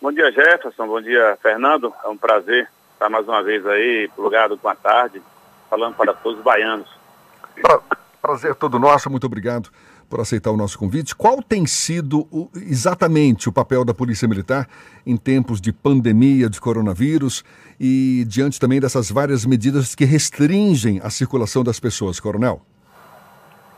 Bom 0.00 0.12
dia, 0.12 0.30
Jefferson. 0.30 0.86
Bom 0.86 1.00
dia, 1.00 1.38
Fernando. 1.42 1.92
É 2.04 2.08
um 2.08 2.16
prazer 2.16 2.68
estar 2.92 3.08
mais 3.08 3.26
uma 3.26 3.42
vez 3.42 3.66
aí, 3.66 4.08
plugado 4.14 4.56
com 4.56 4.68
a 4.68 4.74
tarde, 4.74 5.22
falando 5.68 5.94
para 5.94 6.12
todos 6.12 6.38
os 6.38 6.44
baianos. 6.44 6.88
Pra, 7.60 7.80
prazer 8.20 8.54
todo 8.54 8.78
nosso. 8.78 9.10
Muito 9.10 9.26
obrigado 9.26 9.70
por 10.08 10.20
aceitar 10.20 10.50
o 10.50 10.56
nosso 10.56 10.78
convite. 10.78 11.14
Qual 11.14 11.42
tem 11.42 11.66
sido 11.66 12.26
o, 12.30 12.50
exatamente 12.56 13.48
o 13.48 13.52
papel 13.52 13.84
da 13.84 13.92
Polícia 13.92 14.26
Militar 14.26 14.68
em 15.06 15.16
tempos 15.16 15.60
de 15.60 15.72
pandemia 15.72 16.48
de 16.48 16.60
coronavírus 16.60 17.44
e 17.78 18.24
diante 18.26 18.58
também 18.58 18.80
dessas 18.80 19.10
várias 19.10 19.44
medidas 19.44 19.94
que 19.94 20.04
restringem 20.04 21.00
a 21.02 21.10
circulação 21.10 21.62
das 21.62 21.78
pessoas, 21.78 22.18
Coronel? 22.18 22.62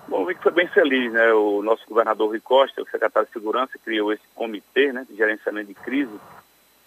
Bom, 0.08 0.24
vi 0.24 0.34
foi 0.36 0.52
bem 0.52 0.68
feliz, 0.68 1.12
né? 1.12 1.32
O 1.32 1.62
nosso 1.62 1.86
governador 1.88 2.28
Rui 2.28 2.40
Costa, 2.40 2.82
o 2.82 2.86
secretário 2.86 3.26
de 3.26 3.32
Segurança, 3.32 3.78
criou 3.84 4.12
esse 4.12 4.22
comitê 4.34 4.92
né, 4.92 5.06
de 5.08 5.16
gerenciamento 5.16 5.68
de 5.68 5.74
crise 5.74 6.18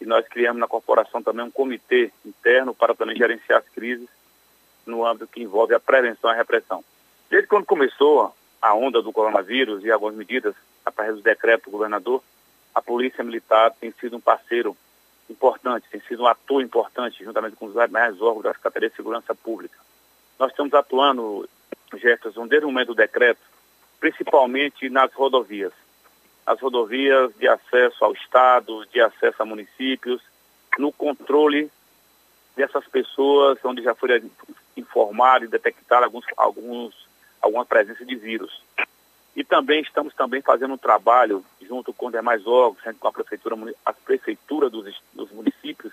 e 0.01 0.05
nós 0.05 0.27
criamos 0.27 0.59
na 0.59 0.67
corporação 0.67 1.21
também 1.21 1.45
um 1.45 1.51
comitê 1.51 2.11
interno 2.25 2.73
para 2.73 2.93
também 2.93 3.15
gerenciar 3.15 3.59
as 3.59 3.69
crises 3.69 4.07
no 4.85 5.05
âmbito 5.05 5.27
que 5.27 5.41
envolve 5.41 5.73
a 5.73 5.79
prevenção 5.79 6.29
e 6.29 6.33
a 6.33 6.37
repressão. 6.37 6.83
Desde 7.29 7.47
quando 7.47 7.65
começou 7.65 8.33
a 8.63 8.73
onda 8.73 9.01
do 9.01 9.11
coronavírus 9.11 9.83
e 9.83 9.91
algumas 9.91 10.15
medidas, 10.15 10.55
através 10.85 11.17
do 11.17 11.21
decreto 11.21 11.65
do 11.65 11.71
governador, 11.71 12.23
a 12.73 12.81
Polícia 12.81 13.21
Militar 13.21 13.73
tem 13.73 13.91
sido 13.99 14.15
um 14.15 14.21
parceiro 14.21 14.75
importante, 15.29 15.89
tem 15.91 15.99
sido 16.07 16.23
um 16.23 16.27
ator 16.27 16.61
importante, 16.61 17.25
juntamente 17.25 17.57
com 17.57 17.65
os 17.65 17.73
demais 17.73 18.21
órgãos 18.21 18.43
da 18.43 18.53
Secretaria 18.53 18.89
de 18.89 18.95
Segurança 18.95 19.35
Pública. 19.35 19.77
Nós 20.39 20.51
estamos 20.51 20.73
atuando, 20.73 21.47
Jefferson, 21.93 22.47
desde 22.47 22.65
o 22.65 22.69
momento 22.69 22.87
do 22.87 22.95
decreto, 22.95 23.41
principalmente 23.99 24.89
nas 24.89 25.13
rodovias. 25.13 25.73
As 26.45 26.57
rodovias 26.61 27.35
de 27.35 27.49
acesso 27.49 28.05
ao 28.05 28.13
Estado, 28.13 28.85
de 28.85 29.01
acesso 29.01 29.43
a 29.43 29.45
municípios, 29.45 30.21
no 30.79 30.89
controle 30.93 31.69
dessas 32.55 32.87
pessoas, 32.87 33.59
onde 33.65 33.83
já 33.83 33.93
foi 33.93 34.23
informado 34.77 35.43
e 35.43 35.49
detectado 35.49 36.05
alguns, 36.05 36.25
alguns 36.37 37.02
alguma 37.43 37.65
presença 37.65 38.05
de 38.05 38.15
vírus. 38.15 38.63
E 39.35 39.43
também 39.43 39.81
estamos 39.81 40.13
também 40.13 40.41
fazendo 40.41 40.75
um 40.75 40.77
trabalho 40.77 41.43
junto 41.61 41.91
com 41.93 42.09
demais 42.09 42.47
órgãos, 42.47 42.83
junto 42.83 42.99
com 42.99 43.07
a 43.07 43.11
prefeitura, 43.11 43.55
a 43.85 43.93
prefeitura 43.93 44.69
dos, 44.69 45.01
dos 45.11 45.31
municípios 45.31 45.91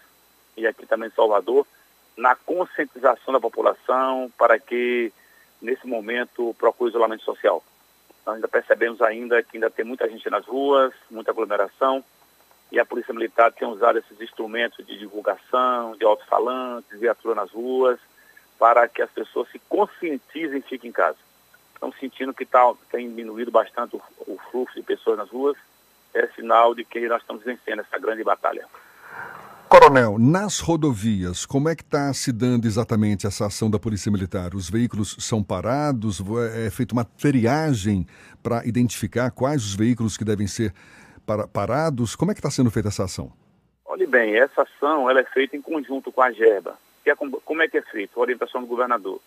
e 0.57 0.67
aqui 0.67 0.87
também 0.87 1.09
em 1.09 1.13
Salvador, 1.13 1.67
na 2.17 2.35
conscientização 2.37 3.33
da 3.33 3.41
população 3.41 4.31
para 4.39 4.59
que 4.59 5.13
nesse 5.61 5.87
momento 5.87 6.55
procure 6.59 6.91
isolamento 6.91 7.25
social. 7.25 7.65
Nós 8.25 8.37
ainda 8.37 8.49
percebemos 8.49 9.01
ainda 9.03 9.43
que 9.43 9.57
ainda 9.57 9.71
tem 9.71 9.85
muita 9.85 10.09
gente 10.09 10.29
nas 10.31 10.47
ruas, 10.47 10.93
muita 11.11 11.31
aglomeração, 11.31 12.05
e 12.71 12.79
a 12.79 12.85
Polícia 12.85 13.13
Militar 13.13 13.53
tem 13.53 13.67
usado 13.67 13.99
esses 13.99 14.21
instrumentos 14.21 14.87
de 14.87 14.97
divulgação, 14.99 15.97
de 15.97 16.05
alto-falantes, 16.05 17.01
viatura 17.01 17.35
nas 17.35 17.51
ruas, 17.51 17.99
para 18.59 18.87
que 18.87 19.03
as 19.03 19.11
pessoas 19.11 19.49
se 19.51 19.59
conscientizem 19.61 20.59
e 20.59 20.63
fiquem 20.63 20.91
em 20.91 20.93
casa 20.93 21.17
estão 21.81 21.93
sentindo 21.98 22.35
que 22.35 22.44
tá, 22.44 22.73
tem 22.93 23.09
diminuído 23.09 23.51
bastante 23.51 23.97
o, 23.97 24.02
o 24.27 24.39
fluxo 24.51 24.74
de 24.74 24.82
pessoas 24.82 25.16
nas 25.16 25.31
ruas, 25.31 25.57
é 26.12 26.27
sinal 26.28 26.74
de 26.74 26.85
que 26.85 27.09
nós 27.09 27.23
estamos 27.23 27.43
vencendo 27.43 27.81
essa 27.81 27.98
grande 27.98 28.23
batalha. 28.23 28.66
Coronel, 29.66 30.19
nas 30.19 30.59
rodovias, 30.59 31.47
como 31.47 31.69
é 31.69 31.77
que 31.77 31.82
está 31.82 32.12
se 32.12 32.32
dando 32.32 32.66
exatamente 32.66 33.27
essa 33.27 33.47
ação 33.47 33.70
da 33.70 33.78
Polícia 33.78 34.11
Militar? 34.11 34.55
Os 34.55 34.69
veículos 34.69 35.16
são 35.20 35.43
parados? 35.43 36.20
É 36.66 36.69
feita 36.70 36.93
uma 36.93 37.05
triagem 37.05 38.05
para 38.43 38.66
identificar 38.66 39.31
quais 39.31 39.65
os 39.65 39.74
veículos 39.74 40.16
que 40.16 40.24
devem 40.24 40.48
ser 40.48 40.74
para, 41.24 41.47
parados? 41.47 42.16
Como 42.16 42.32
é 42.32 42.35
que 42.35 42.40
está 42.40 42.51
sendo 42.51 42.70
feita 42.70 42.89
essa 42.89 43.05
ação? 43.05 43.32
Olhe 43.86 44.07
bem, 44.07 44.36
essa 44.36 44.62
ação 44.62 45.09
ela 45.09 45.20
é 45.20 45.24
feita 45.24 45.57
em 45.57 45.62
conjunto 45.62 46.11
com 46.11 46.20
a 46.20 46.32
GERBA. 46.32 46.77
Que 47.05 47.11
é, 47.11 47.15
como 47.15 47.62
é 47.62 47.69
que 47.69 47.78
é 47.78 47.82
feito? 47.82 48.19
A 48.19 48.23
orientação 48.23 48.61
do 48.61 48.66
governador. 48.66 49.20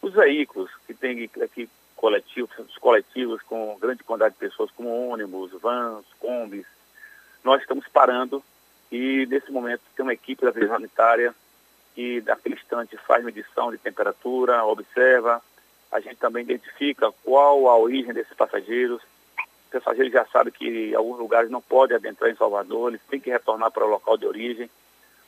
Os 0.00 0.14
veículos 0.14 0.70
que 0.86 0.94
têm 0.94 1.28
que 1.28 1.68
coletivos, 1.98 2.56
os 2.58 2.78
coletivos 2.78 3.42
com 3.42 3.76
grande 3.78 4.04
quantidade 4.04 4.34
de 4.34 4.40
pessoas, 4.40 4.70
como 4.70 5.10
ônibus, 5.10 5.50
vans, 5.60 6.06
combis. 6.20 6.64
Nós 7.42 7.60
estamos 7.60 7.86
parando 7.88 8.42
e, 8.90 9.26
nesse 9.26 9.50
momento, 9.50 9.82
tem 9.94 10.04
uma 10.04 10.14
equipe 10.14 10.44
da 10.44 10.52
Vigilância 10.52 10.76
Sanitária 10.76 11.34
que, 11.94 12.20
daquele 12.20 12.54
instante, 12.54 12.96
faz 12.98 13.24
medição 13.24 13.72
de 13.72 13.78
temperatura, 13.78 14.64
observa. 14.64 15.42
A 15.90 15.98
gente 15.98 16.16
também 16.16 16.44
identifica 16.44 17.12
qual 17.24 17.68
a 17.68 17.76
origem 17.76 18.14
desses 18.14 18.34
passageiros. 18.34 19.02
Os 19.66 19.82
passageiros 19.82 20.12
já 20.12 20.24
sabem 20.26 20.52
que 20.52 20.90
em 20.90 20.94
alguns 20.94 21.18
lugares 21.18 21.50
não 21.50 21.60
podem 21.60 21.96
adentrar 21.96 22.30
em 22.30 22.36
Salvador, 22.36 22.90
eles 22.90 23.02
têm 23.10 23.20
que 23.20 23.30
retornar 23.30 23.72
para 23.72 23.84
o 23.84 23.90
local 23.90 24.16
de 24.16 24.26
origem. 24.26 24.70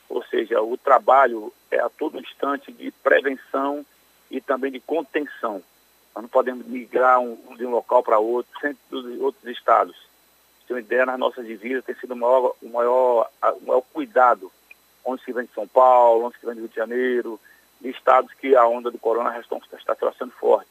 Ou 0.07 0.23
seja, 0.23 0.61
o 0.61 0.77
trabalho 0.77 1.53
é 1.69 1.79
a 1.79 1.89
todo 1.89 2.19
instante 2.19 2.71
de 2.71 2.91
prevenção 2.91 3.85
e 4.29 4.39
também 4.39 4.71
de 4.71 4.79
contenção. 4.79 5.61
Nós 6.15 6.23
não 6.23 6.29
podemos 6.29 6.65
migrar 6.65 7.19
um, 7.19 7.37
de 7.55 7.65
um 7.65 7.71
local 7.71 8.03
para 8.03 8.19
outro, 8.19 8.51
sempre 8.59 8.79
dos 8.89 9.21
outros 9.21 9.45
estados. 9.45 9.95
Tem 10.67 10.75
uma 10.75 10.81
ideia, 10.81 11.05
nas 11.05 11.19
nossas 11.19 11.45
divisas 11.45 11.85
tem 11.85 11.95
sido 11.95 12.13
o 12.13 12.17
maior, 12.17 12.55
o 12.61 12.69
maior, 12.69 13.29
o 13.41 13.65
maior 13.65 13.81
cuidado. 13.93 14.51
Onde 15.03 15.23
se 15.23 15.31
vem 15.31 15.45
de 15.45 15.53
São 15.53 15.67
Paulo, 15.67 16.25
onde 16.25 16.37
se 16.37 16.45
vem 16.45 16.55
do 16.55 16.61
Rio 16.61 16.69
de 16.69 16.75
Janeiro, 16.75 17.39
de 17.79 17.89
estados 17.89 18.31
que 18.33 18.55
a 18.55 18.67
onda 18.67 18.91
do 18.91 18.99
corona 18.99 19.37
está, 19.39 19.57
está 19.77 20.13
sendo 20.13 20.31
forte. 20.33 20.69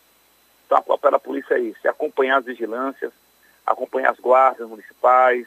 Então, 0.66 0.78
a 0.78 0.82
papel 0.82 1.10
da 1.10 1.18
polícia 1.18 1.54
é 1.54 1.60
isso, 1.60 1.80
é 1.84 1.88
acompanhar 1.88 2.38
as 2.38 2.44
vigilâncias, 2.44 3.12
acompanhar 3.66 4.12
as 4.12 4.20
guardas 4.20 4.68
municipais. 4.68 5.46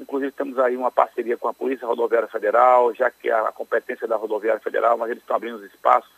Inclusive, 0.00 0.32
temos 0.32 0.58
aí 0.58 0.76
uma 0.76 0.90
parceria 0.90 1.36
com 1.36 1.46
a 1.46 1.54
Polícia 1.54 1.86
Rodoviária 1.86 2.26
Federal, 2.28 2.94
já 2.94 3.10
que 3.10 3.28
é 3.28 3.32
a 3.34 3.52
competência 3.52 4.08
da 4.08 4.16
Rodoviária 4.16 4.60
Federal, 4.60 4.96
mas 4.96 5.10
eles 5.10 5.22
estão 5.22 5.36
abrindo 5.36 5.56
os 5.56 5.64
espaços 5.64 6.10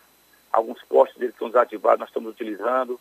alguns 0.55 0.81
postos 0.83 1.19
deles 1.19 1.35
estão 1.35 1.49
desativados, 1.49 2.01
nós 2.01 2.09
estamos 2.09 2.31
utilizando. 2.31 2.99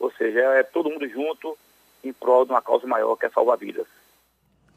Ou 0.00 0.10
seja, 0.12 0.40
é 0.40 0.62
todo 0.62 0.90
mundo 0.90 1.08
junto 1.08 1.56
em 2.02 2.12
prol 2.12 2.44
de 2.44 2.50
uma 2.50 2.62
causa 2.62 2.86
maior 2.86 3.14
que 3.16 3.26
é 3.26 3.30
salvar 3.30 3.58
vidas. 3.58 3.86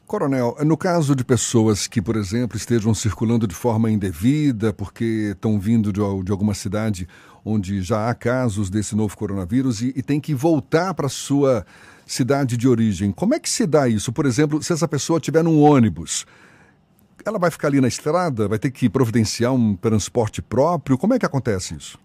Coronel, 0.06 0.54
no 0.60 0.76
caso 0.76 1.16
de 1.16 1.24
pessoas 1.24 1.86
que, 1.86 2.02
por 2.02 2.14
exemplo, 2.14 2.58
estejam 2.58 2.92
circulando 2.92 3.46
de 3.46 3.54
forma 3.54 3.90
indevida 3.90 4.70
porque 4.70 5.30
estão 5.32 5.58
vindo 5.58 5.90
de, 5.90 6.00
de 6.22 6.30
alguma 6.30 6.52
cidade 6.52 7.08
onde 7.42 7.80
já 7.80 8.10
há 8.10 8.14
casos 8.14 8.68
desse 8.68 8.94
novo 8.94 9.16
coronavírus 9.16 9.80
e, 9.80 9.94
e 9.96 10.02
tem 10.02 10.20
que 10.20 10.34
voltar 10.34 10.92
para 10.92 11.08
sua 11.08 11.64
cidade 12.06 12.58
de 12.58 12.68
origem, 12.68 13.10
como 13.10 13.34
é 13.34 13.38
que 13.38 13.48
se 13.48 13.66
dá 13.66 13.88
isso? 13.88 14.12
Por 14.12 14.26
exemplo, 14.26 14.62
se 14.62 14.74
essa 14.74 14.86
pessoa 14.86 15.16
estiver 15.16 15.42
num 15.42 15.62
ônibus, 15.62 16.26
ela 17.24 17.38
vai 17.38 17.50
ficar 17.50 17.68
ali 17.68 17.80
na 17.80 17.88
estrada? 17.88 18.46
Vai 18.46 18.58
ter 18.58 18.70
que 18.70 18.90
providenciar 18.90 19.52
um 19.52 19.74
transporte 19.74 20.42
próprio? 20.42 20.98
Como 20.98 21.14
é 21.14 21.18
que 21.18 21.24
acontece 21.24 21.74
isso? 21.74 21.98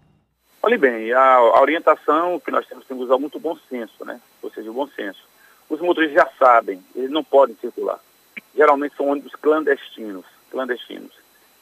Olhe 0.70 0.78
bem, 0.78 1.12
a, 1.12 1.34
a 1.34 1.60
orientação 1.60 2.38
que 2.38 2.52
nós 2.52 2.64
temos 2.64 2.86
que 2.86 2.94
usar 2.94 3.18
muito 3.18 3.40
bom 3.40 3.58
senso, 3.68 4.04
né? 4.04 4.20
Ou 4.40 4.52
seja, 4.52 4.70
o 4.70 4.72
bom 4.72 4.86
senso. 4.86 5.18
Os 5.68 5.80
motoristas 5.80 6.22
já 6.22 6.30
sabem, 6.38 6.80
eles 6.94 7.10
não 7.10 7.24
podem 7.24 7.56
circular. 7.56 7.98
Geralmente 8.54 8.94
são 8.94 9.08
ônibus 9.08 9.34
clandestinos, 9.34 10.24
clandestinos. 10.48 11.10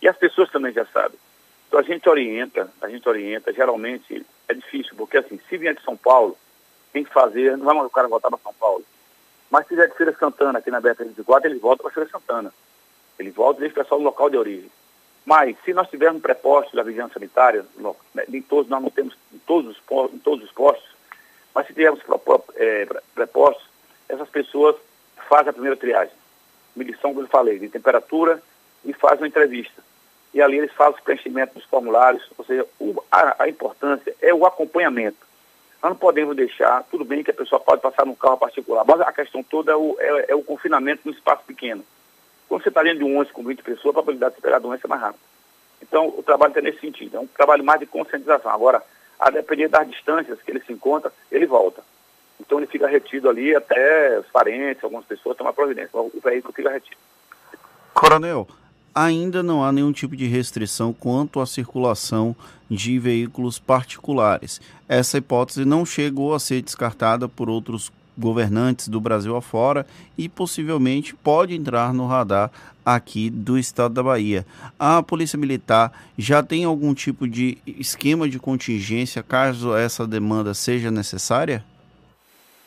E 0.02 0.08
as 0.08 0.14
pessoas 0.14 0.50
também 0.50 0.74
já 0.74 0.84
sabem. 0.84 1.18
Então 1.66 1.80
a 1.80 1.82
gente 1.82 2.06
orienta, 2.06 2.70
a 2.82 2.88
gente 2.90 3.08
orienta, 3.08 3.50
geralmente 3.50 4.26
é 4.46 4.52
difícil, 4.52 4.94
porque 4.94 5.16
assim, 5.16 5.40
se 5.48 5.56
vier 5.56 5.74
de 5.74 5.82
São 5.82 5.96
Paulo, 5.96 6.36
tem 6.92 7.02
que 7.02 7.10
fazer, 7.10 7.56
não 7.56 7.64
vai 7.64 7.76
o 7.76 7.88
cara 7.88 8.08
voltar 8.08 8.28
para 8.28 8.38
São 8.40 8.52
Paulo. 8.52 8.84
Mas 9.50 9.66
se 9.68 9.74
vier 9.74 9.88
de 9.88 9.96
Feira 9.96 10.14
Santana, 10.20 10.58
aqui 10.58 10.70
na 10.70 10.82
BR-34, 10.82 11.46
ele 11.46 11.58
volta 11.58 11.82
para 11.82 11.92
Feira 11.92 12.10
Santana. 12.10 12.52
Ele 13.18 13.30
volta 13.30 13.60
e 13.60 13.60
deixa 13.60 13.80
o 13.80 13.82
pessoal 13.82 14.00
no 14.00 14.04
local 14.04 14.28
de 14.28 14.36
origem. 14.36 14.70
Mas, 15.28 15.58
se 15.62 15.74
nós 15.74 15.90
tivermos 15.90 16.22
prepostos 16.22 16.72
da 16.72 16.82
vigilância 16.82 17.12
sanitária, 17.12 17.62
né, 18.14 18.24
em 18.32 18.40
todos, 18.40 18.70
nós 18.70 18.82
não 18.82 18.88
temos 18.88 19.14
em 19.30 19.36
todos 19.40 19.72
os, 19.72 19.78
postos, 19.80 20.16
em 20.16 20.18
todos 20.20 20.42
os 20.42 20.50
postos, 20.52 20.88
mas 21.54 21.66
se 21.66 21.74
tivermos 21.74 22.00
é, 22.54 22.88
prepostos, 23.14 23.62
essas 24.08 24.26
pessoas 24.30 24.74
fazem 25.28 25.50
a 25.50 25.52
primeira 25.52 25.76
triagem. 25.76 26.14
Medição, 26.74 27.12
como 27.12 27.26
eu 27.26 27.28
falei, 27.28 27.58
de 27.58 27.68
temperatura 27.68 28.42
e 28.82 28.94
fazem 28.94 29.18
uma 29.18 29.28
entrevista. 29.28 29.84
E 30.32 30.40
ali 30.40 30.56
eles 30.56 30.72
fazem 30.72 30.98
o 30.98 31.02
preenchimento 31.02 31.56
dos 31.56 31.64
formulários, 31.64 32.26
ou 32.38 32.44
seja, 32.46 32.66
o, 32.80 32.94
a, 33.12 33.42
a 33.42 33.48
importância 33.50 34.16
é 34.22 34.32
o 34.32 34.46
acompanhamento. 34.46 35.26
Nós 35.82 35.90
não 35.90 35.98
podemos 35.98 36.34
deixar, 36.36 36.84
tudo 36.84 37.04
bem 37.04 37.22
que 37.22 37.32
a 37.32 37.34
pessoa 37.34 37.60
pode 37.60 37.82
passar 37.82 38.06
num 38.06 38.14
carro 38.14 38.38
particular, 38.38 38.82
mas 38.88 38.98
a 39.02 39.12
questão 39.12 39.42
toda 39.42 39.72
é 39.72 39.76
o, 39.76 39.94
é, 39.98 40.24
é 40.28 40.34
o 40.34 40.42
confinamento 40.42 41.02
num 41.04 41.12
espaço 41.12 41.42
pequeno. 41.46 41.84
Quando 42.48 42.62
você 42.62 42.70
está 42.70 42.82
dentro 42.82 42.98
de 42.98 43.04
um 43.04 43.16
ônibus 43.16 43.32
com 43.32 43.44
20 43.44 43.62
pessoas, 43.62 43.90
a 43.90 43.92
probabilidade 43.92 44.32
de 44.32 44.36
superar 44.36 44.56
a 44.56 44.62
doença 44.62 44.86
é 44.86 44.88
mais 44.88 45.02
rápida. 45.02 45.24
Então, 45.82 46.08
o 46.08 46.22
trabalho 46.22 46.50
está 46.50 46.60
nesse 46.60 46.80
sentido. 46.80 47.16
É 47.16 47.20
um 47.20 47.26
trabalho 47.26 47.62
mais 47.62 47.78
de 47.78 47.86
conscientização. 47.86 48.50
Agora, 48.50 48.82
a 49.18 49.30
depender 49.30 49.68
das 49.68 49.88
distâncias 49.88 50.40
que 50.40 50.50
ele 50.50 50.60
se 50.60 50.72
encontra, 50.72 51.12
ele 51.30 51.46
volta. 51.46 51.82
Então, 52.40 52.58
ele 52.58 52.66
fica 52.66 52.86
retido 52.86 53.28
ali 53.28 53.54
até 53.54 54.18
os 54.18 54.26
parentes, 54.26 54.82
algumas 54.82 55.04
pessoas 55.04 55.36
tomar 55.36 55.52
providência. 55.52 55.90
O 55.92 56.20
veículo 56.22 56.54
fica 56.54 56.70
retido. 56.70 56.96
Coronel, 57.92 58.46
ainda 58.94 59.42
não 59.42 59.62
há 59.62 59.70
nenhum 59.70 59.92
tipo 59.92 60.16
de 60.16 60.26
restrição 60.26 60.92
quanto 60.92 61.40
à 61.40 61.46
circulação 61.46 62.34
de 62.70 62.98
veículos 62.98 63.58
particulares. 63.58 64.60
Essa 64.88 65.18
hipótese 65.18 65.64
não 65.64 65.84
chegou 65.84 66.34
a 66.34 66.40
ser 66.40 66.62
descartada 66.62 67.28
por 67.28 67.48
outros 67.48 67.92
governantes 68.18 68.88
do 68.88 69.00
Brasil 69.00 69.36
afora 69.36 69.86
e 70.16 70.28
possivelmente 70.28 71.14
pode 71.14 71.54
entrar 71.54 71.94
no 71.94 72.06
radar 72.06 72.50
aqui 72.84 73.30
do 73.30 73.58
estado 73.58 73.94
da 73.94 74.02
Bahia. 74.02 74.46
A 74.78 75.02
Polícia 75.02 75.38
Militar 75.38 75.92
já 76.16 76.42
tem 76.42 76.64
algum 76.64 76.94
tipo 76.94 77.28
de 77.28 77.58
esquema 77.66 78.28
de 78.28 78.38
contingência 78.38 79.22
caso 79.22 79.76
essa 79.76 80.06
demanda 80.06 80.54
seja 80.54 80.90
necessária? 80.90 81.64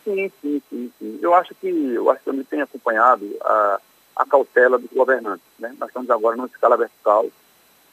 Sim, 0.04 0.32
sim, 0.42 0.62
sim. 0.70 0.92
sim. 0.98 1.20
Eu 1.22 1.34
acho 1.34 1.54
que 1.56 1.68
eu 1.68 2.10
acho 2.10 2.24
que 2.24 2.30
eu 2.30 2.46
tenho 2.46 2.64
acompanhado 2.64 3.28
a, 3.44 3.80
a 4.16 4.26
cautela 4.26 4.78
dos 4.78 4.92
governantes. 4.92 5.46
Né? 5.60 5.76
Nós 5.80 5.90
estamos 5.90 6.10
agora 6.10 6.36
numa 6.36 6.48
escala 6.48 6.78
vertical, 6.78 7.28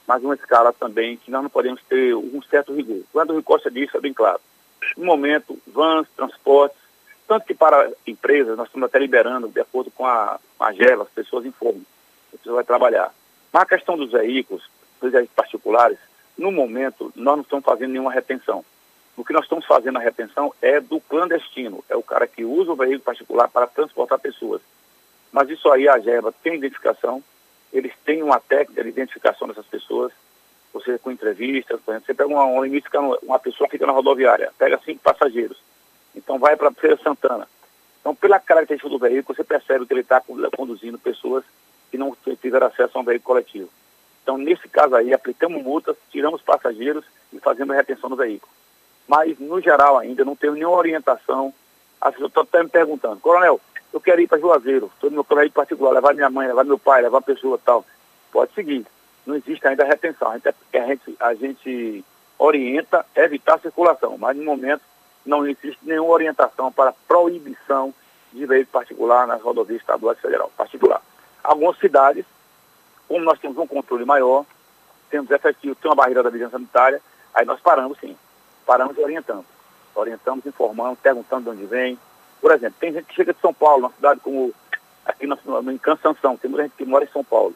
mas 0.06 0.22
uma 0.22 0.34
escala 0.34 0.72
também 0.72 1.16
que 1.16 1.30
nós 1.30 1.42
não 1.42 1.50
podemos 1.50 1.82
ter 1.88 2.14
um 2.14 2.40
certo 2.42 2.74
rigor. 2.74 3.02
Quando 3.12 3.36
o 3.36 3.42
Costa 3.42 3.70
disse, 3.70 3.96
é 3.96 4.00
bem 4.00 4.12
claro. 4.12 4.40
No 4.96 5.04
momento, 5.04 5.58
vans, 5.66 6.06
transportes, 6.16 6.78
tanto 7.28 7.46
que 7.46 7.54
para 7.54 7.92
empresas, 8.06 8.56
nós 8.56 8.66
estamos 8.66 8.86
até 8.86 8.98
liberando, 8.98 9.48
de 9.48 9.60
acordo 9.60 9.90
com 9.90 10.06
a, 10.06 10.40
GEVA, 10.72 11.02
as 11.02 11.10
pessoas 11.10 11.44
informam, 11.44 11.82
a 12.32 12.36
pessoa 12.38 12.56
vai 12.56 12.64
trabalhar. 12.64 13.14
Mas 13.52 13.62
a 13.62 13.66
questão 13.66 13.98
dos 13.98 14.10
veículos, 14.10 14.68
dos 15.00 15.12
veículos 15.12 15.36
particulares, 15.36 15.98
no 16.38 16.50
momento, 16.50 17.12
nós 17.14 17.36
não 17.36 17.42
estamos 17.42 17.64
fazendo 17.64 17.92
nenhuma 17.92 18.12
retenção. 18.12 18.64
O 19.14 19.24
que 19.24 19.32
nós 19.34 19.42
estamos 19.42 19.66
fazendo 19.66 19.98
a 19.98 20.00
retenção 20.00 20.54
é 20.62 20.80
do 20.80 21.00
clandestino, 21.00 21.84
é 21.88 21.96
o 21.96 22.02
cara 22.02 22.26
que 22.26 22.44
usa 22.44 22.72
o 22.72 22.76
veículo 22.76 23.00
particular 23.00 23.48
para 23.48 23.66
transportar 23.66 24.18
pessoas. 24.18 24.62
Mas 25.30 25.50
isso 25.50 25.70
aí, 25.70 25.86
a 25.86 25.98
GEVA 25.98 26.32
tem 26.42 26.54
identificação, 26.54 27.22
eles 27.70 27.92
têm 28.06 28.22
uma 28.22 28.40
técnica 28.40 28.82
de 28.82 28.88
identificação 28.88 29.46
dessas 29.48 29.66
pessoas, 29.66 30.12
você 30.72 30.98
com 30.98 31.10
entrevistas, 31.10 31.78
por 31.80 31.92
exemplo, 31.92 32.06
você 32.06 32.14
pega 32.14 32.30
uma, 32.30 32.44
uma, 32.44 33.18
uma 33.22 33.38
pessoa 33.38 33.68
que 33.68 33.72
fica 33.72 33.86
na 33.86 33.92
rodoviária, 33.92 34.50
pega 34.58 34.80
cinco 34.84 35.00
passageiros, 35.02 35.58
então 36.18 36.38
vai 36.38 36.56
para 36.56 36.70
Feira 36.72 36.98
Santana. 37.02 37.48
Então, 38.00 38.14
pela 38.14 38.38
característica 38.38 38.88
do 38.88 38.98
veículo, 38.98 39.36
você 39.36 39.44
percebe 39.44 39.86
que 39.86 39.92
ele 39.92 40.00
está 40.00 40.22
conduzindo 40.56 40.98
pessoas 40.98 41.44
que 41.90 41.98
não 41.98 42.16
tiveram 42.40 42.66
acesso 42.66 42.96
a 42.96 43.00
um 43.00 43.04
veículo 43.04 43.34
coletivo. 43.34 43.68
Então, 44.22 44.36
nesse 44.36 44.68
caso 44.68 44.94
aí, 44.94 45.12
aplicamos 45.12 45.62
multas, 45.62 45.96
tiramos 46.10 46.42
passageiros 46.42 47.04
e 47.32 47.38
fazemos 47.38 47.74
a 47.74 47.78
retenção 47.78 48.10
do 48.10 48.16
veículo. 48.16 48.52
Mas, 49.06 49.38
no 49.38 49.60
geral, 49.60 49.96
ainda 49.96 50.24
não 50.24 50.36
tenho 50.36 50.52
nenhuma 50.54 50.76
orientação. 50.76 51.52
As 52.00 52.12
pessoas 52.12 52.30
estão 52.30 52.42
até 52.42 52.62
me 52.62 52.68
perguntando, 52.68 53.20
Coronel, 53.20 53.60
eu 53.92 54.00
quero 54.00 54.20
ir 54.20 54.28
para 54.28 54.38
Juazeiro, 54.38 54.90
estou 54.94 55.10
no 55.10 55.16
meu 55.16 55.24
veículo 55.24 55.52
particular, 55.52 55.92
levar 55.92 56.14
minha 56.14 56.28
mãe, 56.28 56.46
levar 56.46 56.64
meu 56.64 56.78
pai, 56.78 57.00
levar 57.00 57.16
uma 57.16 57.22
pessoa 57.22 57.58
tal. 57.64 57.84
Pode 58.30 58.52
seguir. 58.52 58.86
Não 59.26 59.34
existe 59.34 59.66
ainda 59.66 59.84
retenção. 59.84 60.30
A 60.30 60.34
gente, 60.34 60.48
a 60.48 60.86
gente, 60.86 61.16
a 61.20 61.34
gente 61.34 62.04
orienta 62.38 63.04
evitar 63.16 63.54
a 63.54 63.60
circulação, 63.60 64.16
mas 64.18 64.36
no 64.36 64.44
momento 64.44 64.82
não 65.28 65.46
existe 65.46 65.78
nenhuma 65.82 66.10
orientação 66.10 66.72
para 66.72 66.94
proibição 67.06 67.92
de 68.32 68.46
veículo 68.46 68.72
particular 68.72 69.26
nas 69.26 69.40
rodovias 69.42 69.80
estaduais 69.80 70.18
e 70.18 70.22
federal, 70.22 70.50
particular. 70.56 71.02
Algumas 71.44 71.78
cidades, 71.78 72.24
como 73.06 73.24
nós 73.24 73.38
temos 73.38 73.58
um 73.58 73.66
controle 73.66 74.04
maior, 74.04 74.44
temos 75.10 75.30
efetivo, 75.30 75.74
tem 75.76 75.90
uma 75.90 75.96
barreira 75.96 76.22
da 76.22 76.30
vigilância 76.30 76.58
sanitária, 76.58 77.00
aí 77.34 77.44
nós 77.44 77.60
paramos 77.60 77.98
sim, 77.98 78.16
paramos 78.66 78.96
e 78.96 79.00
orientamos. 79.00 79.44
Orientamos, 79.94 80.46
informamos, 80.46 80.98
perguntando 80.98 81.44
de 81.44 81.50
onde 81.50 81.66
vem. 81.66 81.98
Por 82.40 82.52
exemplo, 82.52 82.76
tem 82.78 82.92
gente 82.92 83.06
que 83.06 83.14
chega 83.14 83.34
de 83.34 83.40
São 83.40 83.52
Paulo, 83.52 83.84
uma 83.84 83.92
cidade 83.92 84.20
como 84.20 84.54
aqui 85.04 85.26
no, 85.26 85.38
no, 85.44 85.72
em 85.72 85.78
Cansanção, 85.78 86.36
tem 86.36 86.50
muita 86.50 86.64
gente 86.64 86.76
que 86.76 86.84
mora 86.84 87.04
em 87.04 87.08
São 87.08 87.24
Paulo. 87.24 87.54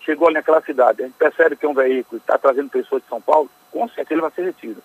Chegou 0.00 0.28
ali 0.28 0.34
naquela 0.34 0.60
cidade, 0.60 1.02
a 1.02 1.06
gente 1.06 1.16
percebe 1.16 1.56
que 1.56 1.64
é 1.64 1.68
um 1.68 1.74
veículo 1.74 2.18
está 2.18 2.38
trazendo 2.38 2.70
pessoas 2.70 3.02
de 3.02 3.08
São 3.08 3.20
Paulo, 3.20 3.50
com 3.70 3.88
certeza 3.88 4.14
ele 4.14 4.20
vai 4.20 4.30
ser 4.30 4.42
retido 4.42 4.82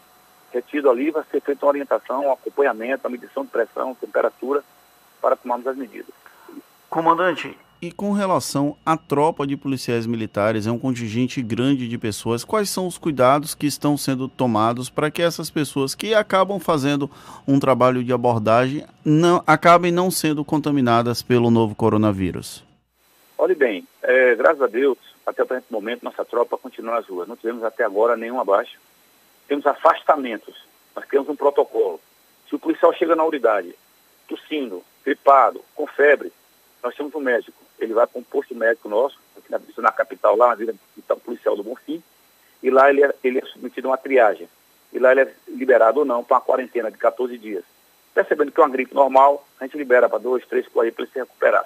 retido 0.56 0.90
ali, 0.90 1.12
vai 1.12 1.24
ser 1.30 1.42
feita 1.42 1.66
uma 1.66 1.72
orientação, 1.72 2.26
um 2.26 2.32
acompanhamento, 2.32 3.06
a 3.06 3.10
medição 3.10 3.44
de 3.44 3.52
pressão, 3.52 3.94
temperatura, 3.94 4.64
para 5.22 5.36
tomarmos 5.36 5.68
as 5.68 5.76
medidas. 5.76 6.14
Comandante, 6.90 7.58
e 7.82 7.92
com 7.92 8.14
relação 8.14 8.78
à 8.86 8.96
tropa 8.96 9.46
de 9.46 9.58
policiais 9.58 10.08
militares, 10.08 10.66
é 10.66 10.72
um 10.72 10.80
contingente 10.80 11.42
grande 11.42 11.90
de 11.90 11.98
pessoas, 11.98 12.46
quais 12.46 12.70
são 12.70 12.88
os 12.88 12.98
cuidados 12.98 13.54
que 13.54 13.68
estão 13.68 13.98
sendo 13.98 14.30
tomados 14.30 14.90
para 14.90 15.12
que 15.12 15.22
essas 15.22 15.50
pessoas 15.50 15.94
que 15.94 16.14
acabam 16.14 16.58
fazendo 16.58 17.12
um 17.46 17.60
trabalho 17.60 18.02
de 18.02 18.14
abordagem 18.14 18.86
não 19.04 19.44
acabem 19.46 19.92
não 19.92 20.10
sendo 20.10 20.46
contaminadas 20.46 21.22
pelo 21.22 21.52
novo 21.52 21.76
coronavírus? 21.76 22.64
Olhe 23.38 23.56
bem, 23.56 23.86
é, 24.02 24.36
graças 24.36 24.62
a 24.62 24.68
Deus, 24.68 24.98
até 25.26 25.44
o 25.44 25.46
presente 25.46 25.68
momento, 25.70 26.04
nossa 26.04 26.24
tropa 26.24 26.58
continua 26.58 26.96
nas 26.96 27.08
ruas. 27.08 27.28
Não 27.28 27.36
tivemos 27.36 27.64
até 27.64 27.84
agora 27.84 28.16
nenhuma 28.16 28.46
baixa 28.46 28.78
temos 29.48 29.66
afastamentos. 29.66 30.66
Nós 30.96 31.06
temos 31.08 31.30
um 31.30 31.36
protocolo. 31.36 32.00
Se 32.48 32.56
o 32.56 32.60
policial 32.60 32.94
chega 32.94 33.16
na 33.16 33.24
unidade, 33.24 33.76
tossindo, 34.28 34.84
gripado, 35.04 35.64
com 35.76 35.88
febre, 35.88 36.32
nós 36.84 36.96
temos 36.96 37.14
um 37.16 37.20
médico. 37.20 37.58
Ele 37.80 37.94
vai 37.94 38.08
para 38.08 38.20
um 38.20 38.24
posto 38.24 38.56
médico 38.56 38.88
nosso, 38.88 39.20
aqui 39.38 39.52
na, 39.52 39.60
na 39.78 39.92
capital, 39.92 40.36
lá 40.36 40.50
na 40.50 40.56
Vila 40.56 40.74
Policial 41.24 41.56
do 41.56 41.64
Bonfim, 41.64 42.02
e 42.62 42.70
lá 42.70 42.90
ele 42.90 43.04
é, 43.04 43.14
ele 43.24 43.40
é 43.40 43.46
submetido 43.46 43.88
a 43.88 43.92
uma 43.92 43.98
triagem. 43.98 44.48
E 44.94 45.00
lá 45.00 45.12
ele 45.12 45.22
é 45.22 45.34
liberado 45.48 46.00
ou 46.00 46.06
não 46.06 46.24
para 46.24 46.38
uma 46.38 46.42
quarentena 46.42 46.90
de 46.90 46.98
14 46.98 47.38
dias. 47.38 47.64
Percebendo 48.14 48.52
que 48.52 48.60
é 48.60 48.64
uma 48.64 48.70
gripe 48.70 48.96
normal, 48.96 49.46
a 49.60 49.66
gente 49.66 49.78
libera 49.78 50.08
para 50.08 50.20
dois, 50.20 50.46
três, 50.46 50.68
quatro 50.68 50.92
para 50.94 51.04
ele 51.04 51.12
se 51.12 51.20
recuperar. 51.20 51.66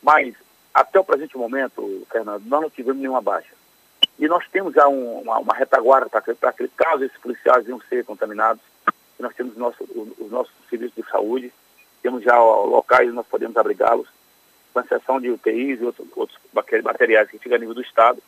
Mas, 0.00 0.34
até 0.72 1.00
o 1.00 1.04
presente 1.04 1.36
momento, 1.36 2.06
Fernando, 2.10 2.44
nós 2.46 2.62
não 2.62 2.70
tivemos 2.70 3.00
nenhuma 3.00 3.20
baixa. 3.20 3.52
E 4.18 4.28
nós 4.28 4.46
temos 4.48 4.74
já 4.74 4.86
um, 4.88 5.20
uma, 5.20 5.38
uma, 5.38 5.54
retaguarda 5.54 6.08
para 6.08 6.50
aquele 6.50 6.70
caso 6.76 7.04
esses 7.04 7.16
policiais 7.18 7.66
iam 7.66 7.80
ser 7.88 8.04
contaminados. 8.04 8.62
Nós 9.18 9.34
temos 9.34 9.56
nosso, 9.56 9.82
os 10.18 10.30
nossos 10.30 10.52
serviços 10.68 10.94
de 10.96 11.08
saúde, 11.10 11.52
temos 12.02 12.22
já 12.22 12.36
locais 12.36 13.06
onde 13.06 13.16
nós 13.16 13.26
podemos 13.26 13.56
abrigá-los, 13.56 14.08
com 14.72 14.80
exceção 14.80 15.20
de 15.20 15.30
UTIs 15.30 15.80
e 15.80 15.84
outros, 15.84 16.08
outros 16.16 16.38
materiais 16.82 17.30
que 17.30 17.38
ficam 17.38 17.56
a 17.56 17.58
nível 17.58 17.74
do 17.74 17.82
Estado. 17.82 18.22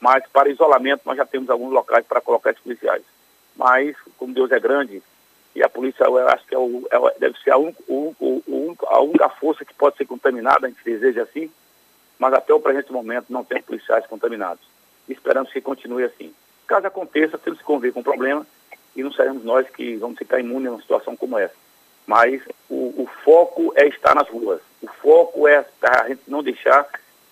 Mas 0.00 0.26
para 0.28 0.50
isolamento 0.50 1.02
nós 1.06 1.16
já 1.16 1.24
temos 1.24 1.48
alguns 1.48 1.72
locais 1.72 2.04
para 2.06 2.20
colocar 2.20 2.50
esses 2.50 2.62
policiais. 2.62 3.02
Mas, 3.56 3.96
como 4.18 4.34
Deus 4.34 4.50
é 4.50 4.60
grande, 4.60 5.02
e 5.54 5.62
a 5.62 5.68
polícia, 5.68 6.04
eu 6.04 6.28
acho 6.28 6.44
que 6.46 6.54
é 6.54 6.58
o, 6.58 6.86
é, 6.90 7.18
deve 7.18 7.38
ser 7.38 7.52
a, 7.52 7.58
un, 7.58 7.72
a 8.88 9.00
única 9.00 9.28
força 9.28 9.64
que 9.64 9.72
pode 9.72 9.96
ser 9.96 10.04
contaminada, 10.04 10.66
a 10.66 10.68
gente 10.68 10.84
deseja 10.84 11.22
assim, 11.22 11.50
mas 12.18 12.34
até 12.34 12.52
o 12.52 12.60
presente 12.60 12.92
momento 12.92 13.26
não 13.30 13.44
tem 13.44 13.62
policiais 13.62 14.06
contaminados. 14.06 14.73
Esperamos 15.08 15.52
que 15.52 15.60
continue 15.60 16.04
assim. 16.04 16.34
Caso 16.66 16.86
aconteça, 16.86 17.38
temos 17.38 17.58
que 17.58 17.64
conviver 17.64 17.92
com 17.92 18.00
o 18.00 18.04
problema 18.04 18.46
e 18.96 19.02
não 19.02 19.12
seremos 19.12 19.44
nós 19.44 19.68
que 19.68 19.96
vamos 19.96 20.18
ficar 20.18 20.40
imunes 20.40 20.70
numa 20.70 20.80
situação 20.80 21.16
como 21.16 21.38
essa. 21.38 21.54
Mas 22.06 22.42
o, 22.68 23.02
o 23.02 23.08
foco 23.24 23.72
é 23.76 23.86
estar 23.86 24.14
nas 24.14 24.28
ruas. 24.28 24.60
O 24.82 24.86
foco 24.86 25.48
é 25.48 25.64
a 25.82 26.08
gente 26.08 26.22
não 26.28 26.42
deixar 26.42 26.86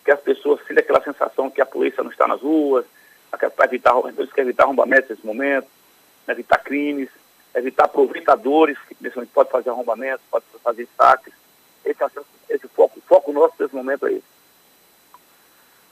que 0.05 0.11
as 0.11 0.21
pessoas 0.21 0.61
sintam 0.67 0.83
aquela 0.83 1.03
sensação 1.03 1.51
que 1.51 1.61
a 1.61 1.67
polícia 1.67 2.03
não 2.03 2.11
está 2.11 2.27
nas 2.27 2.41
ruas, 2.41 2.85
para 3.31 3.65
evitar, 3.65 3.95
evitar 4.37 4.65
arrombamentos 4.65 5.11
nesse 5.11 5.25
momento, 5.25 5.67
evitar 6.29 6.59
crimes, 6.59 7.09
evitar 7.55 7.85
aproveitadores, 7.85 8.79
que 8.89 8.97
momento 9.15 9.31
pode 9.33 9.51
fazer 9.51 9.71
arrombamentos, 9.71 10.25
pode 10.31 10.45
fazer 10.63 10.89
saques. 10.97 11.33
Esse, 11.85 12.03
é 12.03 12.09
esse 12.49 12.69
foco, 12.69 12.99
o 12.99 13.03
foco 13.03 13.33
nosso 13.33 13.55
nesse 13.59 13.75
momento 13.75 14.07
é 14.07 14.13
esse. 14.13 14.32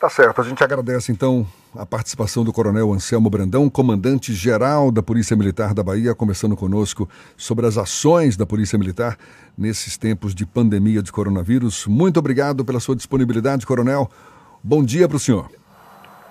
Tá 0.01 0.09
certo, 0.09 0.41
a 0.41 0.45
gente 0.45 0.65
agradece 0.65 1.13
então 1.13 1.47
a 1.77 1.85
participação 1.85 2.43
do 2.43 2.55
Coronel 2.55 2.91
Anselmo 2.91 3.29
Brandão, 3.29 3.69
comandante-geral 3.69 4.91
da 4.91 5.03
Polícia 5.03 5.37
Militar 5.37 5.75
da 5.75 5.83
Bahia, 5.83 6.15
conversando 6.15 6.57
conosco 6.57 7.07
sobre 7.37 7.67
as 7.67 7.77
ações 7.77 8.35
da 8.35 8.47
Polícia 8.47 8.79
Militar 8.79 9.19
nesses 9.59 9.99
tempos 9.99 10.35
de 10.35 10.47
pandemia 10.47 11.03
de 11.03 11.13
coronavírus. 11.13 11.87
Muito 11.87 12.19
obrigado 12.19 12.65
pela 12.65 12.81
sua 12.81 12.97
disponibilidade, 12.97 13.67
Coronel. 13.67 14.11
Bom 14.65 14.83
dia 14.83 15.07
para 15.07 15.19
o 15.19 15.21
senhor. 15.21 15.51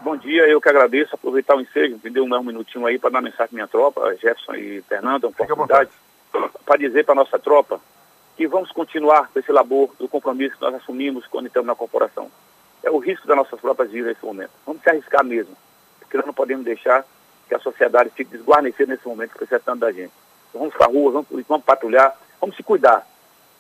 Bom 0.01 0.17
dia, 0.17 0.47
eu 0.47 0.59
que 0.59 0.67
agradeço, 0.67 1.13
aproveitar 1.13 1.55
o 1.55 1.61
ensejo, 1.61 1.99
me 2.03 2.09
deu 2.09 2.23
um 2.23 2.43
minutinho 2.43 2.87
aí 2.87 2.97
para 2.97 3.11
dar 3.11 3.21
mensagem 3.21 3.49
à 3.51 3.53
minha 3.53 3.67
tropa, 3.67 4.15
Jefferson 4.15 4.55
e 4.55 4.81
Fernando, 4.89 5.25
uma 5.25 5.29
oportunidade, 5.29 5.91
para 6.65 6.75
dizer 6.75 7.05
para 7.05 7.13
a 7.13 7.23
nossa 7.23 7.37
tropa 7.37 7.79
que 8.35 8.47
vamos 8.47 8.71
continuar 8.71 9.29
com 9.31 9.37
esse 9.37 9.51
labor 9.51 9.91
do 9.99 10.07
compromisso 10.07 10.55
que 10.55 10.61
nós 10.63 10.73
assumimos 10.73 11.27
quando 11.27 11.45
estamos 11.45 11.67
na 11.67 11.75
corporação. 11.75 12.31
É 12.84 12.89
o 12.89 12.97
risco 12.97 13.27
das 13.27 13.35
nossas 13.38 13.60
próprias 13.60 13.91
vidas 13.91 14.14
nesse 14.14 14.26
momento. 14.26 14.51
Vamos 14.65 14.81
se 14.81 14.89
arriscar 14.89 15.23
mesmo, 15.23 15.56
porque 15.99 16.18
nós 16.18 16.26
não 16.26 16.34
podemos 16.34 16.64
deixar 16.65 17.06
que 17.47 17.56
a 17.56 17.60
sociedade 17.60 18.10
fique 18.11 18.31
desguarnecida 18.31 18.93
nesse 18.93 19.07
momento, 19.07 19.31
precisando 19.38 19.80
da 19.80 19.91
gente. 19.91 20.14
Então, 20.49 20.61
vamos 20.61 20.73
para 20.76 20.85
a 20.85 20.89
rua, 20.89 21.11
vamos, 21.11 21.27
vamos 21.47 21.65
patrulhar, 21.65 22.18
vamos 22.39 22.56
se 22.56 22.64
cuidar. 22.64 23.06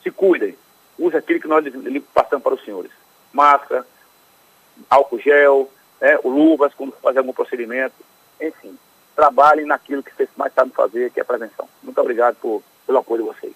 Se 0.03 0.09
cuidem. 0.11 0.57
Use 0.97 1.15
aquilo 1.17 1.39
que 1.39 1.47
nós 1.47 1.63
lhe- 1.65 1.99
passamos 1.99 2.43
para 2.43 2.53
os 2.53 2.63
senhores. 2.63 2.91
Máscara, 3.33 3.85
álcool 4.89 5.19
gel, 5.19 5.69
né, 5.99 6.17
luvas 6.23 6.73
quando 6.73 6.93
fazer 7.01 7.19
algum 7.19 7.33
procedimento. 7.33 7.95
Enfim, 8.39 8.77
trabalhem 9.15 9.65
naquilo 9.65 10.01
que 10.03 10.13
vocês 10.15 10.29
mais 10.37 10.53
sabem 10.53 10.71
fazer, 10.73 11.11
que 11.11 11.19
é 11.19 11.23
a 11.23 11.25
prevenção. 11.25 11.67
Muito 11.83 11.99
obrigado 11.99 12.35
por, 12.35 12.63
pelo 12.85 12.99
apoio 12.99 13.23
de 13.23 13.29
vocês. 13.29 13.53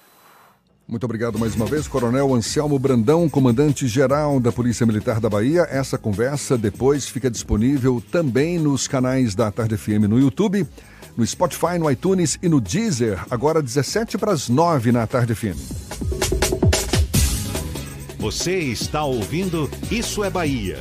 Muito 0.94 1.06
obrigado 1.06 1.40
mais 1.40 1.56
uma 1.56 1.66
vez, 1.66 1.88
Coronel 1.88 2.36
Anselmo 2.36 2.78
Brandão, 2.78 3.28
comandante-geral 3.28 4.40
da 4.40 4.52
Polícia 4.52 4.86
Militar 4.86 5.20
da 5.20 5.28
Bahia. 5.28 5.68
Essa 5.72 5.98
conversa 5.98 6.56
depois 6.56 7.10
fica 7.10 7.32
disponível 7.32 8.00
também 8.12 8.60
nos 8.60 8.88
canais 8.88 9.34
da 9.34 9.50
Tarde 9.52 9.76
FM 9.76 10.08
no 10.08 10.20
YouTube, 10.20 10.68
no 11.18 11.26
Spotify, 11.26 11.80
no 11.80 11.90
iTunes 11.90 12.38
e 12.44 12.48
no 12.48 12.62
Deezer, 12.62 13.26
agora 13.32 13.60
17 13.60 14.20
para 14.20 14.34
as 14.34 14.48
9 14.48 14.92
na 14.92 15.08
Tarde 15.08 15.34
FM. 15.34 15.58
Você 18.20 18.60
está 18.60 19.04
ouvindo 19.04 19.68
Isso 19.90 20.24
é 20.24 20.30
Bahia. 20.30 20.78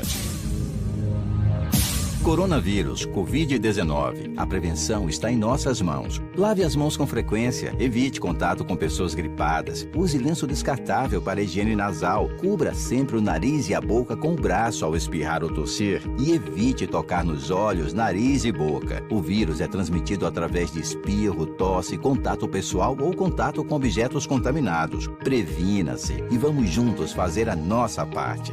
Coronavírus, 2.22 3.04
Covid-19. 3.04 4.34
A 4.36 4.46
prevenção 4.46 5.08
está 5.08 5.30
em 5.30 5.36
nossas 5.36 5.82
mãos. 5.82 6.22
Lave 6.36 6.62
as 6.62 6.76
mãos 6.76 6.96
com 6.96 7.04
frequência, 7.04 7.74
evite 7.80 8.20
contato 8.20 8.64
com 8.64 8.76
pessoas 8.76 9.12
gripadas, 9.12 9.88
use 9.94 10.18
lenço 10.18 10.46
descartável 10.46 11.20
para 11.20 11.42
higiene 11.42 11.74
nasal, 11.74 12.28
cubra 12.40 12.74
sempre 12.74 13.16
o 13.16 13.20
nariz 13.20 13.68
e 13.68 13.74
a 13.74 13.80
boca 13.80 14.16
com 14.16 14.34
o 14.34 14.36
braço 14.36 14.84
ao 14.84 14.94
espirrar 14.94 15.42
ou 15.42 15.52
tossir 15.52 16.00
e 16.16 16.30
evite 16.30 16.86
tocar 16.86 17.24
nos 17.24 17.50
olhos, 17.50 17.92
nariz 17.92 18.44
e 18.44 18.52
boca. 18.52 19.04
O 19.10 19.20
vírus 19.20 19.60
é 19.60 19.66
transmitido 19.66 20.24
através 20.24 20.70
de 20.70 20.80
espirro, 20.80 21.44
tosse, 21.44 21.98
contato 21.98 22.46
pessoal 22.46 22.96
ou 23.00 23.12
contato 23.16 23.64
com 23.64 23.74
objetos 23.74 24.26
contaminados. 24.26 25.08
Previna-se 25.24 26.22
e 26.30 26.38
vamos 26.38 26.70
juntos 26.70 27.12
fazer 27.12 27.48
a 27.48 27.56
nossa 27.56 28.06
parte. 28.06 28.52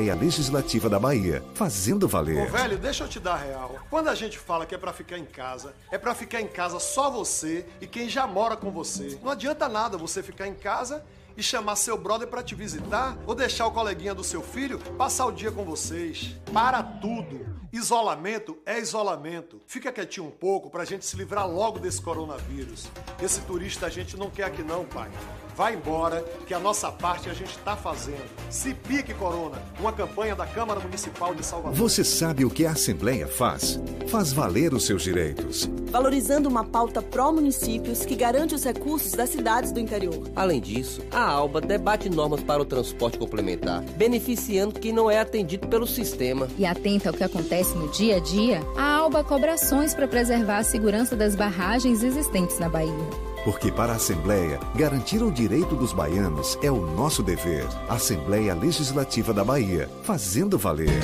Legislativa 0.00 0.88
da 0.88 0.98
Bahia, 0.98 1.42
fazendo 1.54 2.04
Ô, 2.04 2.08
valer. 2.08 2.50
velho, 2.50 2.78
deixa 2.78 3.04
eu 3.04 3.08
te 3.08 3.20
dar 3.20 3.34
a 3.34 3.36
real. 3.36 3.76
Quando 3.88 4.08
a 4.08 4.14
gente 4.14 4.38
fala 4.38 4.66
que 4.66 4.74
é 4.74 4.78
pra 4.78 4.92
ficar 4.92 5.18
em 5.18 5.24
casa, 5.24 5.72
é 5.90 5.96
pra 5.96 6.14
ficar 6.14 6.40
em 6.40 6.48
casa 6.48 6.80
só 6.80 7.08
você 7.10 7.64
e 7.80 7.86
quem 7.86 8.08
já 8.08 8.26
mora 8.26 8.56
com 8.56 8.70
você. 8.70 9.18
Não 9.22 9.30
adianta 9.30 9.68
nada 9.68 9.96
você 9.96 10.22
ficar 10.22 10.48
em 10.48 10.54
casa 10.54 11.04
e 11.36 11.42
chamar 11.42 11.76
seu 11.76 11.96
brother 11.96 12.28
pra 12.28 12.42
te 12.42 12.54
visitar 12.54 13.16
ou 13.26 13.34
deixar 13.34 13.66
o 13.66 13.72
coleguinha 13.72 14.14
do 14.14 14.24
seu 14.24 14.42
filho 14.42 14.78
passar 14.98 15.26
o 15.26 15.32
dia 15.32 15.50
com 15.52 15.64
vocês. 15.64 16.34
Para 16.52 16.82
tudo. 16.82 17.46
Isolamento 17.72 18.56
é 18.64 18.78
isolamento. 18.78 19.60
Fica 19.66 19.90
quietinho 19.92 20.26
um 20.26 20.30
pouco 20.30 20.70
pra 20.70 20.84
gente 20.84 21.04
se 21.04 21.16
livrar 21.16 21.48
logo 21.48 21.78
desse 21.78 22.00
coronavírus. 22.00 22.86
Esse 23.20 23.40
turista 23.42 23.86
a 23.86 23.90
gente 23.90 24.16
não 24.16 24.30
quer 24.30 24.44
aqui 24.44 24.62
não, 24.62 24.84
pai. 24.84 25.10
Vai 25.56 25.74
embora, 25.74 26.24
que 26.46 26.52
a 26.52 26.58
nossa 26.58 26.90
parte 26.90 27.30
a 27.30 27.34
gente 27.34 27.56
tá 27.58 27.76
fazendo. 27.76 28.24
Se 28.50 28.74
pique, 28.74 29.14
Corona, 29.14 29.62
uma 29.78 29.92
campanha 29.92 30.34
da 30.34 30.44
Câmara 30.44 30.80
Municipal 30.80 31.32
de 31.32 31.46
Salvador. 31.46 31.78
Você 31.78 32.02
sabe 32.02 32.44
o 32.44 32.50
que 32.50 32.66
a 32.66 32.72
Assembleia 32.72 33.28
faz? 33.28 33.80
Faz 34.08 34.32
valer 34.32 34.74
os 34.74 34.84
seus 34.84 35.02
direitos. 35.02 35.70
Valorizando 35.90 36.48
uma 36.48 36.64
pauta 36.64 37.00
pró-municípios 37.00 38.04
que 38.04 38.16
garante 38.16 38.52
os 38.52 38.64
recursos 38.64 39.12
das 39.12 39.30
cidades 39.30 39.70
do 39.70 39.78
interior. 39.78 40.28
Além 40.34 40.60
disso, 40.60 41.00
a 41.12 41.22
ALBA 41.22 41.60
debate 41.60 42.10
normas 42.10 42.42
para 42.42 42.60
o 42.60 42.64
transporte 42.64 43.16
complementar, 43.16 43.80
beneficiando 43.96 44.80
quem 44.80 44.92
não 44.92 45.08
é 45.08 45.20
atendido 45.20 45.68
pelo 45.68 45.86
sistema. 45.86 46.48
E 46.58 46.66
atenta 46.66 47.10
ao 47.10 47.14
que 47.14 47.22
acontece 47.22 47.76
no 47.76 47.88
dia 47.90 48.16
a 48.16 48.20
dia, 48.20 48.60
a 48.76 48.96
ALBA 48.96 49.22
cobra 49.22 49.54
ações 49.54 49.94
para 49.94 50.08
preservar 50.08 50.58
a 50.58 50.64
segurança 50.64 51.14
das 51.14 51.36
barragens 51.36 52.02
existentes 52.02 52.58
na 52.58 52.68
Bahia. 52.68 53.33
Porque 53.44 53.70
para 53.70 53.92
a 53.92 53.96
Assembleia, 53.96 54.58
garantir 54.74 55.22
o 55.22 55.30
direito 55.30 55.76
dos 55.76 55.92
baianos 55.92 56.58
é 56.62 56.70
o 56.70 56.80
nosso 56.80 57.22
dever. 57.22 57.66
Assembleia 57.90 58.54
Legislativa 58.54 59.34
da 59.34 59.44
Bahia, 59.44 59.88
fazendo 60.02 60.56
valer. 60.56 61.02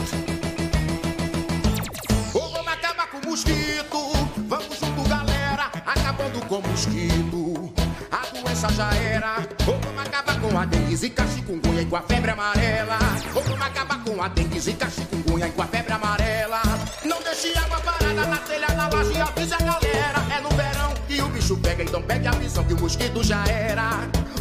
Vamos 2.32 2.66
acabar 2.66 3.08
com 3.08 3.28
mosquito. 3.28 4.12
Vamos 4.48 4.78
junto, 4.80 5.06
galera. 5.06 5.70
Acabando 5.84 6.40
com 6.46 6.62
mosquito. 6.62 7.70
A 8.10 8.26
doença 8.34 8.72
já 8.72 8.94
era. 8.94 9.46
Vamos 9.66 10.00
acabar 10.00 10.40
com 10.40 10.58
a 10.58 10.64
dengue, 10.64 10.96
zika, 10.96 11.26
chikungunya 11.26 11.82
e 11.82 11.86
com 11.86 11.96
a 11.96 12.02
febre 12.02 12.30
amarela. 12.30 12.98
Vamos 13.34 13.60
acabar 13.60 14.02
com 14.02 14.22
a 14.22 14.28
dengue, 14.28 14.58
zika, 14.58 14.88
chikungunya 14.88 15.48
e 15.48 15.50
com 15.52 15.62
a 15.62 15.66
febre 15.66 15.92
amarela. 15.92 16.62
Não 17.04 17.22
deixe 17.22 17.56
água 17.56 17.80
parada 17.80 18.26
na 18.26 18.36
telha, 18.38 18.68
na 18.76 18.88
laje 18.88 19.18
avise 19.20 19.54
a 19.54 19.58
galera. 19.58 20.18
É 20.36 20.40
no 20.40 20.50
verão 20.50 20.94
que 21.08 21.22
o 21.22 21.28
bicho 21.28 21.56
pega, 21.56 21.82
então 21.82 22.02
pegue 22.02 22.28
a 22.28 22.32
visão 22.32 22.62
que 22.62 22.74
o 22.74 22.80
mosquito 22.80 23.24
já 23.24 23.42
era. 23.46 23.90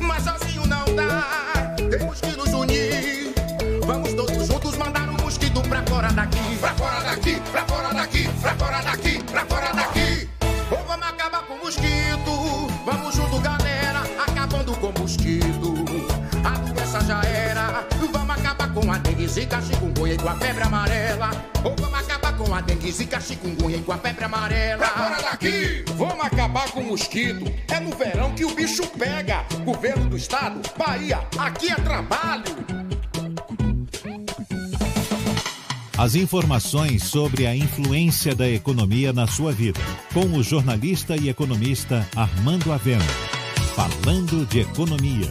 Mas 0.01 0.23
sozinho 0.23 0.65
não 0.67 0.83
dá. 0.93 1.73
Temos 1.89 2.19
que 2.19 2.35
nos 2.35 2.49
unir. 2.49 3.33
Vamos 3.85 4.13
todos 4.13 4.47
juntos 4.47 4.75
mandar 4.75 5.07
o 5.07 5.13
mosquito 5.21 5.61
pra 5.61 5.81
fora 5.83 6.11
daqui. 6.11 6.57
Pra 6.59 6.73
fora 6.73 7.01
daqui, 7.01 7.41
pra 7.51 7.65
fora 7.65 7.93
daqui, 7.93 8.29
pra 8.41 8.55
fora 8.55 8.81
daqui, 8.81 9.23
pra 9.23 9.45
fora 9.45 9.73
daqui. 9.73 10.29
Ou 10.71 10.85
vamos 10.85 11.07
acabar 11.07 11.43
com 11.43 11.53
o 11.53 11.59
mosquito. 11.59 12.67
Vamos 12.85 13.15
junto, 13.15 13.39
galera, 13.39 14.01
acabando 14.27 14.75
com 14.75 14.87
o 14.87 14.99
mosquito. 14.99 15.75
A 16.43 16.49
doença 16.59 16.99
já 17.05 17.21
era. 17.23 17.87
Vamos 18.11 18.37
acabar 18.37 18.73
com 18.73 18.91
a 18.91 18.97
dengue, 18.97 19.27
zika, 19.27 19.61
chikungunya 19.61 20.15
e 20.15 20.17
com 20.17 20.27
a 20.27 20.35
febre 20.35 20.63
amarela. 20.63 21.31
Ou 21.63 21.75
vamos 21.79 21.99
acabar 21.99 22.18
com 22.39 22.55
a 22.55 22.61
dengue, 22.61 22.91
zika, 22.91 23.19
chikungunya 23.19 23.77
e 23.77 23.81
com 23.81 23.91
a 23.91 23.97
febre 23.97 24.23
amarela. 24.23 24.77
Pra 24.77 24.89
fora 24.89 25.21
daqui! 25.21 25.83
Vamos 25.97 26.25
acabar 26.25 26.71
com 26.71 26.79
o 26.79 26.87
mosquito. 26.87 27.43
É 27.67 27.79
no 27.81 27.95
verão 27.95 28.33
que 28.33 28.45
o 28.45 28.55
bicho 28.55 28.87
pega. 28.97 29.45
Governo 29.65 30.09
do 30.09 30.15
estado, 30.15 30.61
Bahia, 30.77 31.19
aqui 31.37 31.69
é 31.69 31.75
trabalho. 31.75 32.43
As 35.97 36.15
informações 36.15 37.03
sobre 37.03 37.45
a 37.45 37.53
influência 37.53 38.33
da 38.33 38.47
economia 38.47 39.11
na 39.11 39.27
sua 39.27 39.51
vida, 39.51 39.81
com 40.13 40.37
o 40.37 40.41
jornalista 40.41 41.17
e 41.17 41.27
economista 41.27 42.07
Armando 42.15 42.71
Avena. 42.71 43.03
Falando 43.75 44.45
de 44.45 44.61
economia. 44.61 45.29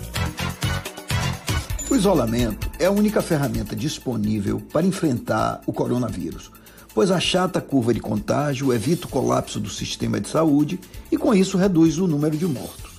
O 1.91 1.97
isolamento 1.97 2.71
é 2.79 2.85
a 2.85 2.91
única 2.91 3.23
ferramenta 3.23 3.75
disponível 3.75 4.61
para 4.71 4.85
enfrentar 4.85 5.63
o 5.65 5.73
coronavírus, 5.73 6.51
pois 6.99 7.13
achata 7.13 7.61
a 7.61 7.63
curva 7.63 7.95
de 7.95 8.01
contágio, 8.01 8.75
evita 8.75 9.07
o 9.07 9.09
colapso 9.09 9.61
do 9.61 9.71
sistema 9.71 10.21
de 10.21 10.29
saúde 10.29 10.81
e, 11.13 11.17
com 11.17 11.33
isso, 11.33 11.57
reduz 11.57 11.97
o 11.97 12.09
número 12.09 12.37
de 12.37 12.45
mortos. 12.45 12.91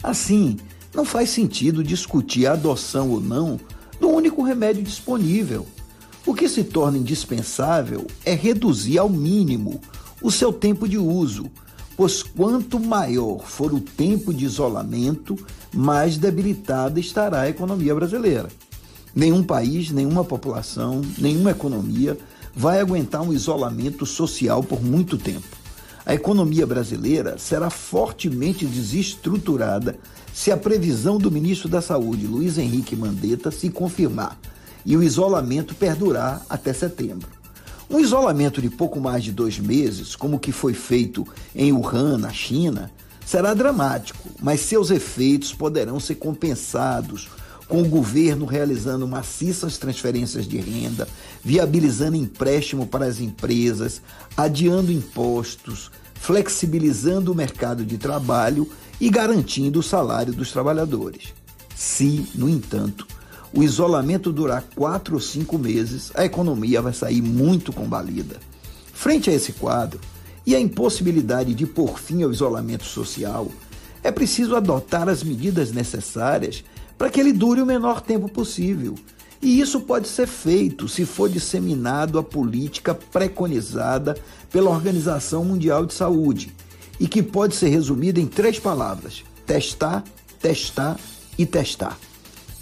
Assim, 0.00 0.56
não 0.94 1.04
faz 1.04 1.30
sentido 1.30 1.82
discutir 1.82 2.46
a 2.46 2.52
adoção 2.52 3.10
ou 3.10 3.20
não 3.20 3.58
do 4.00 4.08
único 4.08 4.44
remédio 4.44 4.84
disponível. 4.84 5.66
O 6.24 6.32
que 6.32 6.48
se 6.48 6.62
torna 6.62 6.96
indispensável 6.96 8.06
é 8.24 8.34
reduzir 8.34 8.98
ao 8.98 9.08
mínimo 9.08 9.80
o 10.22 10.30
seu 10.30 10.52
tempo 10.52 10.88
de 10.88 10.96
uso, 10.96 11.50
pois 11.96 12.22
quanto 12.22 12.78
maior 12.78 13.40
for 13.40 13.74
o 13.74 13.80
tempo 13.80 14.32
de 14.32 14.44
isolamento, 14.44 15.36
mais 15.74 16.16
debilitada 16.16 17.00
estará 17.00 17.40
a 17.40 17.48
economia 17.48 17.96
brasileira. 17.96 18.48
Nenhum 19.12 19.42
país, 19.42 19.90
nenhuma 19.90 20.24
população, 20.24 21.02
nenhuma 21.18 21.50
economia 21.50 22.16
vai 22.54 22.80
aguentar 22.80 23.22
um 23.22 23.32
isolamento 23.32 24.04
social 24.04 24.62
por 24.62 24.82
muito 24.82 25.16
tempo. 25.16 25.60
A 26.04 26.14
economia 26.14 26.66
brasileira 26.66 27.38
será 27.38 27.70
fortemente 27.70 28.66
desestruturada 28.66 29.98
se 30.32 30.50
a 30.50 30.56
previsão 30.56 31.18
do 31.18 31.30
ministro 31.30 31.68
da 31.68 31.80
Saúde, 31.82 32.26
Luiz 32.26 32.58
Henrique 32.58 32.96
Mandetta, 32.96 33.50
se 33.50 33.68
confirmar 33.70 34.38
e 34.84 34.96
o 34.96 35.02
isolamento 35.02 35.74
perdurar 35.74 36.44
até 36.48 36.72
setembro. 36.72 37.28
Um 37.88 37.98
isolamento 37.98 38.62
de 38.62 38.70
pouco 38.70 39.00
mais 39.00 39.24
de 39.24 39.32
dois 39.32 39.58
meses, 39.58 40.14
como 40.14 40.36
o 40.36 40.40
que 40.40 40.52
foi 40.52 40.74
feito 40.74 41.26
em 41.54 41.72
Wuhan, 41.72 42.18
na 42.18 42.30
China, 42.30 42.90
será 43.26 43.52
dramático, 43.52 44.28
mas 44.40 44.60
seus 44.60 44.90
efeitos 44.90 45.52
poderão 45.52 46.00
ser 46.00 46.14
compensados 46.14 47.28
com 47.70 47.80
o 47.82 47.88
governo 47.88 48.44
realizando 48.46 49.06
maciças 49.06 49.78
transferências 49.78 50.46
de 50.46 50.58
renda, 50.58 51.06
viabilizando 51.42 52.16
empréstimo 52.16 52.84
para 52.84 53.06
as 53.06 53.20
empresas, 53.20 54.02
adiando 54.36 54.90
impostos, 54.90 55.88
flexibilizando 56.14 57.30
o 57.30 57.34
mercado 57.34 57.86
de 57.86 57.96
trabalho 57.96 58.68
e 59.00 59.08
garantindo 59.08 59.78
o 59.78 59.84
salário 59.84 60.32
dos 60.32 60.50
trabalhadores. 60.50 61.32
Se, 61.76 62.26
no 62.34 62.48
entanto, 62.48 63.06
o 63.54 63.62
isolamento 63.62 64.32
durar 64.32 64.64
quatro 64.74 65.14
ou 65.14 65.20
cinco 65.20 65.56
meses, 65.56 66.10
a 66.16 66.24
economia 66.24 66.82
vai 66.82 66.92
sair 66.92 67.22
muito 67.22 67.72
combalida. 67.72 68.36
Frente 68.92 69.30
a 69.30 69.32
esse 69.32 69.52
quadro 69.52 70.00
e 70.44 70.56
a 70.56 70.60
impossibilidade 70.60 71.54
de 71.54 71.66
pôr 71.66 72.00
fim 72.00 72.24
ao 72.24 72.32
isolamento 72.32 72.84
social, 72.84 73.48
é 74.02 74.10
preciso 74.10 74.56
adotar 74.56 75.08
as 75.08 75.22
medidas 75.22 75.70
necessárias 75.70 76.64
para 77.00 77.08
que 77.08 77.18
ele 77.18 77.32
dure 77.32 77.62
o 77.62 77.66
menor 77.66 78.02
tempo 78.02 78.28
possível. 78.28 78.94
E 79.40 79.58
isso 79.58 79.80
pode 79.80 80.06
ser 80.06 80.26
feito 80.26 80.86
se 80.86 81.06
for 81.06 81.30
disseminado 81.30 82.18
a 82.18 82.22
política 82.22 82.94
preconizada 82.94 84.14
pela 84.52 84.68
Organização 84.68 85.42
Mundial 85.42 85.86
de 85.86 85.94
Saúde 85.94 86.52
e 87.00 87.08
que 87.08 87.22
pode 87.22 87.56
ser 87.56 87.70
resumida 87.70 88.20
em 88.20 88.26
três 88.26 88.58
palavras: 88.58 89.24
testar, 89.46 90.04
testar 90.38 90.98
e 91.38 91.46
testar. 91.46 91.98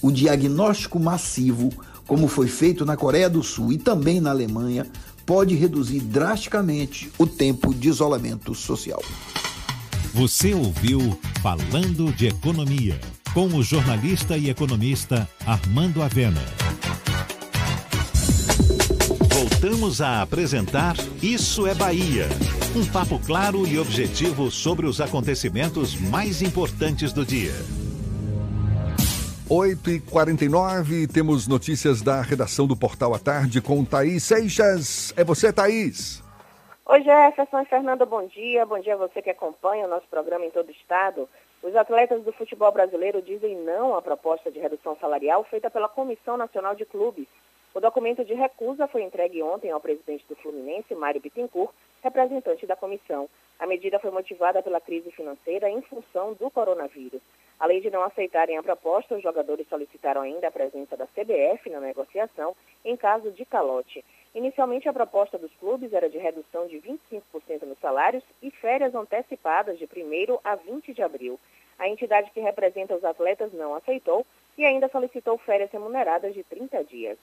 O 0.00 0.12
diagnóstico 0.12 1.00
massivo, 1.00 1.72
como 2.06 2.28
foi 2.28 2.46
feito 2.46 2.86
na 2.86 2.96
Coreia 2.96 3.28
do 3.28 3.42
Sul 3.42 3.72
e 3.72 3.76
também 3.76 4.20
na 4.20 4.30
Alemanha, 4.30 4.86
pode 5.26 5.56
reduzir 5.56 5.98
drasticamente 5.98 7.10
o 7.18 7.26
tempo 7.26 7.74
de 7.74 7.88
isolamento 7.88 8.54
social. 8.54 9.02
Você 10.14 10.54
ouviu 10.54 11.18
Falando 11.42 12.12
de 12.12 12.28
Economia, 12.28 13.00
com 13.34 13.46
o 13.46 13.62
jornalista 13.62 14.36
e 14.36 14.48
economista 14.48 15.28
Armando 15.46 16.02
Avena. 16.02 16.40
Voltamos 19.32 20.00
a 20.00 20.22
apresentar 20.22 20.94
Isso 21.22 21.66
é 21.66 21.74
Bahia. 21.74 22.26
Um 22.76 22.86
papo 22.90 23.18
claro 23.24 23.66
e 23.66 23.78
objetivo 23.78 24.50
sobre 24.50 24.86
os 24.86 25.00
acontecimentos 25.00 25.98
mais 26.00 26.42
importantes 26.42 27.12
do 27.12 27.24
dia. 27.24 27.52
8h49, 29.48 31.10
temos 31.10 31.48
notícias 31.48 32.02
da 32.02 32.20
redação 32.20 32.66
do 32.66 32.76
Portal 32.76 33.14
à 33.14 33.18
Tarde 33.18 33.60
com 33.60 33.84
Thaís 33.84 34.22
Seixas. 34.22 35.12
É 35.16 35.24
você, 35.24 35.52
Thaís. 35.52 36.22
Oi, 36.90 37.02
Jefferson 37.02 37.60
e 37.60 37.64
Fernando, 37.66 38.06
bom 38.06 38.26
dia. 38.26 38.64
Bom 38.64 38.78
dia 38.78 38.94
a 38.94 38.96
você 38.96 39.20
que 39.20 39.28
acompanha 39.28 39.86
o 39.86 39.90
nosso 39.90 40.06
programa 40.08 40.46
em 40.46 40.50
todo 40.50 40.68
o 40.68 40.72
estado. 40.72 41.28
Os 41.62 41.74
atletas 41.74 42.22
do 42.22 42.32
futebol 42.32 42.70
brasileiro 42.70 43.20
dizem 43.20 43.56
não 43.56 43.96
à 43.96 44.02
proposta 44.02 44.50
de 44.50 44.58
redução 44.58 44.96
salarial 44.96 45.42
feita 45.44 45.68
pela 45.68 45.88
Comissão 45.88 46.36
Nacional 46.36 46.74
de 46.74 46.84
Clubes. 46.84 47.26
O 47.78 47.80
documento 47.80 48.24
de 48.24 48.34
recusa 48.34 48.88
foi 48.88 49.04
entregue 49.04 49.40
ontem 49.40 49.70
ao 49.70 49.80
presidente 49.80 50.24
do 50.28 50.34
Fluminense, 50.34 50.96
Mário 50.96 51.20
Bittencourt, 51.20 51.72
representante 52.02 52.66
da 52.66 52.74
comissão. 52.74 53.28
A 53.56 53.68
medida 53.68 54.00
foi 54.00 54.10
motivada 54.10 54.60
pela 54.60 54.80
crise 54.80 55.12
financeira 55.12 55.70
em 55.70 55.80
função 55.82 56.34
do 56.34 56.50
coronavírus. 56.50 57.20
Além 57.56 57.80
de 57.80 57.88
não 57.88 58.02
aceitarem 58.02 58.58
a 58.58 58.64
proposta, 58.64 59.14
os 59.14 59.22
jogadores 59.22 59.68
solicitaram 59.68 60.22
ainda 60.22 60.48
a 60.48 60.50
presença 60.50 60.96
da 60.96 61.06
CBF 61.06 61.70
na 61.70 61.78
negociação 61.78 62.56
em 62.84 62.96
caso 62.96 63.30
de 63.30 63.44
calote. 63.44 64.04
Inicialmente, 64.34 64.88
a 64.88 64.92
proposta 64.92 65.38
dos 65.38 65.54
clubes 65.60 65.92
era 65.92 66.10
de 66.10 66.18
redução 66.18 66.66
de 66.66 66.78
25% 66.78 67.62
nos 67.62 67.78
salários 67.78 68.24
e 68.42 68.50
férias 68.50 68.92
antecipadas 68.92 69.78
de 69.78 69.84
1 69.84 70.40
a 70.42 70.56
20 70.56 70.92
de 70.92 71.00
abril. 71.00 71.38
A 71.78 71.88
entidade 71.88 72.32
que 72.32 72.40
representa 72.40 72.96
os 72.96 73.04
atletas 73.04 73.52
não 73.52 73.72
aceitou 73.72 74.26
e 74.56 74.64
ainda 74.64 74.88
solicitou 74.88 75.38
férias 75.38 75.70
remuneradas 75.70 76.34
de 76.34 76.42
30 76.42 76.82
dias. 76.82 77.16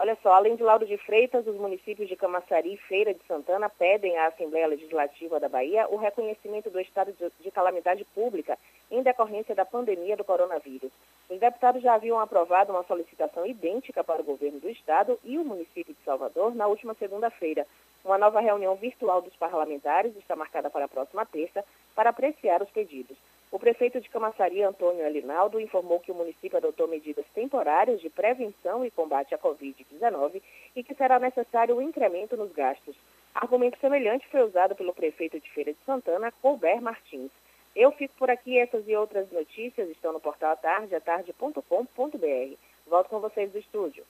Olha 0.00 0.16
só, 0.22 0.32
além 0.34 0.54
de 0.54 0.62
Lauro 0.62 0.86
de 0.86 0.96
Freitas, 0.96 1.44
os 1.44 1.56
municípios 1.56 2.08
de 2.08 2.14
Camaçari 2.14 2.72
e 2.72 2.76
Feira 2.76 3.12
de 3.12 3.20
Santana 3.26 3.68
pedem 3.68 4.16
à 4.16 4.28
Assembleia 4.28 4.68
Legislativa 4.68 5.40
da 5.40 5.48
Bahia 5.48 5.88
o 5.90 5.96
reconhecimento 5.96 6.70
do 6.70 6.78
estado 6.78 7.12
de 7.40 7.50
calamidade 7.50 8.04
pública 8.14 8.56
em 8.92 9.02
decorrência 9.02 9.56
da 9.56 9.64
pandemia 9.64 10.16
do 10.16 10.22
coronavírus. 10.22 10.92
Os 11.28 11.40
deputados 11.40 11.82
já 11.82 11.94
haviam 11.94 12.20
aprovado 12.20 12.70
uma 12.70 12.84
solicitação 12.84 13.44
idêntica 13.44 14.04
para 14.04 14.20
o 14.22 14.24
governo 14.24 14.60
do 14.60 14.70
estado 14.70 15.18
e 15.24 15.36
o 15.36 15.44
município 15.44 15.92
de 15.92 16.04
Salvador 16.04 16.54
na 16.54 16.68
última 16.68 16.94
segunda-feira. 16.94 17.66
Uma 18.04 18.18
nova 18.18 18.40
reunião 18.40 18.74
virtual 18.76 19.20
dos 19.20 19.34
parlamentares 19.36 20.16
está 20.16 20.34
marcada 20.36 20.70
para 20.70 20.84
a 20.84 20.88
próxima 20.88 21.26
terça 21.26 21.64
para 21.94 22.10
apreciar 22.10 22.62
os 22.62 22.70
pedidos. 22.70 23.16
O 23.50 23.58
prefeito 23.58 24.00
de 24.00 24.08
Camaçari, 24.10 24.62
Antônio 24.62 25.04
Elinaldo, 25.06 25.58
informou 25.58 26.00
que 26.00 26.12
o 26.12 26.14
município 26.14 26.58
adotou 26.58 26.86
medidas 26.86 27.24
temporárias 27.34 28.00
de 28.00 28.10
prevenção 28.10 28.84
e 28.84 28.90
combate 28.90 29.34
à 29.34 29.38
Covid-19 29.38 30.42
e 30.76 30.84
que 30.84 30.94
será 30.94 31.18
necessário 31.18 31.76
um 31.76 31.82
incremento 31.82 32.36
nos 32.36 32.52
gastos. 32.52 32.94
Argumento 33.34 33.78
semelhante 33.80 34.28
foi 34.28 34.42
usado 34.42 34.74
pelo 34.74 34.92
prefeito 34.92 35.40
de 35.40 35.50
Feira 35.50 35.72
de 35.72 35.78
Santana, 35.86 36.32
Colbert 36.42 36.82
Martins. 36.82 37.30
Eu 37.74 37.90
fico 37.92 38.14
por 38.18 38.28
aqui, 38.30 38.58
essas 38.58 38.86
e 38.86 38.94
outras 38.96 39.30
notícias 39.30 39.88
estão 39.88 40.12
no 40.12 40.20
portal 40.20 40.52
Atarde, 40.52 40.94
atarde.com.br. 40.94 42.54
Volto 42.86 43.08
com 43.08 43.20
vocês 43.20 43.50
do 43.50 43.58
estúdio. 43.58 44.04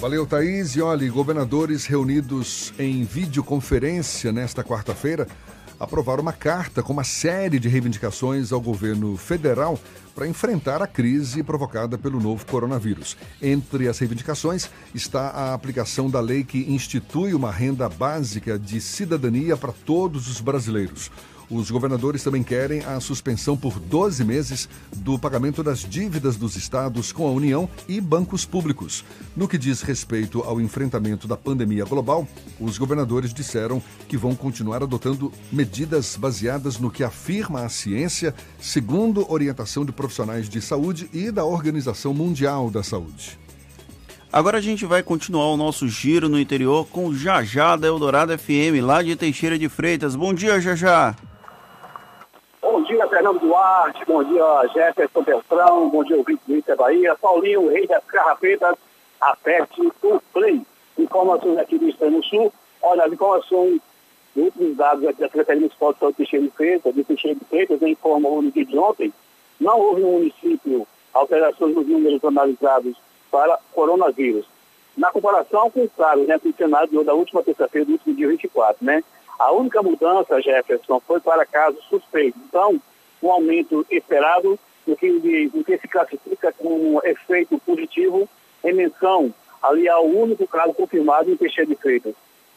Valeu, 0.00 0.26
Thaís. 0.26 0.76
E 0.76 0.80
olha, 0.80 1.12
governadores 1.12 1.84
reunidos 1.84 2.72
em 2.78 3.04
videoconferência 3.04 4.32
nesta 4.32 4.64
quarta-feira 4.64 5.28
aprovaram 5.78 6.22
uma 6.22 6.32
carta 6.32 6.82
com 6.82 6.94
uma 6.94 7.04
série 7.04 7.58
de 7.58 7.68
reivindicações 7.68 8.50
ao 8.50 8.62
governo 8.62 9.18
federal 9.18 9.78
para 10.14 10.26
enfrentar 10.26 10.80
a 10.80 10.86
crise 10.86 11.42
provocada 11.42 11.98
pelo 11.98 12.18
novo 12.18 12.46
coronavírus. 12.46 13.14
Entre 13.42 13.88
as 13.88 13.98
reivindicações 13.98 14.70
está 14.94 15.28
a 15.28 15.52
aplicação 15.52 16.08
da 16.08 16.20
lei 16.20 16.44
que 16.44 16.72
institui 16.72 17.34
uma 17.34 17.50
renda 17.50 17.86
básica 17.86 18.58
de 18.58 18.80
cidadania 18.80 19.54
para 19.54 19.72
todos 19.84 20.28
os 20.28 20.40
brasileiros. 20.40 21.10
Os 21.50 21.68
governadores 21.68 22.22
também 22.22 22.44
querem 22.44 22.84
a 22.84 23.00
suspensão 23.00 23.56
por 23.56 23.80
12 23.80 24.24
meses 24.24 24.68
do 24.98 25.18
pagamento 25.18 25.64
das 25.64 25.80
dívidas 25.80 26.36
dos 26.36 26.54
estados 26.54 27.10
com 27.10 27.26
a 27.26 27.32
União 27.32 27.68
e 27.88 28.00
bancos 28.00 28.44
públicos. 28.44 29.04
No 29.36 29.48
que 29.48 29.58
diz 29.58 29.82
respeito 29.82 30.42
ao 30.42 30.60
enfrentamento 30.60 31.26
da 31.26 31.36
pandemia 31.36 31.84
global, 31.84 32.28
os 32.60 32.78
governadores 32.78 33.34
disseram 33.34 33.82
que 34.06 34.16
vão 34.16 34.36
continuar 34.36 34.84
adotando 34.84 35.32
medidas 35.50 36.14
baseadas 36.14 36.78
no 36.78 36.88
que 36.88 37.02
afirma 37.02 37.62
a 37.62 37.68
ciência, 37.68 38.32
segundo 38.60 39.28
orientação 39.28 39.84
de 39.84 39.90
profissionais 39.90 40.48
de 40.48 40.60
saúde 40.60 41.10
e 41.12 41.32
da 41.32 41.44
Organização 41.44 42.14
Mundial 42.14 42.70
da 42.70 42.84
Saúde. 42.84 43.36
Agora 44.32 44.58
a 44.58 44.60
gente 44.60 44.86
vai 44.86 45.02
continuar 45.02 45.46
o 45.46 45.56
nosso 45.56 45.88
giro 45.88 46.28
no 46.28 46.38
interior 46.38 46.86
com 46.86 47.06
o 47.06 47.16
Jajá 47.16 47.74
da 47.74 47.88
Eldorado 47.88 48.38
FM, 48.38 48.78
lá 48.80 49.02
de 49.02 49.16
Teixeira 49.16 49.58
de 49.58 49.68
Freitas. 49.68 50.14
Bom 50.14 50.32
dia, 50.32 50.60
Jajá! 50.60 51.16
Fernando 53.20 53.38
Duarte. 53.38 54.02
Bom 54.06 54.24
dia, 54.24 54.66
Jefferson 54.72 55.22
Beltrão. 55.22 55.90
Bom 55.90 56.02
dia, 56.02 56.16
ouvinte 56.16 56.40
do 56.46 56.56
Inter 56.56 56.74
Bahia. 56.74 57.14
Paulinho, 57.20 57.68
rei 57.68 57.86
das 57.86 58.02
carrapetas. 58.04 58.74
aperte 59.20 59.78
o 60.02 60.22
play. 60.32 60.62
Informações 60.96 61.58
aqui 61.58 61.76
do 61.76 61.86
Extremo 61.86 62.24
Sul. 62.24 62.50
Olha, 62.80 63.04
as 63.04 63.12
informações, 63.12 63.78
últimos 64.34 64.74
dados 64.74 65.06
aqui 65.06 65.20
da 65.20 65.26
Secretaria 65.26 65.68
de 65.68 65.74
de 65.74 66.12
Teixeira 66.14 66.46
de 66.46 66.50
Freitas, 66.52 66.94
de 66.94 67.04
Teixeira 67.04 67.38
de 67.38 67.44
Freitas, 67.44 67.82
informou 67.82 68.40
no 68.40 68.50
dia 68.50 68.64
de 68.64 68.78
ontem, 68.78 69.12
não 69.60 69.78
houve 69.78 70.00
no 70.00 70.12
município 70.12 70.88
alterações 71.12 71.74
nos 71.74 71.86
números 71.86 72.24
analisados 72.24 72.96
para 73.30 73.58
coronavírus. 73.74 74.46
Na 74.96 75.10
comparação 75.10 75.70
com 75.70 75.84
o 75.84 75.90
caso, 75.90 76.22
né, 76.22 76.40
o 76.42 76.54
cenário 76.54 77.04
da 77.04 77.12
última 77.12 77.42
terça-feira, 77.42 77.84
do 77.84 77.92
último 77.92 78.14
dia 78.14 78.28
24, 78.28 78.82
né? 78.82 79.04
A 79.38 79.52
única 79.52 79.82
mudança, 79.82 80.40
Jefferson, 80.40 81.00
foi 81.06 81.20
para 81.20 81.44
casos 81.44 81.84
suspeitos. 81.84 82.40
Então, 82.48 82.80
um 83.22 83.30
aumento 83.30 83.86
esperado 83.90 84.58
no 84.86 84.96
que, 84.96 85.50
no 85.54 85.64
que 85.64 85.78
se 85.78 85.88
classifica 85.88 86.52
como 86.52 87.00
efeito 87.04 87.58
positivo 87.58 88.28
em 88.64 88.72
menção 88.72 89.32
ali 89.62 89.88
ao 89.88 90.06
único 90.06 90.46
caso 90.46 90.72
confirmado 90.72 91.30
em 91.30 91.36
Teixeira 91.36 91.68
de 91.68 91.76
Freitas. 91.76 92.14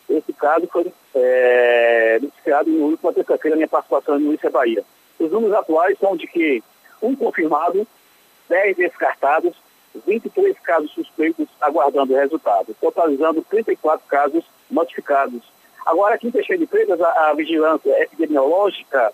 Esse 0.09 0.33
caso 0.33 0.67
foi 0.67 0.91
é, 1.15 2.19
noticiado 2.21 2.69
na 2.69 2.85
última 2.85 3.13
terça-feira, 3.13 3.55
minha 3.55 3.67
participação 3.67 4.19
no 4.19 4.27
Luísa 4.27 4.49
Bahia. 4.49 4.83
Os 5.19 5.31
números 5.31 5.55
atuais 5.55 5.97
são 5.99 6.15
de 6.15 6.27
que 6.27 6.63
um 7.01 7.15
confirmado, 7.15 7.87
10 8.49 8.77
descartados, 8.77 9.55
23 10.05 10.57
casos 10.59 10.91
suspeitos 10.91 11.47
aguardando 11.61 12.15
resultado, 12.15 12.75
totalizando 12.79 13.45
34 13.49 14.05
casos 14.07 14.43
notificados. 14.69 15.41
Agora, 15.85 16.15
aqui 16.15 16.27
em 16.27 16.31
Teixeira 16.31 16.59
de 16.59 16.67
Freitas, 16.67 16.99
a, 17.01 17.29
a 17.29 17.33
vigilância 17.33 17.91
epidemiológica 18.01 19.13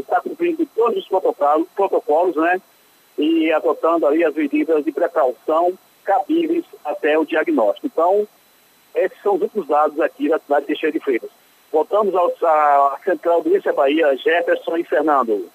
está 0.00 0.20
cumprindo 0.20 0.66
todos 0.74 0.98
os 0.98 1.08
protocolos, 1.08 1.66
protocolos, 1.74 2.36
né? 2.36 2.60
E 3.18 3.52
adotando 3.52 4.06
ali 4.06 4.24
as 4.24 4.34
medidas 4.34 4.84
de 4.84 4.92
precaução 4.92 5.72
cabíveis 6.04 6.64
até 6.84 7.18
o 7.18 7.24
diagnóstico. 7.24 7.86
Então, 7.86 8.26
esses 8.94 9.20
são 9.22 9.36
os 9.36 9.42
últimos 9.42 9.66
dados 9.66 10.00
aqui 10.00 10.28
da 10.28 10.38
cidade 10.38 10.62
de 10.62 10.66
Teixeira 10.68 10.92
de 10.92 11.04
Freitas. 11.04 11.30
Voltamos 11.72 12.14
ao, 12.14 12.28
à 12.28 12.98
central 13.04 13.42
do 13.42 13.56
Issa 13.56 13.72
Bahia, 13.72 14.16
Jefferson 14.16 14.76
e 14.76 14.84
Fernando. 14.84 15.48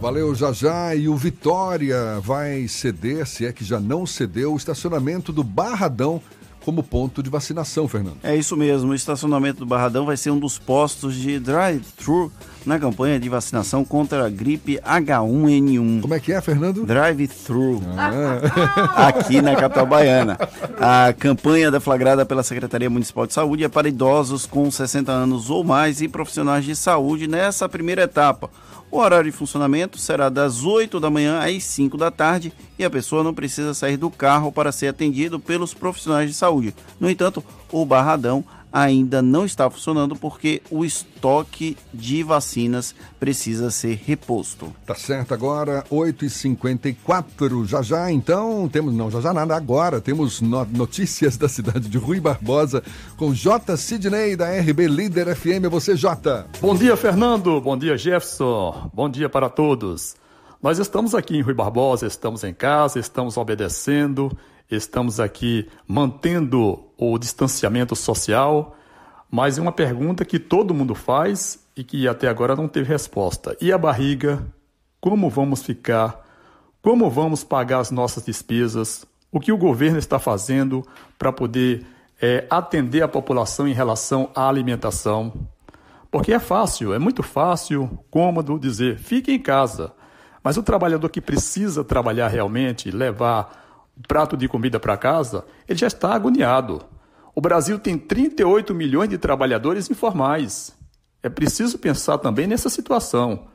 Valeu, 0.00 0.34
já 0.34 0.52
já. 0.52 0.94
E 0.94 1.08
o 1.08 1.16
Vitória 1.16 2.20
vai 2.20 2.66
ceder, 2.68 3.26
se 3.26 3.46
é 3.46 3.52
que 3.52 3.64
já 3.64 3.78
não 3.78 4.06
cedeu, 4.06 4.52
o 4.52 4.56
estacionamento 4.56 5.32
do 5.32 5.44
Barradão 5.44 6.22
como 6.64 6.82
ponto 6.82 7.22
de 7.22 7.30
vacinação, 7.30 7.88
Fernando. 7.88 8.18
É 8.22 8.36
isso 8.36 8.56
mesmo, 8.56 8.92
o 8.92 8.94
estacionamento 8.94 9.60
do 9.60 9.66
Barradão 9.66 10.04
vai 10.04 10.16
ser 10.16 10.30
um 10.30 10.38
dos 10.38 10.58
postos 10.58 11.14
de 11.14 11.38
drive-thru 11.38 12.30
na 12.64 12.78
campanha 12.78 13.18
de 13.18 13.28
vacinação 13.28 13.84
contra 13.84 14.26
a 14.26 14.30
gripe 14.30 14.78
H1N1. 14.78 16.00
Como 16.02 16.14
é 16.14 16.20
que 16.20 16.32
é, 16.32 16.40
Fernando? 16.40 16.84
Drive-thru. 16.84 17.82
Ah. 17.96 19.08
Aqui 19.08 19.40
na 19.40 19.56
capital 19.56 19.86
baiana. 19.86 20.38
A 20.78 21.12
campanha 21.12 21.70
deflagrada 21.70 22.24
pela 22.26 22.42
Secretaria 22.42 22.90
Municipal 22.90 23.26
de 23.26 23.34
Saúde 23.34 23.64
é 23.64 23.68
para 23.68 23.88
idosos 23.88 24.46
com 24.46 24.70
60 24.70 25.10
anos 25.10 25.50
ou 25.50 25.64
mais 25.64 26.00
e 26.00 26.08
profissionais 26.08 26.64
de 26.64 26.76
saúde 26.76 27.26
nessa 27.26 27.68
primeira 27.68 28.02
etapa. 28.02 28.50
O 28.90 28.98
horário 28.98 29.30
de 29.30 29.36
funcionamento 29.36 29.98
será 29.98 30.28
das 30.28 30.64
8 30.64 30.98
da 30.98 31.08
manhã 31.08 31.38
às 31.38 31.62
5 31.62 31.96
da 31.96 32.10
tarde 32.10 32.52
e 32.76 32.84
a 32.84 32.90
pessoa 32.90 33.22
não 33.22 33.32
precisa 33.32 33.72
sair 33.72 33.96
do 33.96 34.10
carro 34.10 34.50
para 34.50 34.72
ser 34.72 34.88
atendido 34.88 35.38
pelos 35.38 35.72
profissionais 35.72 36.28
de 36.28 36.34
saúde. 36.34 36.74
No 36.98 37.08
entanto, 37.08 37.42
o 37.70 37.86
Barradão 37.86 38.44
ainda 38.72 39.20
não 39.20 39.44
está 39.44 39.68
funcionando 39.68 40.14
porque 40.16 40.62
o 40.70 40.84
estoque 40.84 41.76
de 41.92 42.22
vacinas 42.22 42.94
precisa 43.18 43.70
ser 43.70 44.00
reposto. 44.04 44.72
Tá 44.86 44.94
certo, 44.94 45.34
agora 45.34 45.84
8h54. 45.90 47.66
Já 47.66 47.82
já, 47.82 48.10
então, 48.10 48.68
temos. 48.68 48.94
Não, 48.94 49.10
já 49.10 49.20
já 49.20 49.32
nada, 49.32 49.56
agora 49.56 50.00
temos 50.00 50.40
no, 50.40 50.64
notícias 50.66 51.36
da 51.36 51.48
cidade 51.48 51.88
de 51.88 51.98
Rui 51.98 52.20
Barbosa 52.20 52.82
com 53.16 53.34
J. 53.34 53.76
Sidney 53.76 54.36
da 54.36 54.50
RB 54.60 54.86
Líder 54.86 55.34
FM. 55.34 55.68
Você, 55.70 55.96
J. 55.96 56.46
Bom 56.60 56.74
dia, 56.74 56.96
Fernando. 56.96 57.60
Bom 57.60 57.76
dia, 57.76 57.96
Jefferson. 57.96 58.90
Bom 58.94 59.08
dia 59.08 59.28
para 59.28 59.48
todos. 59.48 60.14
Nós 60.62 60.78
estamos 60.78 61.14
aqui 61.14 61.38
em 61.38 61.40
Rui 61.40 61.54
Barbosa, 61.54 62.06
estamos 62.06 62.44
em 62.44 62.52
casa, 62.52 62.98
estamos 62.98 63.38
obedecendo, 63.38 64.30
estamos 64.70 65.18
aqui 65.18 65.68
mantendo 65.86 66.84
o 66.96 67.18
distanciamento 67.18 67.96
social, 67.96 68.76
mas 69.30 69.58
é 69.58 69.62
uma 69.62 69.72
pergunta 69.72 70.24
que 70.24 70.38
todo 70.38 70.74
mundo 70.74 70.94
faz 70.94 71.64
e 71.76 71.84
que 71.84 72.06
até 72.06 72.28
agora 72.28 72.56
não 72.56 72.68
teve 72.68 72.88
resposta. 72.88 73.56
E 73.60 73.72
a 73.72 73.78
barriga? 73.78 74.46
Como 75.00 75.30
vamos 75.30 75.62
ficar? 75.62 76.26
Como 76.82 77.08
vamos 77.10 77.42
pagar 77.44 77.80
as 77.80 77.90
nossas 77.90 78.24
despesas? 78.24 79.06
O 79.32 79.40
que 79.40 79.52
o 79.52 79.56
governo 79.56 79.98
está 79.98 80.18
fazendo 80.18 80.84
para 81.18 81.32
poder 81.32 81.86
é, 82.20 82.46
atender 82.50 83.02
a 83.02 83.08
população 83.08 83.66
em 83.68 83.72
relação 83.72 84.30
à 84.34 84.48
alimentação? 84.48 85.32
Porque 86.10 86.32
é 86.32 86.40
fácil, 86.40 86.92
é 86.92 86.98
muito 86.98 87.22
fácil, 87.22 87.98
cômodo 88.10 88.58
dizer 88.58 88.98
fique 88.98 89.32
em 89.32 89.38
casa. 89.38 89.92
Mas 90.42 90.56
o 90.56 90.62
trabalhador 90.62 91.08
que 91.08 91.20
precisa 91.20 91.84
trabalhar 91.84 92.28
realmente, 92.28 92.90
levar 92.90 93.69
prato 94.06 94.36
de 94.36 94.48
comida 94.48 94.78
para 94.78 94.96
casa, 94.96 95.44
ele 95.68 95.78
já 95.78 95.86
está 95.86 96.14
agoniado. 96.14 96.84
O 97.34 97.40
Brasil 97.40 97.78
tem 97.78 97.96
38 97.96 98.74
milhões 98.74 99.08
de 99.08 99.18
trabalhadores 99.18 99.90
informais. 99.90 100.76
É 101.22 101.28
preciso 101.28 101.78
pensar 101.78 102.18
também 102.18 102.46
nessa 102.46 102.68
situação. 102.68 103.46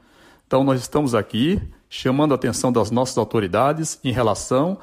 Então, 0.47 0.63
nós 0.63 0.80
estamos 0.80 1.15
aqui 1.15 1.61
chamando 1.89 2.34
a 2.34 2.35
atenção 2.35 2.72
das 2.72 2.91
nossas 2.91 3.17
autoridades 3.17 3.99
em 4.03 4.11
relação 4.11 4.77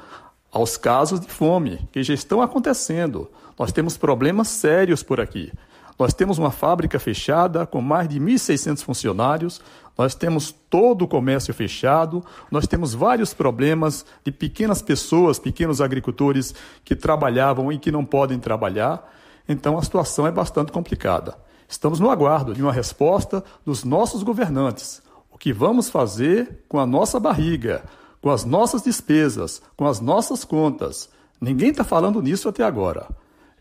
aos 0.51 0.77
casos 0.77 1.19
de 1.19 1.27
fome 1.27 1.87
que 1.91 2.03
já 2.03 2.13
estão 2.13 2.41
acontecendo. 2.41 3.29
Nós 3.57 3.71
temos 3.71 3.97
problemas 3.97 4.49
sérios 4.49 5.01
por 5.01 5.19
aqui. 5.19 5.51
Nós 5.97 6.13
temos 6.13 6.37
uma 6.37 6.51
fábrica 6.51 6.99
fechada 6.99 7.65
com 7.65 7.81
mais 7.81 8.09
de 8.09 8.19
1.600 8.19 8.83
funcionários, 8.83 9.61
nós 9.97 10.15
temos 10.15 10.51
todo 10.69 11.03
o 11.03 11.07
comércio 11.07 11.53
fechado, 11.53 12.23
nós 12.49 12.65
temos 12.65 12.93
vários 12.93 13.33
problemas 13.33 14.05
de 14.23 14.31
pequenas 14.31 14.81
pessoas, 14.81 15.37
pequenos 15.37 15.81
agricultores 15.81 16.53
que 16.83 16.95
trabalhavam 16.95 17.71
e 17.71 17.77
que 17.77 17.91
não 17.91 18.03
podem 18.03 18.39
trabalhar. 18.39 19.11
Então 19.47 19.77
a 19.77 19.83
situação 19.83 20.25
é 20.25 20.31
bastante 20.31 20.71
complicada. 20.71 21.37
Estamos 21.67 21.99
no 21.99 22.09
aguardo 22.09 22.53
de 22.53 22.61
uma 22.61 22.73
resposta 22.73 23.43
dos 23.65 23.83
nossos 23.83 24.23
governantes. 24.23 25.01
O 25.31 25.37
que 25.37 25.53
vamos 25.53 25.89
fazer 25.89 26.63
com 26.67 26.79
a 26.79 26.85
nossa 26.85 27.19
barriga, 27.19 27.83
com 28.21 28.29
as 28.29 28.45
nossas 28.45 28.81
despesas, 28.81 29.61
com 29.75 29.85
as 29.85 29.99
nossas 29.99 30.43
contas? 30.43 31.09
Ninguém 31.39 31.69
está 31.69 31.83
falando 31.83 32.21
nisso 32.21 32.47
até 32.47 32.63
agora. 32.63 33.07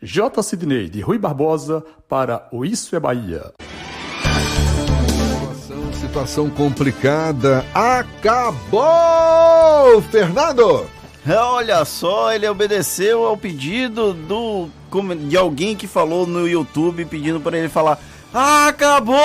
J. 0.00 0.42
Sidney, 0.42 0.88
de 0.88 1.00
Rui 1.00 1.18
Barbosa, 1.18 1.84
para 2.09 2.48
o 2.52 2.64
Isso 2.64 2.94
é 2.96 3.00
Bahia. 3.00 3.52
Situação, 6.12 6.51
complicada. 6.51 7.64
Acabou, 7.72 8.82
Fernando! 10.10 10.84
Olha 11.26 11.82
só, 11.86 12.34
ele 12.34 12.47
obedeceu 12.47 13.24
ao 13.24 13.34
pedido 13.34 14.12
do 14.12 14.68
de 15.26 15.39
alguém 15.39 15.74
que 15.74 15.86
falou 15.86 16.26
no 16.26 16.47
YouTube 16.47 17.06
pedindo 17.06 17.40
para 17.40 17.56
ele 17.56 17.70
falar 17.70 17.98
Acabou, 18.34 19.18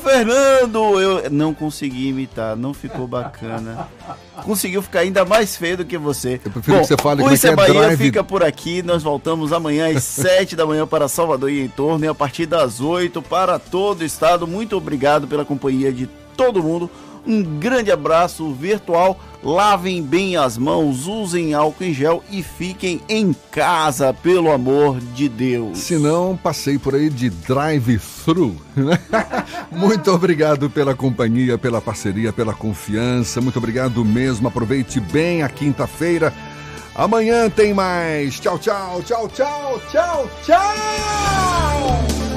Fernando! 0.00 1.00
Eu 1.00 1.28
não 1.28 1.52
consegui 1.52 2.08
imitar, 2.08 2.56
não 2.56 2.72
ficou 2.72 3.04
bacana. 3.08 3.88
Conseguiu 4.44 4.80
ficar 4.80 5.00
ainda 5.00 5.24
mais 5.24 5.56
feio 5.56 5.78
do 5.78 5.84
que 5.84 5.98
você. 5.98 6.40
Eu 6.44 6.52
prefiro 6.52 6.76
Bom, 6.76 6.82
que 6.82 6.88
você 6.88 6.96
fale 6.96 7.22
o 7.22 7.28
que 7.28 7.46
é, 7.46 7.50
é 7.50 7.56
Bahia 7.56 7.74
drive... 7.74 7.98
fica 7.98 8.22
por 8.22 8.44
aqui. 8.44 8.80
Nós 8.80 9.02
voltamos 9.02 9.52
amanhã 9.52 9.88
às 9.94 10.04
7 10.04 10.54
da 10.54 10.64
manhã 10.64 10.86
para 10.86 11.08
Salvador 11.08 11.50
e 11.50 11.64
em 11.64 11.68
torno 11.68 12.04
e 12.04 12.08
a 12.08 12.14
partir 12.14 12.46
das 12.46 12.80
8 12.80 13.20
para 13.22 13.58
todo 13.58 14.02
o 14.02 14.04
estado. 14.04 14.46
Muito 14.46 14.76
obrigado 14.76 15.26
pela 15.26 15.44
companhia 15.44 15.92
de 15.92 16.06
todo 16.36 16.62
mundo. 16.62 16.88
Um 17.26 17.42
grande 17.42 17.90
abraço 17.90 18.52
virtual. 18.52 19.18
Lavem 19.42 20.02
bem 20.02 20.36
as 20.36 20.58
mãos, 20.58 21.06
usem 21.06 21.54
álcool 21.54 21.84
em 21.84 21.94
gel 21.94 22.22
e 22.30 22.42
fiquem 22.42 23.00
em 23.08 23.34
casa, 23.50 24.12
pelo 24.12 24.52
amor 24.52 25.00
de 25.00 25.30
Deus. 25.30 25.78
Se 25.78 25.96
não, 25.96 26.36
passei 26.36 26.78
por 26.78 26.94
aí 26.94 27.08
de 27.08 27.30
drive-thru. 27.30 28.54
Né? 28.76 28.98
Muito 29.72 30.10
obrigado 30.12 30.68
pela 30.68 30.94
companhia, 30.94 31.56
pela 31.56 31.80
parceria, 31.80 32.34
pela 32.34 32.52
confiança. 32.52 33.40
Muito 33.40 33.58
obrigado 33.58 34.04
mesmo. 34.04 34.46
Aproveite 34.46 35.00
bem 35.00 35.42
a 35.42 35.48
quinta-feira. 35.48 36.34
Amanhã 36.94 37.48
tem 37.48 37.72
mais. 37.72 38.38
Tchau, 38.38 38.58
tchau, 38.58 39.00
tchau, 39.02 39.28
tchau, 39.28 39.80
tchau, 39.90 40.30
tchau. 40.44 42.29